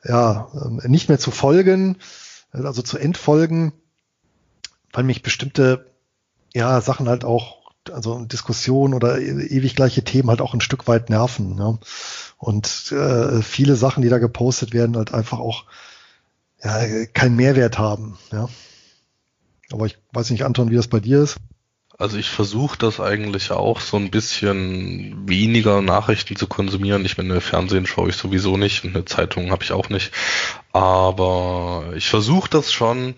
ja, 0.04 0.50
ähm, 0.54 0.82
nicht 0.86 1.10
mehr 1.10 1.18
zu 1.18 1.32
folgen, 1.32 1.98
also 2.52 2.82
zu 2.82 2.98
entfolgen, 2.98 3.74
weil 4.94 5.04
mich 5.04 5.24
bestimmte 5.24 5.92
ja, 6.54 6.80
Sachen 6.82 7.10
halt 7.10 7.26
auch, 7.26 7.72
also 7.92 8.24
Diskussionen 8.26 8.94
oder 8.94 9.20
e-, 9.20 9.48
ewig 9.48 9.76
gleiche 9.76 10.04
Themen 10.04 10.30
halt 10.30 10.42
auch 10.42 10.54
ein 10.54 10.62
Stück 10.62 10.88
weit 10.88 11.10
nerven. 11.10 11.58
Ja. 11.58 11.78
Und 12.38 12.92
äh, 12.92 13.42
viele 13.42 13.76
Sachen, 13.76 14.04
die 14.04 14.10
da 14.10 14.20
gepostet 14.20 14.74
werden, 14.74 14.96
halt 14.98 15.14
einfach 15.14 15.40
auch 15.40 15.66
ja, 16.64 17.06
keinen 17.08 17.36
Mehrwert 17.36 17.78
haben. 17.78 18.18
Ja. 18.32 18.48
Aber 19.72 19.86
ich 19.86 19.98
weiß 20.14 20.30
nicht, 20.32 20.44
Anton, 20.44 20.70
wie 20.70 20.76
das 20.76 20.88
bei 20.88 21.00
dir 21.00 21.22
ist. 21.24 21.38
Also 21.98 22.18
ich 22.18 22.30
versuche 22.30 22.78
das 22.78 23.00
eigentlich 23.00 23.52
auch 23.52 23.80
so 23.80 23.96
ein 23.96 24.12
bisschen 24.12 25.30
weniger 25.30 25.82
Nachrichten 25.82 26.36
zu 26.36 26.46
konsumieren. 26.46 27.06
Ich 27.06 27.18
meine, 27.18 27.40
Fernsehen 27.40 27.86
schaue 27.86 28.10
ich 28.10 28.18
sowieso 28.18 28.58
nicht 28.58 28.84
und 28.84 28.96
eine 28.96 29.06
Zeitung 29.06 29.52
habe 29.52 29.64
ich 29.64 29.72
auch 29.72 29.88
nicht. 29.88 30.12
Aber 30.74 31.94
ich 31.96 32.10
versuche 32.10 32.50
das 32.50 32.74
schon. 32.74 33.16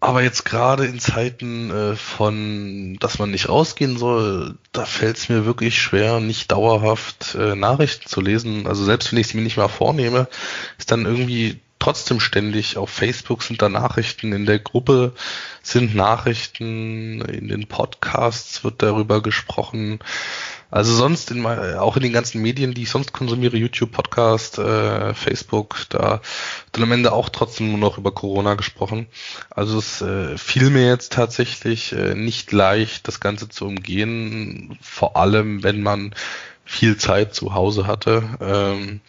Aber 0.00 0.22
jetzt 0.22 0.44
gerade 0.44 0.84
in 0.84 1.00
Zeiten 1.00 1.70
äh, 1.70 1.96
von, 1.96 2.98
dass 3.00 3.18
man 3.18 3.30
nicht 3.30 3.48
rausgehen 3.48 3.96
soll, 3.96 4.58
da 4.72 4.84
fällt 4.84 5.16
es 5.16 5.30
mir 5.30 5.46
wirklich 5.46 5.80
schwer, 5.80 6.20
nicht 6.20 6.52
dauerhaft 6.52 7.34
äh, 7.36 7.54
Nachrichten 7.54 8.06
zu 8.06 8.20
lesen. 8.20 8.66
Also 8.66 8.84
selbst 8.84 9.10
wenn 9.10 9.18
ich 9.18 9.28
es 9.28 9.34
mir 9.34 9.40
nicht 9.40 9.56
mal 9.56 9.68
vornehme, 9.68 10.28
ist 10.76 10.90
dann 10.90 11.06
irgendwie 11.06 11.58
trotzdem 11.84 12.18
ständig. 12.18 12.78
Auf 12.78 12.88
Facebook 12.88 13.42
sind 13.42 13.60
da 13.60 13.68
Nachrichten, 13.68 14.32
in 14.32 14.46
der 14.46 14.58
Gruppe 14.58 15.12
sind 15.62 15.94
Nachrichten, 15.94 17.20
in 17.20 17.48
den 17.48 17.66
Podcasts 17.66 18.64
wird 18.64 18.82
darüber 18.82 19.22
gesprochen. 19.22 19.98
Also 20.70 20.94
sonst 20.94 21.30
in 21.30 21.44
auch 21.44 21.96
in 21.96 22.02
den 22.02 22.14
ganzen 22.14 22.40
Medien, 22.40 22.72
die 22.72 22.84
ich 22.84 22.90
sonst 22.90 23.12
konsumiere, 23.12 23.58
YouTube, 23.58 23.92
Podcast, 23.92 24.56
äh, 24.58 25.12
Facebook, 25.12 25.76
da 25.90 26.22
wird 26.72 26.82
am 26.82 26.90
Ende 26.90 27.12
auch 27.12 27.28
trotzdem 27.28 27.68
nur 27.68 27.78
noch 27.78 27.98
über 27.98 28.12
Corona 28.12 28.54
gesprochen. 28.54 29.06
Also 29.50 29.78
es 29.78 30.00
äh, 30.00 30.38
fiel 30.38 30.70
mir 30.70 30.86
jetzt 30.86 31.12
tatsächlich 31.12 31.92
äh, 31.92 32.14
nicht 32.14 32.50
leicht, 32.50 33.06
das 33.08 33.20
Ganze 33.20 33.50
zu 33.50 33.66
umgehen, 33.66 34.78
vor 34.80 35.18
allem 35.18 35.62
wenn 35.62 35.82
man 35.82 36.14
viel 36.64 36.96
Zeit 36.96 37.34
zu 37.34 37.52
Hause 37.52 37.86
hatte. 37.86 38.22
Ähm, 38.40 39.00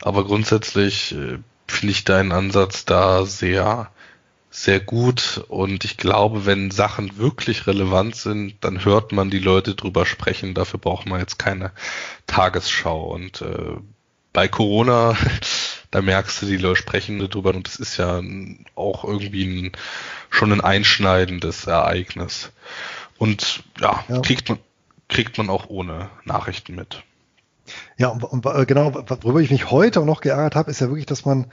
aber 0.00 0.24
grundsätzlich 0.24 1.14
äh, 1.14 1.38
finde 1.72 1.92
ich 1.92 2.04
deinen 2.04 2.32
Ansatz 2.32 2.84
da 2.84 3.24
sehr, 3.26 3.90
sehr 4.50 4.80
gut. 4.80 5.44
Und 5.48 5.84
ich 5.84 5.96
glaube, 5.96 6.46
wenn 6.46 6.70
Sachen 6.70 7.18
wirklich 7.18 7.66
relevant 7.66 8.16
sind, 8.16 8.56
dann 8.60 8.84
hört 8.84 9.12
man 9.12 9.30
die 9.30 9.38
Leute 9.38 9.74
drüber 9.74 10.06
sprechen. 10.06 10.54
Dafür 10.54 10.78
braucht 10.78 11.06
man 11.06 11.20
jetzt 11.20 11.38
keine 11.38 11.72
Tagesschau. 12.26 13.12
Und 13.12 13.42
äh, 13.42 13.76
bei 14.32 14.48
Corona, 14.48 15.16
da 15.90 16.02
merkst 16.02 16.42
du, 16.42 16.46
die 16.46 16.56
Leute 16.56 16.76
sprechen 16.76 17.18
darüber. 17.18 17.54
Und 17.54 17.66
das 17.66 17.76
ist 17.76 17.96
ja 17.96 18.22
auch 18.74 19.04
irgendwie 19.04 19.44
ein, 19.44 19.72
schon 20.30 20.52
ein 20.52 20.60
einschneidendes 20.60 21.66
Ereignis. 21.66 22.52
Und 23.18 23.62
ja, 23.80 24.04
ja. 24.08 24.20
kriegt 24.20 24.48
man 24.48 24.58
kriegt 25.12 25.38
man 25.38 25.50
auch 25.50 25.68
ohne 25.68 26.10
Nachrichten 26.24 26.74
mit. 26.74 27.02
Ja, 27.96 28.08
und, 28.08 28.24
und 28.24 28.46
äh, 28.46 28.66
genau, 28.66 28.92
worüber 28.92 29.40
ich 29.40 29.50
mich 29.50 29.70
heute 29.70 30.00
auch 30.00 30.04
noch 30.04 30.20
geärgert 30.20 30.56
habe, 30.56 30.70
ist 30.70 30.80
ja 30.80 30.88
wirklich, 30.88 31.06
dass 31.06 31.24
man 31.24 31.46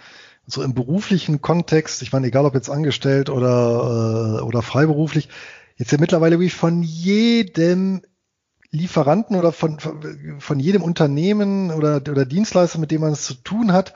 so 0.47 0.64
im 0.64 0.74
beruflichen 0.74 1.41
Kontext, 1.41 2.01
ich 2.01 2.12
meine, 2.12 2.28
egal 2.28 2.45
ob 2.45 2.55
jetzt 2.55 2.70
angestellt 2.70 3.30
oder, 3.30 4.39
äh, 4.39 4.41
oder 4.41 4.62
freiberuflich, 4.62 5.30
jetzt 5.78 5.91
ja 5.91 5.97
mittlerweile 5.99 6.39
wirklich 6.39 6.55
von 6.55 6.82
jedem 6.82 8.01
Lieferanten 8.72 9.36
oder 9.36 9.51
von, 9.51 9.78
von 10.39 10.60
jedem 10.60 10.84
Unternehmen 10.84 11.72
oder, 11.72 11.97
oder 11.97 12.26
Dienstleister, 12.26 12.80
mit 12.80 12.91
dem 12.91 13.01
man 13.01 13.14
es 13.14 13.24
zu 13.24 13.34
tun 13.36 13.74
hat, 13.74 13.93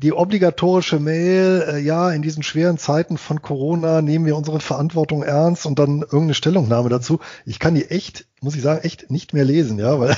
die 0.00 0.12
obligatorische 0.12 1.00
Mail, 1.00 1.64
äh, 1.68 1.78
ja, 1.80 2.12
in 2.12 2.22
diesen 2.22 2.44
schweren 2.44 2.78
Zeiten 2.78 3.18
von 3.18 3.42
Corona 3.42 4.00
nehmen 4.00 4.26
wir 4.26 4.36
unsere 4.36 4.60
Verantwortung 4.60 5.24
ernst 5.24 5.66
und 5.66 5.80
dann 5.80 6.02
irgendeine 6.02 6.34
Stellungnahme 6.34 6.88
dazu. 6.88 7.18
Ich 7.44 7.58
kann 7.58 7.74
die 7.74 7.90
echt, 7.90 8.26
muss 8.40 8.54
ich 8.54 8.62
sagen, 8.62 8.84
echt 8.84 9.10
nicht 9.10 9.32
mehr 9.32 9.44
lesen, 9.44 9.78
ja, 9.78 9.98
weil 9.98 10.16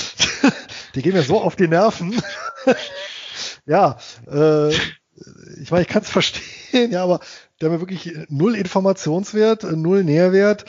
die 0.96 1.02
gehen 1.02 1.12
mir 1.12 1.22
so 1.22 1.40
auf 1.40 1.54
die 1.54 1.68
Nerven. 1.68 2.20
ja, 3.66 3.98
äh, 4.28 4.70
ich 4.70 5.70
meine, 5.70 5.82
ich 5.82 5.88
kann 5.88 6.02
es 6.02 6.10
verstehen, 6.10 6.90
ja, 6.90 7.04
aber 7.04 7.20
der 7.60 7.70
haben 7.70 7.80
wirklich 7.80 8.12
null 8.28 8.56
Informationswert, 8.56 9.62
null 9.62 10.02
Nährwert. 10.02 10.64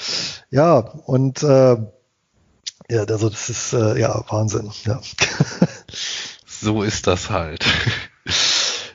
Ja, 0.51 0.77
und 0.77 1.41
äh, 1.41 1.77
ja, 2.91 3.03
also 3.05 3.29
das 3.29 3.49
ist 3.49 3.73
äh, 3.73 3.99
ja 3.99 4.23
Wahnsinn, 4.29 4.71
ja. 4.85 5.01
so 6.45 6.83
ist 6.83 7.07
das 7.07 7.31
halt. 7.31 7.65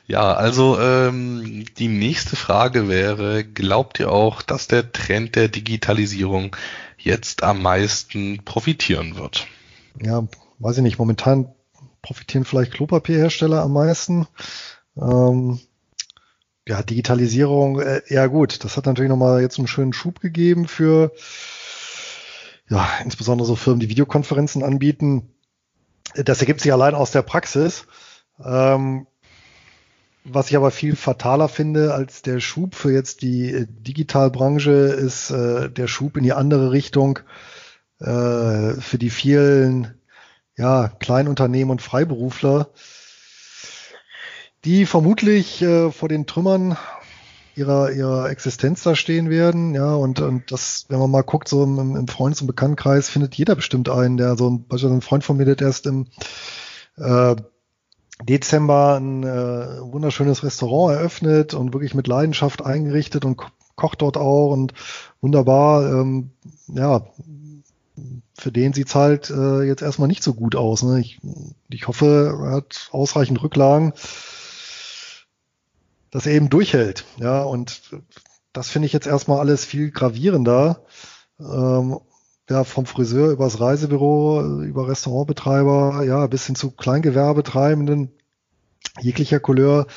Ja, 0.07 0.33
also 0.33 0.79
ähm, 0.79 1.65
die 1.77 1.87
nächste 1.87 2.35
Frage 2.35 2.87
wäre, 2.87 3.43
glaubt 3.43 3.99
ihr 3.99 4.11
auch, 4.11 4.41
dass 4.43 4.67
der 4.67 4.91
Trend 4.91 5.35
der 5.35 5.47
Digitalisierung 5.47 6.55
jetzt 6.97 7.43
am 7.43 7.61
meisten 7.61 8.43
profitieren 8.45 9.15
wird? 9.15 9.47
Ja, 10.01 10.27
weiß 10.59 10.77
ich 10.77 10.83
nicht. 10.83 10.99
Momentan 10.99 11.53
profitieren 12.01 12.45
vielleicht 12.45 12.73
Klopapierhersteller 12.73 13.63
am 13.63 13.73
meisten. 13.73 14.27
Ähm, 14.95 15.59
ja, 16.67 16.83
Digitalisierung, 16.83 17.79
äh, 17.79 18.01
ja 18.07 18.27
gut, 18.27 18.63
das 18.63 18.77
hat 18.77 18.85
natürlich 18.85 19.09
nochmal 19.09 19.41
jetzt 19.41 19.57
einen 19.57 19.67
schönen 19.67 19.93
Schub 19.93 20.19
gegeben 20.19 20.67
für 20.67 21.11
ja, 22.69 22.87
insbesondere 23.03 23.47
so 23.47 23.55
Firmen, 23.55 23.79
die 23.79 23.89
Videokonferenzen 23.89 24.63
anbieten. 24.63 25.33
Das 26.15 26.39
ergibt 26.39 26.61
sich 26.61 26.73
allein 26.73 26.95
aus 26.95 27.11
der 27.11 27.21
Praxis. 27.21 27.85
Ähm, 28.43 29.07
was 30.25 30.49
ich 30.49 30.57
aber 30.57 30.71
viel 30.71 30.95
fataler 30.95 31.47
finde 31.47 31.93
als 31.93 32.21
der 32.21 32.39
Schub 32.39 32.75
für 32.75 32.91
jetzt 32.91 33.21
die 33.21 33.51
äh, 33.51 33.67
Digitalbranche, 33.69 34.71
ist 34.71 35.31
äh, 35.31 35.69
der 35.69 35.87
Schub 35.87 36.17
in 36.17 36.23
die 36.23 36.33
andere 36.33 36.71
Richtung 36.71 37.19
äh, 37.99 38.73
für 38.73 38.97
die 38.97 39.11
vielen 39.11 39.93
ja, 40.57 40.87
Kleinunternehmen 40.87 41.71
und 41.71 41.81
Freiberufler, 41.81 42.69
die 44.63 44.85
vermutlich 44.85 45.61
äh, 45.61 45.91
vor 45.91 46.09
den 46.09 46.25
Trümmern 46.25 46.77
ihrer, 47.55 47.91
ihrer 47.91 48.29
Existenz 48.29 48.83
da 48.83 48.95
stehen 48.95 49.29
werden. 49.29 49.75
Ja, 49.75 49.93
und, 49.93 50.19
und 50.19 50.51
das, 50.51 50.85
wenn 50.89 50.99
man 50.99 51.11
mal 51.11 51.21
guckt, 51.21 51.47
so 51.47 51.63
im, 51.63 51.95
im 51.95 52.07
Freundes- 52.07 52.41
und 52.41 52.47
Bekanntenkreis 52.47 53.09
findet 53.09 53.35
jeder 53.35 53.55
bestimmt 53.55 53.89
einen, 53.89 54.17
der 54.17 54.35
so 54.35 54.49
ein, 54.49 54.67
beispielsweise 54.67 54.97
ein 54.97 55.01
Freund 55.01 55.23
von 55.23 55.37
mir, 55.37 55.45
der 55.45 55.61
erst 55.61 55.85
im 55.85 56.07
äh, 56.97 57.35
Dezember 58.23 58.95
ein 58.95 59.23
äh, 59.23 59.81
wunderschönes 59.81 60.43
Restaurant 60.43 60.95
eröffnet 60.97 61.53
und 61.53 61.73
wirklich 61.73 61.93
mit 61.93 62.07
Leidenschaft 62.07 62.63
eingerichtet 62.63 63.25
und 63.25 63.37
ko 63.37 63.47
kocht 63.75 64.01
dort 64.01 64.15
auch 64.15 64.51
und 64.51 64.73
wunderbar. 65.19 65.85
Ähm, 65.91 66.31
ja, 66.67 67.05
für 68.37 68.51
den 68.51 68.71
sieht's 68.71 68.95
halt 68.95 69.29
äh, 69.29 69.63
jetzt 69.63 69.81
erstmal 69.81 70.07
nicht 70.07 70.23
so 70.23 70.33
gut 70.33 70.55
aus. 70.55 70.81
Ne? 70.83 71.01
Ich, 71.01 71.19
ich 71.69 71.87
hoffe, 71.87 72.37
er 72.41 72.51
hat 72.51 72.87
ausreichend 72.91 73.43
Rücklagen, 73.43 73.91
dass 76.09 76.25
er 76.25 76.33
eben 76.33 76.49
durchhält. 76.49 77.03
Ja, 77.17 77.43
und 77.43 77.81
das 78.53 78.69
finde 78.69 78.85
ich 78.85 78.93
jetzt 78.93 79.07
erstmal 79.07 79.39
alles 79.39 79.65
viel 79.65 79.91
gravierender. 79.91 80.85
Ähm, 81.39 81.99
ja, 82.49 82.63
vom 82.63 82.85
Friseur 82.85 83.31
übers 83.31 83.59
Reisebüro, 83.59 84.61
über 84.61 84.87
Restaurantbetreiber, 84.87 86.03
ja, 86.03 86.27
bis 86.27 86.45
hin 86.45 86.55
zu 86.55 86.71
Kleingewerbetreibenden 86.71 88.11
jeglicher 89.01 89.39
Couleur 89.39 89.87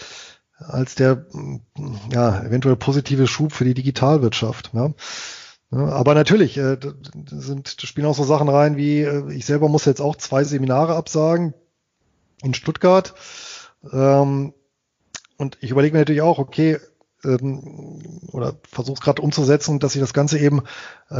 als 0.58 0.94
der 0.94 1.26
ja, 2.10 2.42
eventuell 2.42 2.76
positive 2.76 3.26
Schub 3.26 3.52
für 3.52 3.64
die 3.64 3.74
Digitalwirtschaft. 3.74 4.72
Ja. 4.72 4.92
aber 5.70 6.14
natürlich, 6.14 6.56
äh, 6.56 6.78
sind, 7.26 7.76
spielen 7.80 8.06
auch 8.06 8.16
so 8.16 8.24
Sachen 8.24 8.48
rein 8.48 8.76
wie, 8.76 9.02
äh, 9.02 9.32
ich 9.32 9.46
selber 9.46 9.68
muss 9.68 9.84
jetzt 9.84 10.00
auch 10.00 10.16
zwei 10.16 10.42
Seminare 10.42 10.96
absagen 10.96 11.54
in 12.42 12.54
Stuttgart. 12.54 13.14
Ähm, 13.92 14.52
und 15.36 15.58
ich 15.60 15.70
überlege 15.70 15.92
mir 15.92 16.00
natürlich 16.00 16.22
auch, 16.22 16.38
okay, 16.38 16.78
ähm, 17.24 18.00
oder 18.32 18.54
versuche 18.70 18.94
es 18.94 19.00
gerade 19.00 19.22
umzusetzen, 19.22 19.78
dass 19.78 19.94
ich 19.94 20.00
das 20.00 20.12
Ganze 20.12 20.38
eben 20.38 20.62
äh, 21.10 21.14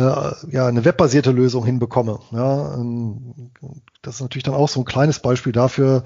ja 0.51 0.67
eine 0.67 0.85
webbasierte 0.85 1.31
Lösung 1.31 1.65
hinbekomme. 1.65 2.21
Ja, 2.33 2.75
ähm, 2.75 3.51
das 4.03 4.17
ist 4.17 4.21
natürlich 4.21 4.45
dann 4.45 4.55
auch 4.55 4.69
so 4.69 4.81
ein 4.81 4.87
kleines 4.87 5.21
Beispiel 5.21 5.53
dafür, 5.53 6.05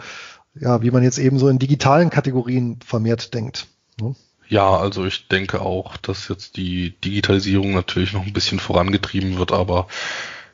ja, 0.54 0.82
wie 0.82 0.90
man 0.90 1.02
jetzt 1.02 1.18
eben 1.18 1.38
so 1.38 1.48
in 1.48 1.58
digitalen 1.58 2.10
Kategorien 2.10 2.78
vermehrt 2.84 3.34
denkt. 3.34 3.66
Ne? 4.00 4.14
Ja, 4.48 4.76
also 4.76 5.06
ich 5.06 5.28
denke 5.28 5.62
auch, 5.62 5.96
dass 5.96 6.28
jetzt 6.28 6.56
die 6.56 6.90
Digitalisierung 7.00 7.72
natürlich 7.72 8.12
noch 8.12 8.26
ein 8.26 8.34
bisschen 8.34 8.60
vorangetrieben 8.60 9.38
wird, 9.38 9.52
aber 9.52 9.86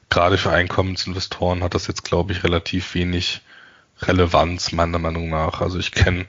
gerade 0.08 0.38
für 0.38 0.50
Einkommensinvestoren 0.50 1.62
hat 1.62 1.74
das 1.74 1.86
jetzt, 1.88 2.04
glaube 2.04 2.32
ich, 2.32 2.44
relativ 2.44 2.94
wenig 2.94 3.40
Relevanz, 4.00 4.72
meiner 4.72 4.98
Meinung 4.98 5.28
nach. 5.28 5.60
Also 5.60 5.78
ich 5.78 5.92
kenne 5.92 6.26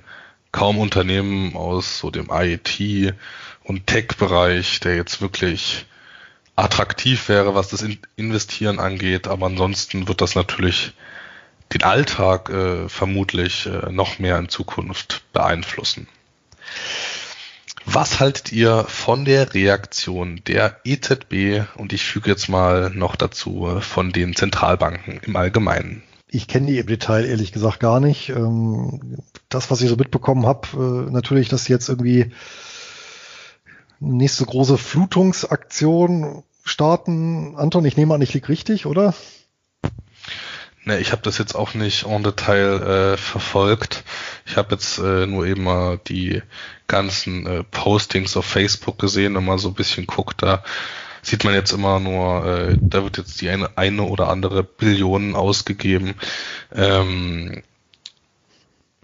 kaum 0.52 0.78
Unternehmen 0.78 1.56
aus 1.56 2.00
so 2.00 2.12
dem 2.12 2.30
IT- 2.32 3.14
und 3.64 3.88
Tech-Bereich, 3.88 4.80
der 4.80 4.96
jetzt 4.96 5.22
wirklich 5.22 5.86
attraktiv 6.56 7.30
wäre, 7.30 7.56
was 7.56 7.70
das 7.70 7.86
Investieren 8.16 8.80
angeht, 8.80 9.28
aber 9.28 9.46
ansonsten 9.46 10.08
wird 10.08 10.22
das 10.22 10.36
natürlich 10.36 10.94
den 11.74 11.84
Alltag 11.84 12.50
äh, 12.50 12.90
vermutlich 12.90 13.68
äh, 13.68 13.92
noch 13.92 14.20
mehr 14.20 14.38
in 14.40 14.50
Zukunft 14.50 15.22
beeinflussen. 15.34 16.08
Was 17.86 18.20
haltet 18.20 18.52
ihr 18.52 18.86
von 18.88 19.26
der 19.26 19.54
Reaktion 19.54 20.42
der 20.46 20.80
EZB 20.84 21.66
und 21.76 21.94
ich 21.94 22.04
füge 22.04 22.30
jetzt 22.30 22.50
mal 22.50 22.92
noch 22.92 23.16
dazu 23.16 23.80
von 23.82 24.12
den 24.12 24.36
Zentralbanken 24.36 25.22
im 25.24 25.36
Allgemeinen? 25.36 26.04
Ich 26.32 26.48
kenne 26.48 26.68
die 26.68 26.78
im 26.78 26.88
Detail 26.88 27.26
ehrlich 27.26 27.52
gesagt 27.52 27.80
gar 27.80 28.00
nicht. 28.00 28.30
Ähm, 28.30 29.18
das, 29.50 29.72
was 29.72 29.82
ich 29.82 29.90
so 29.90 29.96
mitbekommen 29.96 30.46
habe, 30.46 30.68
äh, 31.08 31.12
natürlich, 31.12 31.50
dass 31.50 31.68
jetzt 31.68 31.90
irgendwie 31.90 32.32
nächste 34.00 34.46
große 34.46 34.78
Flutungsaktion 34.78 36.44
starten. 36.64 37.56
Anton, 37.58 37.86
ich 37.86 37.98
nehme 37.98 38.14
an, 38.14 38.22
ich 38.22 38.34
liege 38.34 38.50
richtig, 38.50 38.86
oder? 38.86 39.14
Ne, 40.86 41.00
ich 41.00 41.12
habe 41.12 41.22
das 41.24 41.38
jetzt 41.38 41.56
auch 41.56 41.74
nicht 41.74 42.06
en 42.06 42.24
Detail 42.24 43.14
äh, 43.14 43.18
verfolgt. 43.18 44.04
Ich 44.46 44.56
habe 44.56 44.76
jetzt 44.76 44.98
äh, 44.98 45.28
nur 45.28 45.46
eben 45.46 45.64
mal 45.64 46.00
die 46.08 46.42
ganzen 46.88 47.46
äh, 47.46 47.64
Postings 47.64 48.38
auf 48.38 48.46
Facebook 48.46 48.98
gesehen 48.98 49.36
und 49.36 49.46
mal 49.46 49.60
so 49.60 49.70
ein 49.70 49.74
bisschen 49.74 50.08
guckt. 50.08 50.42
Da 50.42 50.64
sieht 51.22 51.44
man 51.44 51.54
jetzt 51.54 51.72
immer 51.72 52.00
nur, 52.00 52.46
äh, 52.46 52.78
da 52.90 53.04
wird 53.04 53.18
jetzt 53.18 53.42
die 53.42 53.50
eine, 53.50 53.78
eine 53.78 54.04
oder 54.04 54.30
andere 54.30 54.64
Billion 54.64 55.36
ausgegeben. 55.36 56.16
Ähm, 56.74 57.62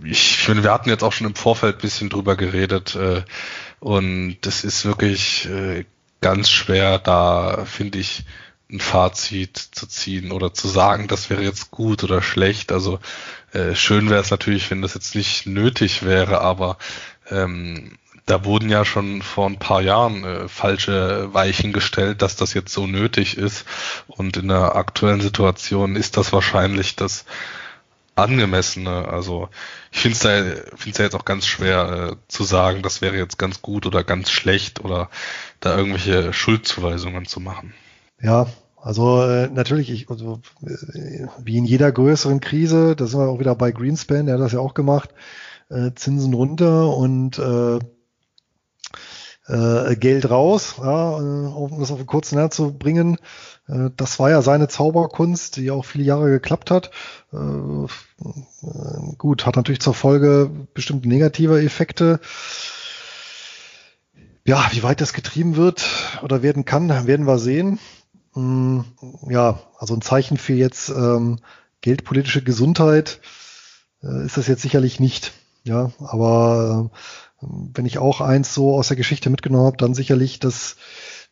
ich 0.03 0.37
finde, 0.37 0.63
wir 0.63 0.73
hatten 0.73 0.89
jetzt 0.89 1.03
auch 1.03 1.13
schon 1.13 1.27
im 1.27 1.35
Vorfeld 1.35 1.79
bisschen 1.79 2.09
drüber 2.09 2.35
geredet 2.35 2.95
äh, 2.95 3.23
und 3.79 4.37
das 4.41 4.63
ist 4.63 4.85
wirklich 4.85 5.47
äh, 5.49 5.85
ganz 6.21 6.49
schwer, 6.49 6.99
da 6.99 7.65
finde 7.65 7.99
ich 7.99 8.25
ein 8.71 8.79
Fazit 8.79 9.57
zu 9.57 9.85
ziehen 9.87 10.31
oder 10.31 10.53
zu 10.53 10.67
sagen, 10.67 11.07
das 11.07 11.29
wäre 11.29 11.43
jetzt 11.43 11.71
gut 11.71 12.03
oder 12.03 12.21
schlecht. 12.21 12.71
Also 12.71 12.99
äh, 13.53 13.75
schön 13.75 14.09
wäre 14.09 14.21
es 14.21 14.31
natürlich, 14.31 14.71
wenn 14.71 14.81
das 14.81 14.95
jetzt 14.95 15.15
nicht 15.15 15.45
nötig 15.45 16.03
wäre, 16.03 16.41
aber 16.41 16.77
ähm, 17.29 17.97
da 18.25 18.43
wurden 18.43 18.69
ja 18.69 18.85
schon 18.85 19.21
vor 19.21 19.47
ein 19.47 19.59
paar 19.59 19.81
Jahren 19.81 20.23
äh, 20.23 20.47
falsche 20.47 21.33
Weichen 21.33 21.73
gestellt, 21.73 22.21
dass 22.21 22.35
das 22.35 22.53
jetzt 22.53 22.73
so 22.73 22.87
nötig 22.87 23.37
ist. 23.37 23.65
Und 24.07 24.37
in 24.37 24.47
der 24.47 24.75
aktuellen 24.75 25.21
Situation 25.21 25.95
ist 25.95 26.17
das 26.17 26.33
wahrscheinlich 26.33 26.95
das 26.95 27.25
angemessene. 28.15 29.07
Also 29.07 29.49
ich 29.91 29.99
finde 29.99 30.15
es 30.15 30.19
da, 30.19 30.75
find's 30.75 30.97
da 30.97 31.03
jetzt 31.03 31.15
auch 31.15 31.25
ganz 31.25 31.45
schwer 31.45 32.11
äh, 32.11 32.15
zu 32.27 32.43
sagen, 32.43 32.81
das 32.81 33.01
wäre 33.01 33.17
jetzt 33.17 33.37
ganz 33.37 33.61
gut 33.61 33.85
oder 33.85 34.03
ganz 34.03 34.31
schlecht 34.31 34.83
oder 34.83 35.09
da 35.59 35.77
irgendwelche 35.77 36.33
Schuldzuweisungen 36.33 37.25
zu 37.25 37.39
machen. 37.39 37.73
Ja, 38.21 38.47
also 38.81 39.23
äh, 39.23 39.49
natürlich, 39.49 39.91
ich, 39.91 40.09
also, 40.09 40.41
äh, 40.65 41.27
wie 41.43 41.57
in 41.57 41.65
jeder 41.65 41.91
größeren 41.91 42.39
Krise, 42.39 42.95
da 42.95 43.05
sind 43.05 43.19
wir 43.19 43.27
auch 43.27 43.39
wieder 43.39 43.55
bei 43.55 43.71
Greenspan, 43.71 44.25
der 44.25 44.35
hat 44.35 44.41
das 44.41 44.53
ja 44.53 44.59
auch 44.59 44.73
gemacht, 44.73 45.09
äh, 45.69 45.91
Zinsen 45.95 46.33
runter 46.33 46.95
und 46.95 47.37
äh, 47.37 47.79
äh, 49.47 49.95
Geld 49.95 50.29
raus, 50.29 50.75
ja, 50.79 51.17
äh, 51.17 51.47
um 51.47 51.79
das 51.79 51.91
auf 51.91 51.97
einen 51.97 52.07
kurzen 52.07 52.35
Nerv 52.35 52.51
zu 52.51 52.73
bringen. 52.73 53.17
Äh, 53.67 53.89
das 53.95 54.19
war 54.19 54.29
ja 54.29 54.41
seine 54.41 54.67
Zauberkunst, 54.67 55.57
die 55.57 55.71
auch 55.71 55.85
viele 55.85 56.03
Jahre 56.03 56.29
geklappt 56.29 56.71
hat. 56.71 56.91
Äh, 57.31 57.37
äh, 57.37 57.87
gut, 59.17 59.45
hat 59.45 59.55
natürlich 59.55 59.81
zur 59.81 59.93
Folge 59.93 60.49
bestimmte 60.73 61.07
negative 61.07 61.61
Effekte. 61.61 62.19
Ja, 64.47 64.67
wie 64.71 64.83
weit 64.83 65.01
das 65.01 65.13
getrieben 65.13 65.55
wird 65.55 65.85
oder 66.23 66.43
werden 66.43 66.65
kann, 66.65 67.07
werden 67.07 67.25
wir 67.25 67.39
sehen. 67.39 67.79
Mm, 68.35 68.81
ja, 69.29 69.59
also 69.77 69.95
ein 69.95 70.01
Zeichen 70.01 70.37
für 70.37 70.53
jetzt 70.53 70.89
ähm, 70.89 71.39
geldpolitische 71.81 72.43
Gesundheit 72.43 73.21
äh, 74.03 74.25
ist 74.25 74.37
das 74.37 74.47
jetzt 74.47 74.61
sicherlich 74.61 74.99
nicht. 74.99 75.33
Ja, 75.63 75.91
aber 75.99 76.91
äh, 76.93 76.97
wenn 77.73 77.85
ich 77.85 77.97
auch 77.97 78.21
eins 78.21 78.53
so 78.53 78.75
aus 78.75 78.87
der 78.87 78.97
Geschichte 78.97 79.29
mitgenommen 79.29 79.65
habe, 79.65 79.77
dann 79.77 79.93
sicherlich, 79.93 80.39
dass 80.39 80.75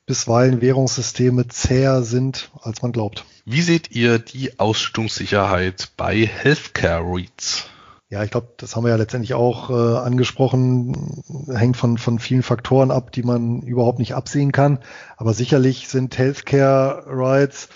bisweilen 0.05 0.61
Währungssysteme 0.61 1.47
zäher 1.47 2.03
sind, 2.03 2.51
als 2.61 2.81
man 2.81 2.91
glaubt. 2.91 3.25
Wie 3.45 3.61
seht 3.61 3.91
ihr 3.91 4.19
die 4.19 4.59
Ausschüttungssicherheit 4.59 5.91
bei 5.97 6.25
Healthcare 6.25 7.03
REITs? 7.05 7.65
Ja, 8.09 8.23
ich 8.23 8.29
glaube, 8.29 8.49
das 8.57 8.75
haben 8.75 8.83
wir 8.83 8.91
ja 8.91 8.95
letztendlich 8.95 9.33
auch 9.33 9.71
äh, 9.71 9.97
angesprochen, 9.97 11.23
hängt 11.51 11.77
von, 11.77 11.97
von 11.97 12.19
vielen 12.19 12.43
Faktoren 12.43 12.91
ab, 12.91 13.11
die 13.11 13.23
man 13.23 13.63
überhaupt 13.63 13.97
nicht 13.97 14.13
absehen 14.13 14.51
kann. 14.51 14.79
Aber 15.17 15.33
sicherlich 15.33 15.87
sind 15.87 16.17
Healthcare 16.17 17.05
Rights 17.07 17.69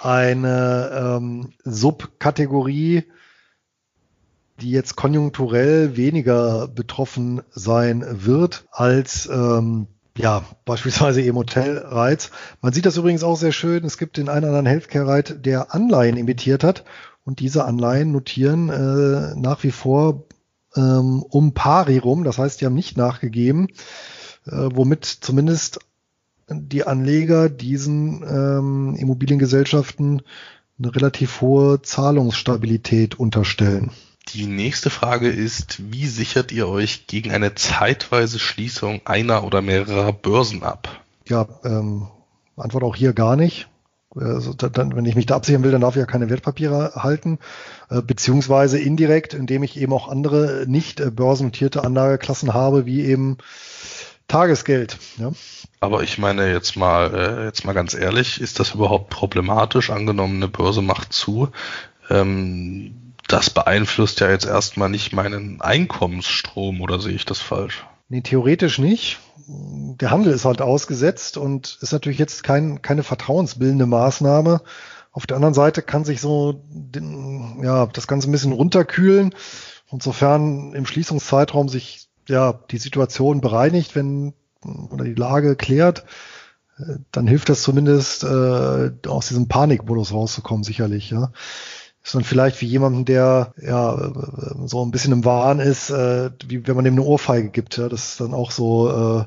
eine 0.00 1.18
ähm, 1.18 1.52
Subkategorie, 1.64 3.04
die 4.60 4.70
jetzt 4.70 4.96
konjunkturell 4.96 5.96
weniger 5.96 6.68
betroffen 6.68 7.42
sein 7.50 8.04
wird 8.24 8.66
als 8.70 9.28
ähm, 9.32 9.86
ja, 10.16 10.42
beispielsweise 10.64 11.22
eben 11.22 11.36
Hotelreiz. 11.36 12.30
Man 12.60 12.72
sieht 12.72 12.86
das 12.86 12.96
übrigens 12.96 13.22
auch 13.22 13.36
sehr 13.36 13.52
schön. 13.52 13.84
Es 13.84 13.98
gibt 13.98 14.16
den 14.16 14.28
einen 14.28 14.44
oder 14.44 14.58
anderen 14.58 14.66
Healthcare-Reit, 14.66 15.46
der 15.46 15.74
Anleihen 15.74 16.16
imitiert 16.16 16.64
hat 16.64 16.84
und 17.24 17.38
diese 17.38 17.64
Anleihen 17.64 18.10
notieren 18.10 18.68
äh, 18.68 19.36
nach 19.36 19.62
wie 19.62 19.70
vor 19.70 20.24
ähm, 20.74 21.22
um 21.22 21.54
pari 21.54 21.98
rum. 21.98 22.24
Das 22.24 22.38
heißt, 22.38 22.60
die 22.60 22.66
haben 22.66 22.74
nicht 22.74 22.96
nachgegeben, 22.96 23.68
äh, 24.46 24.68
womit 24.72 25.04
zumindest 25.04 25.78
die 26.50 26.86
Anleger 26.86 27.48
diesen 27.48 28.22
ähm, 28.22 28.96
Immobiliengesellschaften 28.96 30.22
eine 30.78 30.94
relativ 30.94 31.40
hohe 31.40 31.82
Zahlungsstabilität 31.82 33.18
unterstellen. 33.18 33.90
Die 34.34 34.46
nächste 34.46 34.90
Frage 34.90 35.28
ist, 35.28 35.92
wie 35.92 36.06
sichert 36.06 36.52
ihr 36.52 36.68
euch 36.68 37.06
gegen 37.06 37.32
eine 37.32 37.54
zeitweise 37.54 38.38
Schließung 38.38 39.00
einer 39.04 39.44
oder 39.44 39.62
mehrerer 39.62 40.12
Börsen 40.12 40.62
ab? 40.62 41.00
Ja, 41.26 41.46
ähm, 41.64 42.08
Antwort 42.56 42.84
auch 42.84 42.96
hier 42.96 43.14
gar 43.14 43.36
nicht. 43.36 43.68
Also 44.14 44.52
dann, 44.52 44.96
wenn 44.96 45.04
ich 45.04 45.14
mich 45.14 45.26
da 45.26 45.36
absichern 45.36 45.62
will, 45.62 45.70
dann 45.70 45.82
darf 45.82 45.94
ich 45.94 46.00
ja 46.00 46.06
keine 46.06 46.30
Wertpapiere 46.30 46.92
halten, 46.96 47.38
äh, 47.90 48.02
beziehungsweise 48.02 48.78
indirekt, 48.78 49.34
indem 49.34 49.62
ich 49.62 49.78
eben 49.78 49.92
auch 49.92 50.08
andere 50.08 50.64
nicht 50.66 51.00
äh, 51.00 51.10
börsennotierte 51.10 51.84
Anlageklassen 51.84 52.54
habe, 52.54 52.86
wie 52.86 53.04
eben 53.04 53.38
Tagesgeld. 54.26 54.98
Ja. 55.18 55.32
Aber 55.80 56.02
ich 56.02 56.18
meine 56.18 56.50
jetzt 56.52 56.76
mal, 56.76 57.14
äh, 57.14 57.44
jetzt 57.44 57.64
mal 57.64 57.74
ganz 57.74 57.94
ehrlich, 57.94 58.40
ist 58.40 58.60
das 58.60 58.74
überhaupt 58.74 59.10
problematisch? 59.10 59.90
Angenommen, 59.90 60.36
eine 60.36 60.48
Börse 60.48 60.82
macht 60.82 61.12
zu. 61.12 61.48
Ähm, 62.10 63.07
das 63.28 63.50
beeinflusst 63.50 64.20
ja 64.20 64.30
jetzt 64.30 64.46
erstmal 64.46 64.88
nicht 64.88 65.12
meinen 65.12 65.60
Einkommensstrom, 65.60 66.80
oder 66.80 67.00
sehe 67.00 67.14
ich 67.14 67.24
das 67.24 67.40
falsch? 67.40 67.86
Nee, 68.08 68.22
theoretisch 68.22 68.78
nicht 68.78 69.18
der 69.48 70.10
Handel 70.10 70.32
ist 70.32 70.44
halt 70.44 70.60
ausgesetzt 70.60 71.38
und 71.38 71.78
ist 71.80 71.92
natürlich 71.92 72.18
jetzt 72.18 72.42
kein, 72.42 72.82
keine 72.82 73.02
vertrauensbildende 73.02 73.86
Maßnahme. 73.86 74.60
Auf 75.10 75.26
der 75.26 75.36
anderen 75.36 75.54
Seite 75.54 75.82
kann 75.82 76.04
sich 76.04 76.20
so 76.20 76.62
den, 76.68 77.62
ja, 77.62 77.86
das 77.86 78.06
Ganze 78.06 78.28
ein 78.28 78.32
bisschen 78.32 78.52
runterkühlen. 78.52 79.34
Insofern 79.90 80.74
im 80.74 80.84
Schließungszeitraum 80.84 81.68
sich 81.68 82.08
ja 82.28 82.52
die 82.70 82.78
Situation 82.78 83.40
bereinigt, 83.40 83.96
wenn 83.96 84.34
oder 84.90 85.04
die 85.04 85.14
Lage 85.14 85.56
klärt, 85.56 86.04
dann 87.10 87.26
hilft 87.26 87.48
das 87.48 87.62
zumindest 87.62 88.22
äh, 88.24 88.90
aus 89.06 89.28
diesem 89.28 89.48
Panikmodus 89.48 90.12
rauszukommen, 90.12 90.62
sicherlich. 90.62 91.10
Ja 91.10 91.32
dann 92.12 92.24
vielleicht 92.24 92.56
für 92.56 92.64
jemanden, 92.64 93.04
der 93.04 93.52
ja 93.60 94.12
so 94.66 94.84
ein 94.84 94.90
bisschen 94.90 95.12
im 95.12 95.24
Wahn 95.24 95.60
ist, 95.60 95.90
äh, 95.90 96.30
wie 96.46 96.66
wenn 96.66 96.76
man 96.76 96.84
dem 96.84 96.94
eine 96.94 97.02
Ohrfeige 97.02 97.50
gibt. 97.50 97.76
Ja, 97.76 97.88
das 97.88 98.10
ist 98.10 98.20
dann 98.20 98.34
auch 98.34 98.50
so, 98.50 98.90
äh, 98.90 99.24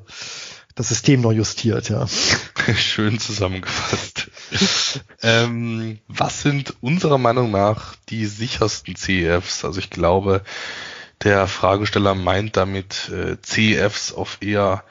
das 0.76 0.90
System 0.90 1.22
neu 1.22 1.34
justiert, 1.34 1.90
ja. 1.90 2.08
Schön 2.76 3.20
zusammengefasst. 3.20 4.32
ähm, 5.22 6.00
was 6.08 6.42
sind 6.42 6.76
unserer 6.82 7.18
Meinung 7.18 7.52
nach 7.52 7.96
die 8.10 8.26
sichersten 8.26 8.96
CEFs? 8.96 9.66
Also 9.66 9.80
ich 9.80 9.90
glaube, 9.90 10.42
der 11.24 11.48
Fragesteller 11.48 12.16
meint 12.16 12.58
damit 12.58 13.10
äh, 13.10 13.38
CEFs 13.42 14.14
auf 14.14 14.38
eher 14.42 14.84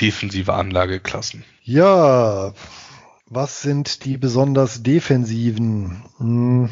defensive 0.00 0.52
Anlageklassen. 0.54 1.44
Ja, 1.62 2.52
was 3.26 3.62
sind 3.62 4.04
die 4.04 4.16
besonders 4.16 4.82
defensiven? 4.82 6.02
Hm. 6.18 6.70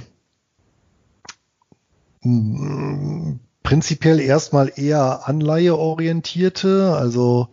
Prinzipiell 3.62 4.20
erstmal 4.20 4.72
eher 4.76 5.28
anleiheorientierte, 5.28 6.94
also 6.96 7.48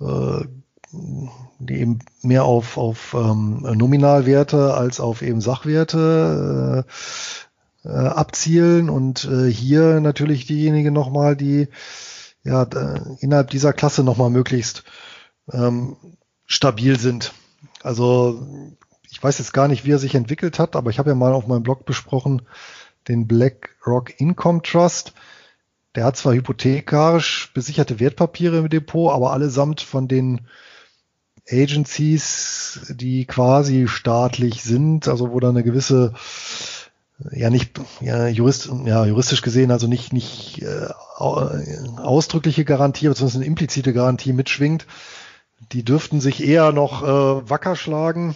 äh, 0.00 0.44
die 1.58 1.74
eben 1.74 1.98
mehr 2.22 2.44
auf, 2.44 2.76
auf 2.78 3.14
ähm, 3.14 3.60
Nominalwerte 3.60 4.74
als 4.74 5.00
auf 5.00 5.22
eben 5.22 5.40
Sachwerte 5.40 6.86
äh, 7.84 7.88
äh, 7.88 7.92
abzielen 7.92 8.88
und 8.88 9.24
äh, 9.24 9.50
hier 9.50 10.00
natürlich 10.00 10.46
diejenigen 10.46 10.94
nochmal, 10.94 11.36
die 11.36 11.68
ja 12.42 12.62
innerhalb 13.20 13.50
dieser 13.50 13.72
Klasse 13.72 14.04
nochmal 14.04 14.30
möglichst 14.30 14.84
ähm, 15.52 15.96
stabil 16.46 16.98
sind. 16.98 17.32
Also 17.82 18.46
ich 19.10 19.22
weiß 19.22 19.38
jetzt 19.38 19.52
gar 19.52 19.68
nicht, 19.68 19.84
wie 19.84 19.92
er 19.92 19.98
sich 19.98 20.14
entwickelt 20.14 20.58
hat, 20.58 20.76
aber 20.76 20.90
ich 20.90 20.98
habe 20.98 21.10
ja 21.10 21.14
mal 21.14 21.32
auf 21.32 21.46
meinem 21.46 21.62
Blog 21.62 21.84
besprochen 21.84 22.42
den 23.08 23.26
BlackRock 23.26 24.18
Income 24.20 24.62
Trust. 24.62 25.14
Der 25.94 26.04
hat 26.04 26.16
zwar 26.16 26.34
hypothekarisch 26.34 27.50
besicherte 27.54 28.00
Wertpapiere 28.00 28.58
im 28.58 28.68
Depot, 28.68 29.12
aber 29.12 29.32
allesamt 29.32 29.80
von 29.80 30.08
den 30.08 30.42
Agencies, 31.48 32.80
die 32.90 33.24
quasi 33.24 33.86
staatlich 33.88 34.62
sind, 34.62 35.08
also 35.08 35.30
wo 35.30 35.40
da 35.40 35.50
eine 35.50 35.62
gewisse 35.62 36.12
ja 37.30 37.48
nicht 37.50 37.80
ja, 38.00 38.26
Jurist, 38.28 38.70
ja 38.84 39.06
juristisch 39.06 39.40
gesehen 39.40 39.70
also 39.70 39.86
nicht 39.86 40.12
nicht 40.12 40.62
äh, 40.62 40.88
ausdrückliche 41.18 42.64
Garantie, 42.64 43.08
beziehungsweise 43.08 43.38
eine 43.38 43.46
implizite 43.46 43.92
Garantie 43.94 44.32
mitschwingt, 44.32 44.86
die 45.72 45.84
dürften 45.84 46.20
sich 46.20 46.44
eher 46.44 46.72
noch 46.72 47.02
äh, 47.02 47.50
wacker 47.50 47.76
schlagen. 47.76 48.34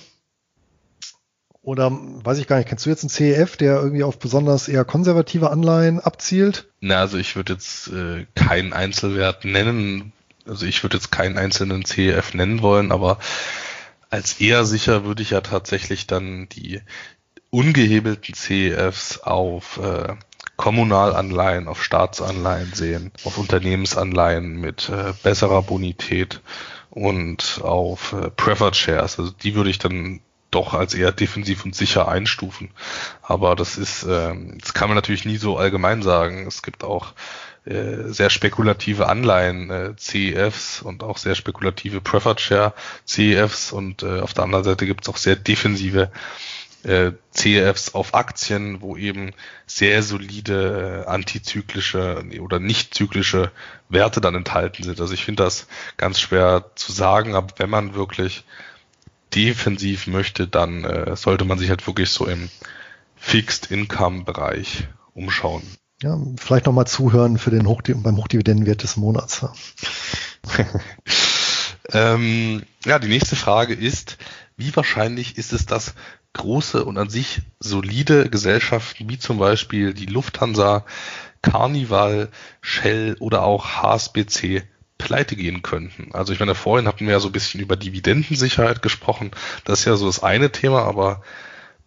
Oder 1.71 1.93
weiß 1.93 2.39
ich 2.39 2.49
gar 2.49 2.57
nicht, 2.57 2.69
kennst 2.69 2.85
du 2.85 2.91
jetzt 2.91 3.05
einen 3.05 3.11
CEF, 3.11 3.57
der 3.57 3.77
irgendwie 3.77 4.03
auf 4.03 4.19
besonders 4.19 4.67
eher 4.67 4.85
konservative 4.85 5.51
Anleihen 5.51 6.01
abzielt? 6.01 6.67
Na, 6.81 6.97
also 6.97 7.17
ich 7.17 7.37
würde 7.37 7.53
jetzt 7.53 7.87
äh, 7.93 8.27
keinen 8.35 8.73
Einzelwert 8.73 9.45
nennen. 9.45 10.11
Also 10.49 10.67
ich 10.67 10.83
würde 10.83 10.97
jetzt 10.97 11.13
keinen 11.13 11.39
einzelnen 11.39 11.85
CEF 11.85 12.35
nennen 12.35 12.61
wollen, 12.63 12.91
aber 12.91 13.21
als 14.11 14.41
eher 14.41 14.65
sicher 14.65 15.05
würde 15.05 15.23
ich 15.23 15.31
ja 15.31 15.43
tatsächlich 15.43 16.09
dann 16.09 16.49
die 16.49 16.81
ungehebelten 17.51 18.35
CEFs 18.35 19.21
auf 19.21 19.79
äh, 19.81 20.15
Kommunalanleihen, 20.57 21.69
auf 21.69 21.85
Staatsanleihen 21.85 22.73
sehen, 22.75 23.13
auf 23.23 23.39
Unternehmensanleihen 23.39 24.61
mit 24.61 24.89
äh, 24.89 25.13
besserer 25.23 25.63
Bonität 25.63 26.41
und 26.91 27.61
auf 27.63 28.13
äh, 28.13 28.29
Preferred 28.31 28.75
Shares. 28.75 29.21
Also 29.21 29.31
die 29.31 29.55
würde 29.55 29.71
ich 29.71 29.79
dann 29.79 30.19
doch 30.51 30.75
als 30.75 30.95
eher 30.95 31.13
defensiv 31.13 31.65
und 31.65 31.75
sicher 31.75 32.09
einstufen. 32.09 32.71
Aber 33.23 33.57
das 33.57 33.79
ist, 33.79 34.03
äh, 34.05 34.35
das 34.59 34.75
kann 34.75 34.89
man 34.89 34.97
natürlich 34.97 35.25
nie 35.25 35.37
so 35.37 35.57
allgemein 35.57 36.03
sagen. 36.03 36.47
Es 36.47 36.63
gibt 36.63 36.85
auch 36.85 37.13
äh, 37.67 38.09
sehr 38.09 38.31
spekulative 38.31 39.09
Anleihen, 39.09 39.71
äh, 39.71 39.95
CEFs 39.97 40.83
und 40.83 41.03
auch 41.03 41.19
sehr 41.19 41.35
spekulative 41.35 42.01
Preferred 42.01 42.41
Share 42.41 42.73
CEFs 43.07 43.73
und 43.73 44.03
äh, 44.03 44.21
auf 44.21 44.33
der 44.35 44.45
anderen 44.45 44.65
Seite 44.65 44.87
gibt 44.87 45.05
es 45.05 45.09
auch 45.09 45.19
sehr 45.19 45.37
defensive 45.37 46.11
äh, 46.85 47.13
CEFs 47.33 47.95
auf 47.95 48.15
Aktien, 48.15 48.81
wo 48.81 48.97
eben 48.97 49.33
sehr 49.67 50.03
solide 50.03 51.05
äh, 51.05 51.09
antizyklische 51.09 52.25
oder 52.41 52.59
nicht 52.59 52.95
zyklische 52.95 53.51
Werte 53.91 54.21
dann 54.21 54.35
enthalten 54.35 54.83
sind. 54.83 55.01
Also 55.01 55.13
ich 55.13 55.25
finde 55.25 55.45
das 55.45 55.67
ganz 55.99 56.19
schwer 56.19 56.71
zu 56.77 56.93
sagen, 56.93 57.35
aber 57.35 57.49
wenn 57.59 57.71
man 57.71 57.95
wirklich 57.95 58.45
defensiv 59.35 60.07
möchte, 60.07 60.47
dann 60.47 60.85
äh, 60.85 61.17
sollte 61.17 61.45
man 61.45 61.59
sich 61.59 61.71
halt 61.71 61.87
wirklich 61.87 62.11
so 62.11 62.27
im 62.27 62.49
Fixed 63.17 63.71
Income 63.71 64.25
Bereich 64.25 64.89
umschauen. 65.15 65.63
Ja, 66.03 66.19
vielleicht 66.37 66.67
nochmal 66.67 66.87
zuhören 66.87 67.39
für 67.39 67.51
den 67.51 67.67
Hochdi 67.67 67.93
beim 67.95 68.17
Hochdividendenwert 68.17 68.83
des 68.83 68.97
Monats. 68.97 69.45
ähm, 71.93 72.63
ja, 72.87 72.99
die 72.99 73.09
nächste 73.09 73.37
Frage 73.37 73.75
ist, 73.75 74.17
wie 74.57 74.75
wahrscheinlich 74.75 75.37
ist 75.37 75.53
es, 75.53 75.67
dass 75.67 75.95
große 76.33 76.85
und 76.85 76.97
an 76.97 77.11
sich 77.11 77.43
solide 77.59 78.31
Gesellschaften 78.31 79.09
wie 79.09 79.19
zum 79.19 79.39
Beispiel 79.39 79.93
die 79.93 80.07
Lufthansa, 80.07 80.87
Carnival, 81.43 82.31
Shell 82.63 83.17
oder 83.21 83.43
auch 83.43 83.83
HSBC 83.83 84.63
pleite 85.01 85.37
gehen 85.37 85.63
könnten. 85.63 86.11
Also 86.13 86.33
ich 86.33 86.41
meine, 86.41 86.55
vorhin 86.55 86.87
hatten 86.87 87.07
wir 87.07 87.13
ja 87.13 87.21
so 87.21 87.29
ein 87.29 87.33
bisschen 87.33 87.61
über 87.61 87.77
Dividendensicherheit 87.77 88.83
gesprochen. 88.83 89.31
Das 89.65 89.81
ist 89.81 89.85
ja 89.87 89.97
so 89.97 90.07
das 90.07 90.23
eine 90.23 90.53
Thema, 90.53 90.85
aber 90.85 91.23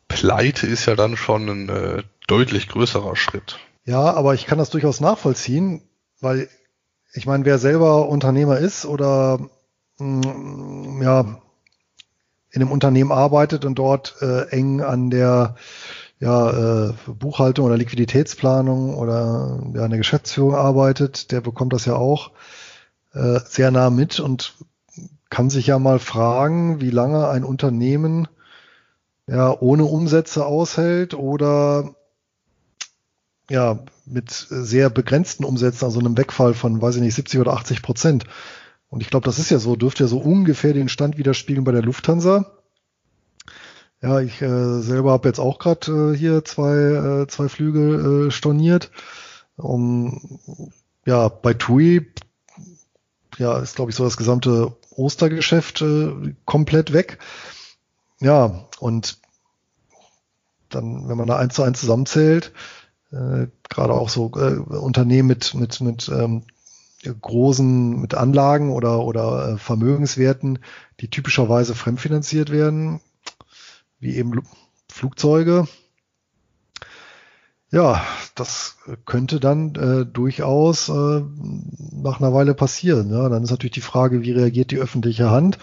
pleite 0.07 0.67
ist 0.67 0.85
ja 0.85 0.95
dann 0.95 1.15
schon 1.15 1.47
ein 1.47 1.69
äh, 1.69 2.03
deutlich 2.27 2.67
größerer 2.67 3.15
Schritt. 3.15 3.59
Ja, 3.85 4.13
aber 4.13 4.33
ich 4.33 4.45
kann 4.45 4.57
das 4.57 4.69
durchaus 4.69 4.99
nachvollziehen, 4.99 5.81
weil 6.19 6.49
ich 7.13 7.25
meine, 7.25 7.45
wer 7.45 7.59
selber 7.59 8.07
Unternehmer 8.09 8.57
ist 8.57 8.85
oder 8.85 9.39
mh, 9.99 10.27
mm, 10.27 11.01
ja 11.01 11.41
in 12.53 12.61
einem 12.61 12.71
Unternehmen 12.71 13.11
arbeitet 13.11 13.65
und 13.65 13.75
dort 13.75 14.15
äh, 14.21 14.47
eng 14.49 14.81
an 14.81 15.09
der 15.09 15.55
ja, 16.19 16.89
äh, 16.89 16.93
Buchhaltung 17.07 17.65
oder 17.65 17.77
Liquiditätsplanung 17.77 18.95
oder 18.95 19.59
ja, 19.73 19.83
an 19.83 19.89
der 19.89 19.97
Geschäftsführung 19.97 20.55
arbeitet, 20.55 21.31
der 21.31 21.41
bekommt 21.41 21.73
das 21.73 21.85
ja 21.85 21.95
auch 21.95 22.31
äh, 23.13 23.39
sehr 23.45 23.71
nah 23.71 23.89
mit 23.89 24.19
und 24.19 24.55
kann 25.29 25.49
sich 25.49 25.67
ja 25.67 25.79
mal 25.79 25.99
fragen, 25.99 26.81
wie 26.81 26.91
lange 26.91 27.27
ein 27.29 27.43
Unternehmen 27.43 28.27
ja 29.27 29.55
ohne 29.59 29.85
Umsätze 29.85 30.45
aushält 30.45 31.13
oder 31.13 31.95
ja 33.49 33.79
mit 34.05 34.31
sehr 34.31 34.89
begrenzten 34.89 35.45
Umsätzen, 35.45 35.85
also 35.85 35.99
einem 35.99 36.17
Wegfall 36.17 36.53
von, 36.53 36.81
weiß 36.81 36.95
ich 36.97 37.01
nicht, 37.01 37.15
70 37.15 37.39
oder 37.39 37.53
80 37.53 37.81
Prozent. 37.81 38.25
Und 38.89 39.01
ich 39.01 39.09
glaube, 39.09 39.25
das 39.25 39.39
ist 39.39 39.49
ja 39.49 39.59
so, 39.59 39.75
dürfte 39.75 40.03
ja 40.03 40.07
so 40.07 40.19
ungefähr 40.19 40.73
den 40.73 40.89
Stand 40.89 41.17
widerspiegeln 41.17 41.63
bei 41.63 41.71
der 41.71 41.81
Lufthansa. 41.81 42.51
Ja, 44.01 44.19
ich 44.19 44.41
äh, 44.41 44.81
selber 44.81 45.11
habe 45.11 45.29
jetzt 45.29 45.39
auch 45.39 45.59
gerade 45.59 46.13
äh, 46.13 46.17
hier 46.17 46.43
zwei, 46.43 47.23
äh, 47.23 47.27
zwei 47.27 47.47
Flüge 47.47 48.27
äh, 48.27 48.31
storniert. 48.31 48.91
Um, 49.55 50.39
ja, 51.05 51.29
bei 51.29 51.53
TUI 51.53 52.05
ja, 53.37 53.57
ist, 53.59 53.75
glaube 53.75 53.91
ich, 53.91 53.95
so 53.95 54.03
das 54.03 54.17
gesamte 54.17 54.75
Ostergeschäft 54.91 55.81
äh, 55.81 56.35
komplett 56.45 56.93
weg. 56.93 57.19
Ja, 58.19 58.67
und 58.79 59.19
dann, 60.69 61.07
wenn 61.07 61.17
man 61.17 61.27
da 61.27 61.37
eins 61.37 61.55
zu 61.55 61.63
eins 61.63 61.79
zusammenzählt, 61.79 62.51
äh, 63.11 63.47
gerade 63.69 63.93
auch 63.93 64.09
so 64.09 64.31
äh, 64.35 64.55
Unternehmen 64.57 65.27
mit, 65.27 65.53
mit, 65.53 65.81
mit 65.81 66.09
ähm, 66.09 66.43
großen, 67.03 67.99
mit 67.99 68.15
Anlagen 68.15 68.71
oder, 68.71 68.99
oder 68.99 69.49
äh, 69.49 69.57
Vermögenswerten, 69.57 70.59
die 70.99 71.09
typischerweise 71.09 71.75
fremdfinanziert 71.75 72.49
werden, 72.51 73.01
wie 73.99 74.15
eben 74.15 74.41
Flugzeuge, 74.89 75.67
ja, 77.73 78.05
das 78.35 78.77
könnte 79.05 79.39
dann 79.39 79.73
äh, 79.73 80.05
durchaus 80.05 80.89
äh, 80.89 81.23
nach 81.91 82.19
einer 82.19 82.31
Weile 82.31 82.53
passieren. 82.53 83.09
Ja. 83.09 83.27
Dann 83.29 83.43
ist 83.43 83.49
natürlich 83.49 83.73
die 83.73 83.81
Frage, 83.81 84.21
wie 84.21 84.31
reagiert 84.31 84.69
die 84.69 84.77
öffentliche 84.77 85.31
Hand? 85.31 85.57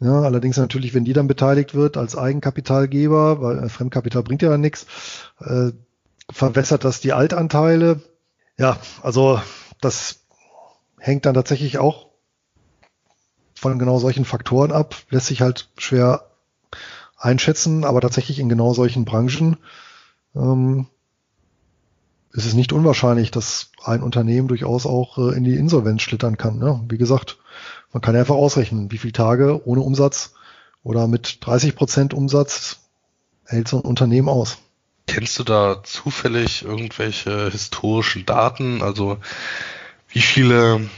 Ja, 0.00 0.22
allerdings 0.22 0.56
natürlich, 0.56 0.92
wenn 0.92 1.04
die 1.04 1.12
dann 1.12 1.28
beteiligt 1.28 1.74
wird 1.74 1.96
als 1.96 2.16
Eigenkapitalgeber, 2.16 3.40
weil 3.40 3.62
äh, 3.62 3.68
Fremdkapital 3.68 4.24
bringt 4.24 4.42
ja 4.42 4.48
dann 4.48 4.60
nichts, 4.60 4.86
äh, 5.38 5.70
verwässert 6.28 6.84
das 6.84 6.98
die 6.98 7.12
Altanteile. 7.12 8.02
Ja, 8.58 8.78
also 9.00 9.40
das 9.80 10.18
hängt 10.98 11.26
dann 11.26 11.34
tatsächlich 11.34 11.78
auch 11.78 12.08
von 13.54 13.78
genau 13.78 14.00
solchen 14.00 14.24
Faktoren 14.24 14.72
ab, 14.72 14.96
lässt 15.10 15.28
sich 15.28 15.40
halt 15.42 15.70
schwer 15.78 16.26
einschätzen, 17.16 17.84
aber 17.84 18.00
tatsächlich 18.00 18.40
in 18.40 18.48
genau 18.48 18.74
solchen 18.74 19.04
Branchen 19.04 19.58
ähm, 20.34 20.88
ist 22.32 22.46
es 22.46 22.54
nicht 22.54 22.72
unwahrscheinlich, 22.72 23.30
dass 23.30 23.70
ein 23.84 24.02
Unternehmen 24.02 24.48
durchaus 24.48 24.86
auch 24.86 25.18
äh, 25.18 25.36
in 25.36 25.44
die 25.44 25.56
Insolvenz 25.56 26.02
schlittern 26.02 26.36
kann. 26.36 26.58
Ne? 26.58 26.82
Wie 26.88 26.98
gesagt, 26.98 27.38
man 27.92 28.00
kann 28.00 28.16
einfach 28.16 28.34
ausrechnen, 28.34 28.90
wie 28.90 28.98
viele 28.98 29.12
Tage 29.12 29.66
ohne 29.66 29.82
Umsatz 29.82 30.34
oder 30.82 31.06
mit 31.06 31.38
30 31.44 31.76
Prozent 31.76 32.14
Umsatz 32.14 32.80
hält 33.44 33.68
so 33.68 33.78
ein 33.78 33.84
Unternehmen 33.84 34.28
aus. 34.28 34.58
Kennst 35.06 35.38
du 35.38 35.44
da 35.44 35.82
zufällig 35.82 36.64
irgendwelche 36.64 37.50
historischen 37.50 38.24
Daten? 38.24 38.82
Also 38.82 39.18
wie 40.08 40.20
viele, 40.20 40.88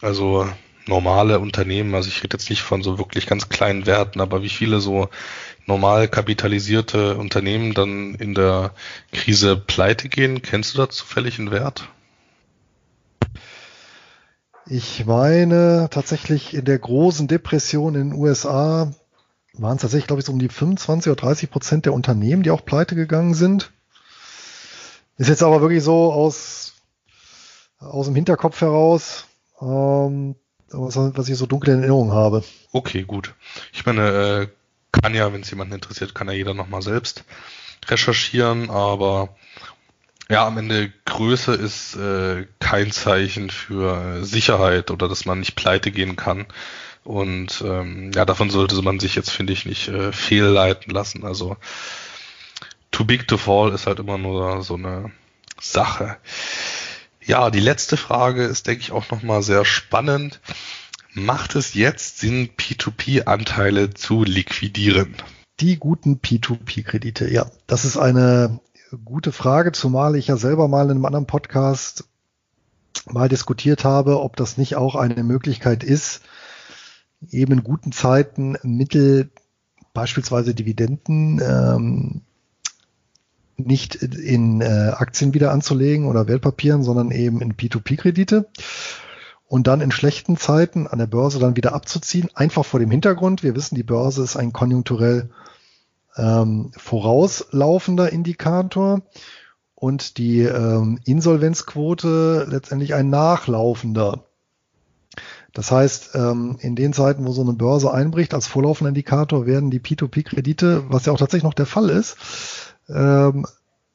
also 0.00 0.48
normale 0.86 1.38
Unternehmen, 1.40 1.94
also 1.94 2.08
ich 2.08 2.22
rede 2.22 2.36
jetzt 2.36 2.50
nicht 2.50 2.62
von 2.62 2.82
so 2.82 2.98
wirklich 2.98 3.26
ganz 3.26 3.48
kleinen 3.48 3.86
Werten, 3.86 4.20
aber 4.20 4.42
wie 4.42 4.48
viele 4.48 4.80
so 4.80 5.08
normal 5.66 6.08
kapitalisierte 6.08 7.16
Unternehmen 7.16 7.74
dann 7.74 8.14
in 8.14 8.34
der 8.34 8.72
Krise 9.12 9.56
pleite 9.56 10.08
gehen, 10.08 10.42
kennst 10.42 10.74
du 10.74 10.78
da 10.78 10.90
zufällig 10.90 11.38
einen 11.38 11.50
Wert? 11.50 11.88
Ich 14.66 15.04
meine 15.04 15.88
tatsächlich 15.90 16.54
in 16.54 16.64
der 16.64 16.78
großen 16.78 17.28
Depression 17.28 17.94
in 17.94 18.10
den 18.10 18.18
USA 18.18 18.92
waren 19.52 19.76
es 19.76 19.82
tatsächlich, 19.82 20.06
glaube 20.06 20.20
ich, 20.20 20.26
so 20.26 20.32
um 20.32 20.38
die 20.38 20.48
25 20.48 21.12
oder 21.12 21.20
30 21.20 21.50
Prozent 21.50 21.86
der 21.86 21.92
Unternehmen, 21.92 22.42
die 22.42 22.50
auch 22.50 22.64
pleite 22.64 22.94
gegangen 22.94 23.34
sind. 23.34 23.72
Ist 25.16 25.28
jetzt 25.28 25.42
aber 25.42 25.60
wirklich 25.60 25.82
so 25.82 26.12
aus, 26.12 26.74
aus 27.78 28.06
dem 28.06 28.16
Hinterkopf 28.16 28.60
heraus, 28.62 29.26
ähm, 29.60 30.34
was, 30.76 30.96
was 30.96 31.28
ich 31.28 31.36
so 31.36 31.46
dunkel 31.46 31.74
in 31.74 31.80
Erinnerung 31.80 32.12
habe. 32.12 32.44
Okay, 32.72 33.02
gut. 33.02 33.34
Ich 33.72 33.86
meine, 33.86 34.08
äh, 34.08 34.48
kann 34.92 35.14
ja, 35.14 35.32
wenn 35.32 35.42
es 35.42 35.50
jemanden 35.50 35.74
interessiert, 35.74 36.14
kann 36.14 36.28
ja 36.28 36.34
jeder 36.34 36.54
nochmal 36.54 36.82
selbst 36.82 37.24
recherchieren, 37.88 38.70
aber 38.70 39.36
ja, 40.30 40.46
am 40.46 40.56
Ende 40.56 40.92
Größe 41.04 41.52
ist 41.54 41.96
äh, 41.96 42.46
kein 42.58 42.90
Zeichen 42.92 43.50
für 43.50 44.24
Sicherheit 44.24 44.90
oder 44.90 45.08
dass 45.08 45.26
man 45.26 45.40
nicht 45.40 45.54
pleite 45.54 45.90
gehen 45.90 46.16
kann. 46.16 46.46
Und 47.04 47.62
ähm, 47.66 48.10
ja, 48.14 48.24
davon 48.24 48.48
sollte 48.48 48.80
man 48.80 48.98
sich 48.98 49.14
jetzt, 49.14 49.30
finde 49.30 49.52
ich, 49.52 49.66
nicht 49.66 49.88
äh, 49.88 50.12
fehlleiten 50.12 50.90
lassen. 50.90 51.24
Also 51.24 51.56
too 52.90 53.04
big 53.04 53.28
to 53.28 53.36
fall 53.36 53.72
ist 53.72 53.86
halt 53.86 53.98
immer 53.98 54.16
nur 54.16 54.62
so 54.62 54.74
eine 54.74 55.10
Sache. 55.60 56.16
Ja, 57.26 57.50
die 57.50 57.60
letzte 57.60 57.96
Frage 57.96 58.44
ist, 58.44 58.66
denke 58.66 58.82
ich, 58.82 58.92
auch 58.92 59.10
nochmal 59.10 59.42
sehr 59.42 59.64
spannend. 59.64 60.40
Macht 61.14 61.54
es 61.54 61.74
jetzt 61.74 62.18
Sinn, 62.18 62.50
P2P-Anteile 62.56 63.94
zu 63.94 64.24
liquidieren? 64.24 65.14
Die 65.60 65.78
guten 65.78 66.16
P2P-Kredite, 66.16 67.30
ja. 67.32 67.46
Das 67.66 67.84
ist 67.84 67.96
eine 67.96 68.60
gute 69.04 69.32
Frage, 69.32 69.72
zumal 69.72 70.16
ich 70.16 70.26
ja 70.26 70.36
selber 70.36 70.68
mal 70.68 70.86
in 70.86 70.92
einem 70.92 71.06
anderen 71.06 71.26
Podcast 71.26 72.04
mal 73.06 73.28
diskutiert 73.28 73.84
habe, 73.84 74.20
ob 74.20 74.36
das 74.36 74.58
nicht 74.58 74.76
auch 74.76 74.94
eine 74.94 75.24
Möglichkeit 75.24 75.82
ist, 75.82 76.22
eben 77.30 77.52
in 77.52 77.64
guten 77.64 77.92
Zeiten 77.92 78.56
Mittel, 78.62 79.30
beispielsweise 79.92 80.54
Dividenden, 80.54 81.40
ähm, 81.40 82.22
nicht 83.56 83.96
in 83.96 84.60
äh, 84.60 84.92
Aktien 84.96 85.34
wieder 85.34 85.52
anzulegen 85.52 86.06
oder 86.06 86.26
Wertpapieren, 86.28 86.82
sondern 86.82 87.10
eben 87.10 87.40
in 87.40 87.54
P2P-Kredite 87.54 88.46
und 89.46 89.66
dann 89.66 89.80
in 89.80 89.92
schlechten 89.92 90.36
Zeiten 90.36 90.86
an 90.86 90.98
der 90.98 91.06
Börse 91.06 91.38
dann 91.38 91.56
wieder 91.56 91.74
abzuziehen, 91.74 92.30
einfach 92.34 92.64
vor 92.64 92.80
dem 92.80 92.90
Hintergrund, 92.90 93.42
wir 93.42 93.54
wissen, 93.54 93.74
die 93.74 93.82
Börse 93.82 94.22
ist 94.22 94.36
ein 94.36 94.52
konjunkturell 94.52 95.30
ähm, 96.16 96.72
vorauslaufender 96.76 98.12
Indikator. 98.12 99.02
Und 99.74 100.16
die 100.16 100.40
ähm, 100.40 100.98
Insolvenzquote 101.04 102.46
letztendlich 102.48 102.94
ein 102.94 103.10
nachlaufender. 103.10 104.24
Das 105.52 105.70
heißt, 105.70 106.14
ähm, 106.14 106.56
in 106.60 106.74
den 106.74 106.92
Zeiten, 106.92 107.26
wo 107.26 107.32
so 107.32 107.42
eine 107.42 107.52
Börse 107.52 107.92
einbricht, 107.92 108.32
als 108.32 108.46
vorlaufender 108.46 108.88
Indikator 108.88 109.46
werden 109.46 109.70
die 109.70 109.80
P2P-Kredite, 109.80 110.84
was 110.88 111.04
ja 111.04 111.12
auch 111.12 111.18
tatsächlich 111.18 111.44
noch 111.44 111.54
der 111.54 111.66
Fall 111.66 111.90
ist, 111.90 112.16
ähm, 112.88 113.46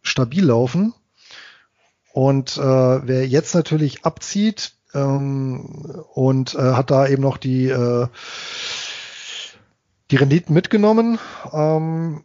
stabil 0.01 0.45
laufen. 0.45 0.93
Und 2.13 2.57
äh, 2.57 2.61
wer 2.61 3.27
jetzt 3.27 3.53
natürlich 3.55 4.05
abzieht 4.05 4.73
ähm, 4.93 6.03
und 6.13 6.55
äh, 6.55 6.73
hat 6.73 6.91
da 6.91 7.07
eben 7.07 7.21
noch 7.21 7.37
die 7.37 7.69
äh, 7.69 8.07
die 10.11 10.15
Renditen 10.15 10.53
mitgenommen, 10.53 11.19
ähm, 11.53 12.23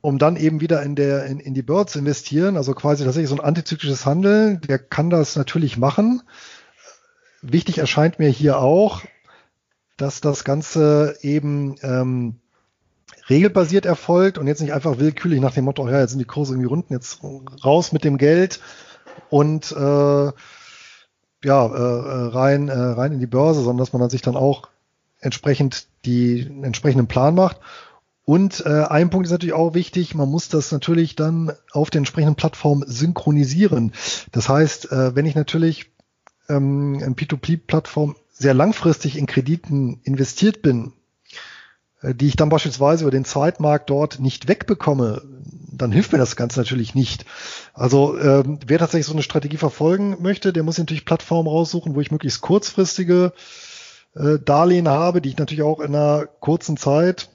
um 0.00 0.18
dann 0.18 0.36
eben 0.36 0.60
wieder 0.60 0.82
in, 0.82 0.96
der, 0.96 1.26
in, 1.26 1.40
in 1.40 1.54
die 1.54 1.64
zu 1.64 1.98
investieren, 1.98 2.56
also 2.56 2.74
quasi 2.74 3.04
tatsächlich 3.04 3.28
so 3.28 3.36
ein 3.36 3.44
antizyklisches 3.44 4.06
Handeln, 4.06 4.60
der 4.62 4.78
kann 4.78 5.10
das 5.10 5.36
natürlich 5.36 5.76
machen. 5.76 6.22
Wichtig 7.42 7.78
erscheint 7.78 8.18
mir 8.18 8.28
hier 8.28 8.58
auch, 8.58 9.02
dass 9.96 10.20
das 10.20 10.44
Ganze 10.44 11.18
eben 11.20 11.76
ähm, 11.82 12.39
regelbasiert 13.30 13.86
erfolgt 13.86 14.36
und 14.36 14.46
jetzt 14.46 14.60
nicht 14.60 14.72
einfach 14.72 14.98
willkürlich 14.98 15.40
nach 15.40 15.54
dem 15.54 15.64
Motto, 15.64 15.88
ja, 15.88 16.00
jetzt 16.00 16.10
sind 16.10 16.18
die 16.18 16.24
Kurse 16.24 16.52
irgendwie 16.54 16.68
runden, 16.68 16.92
jetzt 16.92 17.20
raus 17.64 17.92
mit 17.92 18.04
dem 18.04 18.18
Geld 18.18 18.60
und 19.30 19.72
äh, 19.72 20.32
ja, 21.42 21.66
äh, 21.66 22.28
rein, 22.28 22.68
äh, 22.68 22.72
rein 22.72 23.12
in 23.12 23.20
die 23.20 23.26
Börse, 23.26 23.62
sondern 23.62 23.78
dass 23.78 23.92
man 23.92 24.00
dann 24.00 24.10
sich 24.10 24.22
dann 24.22 24.36
auch 24.36 24.68
entsprechend 25.20 25.86
die 26.04 26.46
entsprechenden 26.62 27.06
Plan 27.06 27.34
macht. 27.34 27.58
Und 28.24 28.64
äh, 28.66 28.84
ein 28.84 29.10
Punkt 29.10 29.26
ist 29.26 29.32
natürlich 29.32 29.54
auch 29.54 29.74
wichtig, 29.74 30.14
man 30.14 30.28
muss 30.28 30.48
das 30.48 30.70
natürlich 30.72 31.16
dann 31.16 31.52
auf 31.72 31.90
der 31.90 32.00
entsprechenden 32.00 32.36
Plattform 32.36 32.84
synchronisieren. 32.86 33.92
Das 34.32 34.48
heißt, 34.48 34.92
äh, 34.92 35.16
wenn 35.16 35.26
ich 35.26 35.34
natürlich 35.34 35.90
ähm, 36.48 37.00
in 37.00 37.16
P2P-Plattform 37.16 38.16
sehr 38.32 38.54
langfristig 38.54 39.16
in 39.16 39.26
Krediten 39.26 40.00
investiert 40.04 40.62
bin, 40.62 40.88
äh, 40.88 40.99
die 42.02 42.28
ich 42.28 42.36
dann 42.36 42.48
beispielsweise 42.48 43.04
über 43.04 43.10
den 43.10 43.24
Zweitmarkt 43.24 43.90
dort 43.90 44.20
nicht 44.20 44.48
wegbekomme, 44.48 45.22
dann 45.72 45.92
hilft 45.92 46.12
mir 46.12 46.18
das 46.18 46.36
Ganze 46.36 46.60
natürlich 46.60 46.94
nicht. 46.94 47.24
Also 47.74 48.18
ähm, 48.18 48.58
wer 48.66 48.78
tatsächlich 48.78 49.06
so 49.06 49.12
eine 49.12 49.22
Strategie 49.22 49.56
verfolgen 49.56 50.16
möchte, 50.20 50.52
der 50.52 50.62
muss 50.62 50.78
natürlich 50.78 51.04
Plattformen 51.04 51.48
raussuchen, 51.48 51.94
wo 51.94 52.00
ich 52.00 52.10
möglichst 52.10 52.40
kurzfristige 52.40 53.32
äh, 54.14 54.38
Darlehen 54.38 54.88
habe, 54.88 55.20
die 55.20 55.30
ich 55.30 55.38
natürlich 55.38 55.62
auch 55.62 55.80
in 55.80 55.94
einer 55.94 56.26
kurzen 56.26 56.76
Zeit, 56.76 57.28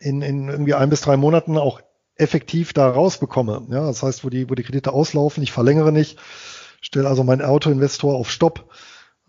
in, 0.00 0.22
in 0.22 0.48
irgendwie 0.48 0.74
ein 0.74 0.90
bis 0.90 1.00
drei 1.00 1.16
Monaten 1.16 1.56
auch 1.56 1.80
effektiv 2.16 2.72
da 2.72 2.88
rausbekomme. 2.88 3.66
Ja, 3.70 3.86
das 3.86 4.02
heißt, 4.02 4.24
wo 4.24 4.30
die, 4.30 4.48
wo 4.50 4.54
die 4.54 4.62
Kredite 4.62 4.92
auslaufen, 4.92 5.42
ich 5.42 5.52
verlängere 5.52 5.92
nicht, 5.92 6.18
stelle 6.80 7.08
also 7.08 7.24
meinen 7.24 7.42
Autoinvestor 7.42 8.14
auf 8.14 8.30
Stopp 8.30 8.70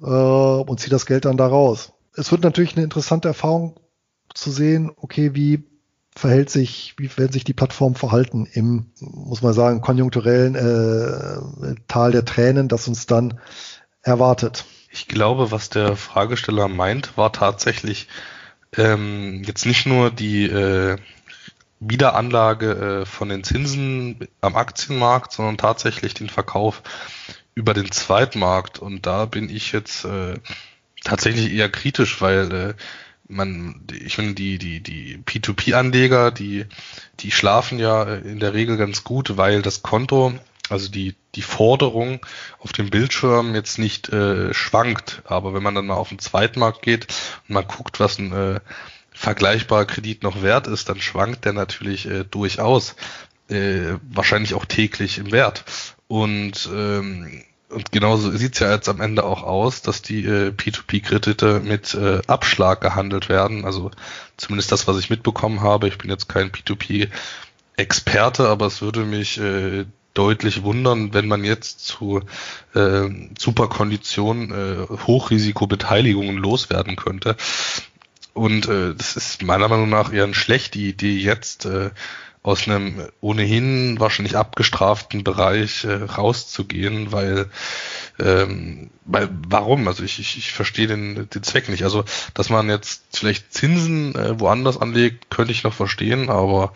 äh, 0.01 0.05
und 0.05 0.79
ziehe 0.79 0.89
das 0.89 1.05
Geld 1.05 1.25
dann 1.25 1.37
da 1.37 1.47
raus. 1.47 1.93
Es 2.15 2.31
wird 2.31 2.43
natürlich 2.43 2.75
eine 2.75 2.83
interessante 2.83 3.27
Erfahrung 3.27 3.79
zu 4.35 4.51
sehen, 4.51 4.91
okay, 4.95 5.33
wie 5.33 5.63
verhält 6.15 6.49
sich, 6.49 6.93
wie 6.97 7.09
werden 7.17 7.31
sich 7.31 7.43
die 7.43 7.53
Plattformen 7.53 7.95
verhalten 7.95 8.47
im, 8.51 8.91
muss 8.99 9.41
man 9.41 9.53
sagen, 9.53 9.81
konjunkturellen 9.81 10.55
äh, 10.55 11.75
Tal 11.87 12.11
der 12.11 12.23
Tränen, 12.23 12.67
das 12.67 12.87
uns 12.87 13.05
dann 13.05 13.39
erwartet. 14.01 14.65
Ich 14.91 15.07
glaube, 15.07 15.51
was 15.51 15.69
der 15.69 15.97
Fragesteller 15.97 16.69
meint, 16.69 17.17
war 17.17 17.33
tatsächlich 17.33 18.07
ähm, 18.77 19.43
jetzt 19.45 19.65
nicht 19.65 19.85
nur 19.85 20.09
die 20.11 20.45
äh, 20.45 20.97
Wiederanlage 21.81 23.01
äh, 23.01 23.05
von 23.05 23.27
den 23.27 23.43
Zinsen 23.43 24.27
am 24.39 24.55
Aktienmarkt, 24.55 25.33
sondern 25.33 25.57
tatsächlich 25.57 26.13
den 26.13 26.29
Verkauf 26.29 26.81
über 27.55 27.73
den 27.73 27.91
Zweitmarkt. 27.91 28.79
Und 28.79 29.05
da 29.05 29.25
bin 29.25 29.49
ich 29.49 29.73
jetzt 29.73 30.05
äh, 30.05 30.35
tatsächlich 31.03 31.51
eher 31.51 31.69
kritisch, 31.69 32.21
weil 32.21 32.51
äh, 32.53 32.73
man, 33.27 33.81
ich 33.91 34.15
finde, 34.15 34.33
die, 34.33 34.57
die, 34.57 34.81
die 34.81 35.17
P2P-Anleger, 35.17 36.31
die, 36.31 36.65
die 37.19 37.31
schlafen 37.31 37.79
ja 37.79 38.03
in 38.03 38.39
der 38.39 38.53
Regel 38.53 38.77
ganz 38.77 39.03
gut, 39.03 39.37
weil 39.37 39.61
das 39.61 39.81
Konto 39.81 40.33
also 40.69 40.89
die, 40.89 41.15
die 41.35 41.41
Forderung 41.41 42.25
auf 42.59 42.71
dem 42.71 42.89
Bildschirm 42.89 43.53
jetzt 43.55 43.77
nicht 43.77 44.09
äh, 44.09 44.53
schwankt. 44.53 45.21
Aber 45.25 45.53
wenn 45.53 45.63
man 45.63 45.75
dann 45.75 45.85
mal 45.85 45.95
auf 45.95 46.09
den 46.09 46.19
Zweitmarkt 46.19 46.81
geht 46.81 47.07
und 47.47 47.53
mal 47.53 47.63
guckt, 47.63 47.99
was 47.99 48.17
ein 48.17 48.31
äh, 48.31 48.59
vergleichbarer 49.11 49.85
Kredit 49.85 50.23
noch 50.23 50.41
wert 50.41 50.67
ist, 50.67 50.89
dann 50.89 50.99
schwankt 50.99 51.45
der 51.45 51.53
natürlich 51.53 52.07
äh, 52.07 52.23
durchaus. 52.23 52.95
Äh, 53.47 53.97
wahrscheinlich 54.09 54.55
auch 54.55 54.65
täglich 54.65 55.19
im 55.19 55.31
Wert. 55.31 55.65
Und, 56.07 56.67
ähm, 56.73 57.43
und 57.69 57.91
genauso 57.91 58.31
sieht's 58.31 58.59
ja 58.59 58.71
jetzt 58.71 58.89
am 58.89 59.01
Ende 59.01 59.23
auch 59.23 59.43
aus, 59.43 59.81
dass 59.81 60.01
die 60.01 60.23
äh, 60.25 60.49
P2P-Kredite 60.49 61.61
mit 61.61 61.93
äh, 61.93 62.21
Abschlag 62.27 62.81
gehandelt 62.81 63.27
werden. 63.29 63.65
Also 63.65 63.91
zumindest 64.37 64.71
das, 64.71 64.87
was 64.87 64.97
ich 64.99 65.09
mitbekommen 65.09 65.61
habe. 65.61 65.87
Ich 65.87 65.97
bin 65.97 66.09
jetzt 66.09 66.29
kein 66.29 66.51
P2P 66.51 67.09
Experte, 67.77 68.47
aber 68.47 68.67
es 68.67 68.81
würde 68.81 69.01
mich 69.01 69.39
äh, 69.39 69.85
deutlich 70.13 70.63
wundern, 70.63 71.13
wenn 71.13 71.27
man 71.27 71.43
jetzt 71.43 71.85
zu 71.85 72.21
äh, 72.73 73.09
super 73.37 73.67
Konditionen 73.67 74.51
äh, 74.51 74.87
Hochrisikobeteiligungen 75.07 76.37
loswerden 76.37 76.95
könnte. 76.95 77.35
Und 78.33 78.67
äh, 78.67 78.93
das 78.95 79.15
ist 79.15 79.43
meiner 79.43 79.67
Meinung 79.67 79.89
nach 79.89 80.13
eher 80.13 80.23
eine 80.23 80.33
schlechte 80.33 80.79
Idee, 80.79 81.17
jetzt 81.17 81.65
äh, 81.65 81.91
aus 82.45 82.67
einem 82.67 83.07
ohnehin 83.21 83.99
wahrscheinlich 83.99 84.37
abgestraften 84.37 85.23
Bereich 85.23 85.83
äh, 85.83 85.93
rauszugehen, 85.93 87.11
weil, 87.11 87.47
ähm, 88.19 88.91
weil 89.03 89.29
warum? 89.47 89.87
Also 89.87 90.03
ich, 90.03 90.19
ich, 90.19 90.37
ich 90.37 90.53
verstehe 90.53 90.85
den, 90.85 91.27
den 91.27 91.41
Zweck 91.41 91.69
nicht. 91.69 91.83
Also, 91.83 92.05
dass 92.35 92.51
man 92.51 92.69
jetzt 92.69 93.03
vielleicht 93.13 93.51
Zinsen 93.51 94.13
äh, 94.13 94.39
woanders 94.39 94.79
anlegt, 94.79 95.31
könnte 95.31 95.53
ich 95.53 95.63
noch 95.63 95.73
verstehen, 95.73 96.29
aber 96.29 96.73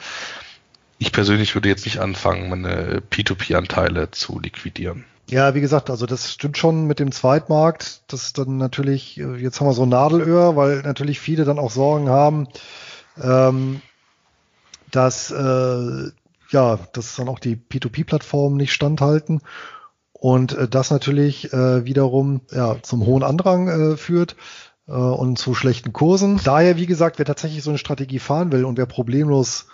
ich 0.98 1.12
persönlich 1.12 1.54
würde 1.54 1.70
jetzt 1.70 1.86
nicht 1.86 2.00
anfangen, 2.00 2.50
meine 2.50 3.04
P2P-Anteile 3.12 4.10
zu 4.10 4.40
liquidieren. 4.40 5.06
Ja, 5.30 5.54
wie 5.54 5.62
gesagt, 5.62 5.92
also 5.92 6.08
das 6.08 6.34
stimmt 6.34 6.58
schon 6.58 6.88
mit 6.88 6.98
dem 6.98 7.12
Zweitmarkt. 7.12 8.02
Das 8.08 8.24
ist 8.24 8.40
dann 8.40 8.58
natürlich, 8.58 9.20
äh, 9.20 9.36
jetzt 9.36 9.60
haben 9.60 9.68
wir 9.68 9.74
so 9.74 9.86
Nadelöhr, 9.86 10.56
weil 10.56 10.82
natürlich 10.82 11.20
viele 11.20 11.46
dann 11.46 11.60
auch 11.60 11.70
Sorgen 11.70 12.10
haben, 12.10 12.48
ähm, 13.22 13.82
dass 14.92 15.32
äh, 15.32 16.12
ja, 16.52 16.80
dass 16.94 17.16
dann 17.16 17.30
auch 17.30 17.40
die 17.40 17.56
P2P-Plattformen 17.56 18.58
nicht 18.58 18.74
standhalten 18.74 19.42
und 20.14 20.54
äh, 20.54 20.68
das 20.68 20.92
natürlich 20.92 21.54
äh, 21.54 21.86
wiederum 21.86 22.42
ja, 22.52 22.78
zum 22.82 23.06
hohen 23.06 23.24
Andrang 23.24 23.68
äh, 23.68 23.98
führt 23.98 24.36
äh, 24.88 24.92
und 24.92 25.38
zu 25.38 25.54
schlechten 25.54 25.94
Kursen. 25.94 26.40
Daher, 26.44 26.78
wie 26.78 26.88
gesagt, 26.88 27.20
wer 27.20 27.26
tatsächlich 27.26 27.64
so 27.64 27.70
eine 27.70 27.78
Strategie 27.78 28.20
fahren 28.20 28.52
will 28.52 28.66
und 28.66 28.78
wer 28.78 28.86
problemlos 28.86 29.68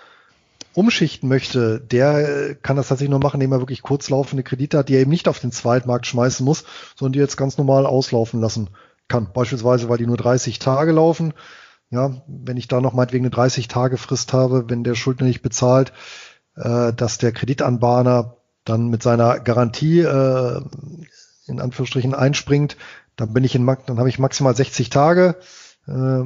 umschichten 0.73 1.29
möchte, 1.29 1.79
der 1.79 2.49
äh, 2.49 2.55
kann 2.55 2.75
das 2.75 2.89
tatsächlich 2.89 3.11
nur 3.11 3.19
machen, 3.19 3.37
indem 3.37 3.53
er 3.53 3.61
wirklich 3.61 3.81
kurzlaufende 3.81 4.43
Kredite 4.43 4.77
hat, 4.77 4.89
die 4.89 4.95
er 4.95 5.01
eben 5.01 5.11
nicht 5.11 5.27
auf 5.27 5.39
den 5.39 5.51
Zweitmarkt 5.51 6.05
schmeißen 6.05 6.45
muss, 6.45 6.65
sondern 6.95 7.13
die 7.13 7.19
jetzt 7.19 7.37
ganz 7.37 7.57
normal 7.57 7.85
auslaufen 7.85 8.41
lassen 8.41 8.69
kann. 9.07 9.29
Beispielsweise, 9.33 9.87
weil 9.89 9.97
die 9.97 10.07
nur 10.07 10.17
30 10.17 10.59
Tage 10.59 10.91
laufen. 10.91 11.33
Ja, 11.91 12.13
wenn 12.27 12.57
ich 12.57 12.67
da 12.67 12.81
noch 12.81 12.93
meinetwegen 12.93 13.25
eine 13.25 13.31
30 13.31 13.67
Tage 13.67 13.97
Frist 13.97 14.33
habe, 14.33 14.69
wenn 14.69 14.83
der 14.83 14.95
Schuldner 14.95 15.27
nicht 15.27 15.41
bezahlt, 15.41 15.93
äh, 16.55 16.93
dass 16.93 17.17
der 17.17 17.31
Kreditanbahner 17.31 18.37
dann 18.63 18.87
mit 18.87 19.03
seiner 19.03 19.39
Garantie 19.39 19.99
äh, 19.99 20.61
in 21.45 21.61
Anführungsstrichen 21.61 22.15
einspringt, 22.15 22.77
dann 23.15 23.33
bin 23.33 23.43
ich 23.43 23.55
in 23.55 23.65
dann 23.65 23.99
habe 23.99 24.09
ich 24.09 24.19
maximal 24.19 24.55
60 24.55 24.89
Tage 24.89 25.35
äh, 25.87 26.23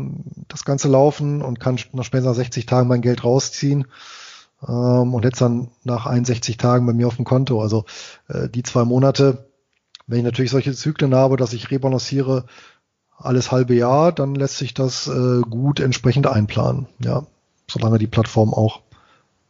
das 0.47 0.65
Ganze 0.65 0.87
laufen 0.87 1.41
und 1.41 1.59
kann 1.59 1.79
nach 1.91 2.05
später 2.05 2.33
60 2.33 2.65
Tagen 2.65 2.87
mein 2.87 3.01
Geld 3.01 3.23
rausziehen 3.23 3.85
ähm, 4.67 5.13
und 5.13 5.25
jetzt 5.25 5.41
dann 5.41 5.69
nach 5.83 6.05
61 6.05 6.57
Tagen 6.57 6.85
bei 6.85 6.93
mir 6.93 7.07
auf 7.07 7.17
dem 7.17 7.25
Konto. 7.25 7.61
Also 7.61 7.85
äh, 8.27 8.49
die 8.49 8.63
zwei 8.63 8.85
Monate, 8.85 9.49
wenn 10.07 10.19
ich 10.19 10.25
natürlich 10.25 10.51
solche 10.51 10.73
Zyklen 10.73 11.13
habe, 11.13 11.37
dass 11.37 11.53
ich 11.53 11.71
rebalanciere 11.71 12.45
alles 13.19 13.51
halbe 13.51 13.75
Jahr, 13.75 14.11
dann 14.11 14.35
lässt 14.35 14.57
sich 14.57 14.73
das 14.73 15.07
äh, 15.07 15.41
gut 15.41 15.79
entsprechend 15.79 16.27
einplanen. 16.27 16.87
Ja, 17.03 17.25
solange 17.69 17.99
die 17.99 18.07
Plattform 18.07 18.53
auch 18.53 18.81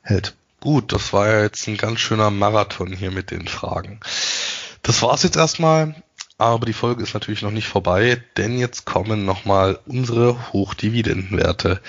hält. 0.02 0.36
Gut, 0.60 0.91
das 0.91 1.14
war 1.14 1.28
ja 1.28 1.41
jetzt 1.44 1.68
ein 1.68 1.78
ganz 1.78 2.00
schöner 2.00 2.32
Marathon 2.32 2.91
hier 2.91 3.12
mit 3.12 3.32
den 3.32 3.48
Fragen. 3.48 4.00
Das 4.84 5.02
war's 5.02 5.24
jetzt 5.24 5.38
erstmal, 5.38 5.96
aber 6.38 6.66
die 6.66 6.74
Folge 6.74 7.04
ist 7.04 7.14
natürlich 7.14 7.41
noch 7.41 7.52
nicht 7.52 7.68
vorbei, 7.68 8.22
denn 8.38 8.58
jetzt 8.58 8.86
kommen 8.86 9.26
nochmal 9.26 9.80
unsere 9.86 10.52
Hochdividendenwerte 10.52 11.80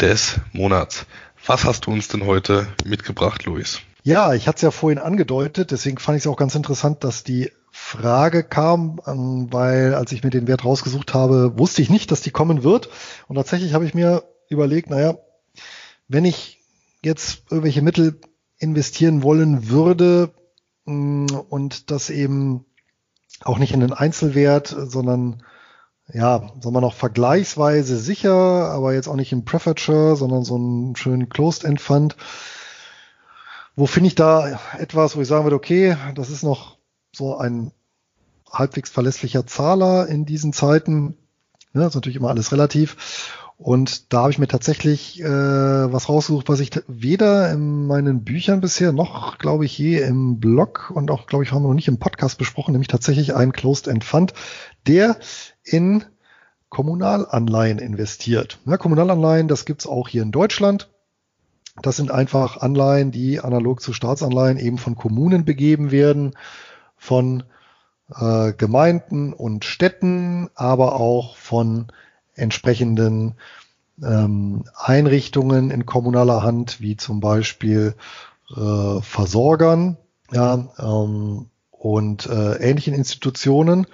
des 0.00 0.36
Monats. 0.52 1.06
Was 1.46 1.64
hast 1.64 1.86
du 1.86 1.92
uns 1.92 2.08
denn 2.08 2.26
heute 2.26 2.68
mitgebracht, 2.84 3.44
Luis? 3.44 3.80
Ja, 4.04 4.34
ich 4.34 4.46
hatte 4.48 4.56
es 4.56 4.62
ja 4.62 4.70
vorhin 4.70 4.98
angedeutet, 4.98 5.70
deswegen 5.70 5.98
fand 5.98 6.18
ich 6.18 6.24
es 6.24 6.26
auch 6.26 6.36
ganz 6.36 6.54
interessant, 6.54 7.04
dass 7.04 7.24
die 7.24 7.50
Frage 7.74 8.44
kam, 8.44 9.00
ähm, 9.06 9.48
weil 9.50 9.94
als 9.94 10.12
ich 10.12 10.22
mir 10.22 10.30
den 10.30 10.46
Wert 10.46 10.64
rausgesucht 10.64 11.14
habe, 11.14 11.58
wusste 11.58 11.80
ich 11.80 11.88
nicht, 11.88 12.12
dass 12.12 12.20
die 12.20 12.30
kommen 12.30 12.62
wird. 12.62 12.90
Und 13.28 13.36
tatsächlich 13.36 13.72
habe 13.72 13.86
ich 13.86 13.94
mir 13.94 14.24
überlegt, 14.50 14.90
naja, 14.90 15.16
wenn 16.06 16.26
ich 16.26 16.60
jetzt 17.02 17.44
irgendwelche 17.50 17.80
Mittel 17.80 18.20
investieren 18.58 19.22
wollen 19.22 19.70
würde 19.70 20.30
mm, 20.84 21.26
und 21.48 21.90
das 21.90 22.10
eben 22.10 22.66
auch 23.42 23.58
nicht 23.58 23.72
in 23.72 23.80
den 23.80 23.94
Einzelwert, 23.94 24.76
sondern 24.78 25.42
ja, 26.12 26.52
sagen 26.60 26.74
wir 26.74 26.82
noch 26.82 26.94
vergleichsweise 26.94 27.96
sicher, 27.96 28.34
aber 28.34 28.92
jetzt 28.92 29.08
auch 29.08 29.16
nicht 29.16 29.32
im 29.32 29.46
Preferred 29.46 29.80
sondern 29.80 30.44
so 30.44 30.56
einen 30.56 30.94
schönen 30.94 31.30
Closed-End 31.30 31.80
Fund. 31.80 32.16
Wo 33.76 33.86
finde 33.86 34.08
ich 34.08 34.14
da 34.14 34.60
etwas, 34.78 35.16
wo 35.16 35.22
ich 35.22 35.28
sagen 35.28 35.44
würde, 35.44 35.56
okay, 35.56 35.96
das 36.14 36.28
ist 36.28 36.42
noch 36.42 36.76
so 37.14 37.36
ein 37.36 37.72
halbwegs 38.50 38.90
verlässlicher 38.90 39.46
Zahler 39.46 40.08
in 40.08 40.24
diesen 40.24 40.52
Zeiten. 40.52 41.16
Das 41.72 41.88
ist 41.88 41.94
natürlich 41.94 42.16
immer 42.16 42.30
alles 42.30 42.52
relativ. 42.52 43.38
Und 43.62 44.12
da 44.12 44.22
habe 44.22 44.32
ich 44.32 44.38
mir 44.38 44.48
tatsächlich 44.48 45.20
äh, 45.20 45.24
was 45.24 46.08
rausgesucht, 46.08 46.48
was 46.48 46.58
ich 46.58 46.70
weder 46.88 47.50
in 47.52 47.86
meinen 47.86 48.24
Büchern 48.24 48.60
bisher 48.60 48.92
noch, 48.92 49.38
glaube 49.38 49.64
ich, 49.64 49.78
je 49.78 50.00
im 50.00 50.40
Blog 50.40 50.90
und 50.92 51.10
auch, 51.10 51.26
glaube 51.26 51.44
ich, 51.44 51.52
haben 51.52 51.62
wir 51.62 51.68
noch 51.68 51.74
nicht 51.74 51.88
im 51.88 51.98
Podcast 51.98 52.38
besprochen, 52.38 52.72
nämlich 52.72 52.88
tatsächlich 52.88 53.34
einen 53.34 53.52
Closed-End 53.52 54.02
Fund, 54.04 54.34
der 54.88 55.16
in 55.62 56.04
Kommunalanleihen 56.70 57.78
investiert. 57.78 58.58
Ja, 58.66 58.78
Kommunalanleihen, 58.78 59.46
das 59.46 59.64
gibt's 59.64 59.86
auch 59.86 60.08
hier 60.08 60.22
in 60.22 60.32
Deutschland. 60.32 60.90
Das 61.80 61.96
sind 61.96 62.10
einfach 62.10 62.56
Anleihen, 62.56 63.12
die 63.12 63.40
analog 63.40 63.80
zu 63.80 63.92
Staatsanleihen 63.92 64.58
eben 64.58 64.78
von 64.78 64.96
Kommunen 64.96 65.44
begeben 65.44 65.90
werden, 65.90 66.34
von 67.02 67.42
äh, 68.14 68.52
Gemeinden 68.52 69.32
und 69.32 69.64
Städten, 69.64 70.48
aber 70.54 71.00
auch 71.00 71.36
von 71.36 71.88
entsprechenden 72.36 73.34
ähm, 74.00 74.66
Einrichtungen 74.76 75.72
in 75.72 75.84
kommunaler 75.84 76.44
Hand, 76.44 76.80
wie 76.80 76.96
zum 76.96 77.18
Beispiel 77.18 77.96
äh, 78.56 79.00
Versorgern 79.00 79.96
ja, 80.30 80.68
ähm, 80.78 81.46
und 81.72 82.26
äh, 82.26 82.54
ähnlichen 82.58 82.94
Institutionen. 82.94 83.88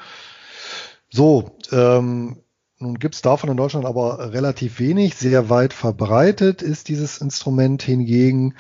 So, 1.11 1.57
ähm, 1.73 2.37
nun 2.79 2.99
gibt's 2.99 3.23
davon 3.23 3.49
in 3.49 3.57
Deutschland 3.57 3.87
aber 3.87 4.35
relativ 4.35 4.81
wenig. 4.81 5.17
Sehr 5.17 5.49
weit 5.49 5.73
verbreitet 5.73 6.61
ist 6.61 6.89
dieses 6.89 7.23
Instrument 7.23 7.83
hingegen 7.83 8.55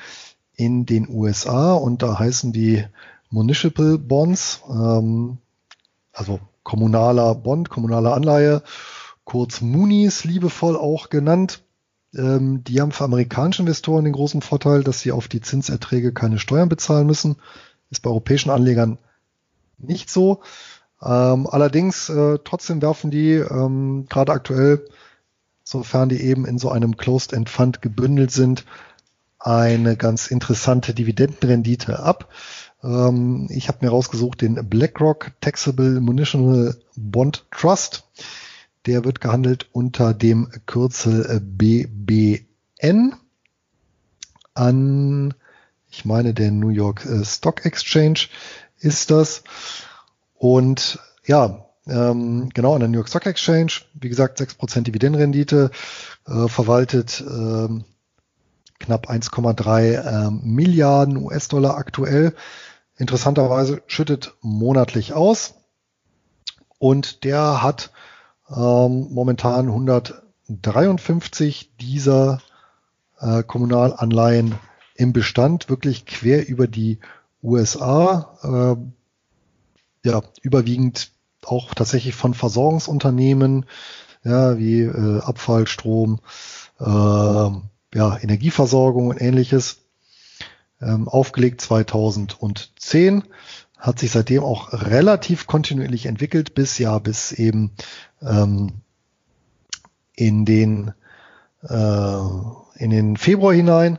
in 0.57 0.87
den 0.87 1.07
USA 1.07 1.75
und 1.75 2.03
da 2.03 2.19
heißen 2.19 2.55
die 2.55 2.87
Municipal 3.31 3.99
Bonds, 3.99 4.63
ähm, 4.69 5.39
also 6.13 6.41
kommunaler 6.63 7.35
Bond, 7.35 7.71
kommunale 7.71 8.13
Anleihe 8.13 8.63
kurz 9.29 9.61
Moonies 9.61 10.25
liebevoll 10.25 10.75
auch 10.75 11.11
genannt. 11.11 11.63
Ähm, 12.15 12.65
die 12.65 12.81
haben 12.81 12.93
für 12.93 13.05
amerikanische 13.05 13.61
Investoren 13.61 14.05
den 14.05 14.15
großen 14.15 14.41
Vorteil, 14.41 14.83
dass 14.83 15.01
sie 15.01 15.13
auf 15.13 15.29
die 15.29 15.43
Zinserträge 15.43 16.15
keine 16.15 16.39
Steuern 16.39 16.71
bezahlen 16.71 17.07
müssen. 17.07 17.37
Ist 17.91 18.01
bei 18.01 18.09
europäischen 18.09 18.49
Anlegern 18.49 18.97
nicht 19.77 20.09
so. 20.09 20.41
Ähm, 21.03 21.47
allerdings 21.47 22.09
äh, 22.09 22.39
trotzdem 22.43 22.81
werfen 22.81 23.11
die 23.11 23.33
ähm, 23.33 24.07
gerade 24.09 24.33
aktuell, 24.33 24.89
sofern 25.63 26.09
die 26.09 26.23
eben 26.23 26.47
in 26.47 26.59
so 26.59 26.71
einem 26.71 26.97
Closed-End 26.97 27.51
Fund 27.51 27.83
gebündelt 27.83 28.31
sind, 28.31 28.65
eine 29.39 29.97
ganz 29.99 30.29
interessante 30.29 30.95
Dividendenrendite 30.95 32.01
ab. 32.01 32.31
Ähm, 32.83 33.49
ich 33.51 33.69
habe 33.69 33.79
mir 33.85 33.91
rausgesucht 33.91 34.41
den 34.43 34.69
BlackRock 34.69 35.33
Taxable 35.41 36.01
Munitional 36.01 36.77
Bond 36.97 37.47
Trust. 37.51 38.05
Der 38.87 39.05
wird 39.05 39.21
gehandelt 39.21 39.69
unter 39.73 40.15
dem 40.15 40.51
Kürzel 40.67 41.41
BBN 41.41 43.15
an, 44.55 45.35
ich 45.91 46.05
meine, 46.05 46.35
der 46.35 46.51
New 46.51 46.69
York 46.69 47.07
äh, 47.07 47.25
Stock 47.25 47.65
Exchange 47.65 48.29
ist 48.79 49.11
das. 49.11 49.43
Und 50.35 50.99
ja, 51.25 51.67
ähm, 51.87 52.51
genau, 52.53 52.75
an 52.75 52.81
der 52.81 52.89
New 52.89 52.99
York 52.99 53.09
Stock 53.09 53.27
Exchange, 53.27 53.73
wie 53.95 54.09
gesagt, 54.09 54.41
6% 54.41 54.83
Dividendenrendite, 54.83 55.71
äh, 56.27 56.49
verwaltet 56.49 57.21
äh, 57.21 57.69
knapp 58.79 59.11
1,3 59.11 59.83
äh, 59.93 60.31
Milliarden 60.31 61.17
US-Dollar 61.17 61.77
aktuell. 61.77 62.35
Interessanterweise 62.99 63.83
schüttet 63.87 64.35
monatlich 64.43 65.15
aus. 65.15 65.55
Und 66.79 67.25
der 67.25 67.62
hat 67.62 67.91
ähm, 68.51 69.09
momentan 69.11 69.69
153 69.69 71.73
dieser 71.81 72.41
äh, 73.20 73.43
Kommunalanleihen 73.43 74.55
im 74.95 75.12
Bestand, 75.12 75.69
wirklich 75.69 76.07
quer 76.07 76.49
über 76.49 76.66
die 76.66 76.99
USA, 77.43 78.39
äh, 78.43 78.77
ja, 80.09 80.23
überwiegend 80.43 81.12
auch 81.45 81.75
tatsächlich 81.75 82.15
von 82.15 82.35
Versorgungsunternehmen, 82.35 83.66
ja, 84.25 84.59
wie 84.59 84.83
äh, 84.83 85.20
Abfall, 85.20 85.66
Strom, 85.66 86.20
äh, 86.81 86.85
ja, 86.85 88.19
Energieversorgung 88.20 89.09
und 89.09 89.20
ähnliches, 89.20 89.79
ähm, 90.81 91.09
aufgelegt 91.09 91.61
2010 91.61 93.25
hat 93.79 93.99
sich 94.01 94.11
seitdem 94.11 94.43
auch 94.43 94.73
relativ 94.73 95.47
kontinuierlich 95.47 96.07
entwickelt, 96.07 96.55
bis 96.55 96.79
ja, 96.79 96.99
bis 96.99 97.33
eben 97.33 97.73
ähm, 98.21 98.81
in 100.15 100.45
den 100.45 100.93
äh, 101.63 102.19
in 102.75 102.91
den 102.91 103.17
Februar 103.17 103.55
hinein. 103.55 103.99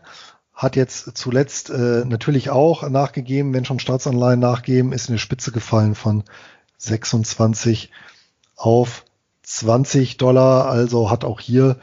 Hat 0.54 0.76
jetzt 0.76 1.18
zuletzt 1.18 1.70
äh, 1.70 2.04
natürlich 2.06 2.50
auch 2.50 2.88
nachgegeben, 2.90 3.54
wenn 3.54 3.64
schon 3.64 3.80
Staatsanleihen 3.80 4.42
nachgeben, 4.42 4.92
ist 4.92 5.08
in 5.08 5.16
die 5.16 5.20
Spitze 5.20 5.54
gefallen 5.54 5.96
von 5.96 6.24
26 6.78 7.92
auf 8.58 9.06
20 9.44 10.18
Dollar. 10.18 10.66
Also 10.66 11.10
hat 11.10 11.24
auch 11.24 11.40
hier 11.40 11.78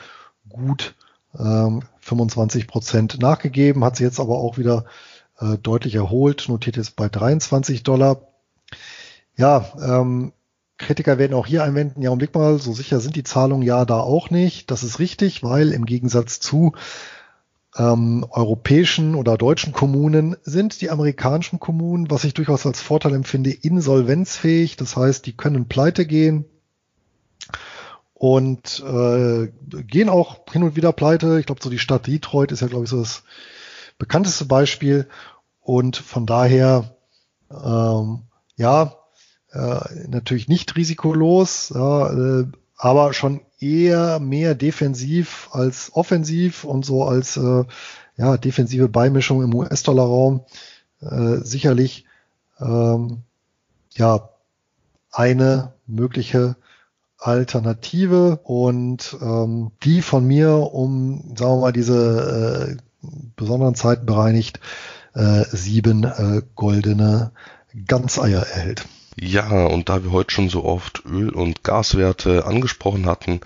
gut 0.50 0.94
ähm, 1.38 1.82
25 2.06 2.66
Prozent 2.68 3.20
nachgegeben, 3.20 3.84
hat 3.84 3.96
sich 3.96 4.04
jetzt 4.04 4.20
aber 4.20 4.38
auch 4.38 4.58
wieder 4.58 4.84
äh, 5.40 5.58
deutlich 5.58 5.94
erholt, 5.96 6.46
notiert 6.48 6.76
jetzt 6.76 6.96
bei 6.96 7.08
23 7.08 7.82
Dollar. 7.82 8.28
Ja, 9.36 9.66
ähm, 9.82 10.32
Kritiker 10.78 11.18
werden 11.18 11.34
auch 11.34 11.46
hier 11.46 11.64
einwenden, 11.64 12.02
ja, 12.02 12.14
Blick 12.14 12.34
mal, 12.34 12.58
so 12.58 12.72
sicher 12.72 13.00
sind 13.00 13.16
die 13.16 13.24
Zahlungen 13.24 13.66
ja 13.66 13.84
da 13.84 13.98
auch 13.98 14.30
nicht. 14.30 14.70
Das 14.70 14.82
ist 14.82 14.98
richtig, 14.98 15.42
weil 15.42 15.72
im 15.72 15.86
Gegensatz 15.86 16.38
zu 16.38 16.72
ähm, 17.76 18.26
europäischen 18.30 19.14
oder 19.14 19.36
deutschen 19.36 19.72
Kommunen 19.72 20.36
sind 20.44 20.80
die 20.80 20.90
amerikanischen 20.90 21.58
Kommunen, 21.58 22.10
was 22.10 22.24
ich 22.24 22.34
durchaus 22.34 22.66
als 22.66 22.80
Vorteil 22.80 23.14
empfinde, 23.14 23.50
insolvenzfähig. 23.50 24.76
Das 24.76 24.96
heißt, 24.96 25.26
die 25.26 25.36
können 25.36 25.66
pleite 25.66 26.06
gehen 26.06 26.44
und 28.18 28.82
äh, 28.82 29.48
gehen 29.82 30.08
auch 30.08 30.38
hin 30.50 30.62
und 30.62 30.74
wieder 30.74 30.92
pleite. 30.92 31.38
Ich 31.38 31.44
glaube, 31.44 31.60
so 31.62 31.68
die 31.68 31.78
Stadt 31.78 32.06
Detroit 32.06 32.50
ist 32.50 32.60
ja, 32.60 32.66
glaube 32.66 32.84
ich, 32.84 32.90
so 32.90 33.00
das 33.00 33.24
bekannteste 33.98 34.46
Beispiel. 34.46 35.06
Und 35.60 35.98
von 35.98 36.24
daher, 36.24 36.96
ähm, 37.50 38.22
ja, 38.56 38.94
äh, 39.52 39.80
natürlich 40.08 40.48
nicht 40.48 40.76
risikolos, 40.76 41.70
ja, 41.74 42.40
äh, 42.40 42.46
aber 42.78 43.12
schon 43.12 43.42
eher 43.58 44.18
mehr 44.18 44.54
defensiv 44.54 45.50
als 45.52 45.90
offensiv 45.94 46.64
und 46.64 46.86
so 46.86 47.04
als 47.04 47.36
äh, 47.36 47.64
ja, 48.16 48.38
defensive 48.38 48.88
Beimischung 48.88 49.42
im 49.42 49.54
US-Dollar-Raum 49.54 50.46
äh, 51.02 51.36
sicherlich 51.42 52.06
ähm, 52.60 53.24
ja 53.92 54.30
eine 55.10 55.74
mögliche 55.86 56.56
Alternative 57.26 58.40
und 58.44 59.16
ähm, 59.20 59.72
die 59.82 60.00
von 60.00 60.26
mir 60.26 60.50
um, 60.72 61.34
sagen 61.36 61.52
wir 61.52 61.60
mal, 61.60 61.72
diese 61.72 62.78
äh, 62.78 63.08
besonderen 63.36 63.74
Zeiten 63.74 64.06
bereinigt 64.06 64.60
äh, 65.14 65.44
sieben 65.50 66.04
äh, 66.04 66.42
goldene 66.54 67.32
Ganzeier 67.86 68.42
erhält. 68.42 68.86
Ja, 69.18 69.66
und 69.66 69.88
da 69.88 70.04
wir 70.04 70.12
heute 70.12 70.32
schon 70.32 70.50
so 70.50 70.64
oft 70.64 71.04
Öl- 71.06 71.34
und 71.34 71.64
Gaswerte 71.64 72.44
angesprochen 72.44 73.06
hatten, 73.06 73.40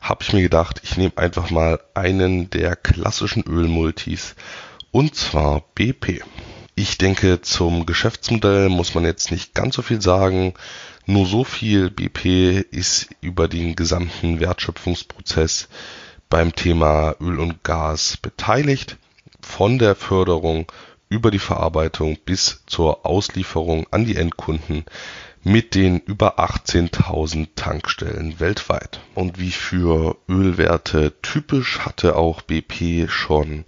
habe 0.00 0.22
ich 0.22 0.32
mir 0.34 0.42
gedacht, 0.42 0.80
ich 0.84 0.98
nehme 0.98 1.16
einfach 1.16 1.50
mal 1.50 1.80
einen 1.94 2.50
der 2.50 2.76
klassischen 2.76 3.42
Ölmultis, 3.46 4.34
und 4.90 5.14
zwar 5.14 5.64
BP. 5.74 6.22
Ich 6.76 6.98
denke, 6.98 7.40
zum 7.40 7.86
Geschäftsmodell 7.86 8.68
muss 8.68 8.94
man 8.94 9.04
jetzt 9.04 9.30
nicht 9.30 9.54
ganz 9.54 9.76
so 9.76 9.82
viel 9.82 10.02
sagen. 10.02 10.54
Nur 11.06 11.26
so 11.26 11.44
viel 11.44 11.90
BP 11.90 12.64
ist 12.70 13.08
über 13.20 13.46
den 13.46 13.76
gesamten 13.76 14.40
Wertschöpfungsprozess 14.40 15.68
beim 16.30 16.54
Thema 16.54 17.14
Öl 17.20 17.38
und 17.40 17.62
Gas 17.62 18.16
beteiligt. 18.16 18.96
Von 19.42 19.78
der 19.78 19.94
Förderung 19.94 20.72
über 21.10 21.30
die 21.30 21.38
Verarbeitung 21.38 22.16
bis 22.24 22.62
zur 22.66 23.04
Auslieferung 23.04 23.86
an 23.90 24.06
die 24.06 24.16
Endkunden 24.16 24.84
mit 25.42 25.74
den 25.74 26.00
über 26.00 26.38
18.000 26.38 27.48
Tankstellen 27.54 28.40
weltweit. 28.40 29.00
Und 29.14 29.38
wie 29.38 29.52
für 29.52 30.16
Ölwerte 30.26 31.12
typisch 31.20 31.80
hatte 31.80 32.16
auch 32.16 32.40
BP 32.40 33.10
schon 33.10 33.64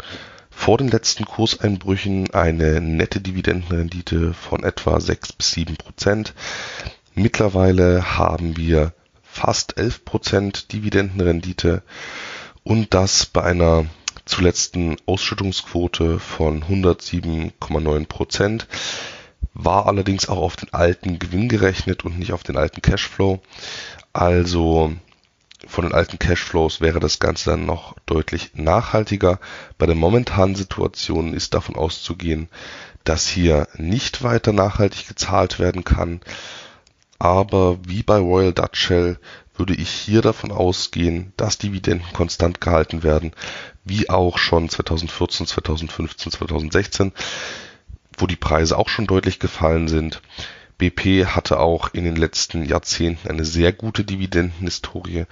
vor 0.51 0.79
den 0.79 0.89
letzten 0.89 1.27
Kurseinbrüchen 1.27 2.33
eine 2.33 2.81
nette 2.81 3.21
Dividendenrendite 3.21 4.33
von 4.33 4.65
etwa 4.65 4.99
6 4.99 5.35
bis 5.35 5.51
7 5.51 5.77
Prozent. 5.77 6.33
Mittlerweile 7.19 8.19
haben 8.19 8.59
wir 8.59 8.93
fast 9.23 9.79
11 9.79 10.05
Prozent 10.05 10.73
Dividendenrendite 10.73 11.83
und 12.63 12.93
das 12.93 13.25
bei 13.25 13.43
einer 13.43 13.87
zuletzten 14.27 14.97
Ausschüttungsquote 15.07 16.21
von 16.21 16.65
107,9 16.65 18.07
Prozent, 18.07 18.69
war 19.55 19.87
allerdings 19.87 20.29
auch 20.29 20.37
auf 20.37 20.57
den 20.57 20.75
alten 20.75 21.19
Gewinn 21.19 21.49
gerechnet 21.49 22.05
und 22.05 22.19
nicht 22.19 22.35
auf 22.35 22.43
den 22.43 22.59
alten 22.59 22.83
Cashflow. 22.83 23.41
Also 24.13 24.93
von 25.67 25.85
den 25.87 25.95
alten 25.95 26.19
Cashflows 26.19 26.83
wäre 26.83 27.01
das 27.01 27.19
Ganze 27.19 27.49
dann 27.49 27.65
noch 27.65 27.97
deutlich 28.05 28.51
nachhaltiger. 28.53 29.41
Bei 29.79 29.87
der 29.87 29.95
momentanen 29.95 30.55
Situation 30.55 31.33
ist 31.33 31.55
davon 31.55 31.77
auszugehen, 31.77 32.51
dass 33.05 33.27
hier 33.27 33.69
nicht 33.79 34.23
weiter 34.23 34.53
nachhaltig 34.53 35.09
gezahlt 35.09 35.59
werden 35.59 35.83
kann. 35.83 36.21
Aber 37.19 37.79
wie 37.87 38.03
bei 38.03 38.19
Royal 38.19 38.53
Dutch 38.53 38.81
Shell 38.81 39.19
würde 39.55 39.75
ich 39.75 39.91
hier 39.91 40.23
davon 40.23 40.53
ausgehen, 40.53 41.33
dass 41.37 41.59
Dividenden 41.59 42.13
konstant 42.13 42.61
gehalten 42.61 43.03
werden, 43.03 43.33
wie 43.85 44.11
auch 44.11 44.39
schon 44.39 44.69
2014, 44.69 45.47
2015, 45.47 46.33
2016, 46.33 47.13
wo 48.19 48.27
die 48.27 48.37
Preise 48.37 48.77
auch 48.77 48.89
schon 48.89 49.07
deutlich 49.07 49.39
gefallen 49.39 49.89
sind. 49.89 50.21
BP 50.79 51.27
hatte 51.27 51.59
auch 51.59 51.95
in 51.95 52.05
den 52.05 52.17
letzten 52.17 52.65
Jahrzehnten 52.65 53.29
eine 53.29 53.47
sehr 53.47 53.73
gute 53.73 54.05
Dividendenhistorie. 54.05 55.25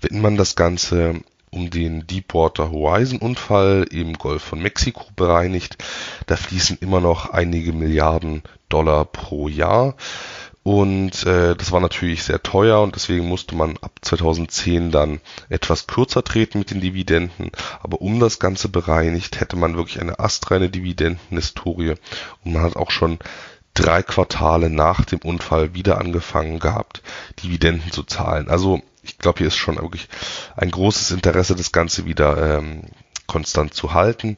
Wenn 0.00 0.20
man 0.20 0.36
das 0.36 0.54
Ganze 0.54 1.22
um 1.50 1.70
den 1.70 2.06
Deepwater 2.06 2.70
Horizon 2.70 3.18
Unfall 3.18 3.86
im 3.90 4.14
Golf 4.14 4.42
von 4.42 4.60
Mexiko 4.60 5.04
bereinigt, 5.16 5.76
da 6.26 6.36
fließen 6.36 6.78
immer 6.80 7.00
noch 7.00 7.30
einige 7.30 7.72
Milliarden 7.72 8.42
Dollar 8.68 9.04
pro 9.04 9.48
Jahr. 9.48 9.94
Und 10.64 11.26
äh, 11.26 11.56
das 11.56 11.72
war 11.72 11.80
natürlich 11.80 12.22
sehr 12.22 12.42
teuer 12.42 12.80
und 12.82 12.94
deswegen 12.94 13.26
musste 13.26 13.56
man 13.56 13.76
ab 13.78 13.98
2010 14.00 14.92
dann 14.92 15.20
etwas 15.48 15.88
kürzer 15.88 16.22
treten 16.22 16.60
mit 16.60 16.70
den 16.70 16.80
Dividenden. 16.80 17.50
Aber 17.82 18.00
um 18.00 18.20
das 18.20 18.38
Ganze 18.38 18.68
bereinigt, 18.68 19.40
hätte 19.40 19.56
man 19.56 19.76
wirklich 19.76 20.00
eine 20.00 20.20
astreine 20.20 20.70
Dividendenhistorie 20.70 21.94
und 22.44 22.52
man 22.52 22.62
hat 22.62 22.76
auch 22.76 22.92
schon 22.92 23.18
drei 23.74 24.02
Quartale 24.02 24.70
nach 24.70 25.04
dem 25.04 25.20
Unfall 25.20 25.74
wieder 25.74 25.98
angefangen 25.98 26.60
gehabt, 26.60 27.02
Dividenden 27.42 27.90
zu 27.90 28.04
zahlen. 28.04 28.48
Also 28.48 28.82
ich 29.02 29.18
glaube, 29.18 29.38
hier 29.38 29.48
ist 29.48 29.56
schon 29.56 29.76
wirklich 29.76 30.08
ein 30.56 30.70
großes 30.70 31.10
Interesse, 31.10 31.56
das 31.56 31.72
Ganze 31.72 32.04
wieder 32.04 32.58
ähm, 32.58 32.82
konstant 33.26 33.74
zu 33.74 33.94
halten. 33.94 34.36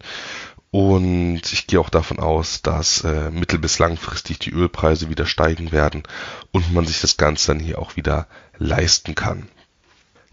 Und 0.74 1.52
ich 1.52 1.68
gehe 1.68 1.78
auch 1.78 1.88
davon 1.88 2.18
aus, 2.18 2.60
dass 2.60 3.04
äh, 3.04 3.30
mittel- 3.30 3.60
bis 3.60 3.78
langfristig 3.78 4.40
die 4.40 4.50
Ölpreise 4.50 5.08
wieder 5.08 5.24
steigen 5.24 5.70
werden 5.70 6.02
und 6.50 6.74
man 6.74 6.84
sich 6.84 7.00
das 7.00 7.16
Ganze 7.16 7.52
dann 7.52 7.60
hier 7.60 7.78
auch 7.78 7.94
wieder 7.94 8.26
leisten 8.58 9.14
kann. 9.14 9.46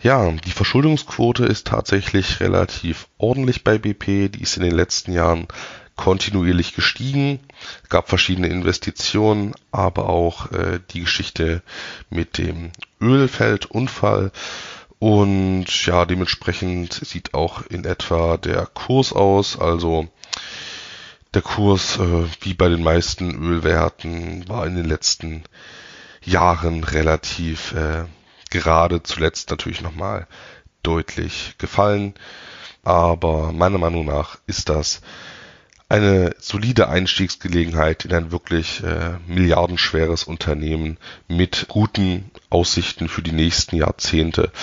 Ja, 0.01 0.31
die 0.31 0.51
Verschuldungsquote 0.51 1.45
ist 1.45 1.67
tatsächlich 1.67 2.39
relativ 2.39 3.07
ordentlich 3.19 3.63
bei 3.63 3.77
BP. 3.77 4.29
Die 4.29 4.41
ist 4.41 4.57
in 4.57 4.63
den 4.63 4.73
letzten 4.73 5.13
Jahren 5.13 5.47
kontinuierlich 5.95 6.73
gestiegen. 6.73 7.39
Es 7.83 7.89
gab 7.89 8.09
verschiedene 8.09 8.47
Investitionen, 8.47 9.53
aber 9.71 10.09
auch 10.09 10.51
äh, 10.53 10.79
die 10.89 11.01
Geschichte 11.01 11.61
mit 12.09 12.39
dem 12.39 12.71
Ölfeldunfall. 12.99 14.31
Und 15.01 15.65
ja, 15.87 16.05
dementsprechend 16.05 16.93
sieht 16.93 17.33
auch 17.33 17.63
in 17.65 17.85
etwa 17.85 18.37
der 18.37 18.67
Kurs 18.67 19.13
aus. 19.13 19.59
Also 19.59 20.07
der 21.33 21.41
Kurs, 21.41 21.97
äh, 21.97 22.27
wie 22.41 22.53
bei 22.53 22.69
den 22.69 22.83
meisten 22.83 23.33
Ölwerten, 23.33 24.47
war 24.47 24.67
in 24.67 24.75
den 24.75 24.85
letzten 24.85 25.43
Jahren 26.23 26.83
relativ 26.83 27.71
äh, 27.71 28.03
gerade, 28.51 29.01
zuletzt 29.01 29.49
natürlich 29.49 29.81
nochmal 29.81 30.27
deutlich 30.83 31.55
gefallen. 31.57 32.13
Aber 32.83 33.51
meiner 33.53 33.79
Meinung 33.79 34.05
nach 34.05 34.37
ist 34.45 34.69
das 34.69 35.01
eine 35.91 36.33
solide 36.39 36.87
Einstiegsgelegenheit 36.87 38.05
in 38.05 38.13
ein 38.13 38.31
wirklich 38.31 38.81
äh, 38.81 39.17
milliardenschweres 39.27 40.23
Unternehmen 40.23 40.97
mit 41.27 41.65
guten 41.67 42.31
Aussichten 42.49 43.09
für 43.09 43.21
die 43.21 43.33
nächsten 43.33 43.75
Jahrzehnte. 43.75 44.53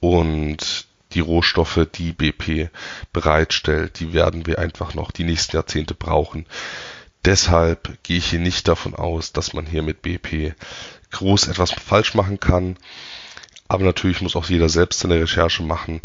Und 0.00 0.86
die 1.12 1.20
Rohstoffe, 1.20 1.86
die 1.94 2.12
BP 2.12 2.70
bereitstellt, 3.12 4.00
die 4.00 4.14
werden 4.14 4.46
wir 4.46 4.58
einfach 4.58 4.94
noch 4.94 5.10
die 5.10 5.24
nächsten 5.24 5.56
Jahrzehnte 5.56 5.92
brauchen. 5.92 6.46
Deshalb 7.26 8.02
gehe 8.02 8.16
ich 8.16 8.30
hier 8.30 8.40
nicht 8.40 8.66
davon 8.66 8.94
aus, 8.94 9.32
dass 9.32 9.52
man 9.52 9.66
hier 9.66 9.82
mit 9.82 10.00
BP 10.00 10.54
groß 11.10 11.48
etwas 11.48 11.70
falsch 11.70 12.14
machen 12.14 12.40
kann. 12.40 12.78
Aber 13.68 13.84
natürlich 13.84 14.22
muss 14.22 14.36
auch 14.36 14.48
jeder 14.48 14.70
selbst 14.70 15.00
seine 15.00 15.20
Recherche 15.20 15.62
machen 15.62 16.00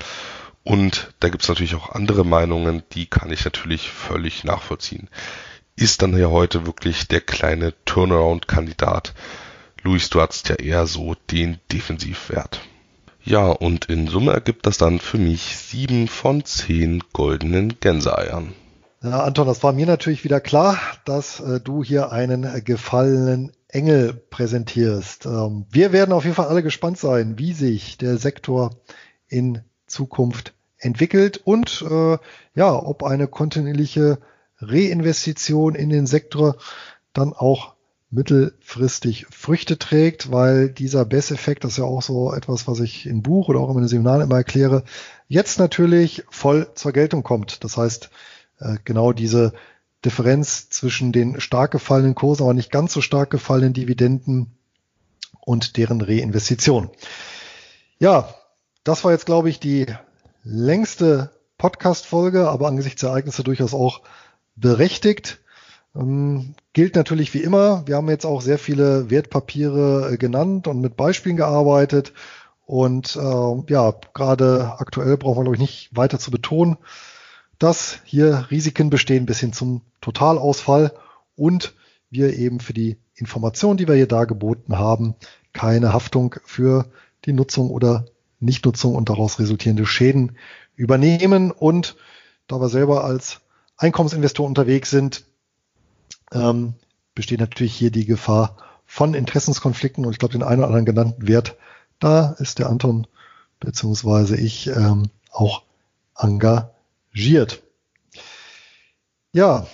und 0.63 1.13
da 1.19 1.29
gibt 1.29 1.43
es 1.43 1.49
natürlich 1.49 1.75
auch 1.75 1.89
andere 1.89 2.25
Meinungen, 2.25 2.83
die 2.93 3.05
kann 3.05 3.31
ich 3.31 3.43
natürlich 3.45 3.89
völlig 3.89 4.43
nachvollziehen. 4.43 5.09
Ist 5.75 6.01
dann 6.01 6.17
ja 6.17 6.27
heute 6.27 6.65
wirklich 6.65 7.07
der 7.07 7.21
kleine 7.21 7.73
Turnaround-Kandidat? 7.85 9.13
Luis, 9.81 10.09
du 10.09 10.21
hast 10.21 10.47
ja 10.49 10.55
eher 10.55 10.87
so 10.87 11.15
den 11.31 11.59
Defensivwert. 11.71 12.61
Ja, 13.23 13.47
und 13.47 13.85
in 13.85 14.07
Summe 14.07 14.33
ergibt 14.33 14.65
das 14.65 14.77
dann 14.77 14.99
für 14.99 15.17
mich 15.17 15.57
sieben 15.57 16.07
von 16.07 16.45
zehn 16.45 17.01
goldenen 17.11 17.79
Gänseeiern. 17.79 18.53
Ja, 19.01 19.23
Anton, 19.23 19.47
das 19.47 19.63
war 19.63 19.73
mir 19.73 19.85
natürlich 19.85 20.23
wieder 20.23 20.39
klar, 20.39 20.79
dass 21.03 21.41
äh, 21.41 21.59
du 21.59 21.83
hier 21.83 22.11
einen 22.13 22.63
gefallenen 22.63 23.51
Engel 23.67 24.13
präsentierst. 24.13 25.25
Ähm, 25.25 25.65
wir 25.69 25.91
werden 25.91 26.13
auf 26.13 26.23
jeden 26.23 26.35
Fall 26.35 26.47
alle 26.47 26.63
gespannt 26.63 26.97
sein, 26.97 27.37
wie 27.37 27.51
sich 27.51 27.97
der 27.97 28.17
Sektor 28.17 28.77
in 29.27 29.61
Zukunft 29.93 30.53
entwickelt 30.77 31.39
und 31.43 31.85
äh, 31.89 32.17
ja, 32.55 32.73
ob 32.73 33.03
eine 33.03 33.27
kontinuierliche 33.27 34.17
Reinvestition 34.59 35.75
in 35.75 35.89
den 35.89 36.07
Sektor 36.07 36.57
dann 37.13 37.33
auch 37.33 37.73
mittelfristig 38.09 39.25
Früchte 39.31 39.79
trägt, 39.79 40.31
weil 40.31 40.69
dieser 40.69 41.03
Bess-Effekt, 41.03 41.63
das 41.63 41.71
ist 41.71 41.77
ja 41.77 41.83
auch 41.83 42.03
so 42.03 42.33
etwas, 42.33 42.67
was 42.67 42.79
ich 42.79 43.07
im 43.07 43.23
Buch 43.23 43.49
oder 43.49 43.59
auch 43.59 43.69
in 43.69 43.77
den 43.77 43.87
Seminaren 43.87 44.21
immer 44.21 44.35
erkläre, 44.35 44.83
jetzt 45.27 45.57
natürlich 45.57 46.23
voll 46.29 46.67
zur 46.75 46.91
Geltung 46.91 47.23
kommt. 47.23 47.63
Das 47.63 47.77
heißt, 47.77 48.11
äh, 48.59 48.77
genau 48.83 49.13
diese 49.13 49.53
Differenz 50.05 50.69
zwischen 50.69 51.11
den 51.11 51.39
stark 51.39 51.71
gefallenen 51.71 52.13
Kursen, 52.13 52.43
aber 52.43 52.53
nicht 52.53 52.71
ganz 52.71 52.93
so 52.93 53.01
stark 53.01 53.29
gefallenen 53.29 53.73
Dividenden 53.73 54.51
und 55.39 55.77
deren 55.77 56.01
Reinvestition. 56.01 56.89
Ja, 57.99 58.33
das 58.83 59.03
war 59.03 59.11
jetzt, 59.11 59.25
glaube 59.25 59.49
ich, 59.49 59.59
die 59.59 59.85
längste 60.43 61.31
Podcast-Folge, 61.57 62.49
aber 62.49 62.67
angesichts 62.67 63.01
der 63.01 63.11
Ereignisse 63.11 63.43
durchaus 63.43 63.73
auch 63.73 64.01
berechtigt. 64.55 65.39
Ähm, 65.95 66.55
gilt 66.73 66.95
natürlich 66.95 67.33
wie 67.33 67.43
immer. 67.43 67.87
Wir 67.87 67.95
haben 67.95 68.09
jetzt 68.09 68.25
auch 68.25 68.41
sehr 68.41 68.57
viele 68.57 69.09
Wertpapiere 69.09 70.11
äh, 70.13 70.17
genannt 70.17 70.67
und 70.67 70.81
mit 70.81 70.97
Beispielen 70.97 71.37
gearbeitet. 71.37 72.13
Und 72.65 73.15
äh, 73.15 73.71
ja, 73.71 73.93
gerade 74.13 74.75
aktuell 74.77 75.17
brauchen 75.17 75.39
wir, 75.39 75.43
glaube 75.43 75.55
ich, 75.55 75.61
nicht 75.61 75.89
weiter 75.95 76.19
zu 76.19 76.31
betonen, 76.31 76.77
dass 77.59 77.99
hier 78.03 78.47
Risiken 78.51 78.89
bestehen 78.89 79.25
bis 79.25 79.39
hin 79.39 79.53
zum 79.53 79.81
Totalausfall 80.01 80.91
und 81.35 81.73
wir 82.09 82.33
eben 82.37 82.59
für 82.59 82.73
die 82.73 82.97
Informationen, 83.15 83.77
die 83.77 83.87
wir 83.87 83.95
hier 83.95 84.07
dargeboten 84.07 84.77
haben, 84.77 85.15
keine 85.51 85.93
Haftung 85.93 86.35
für 86.45 86.85
die 87.25 87.33
Nutzung 87.33 87.69
oder 87.69 88.05
Nichtnutzung 88.43 88.95
und 88.95 89.09
daraus 89.09 89.39
resultierende 89.39 89.85
Schäden 89.85 90.37
übernehmen. 90.75 91.51
Und 91.51 91.95
da 92.47 92.59
wir 92.59 92.69
selber 92.69 93.03
als 93.03 93.41
Einkommensinvestor 93.77 94.45
unterwegs 94.45 94.89
sind, 94.89 95.25
ähm, 96.31 96.73
besteht 97.15 97.39
natürlich 97.39 97.75
hier 97.75 97.91
die 97.91 98.05
Gefahr 98.05 98.57
von 98.85 99.13
Interessenskonflikten 99.13 100.05
und 100.05 100.11
ich 100.11 100.19
glaube, 100.19 100.33
den 100.33 100.43
einen 100.43 100.59
oder 100.59 100.67
anderen 100.67 100.85
genannten 100.85 101.27
Wert, 101.27 101.57
da 101.99 102.35
ist 102.39 102.59
der 102.59 102.69
Anton 102.69 103.07
beziehungsweise 103.59 104.35
ich 104.35 104.67
ähm, 104.67 105.09
auch 105.31 105.63
engagiert. 106.17 107.63
Ja, 109.31 109.67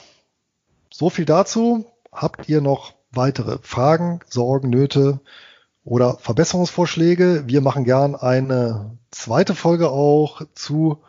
so 0.91 1.09
viel 1.09 1.25
dazu. 1.25 1.85
Habt 2.11 2.49
ihr 2.49 2.61
noch 2.61 2.93
weitere 3.11 3.57
Fragen, 3.61 4.19
Sorgen, 4.29 4.69
Nöte 4.69 5.19
oder 5.83 6.17
Verbesserungsvorschläge? 6.17 7.43
Wir 7.47 7.61
machen 7.61 7.83
gern 7.83 8.15
eine 8.15 8.97
zweite 9.11 9.55
Folge 9.55 9.89
auch 9.89 10.41
zu 10.53 11.01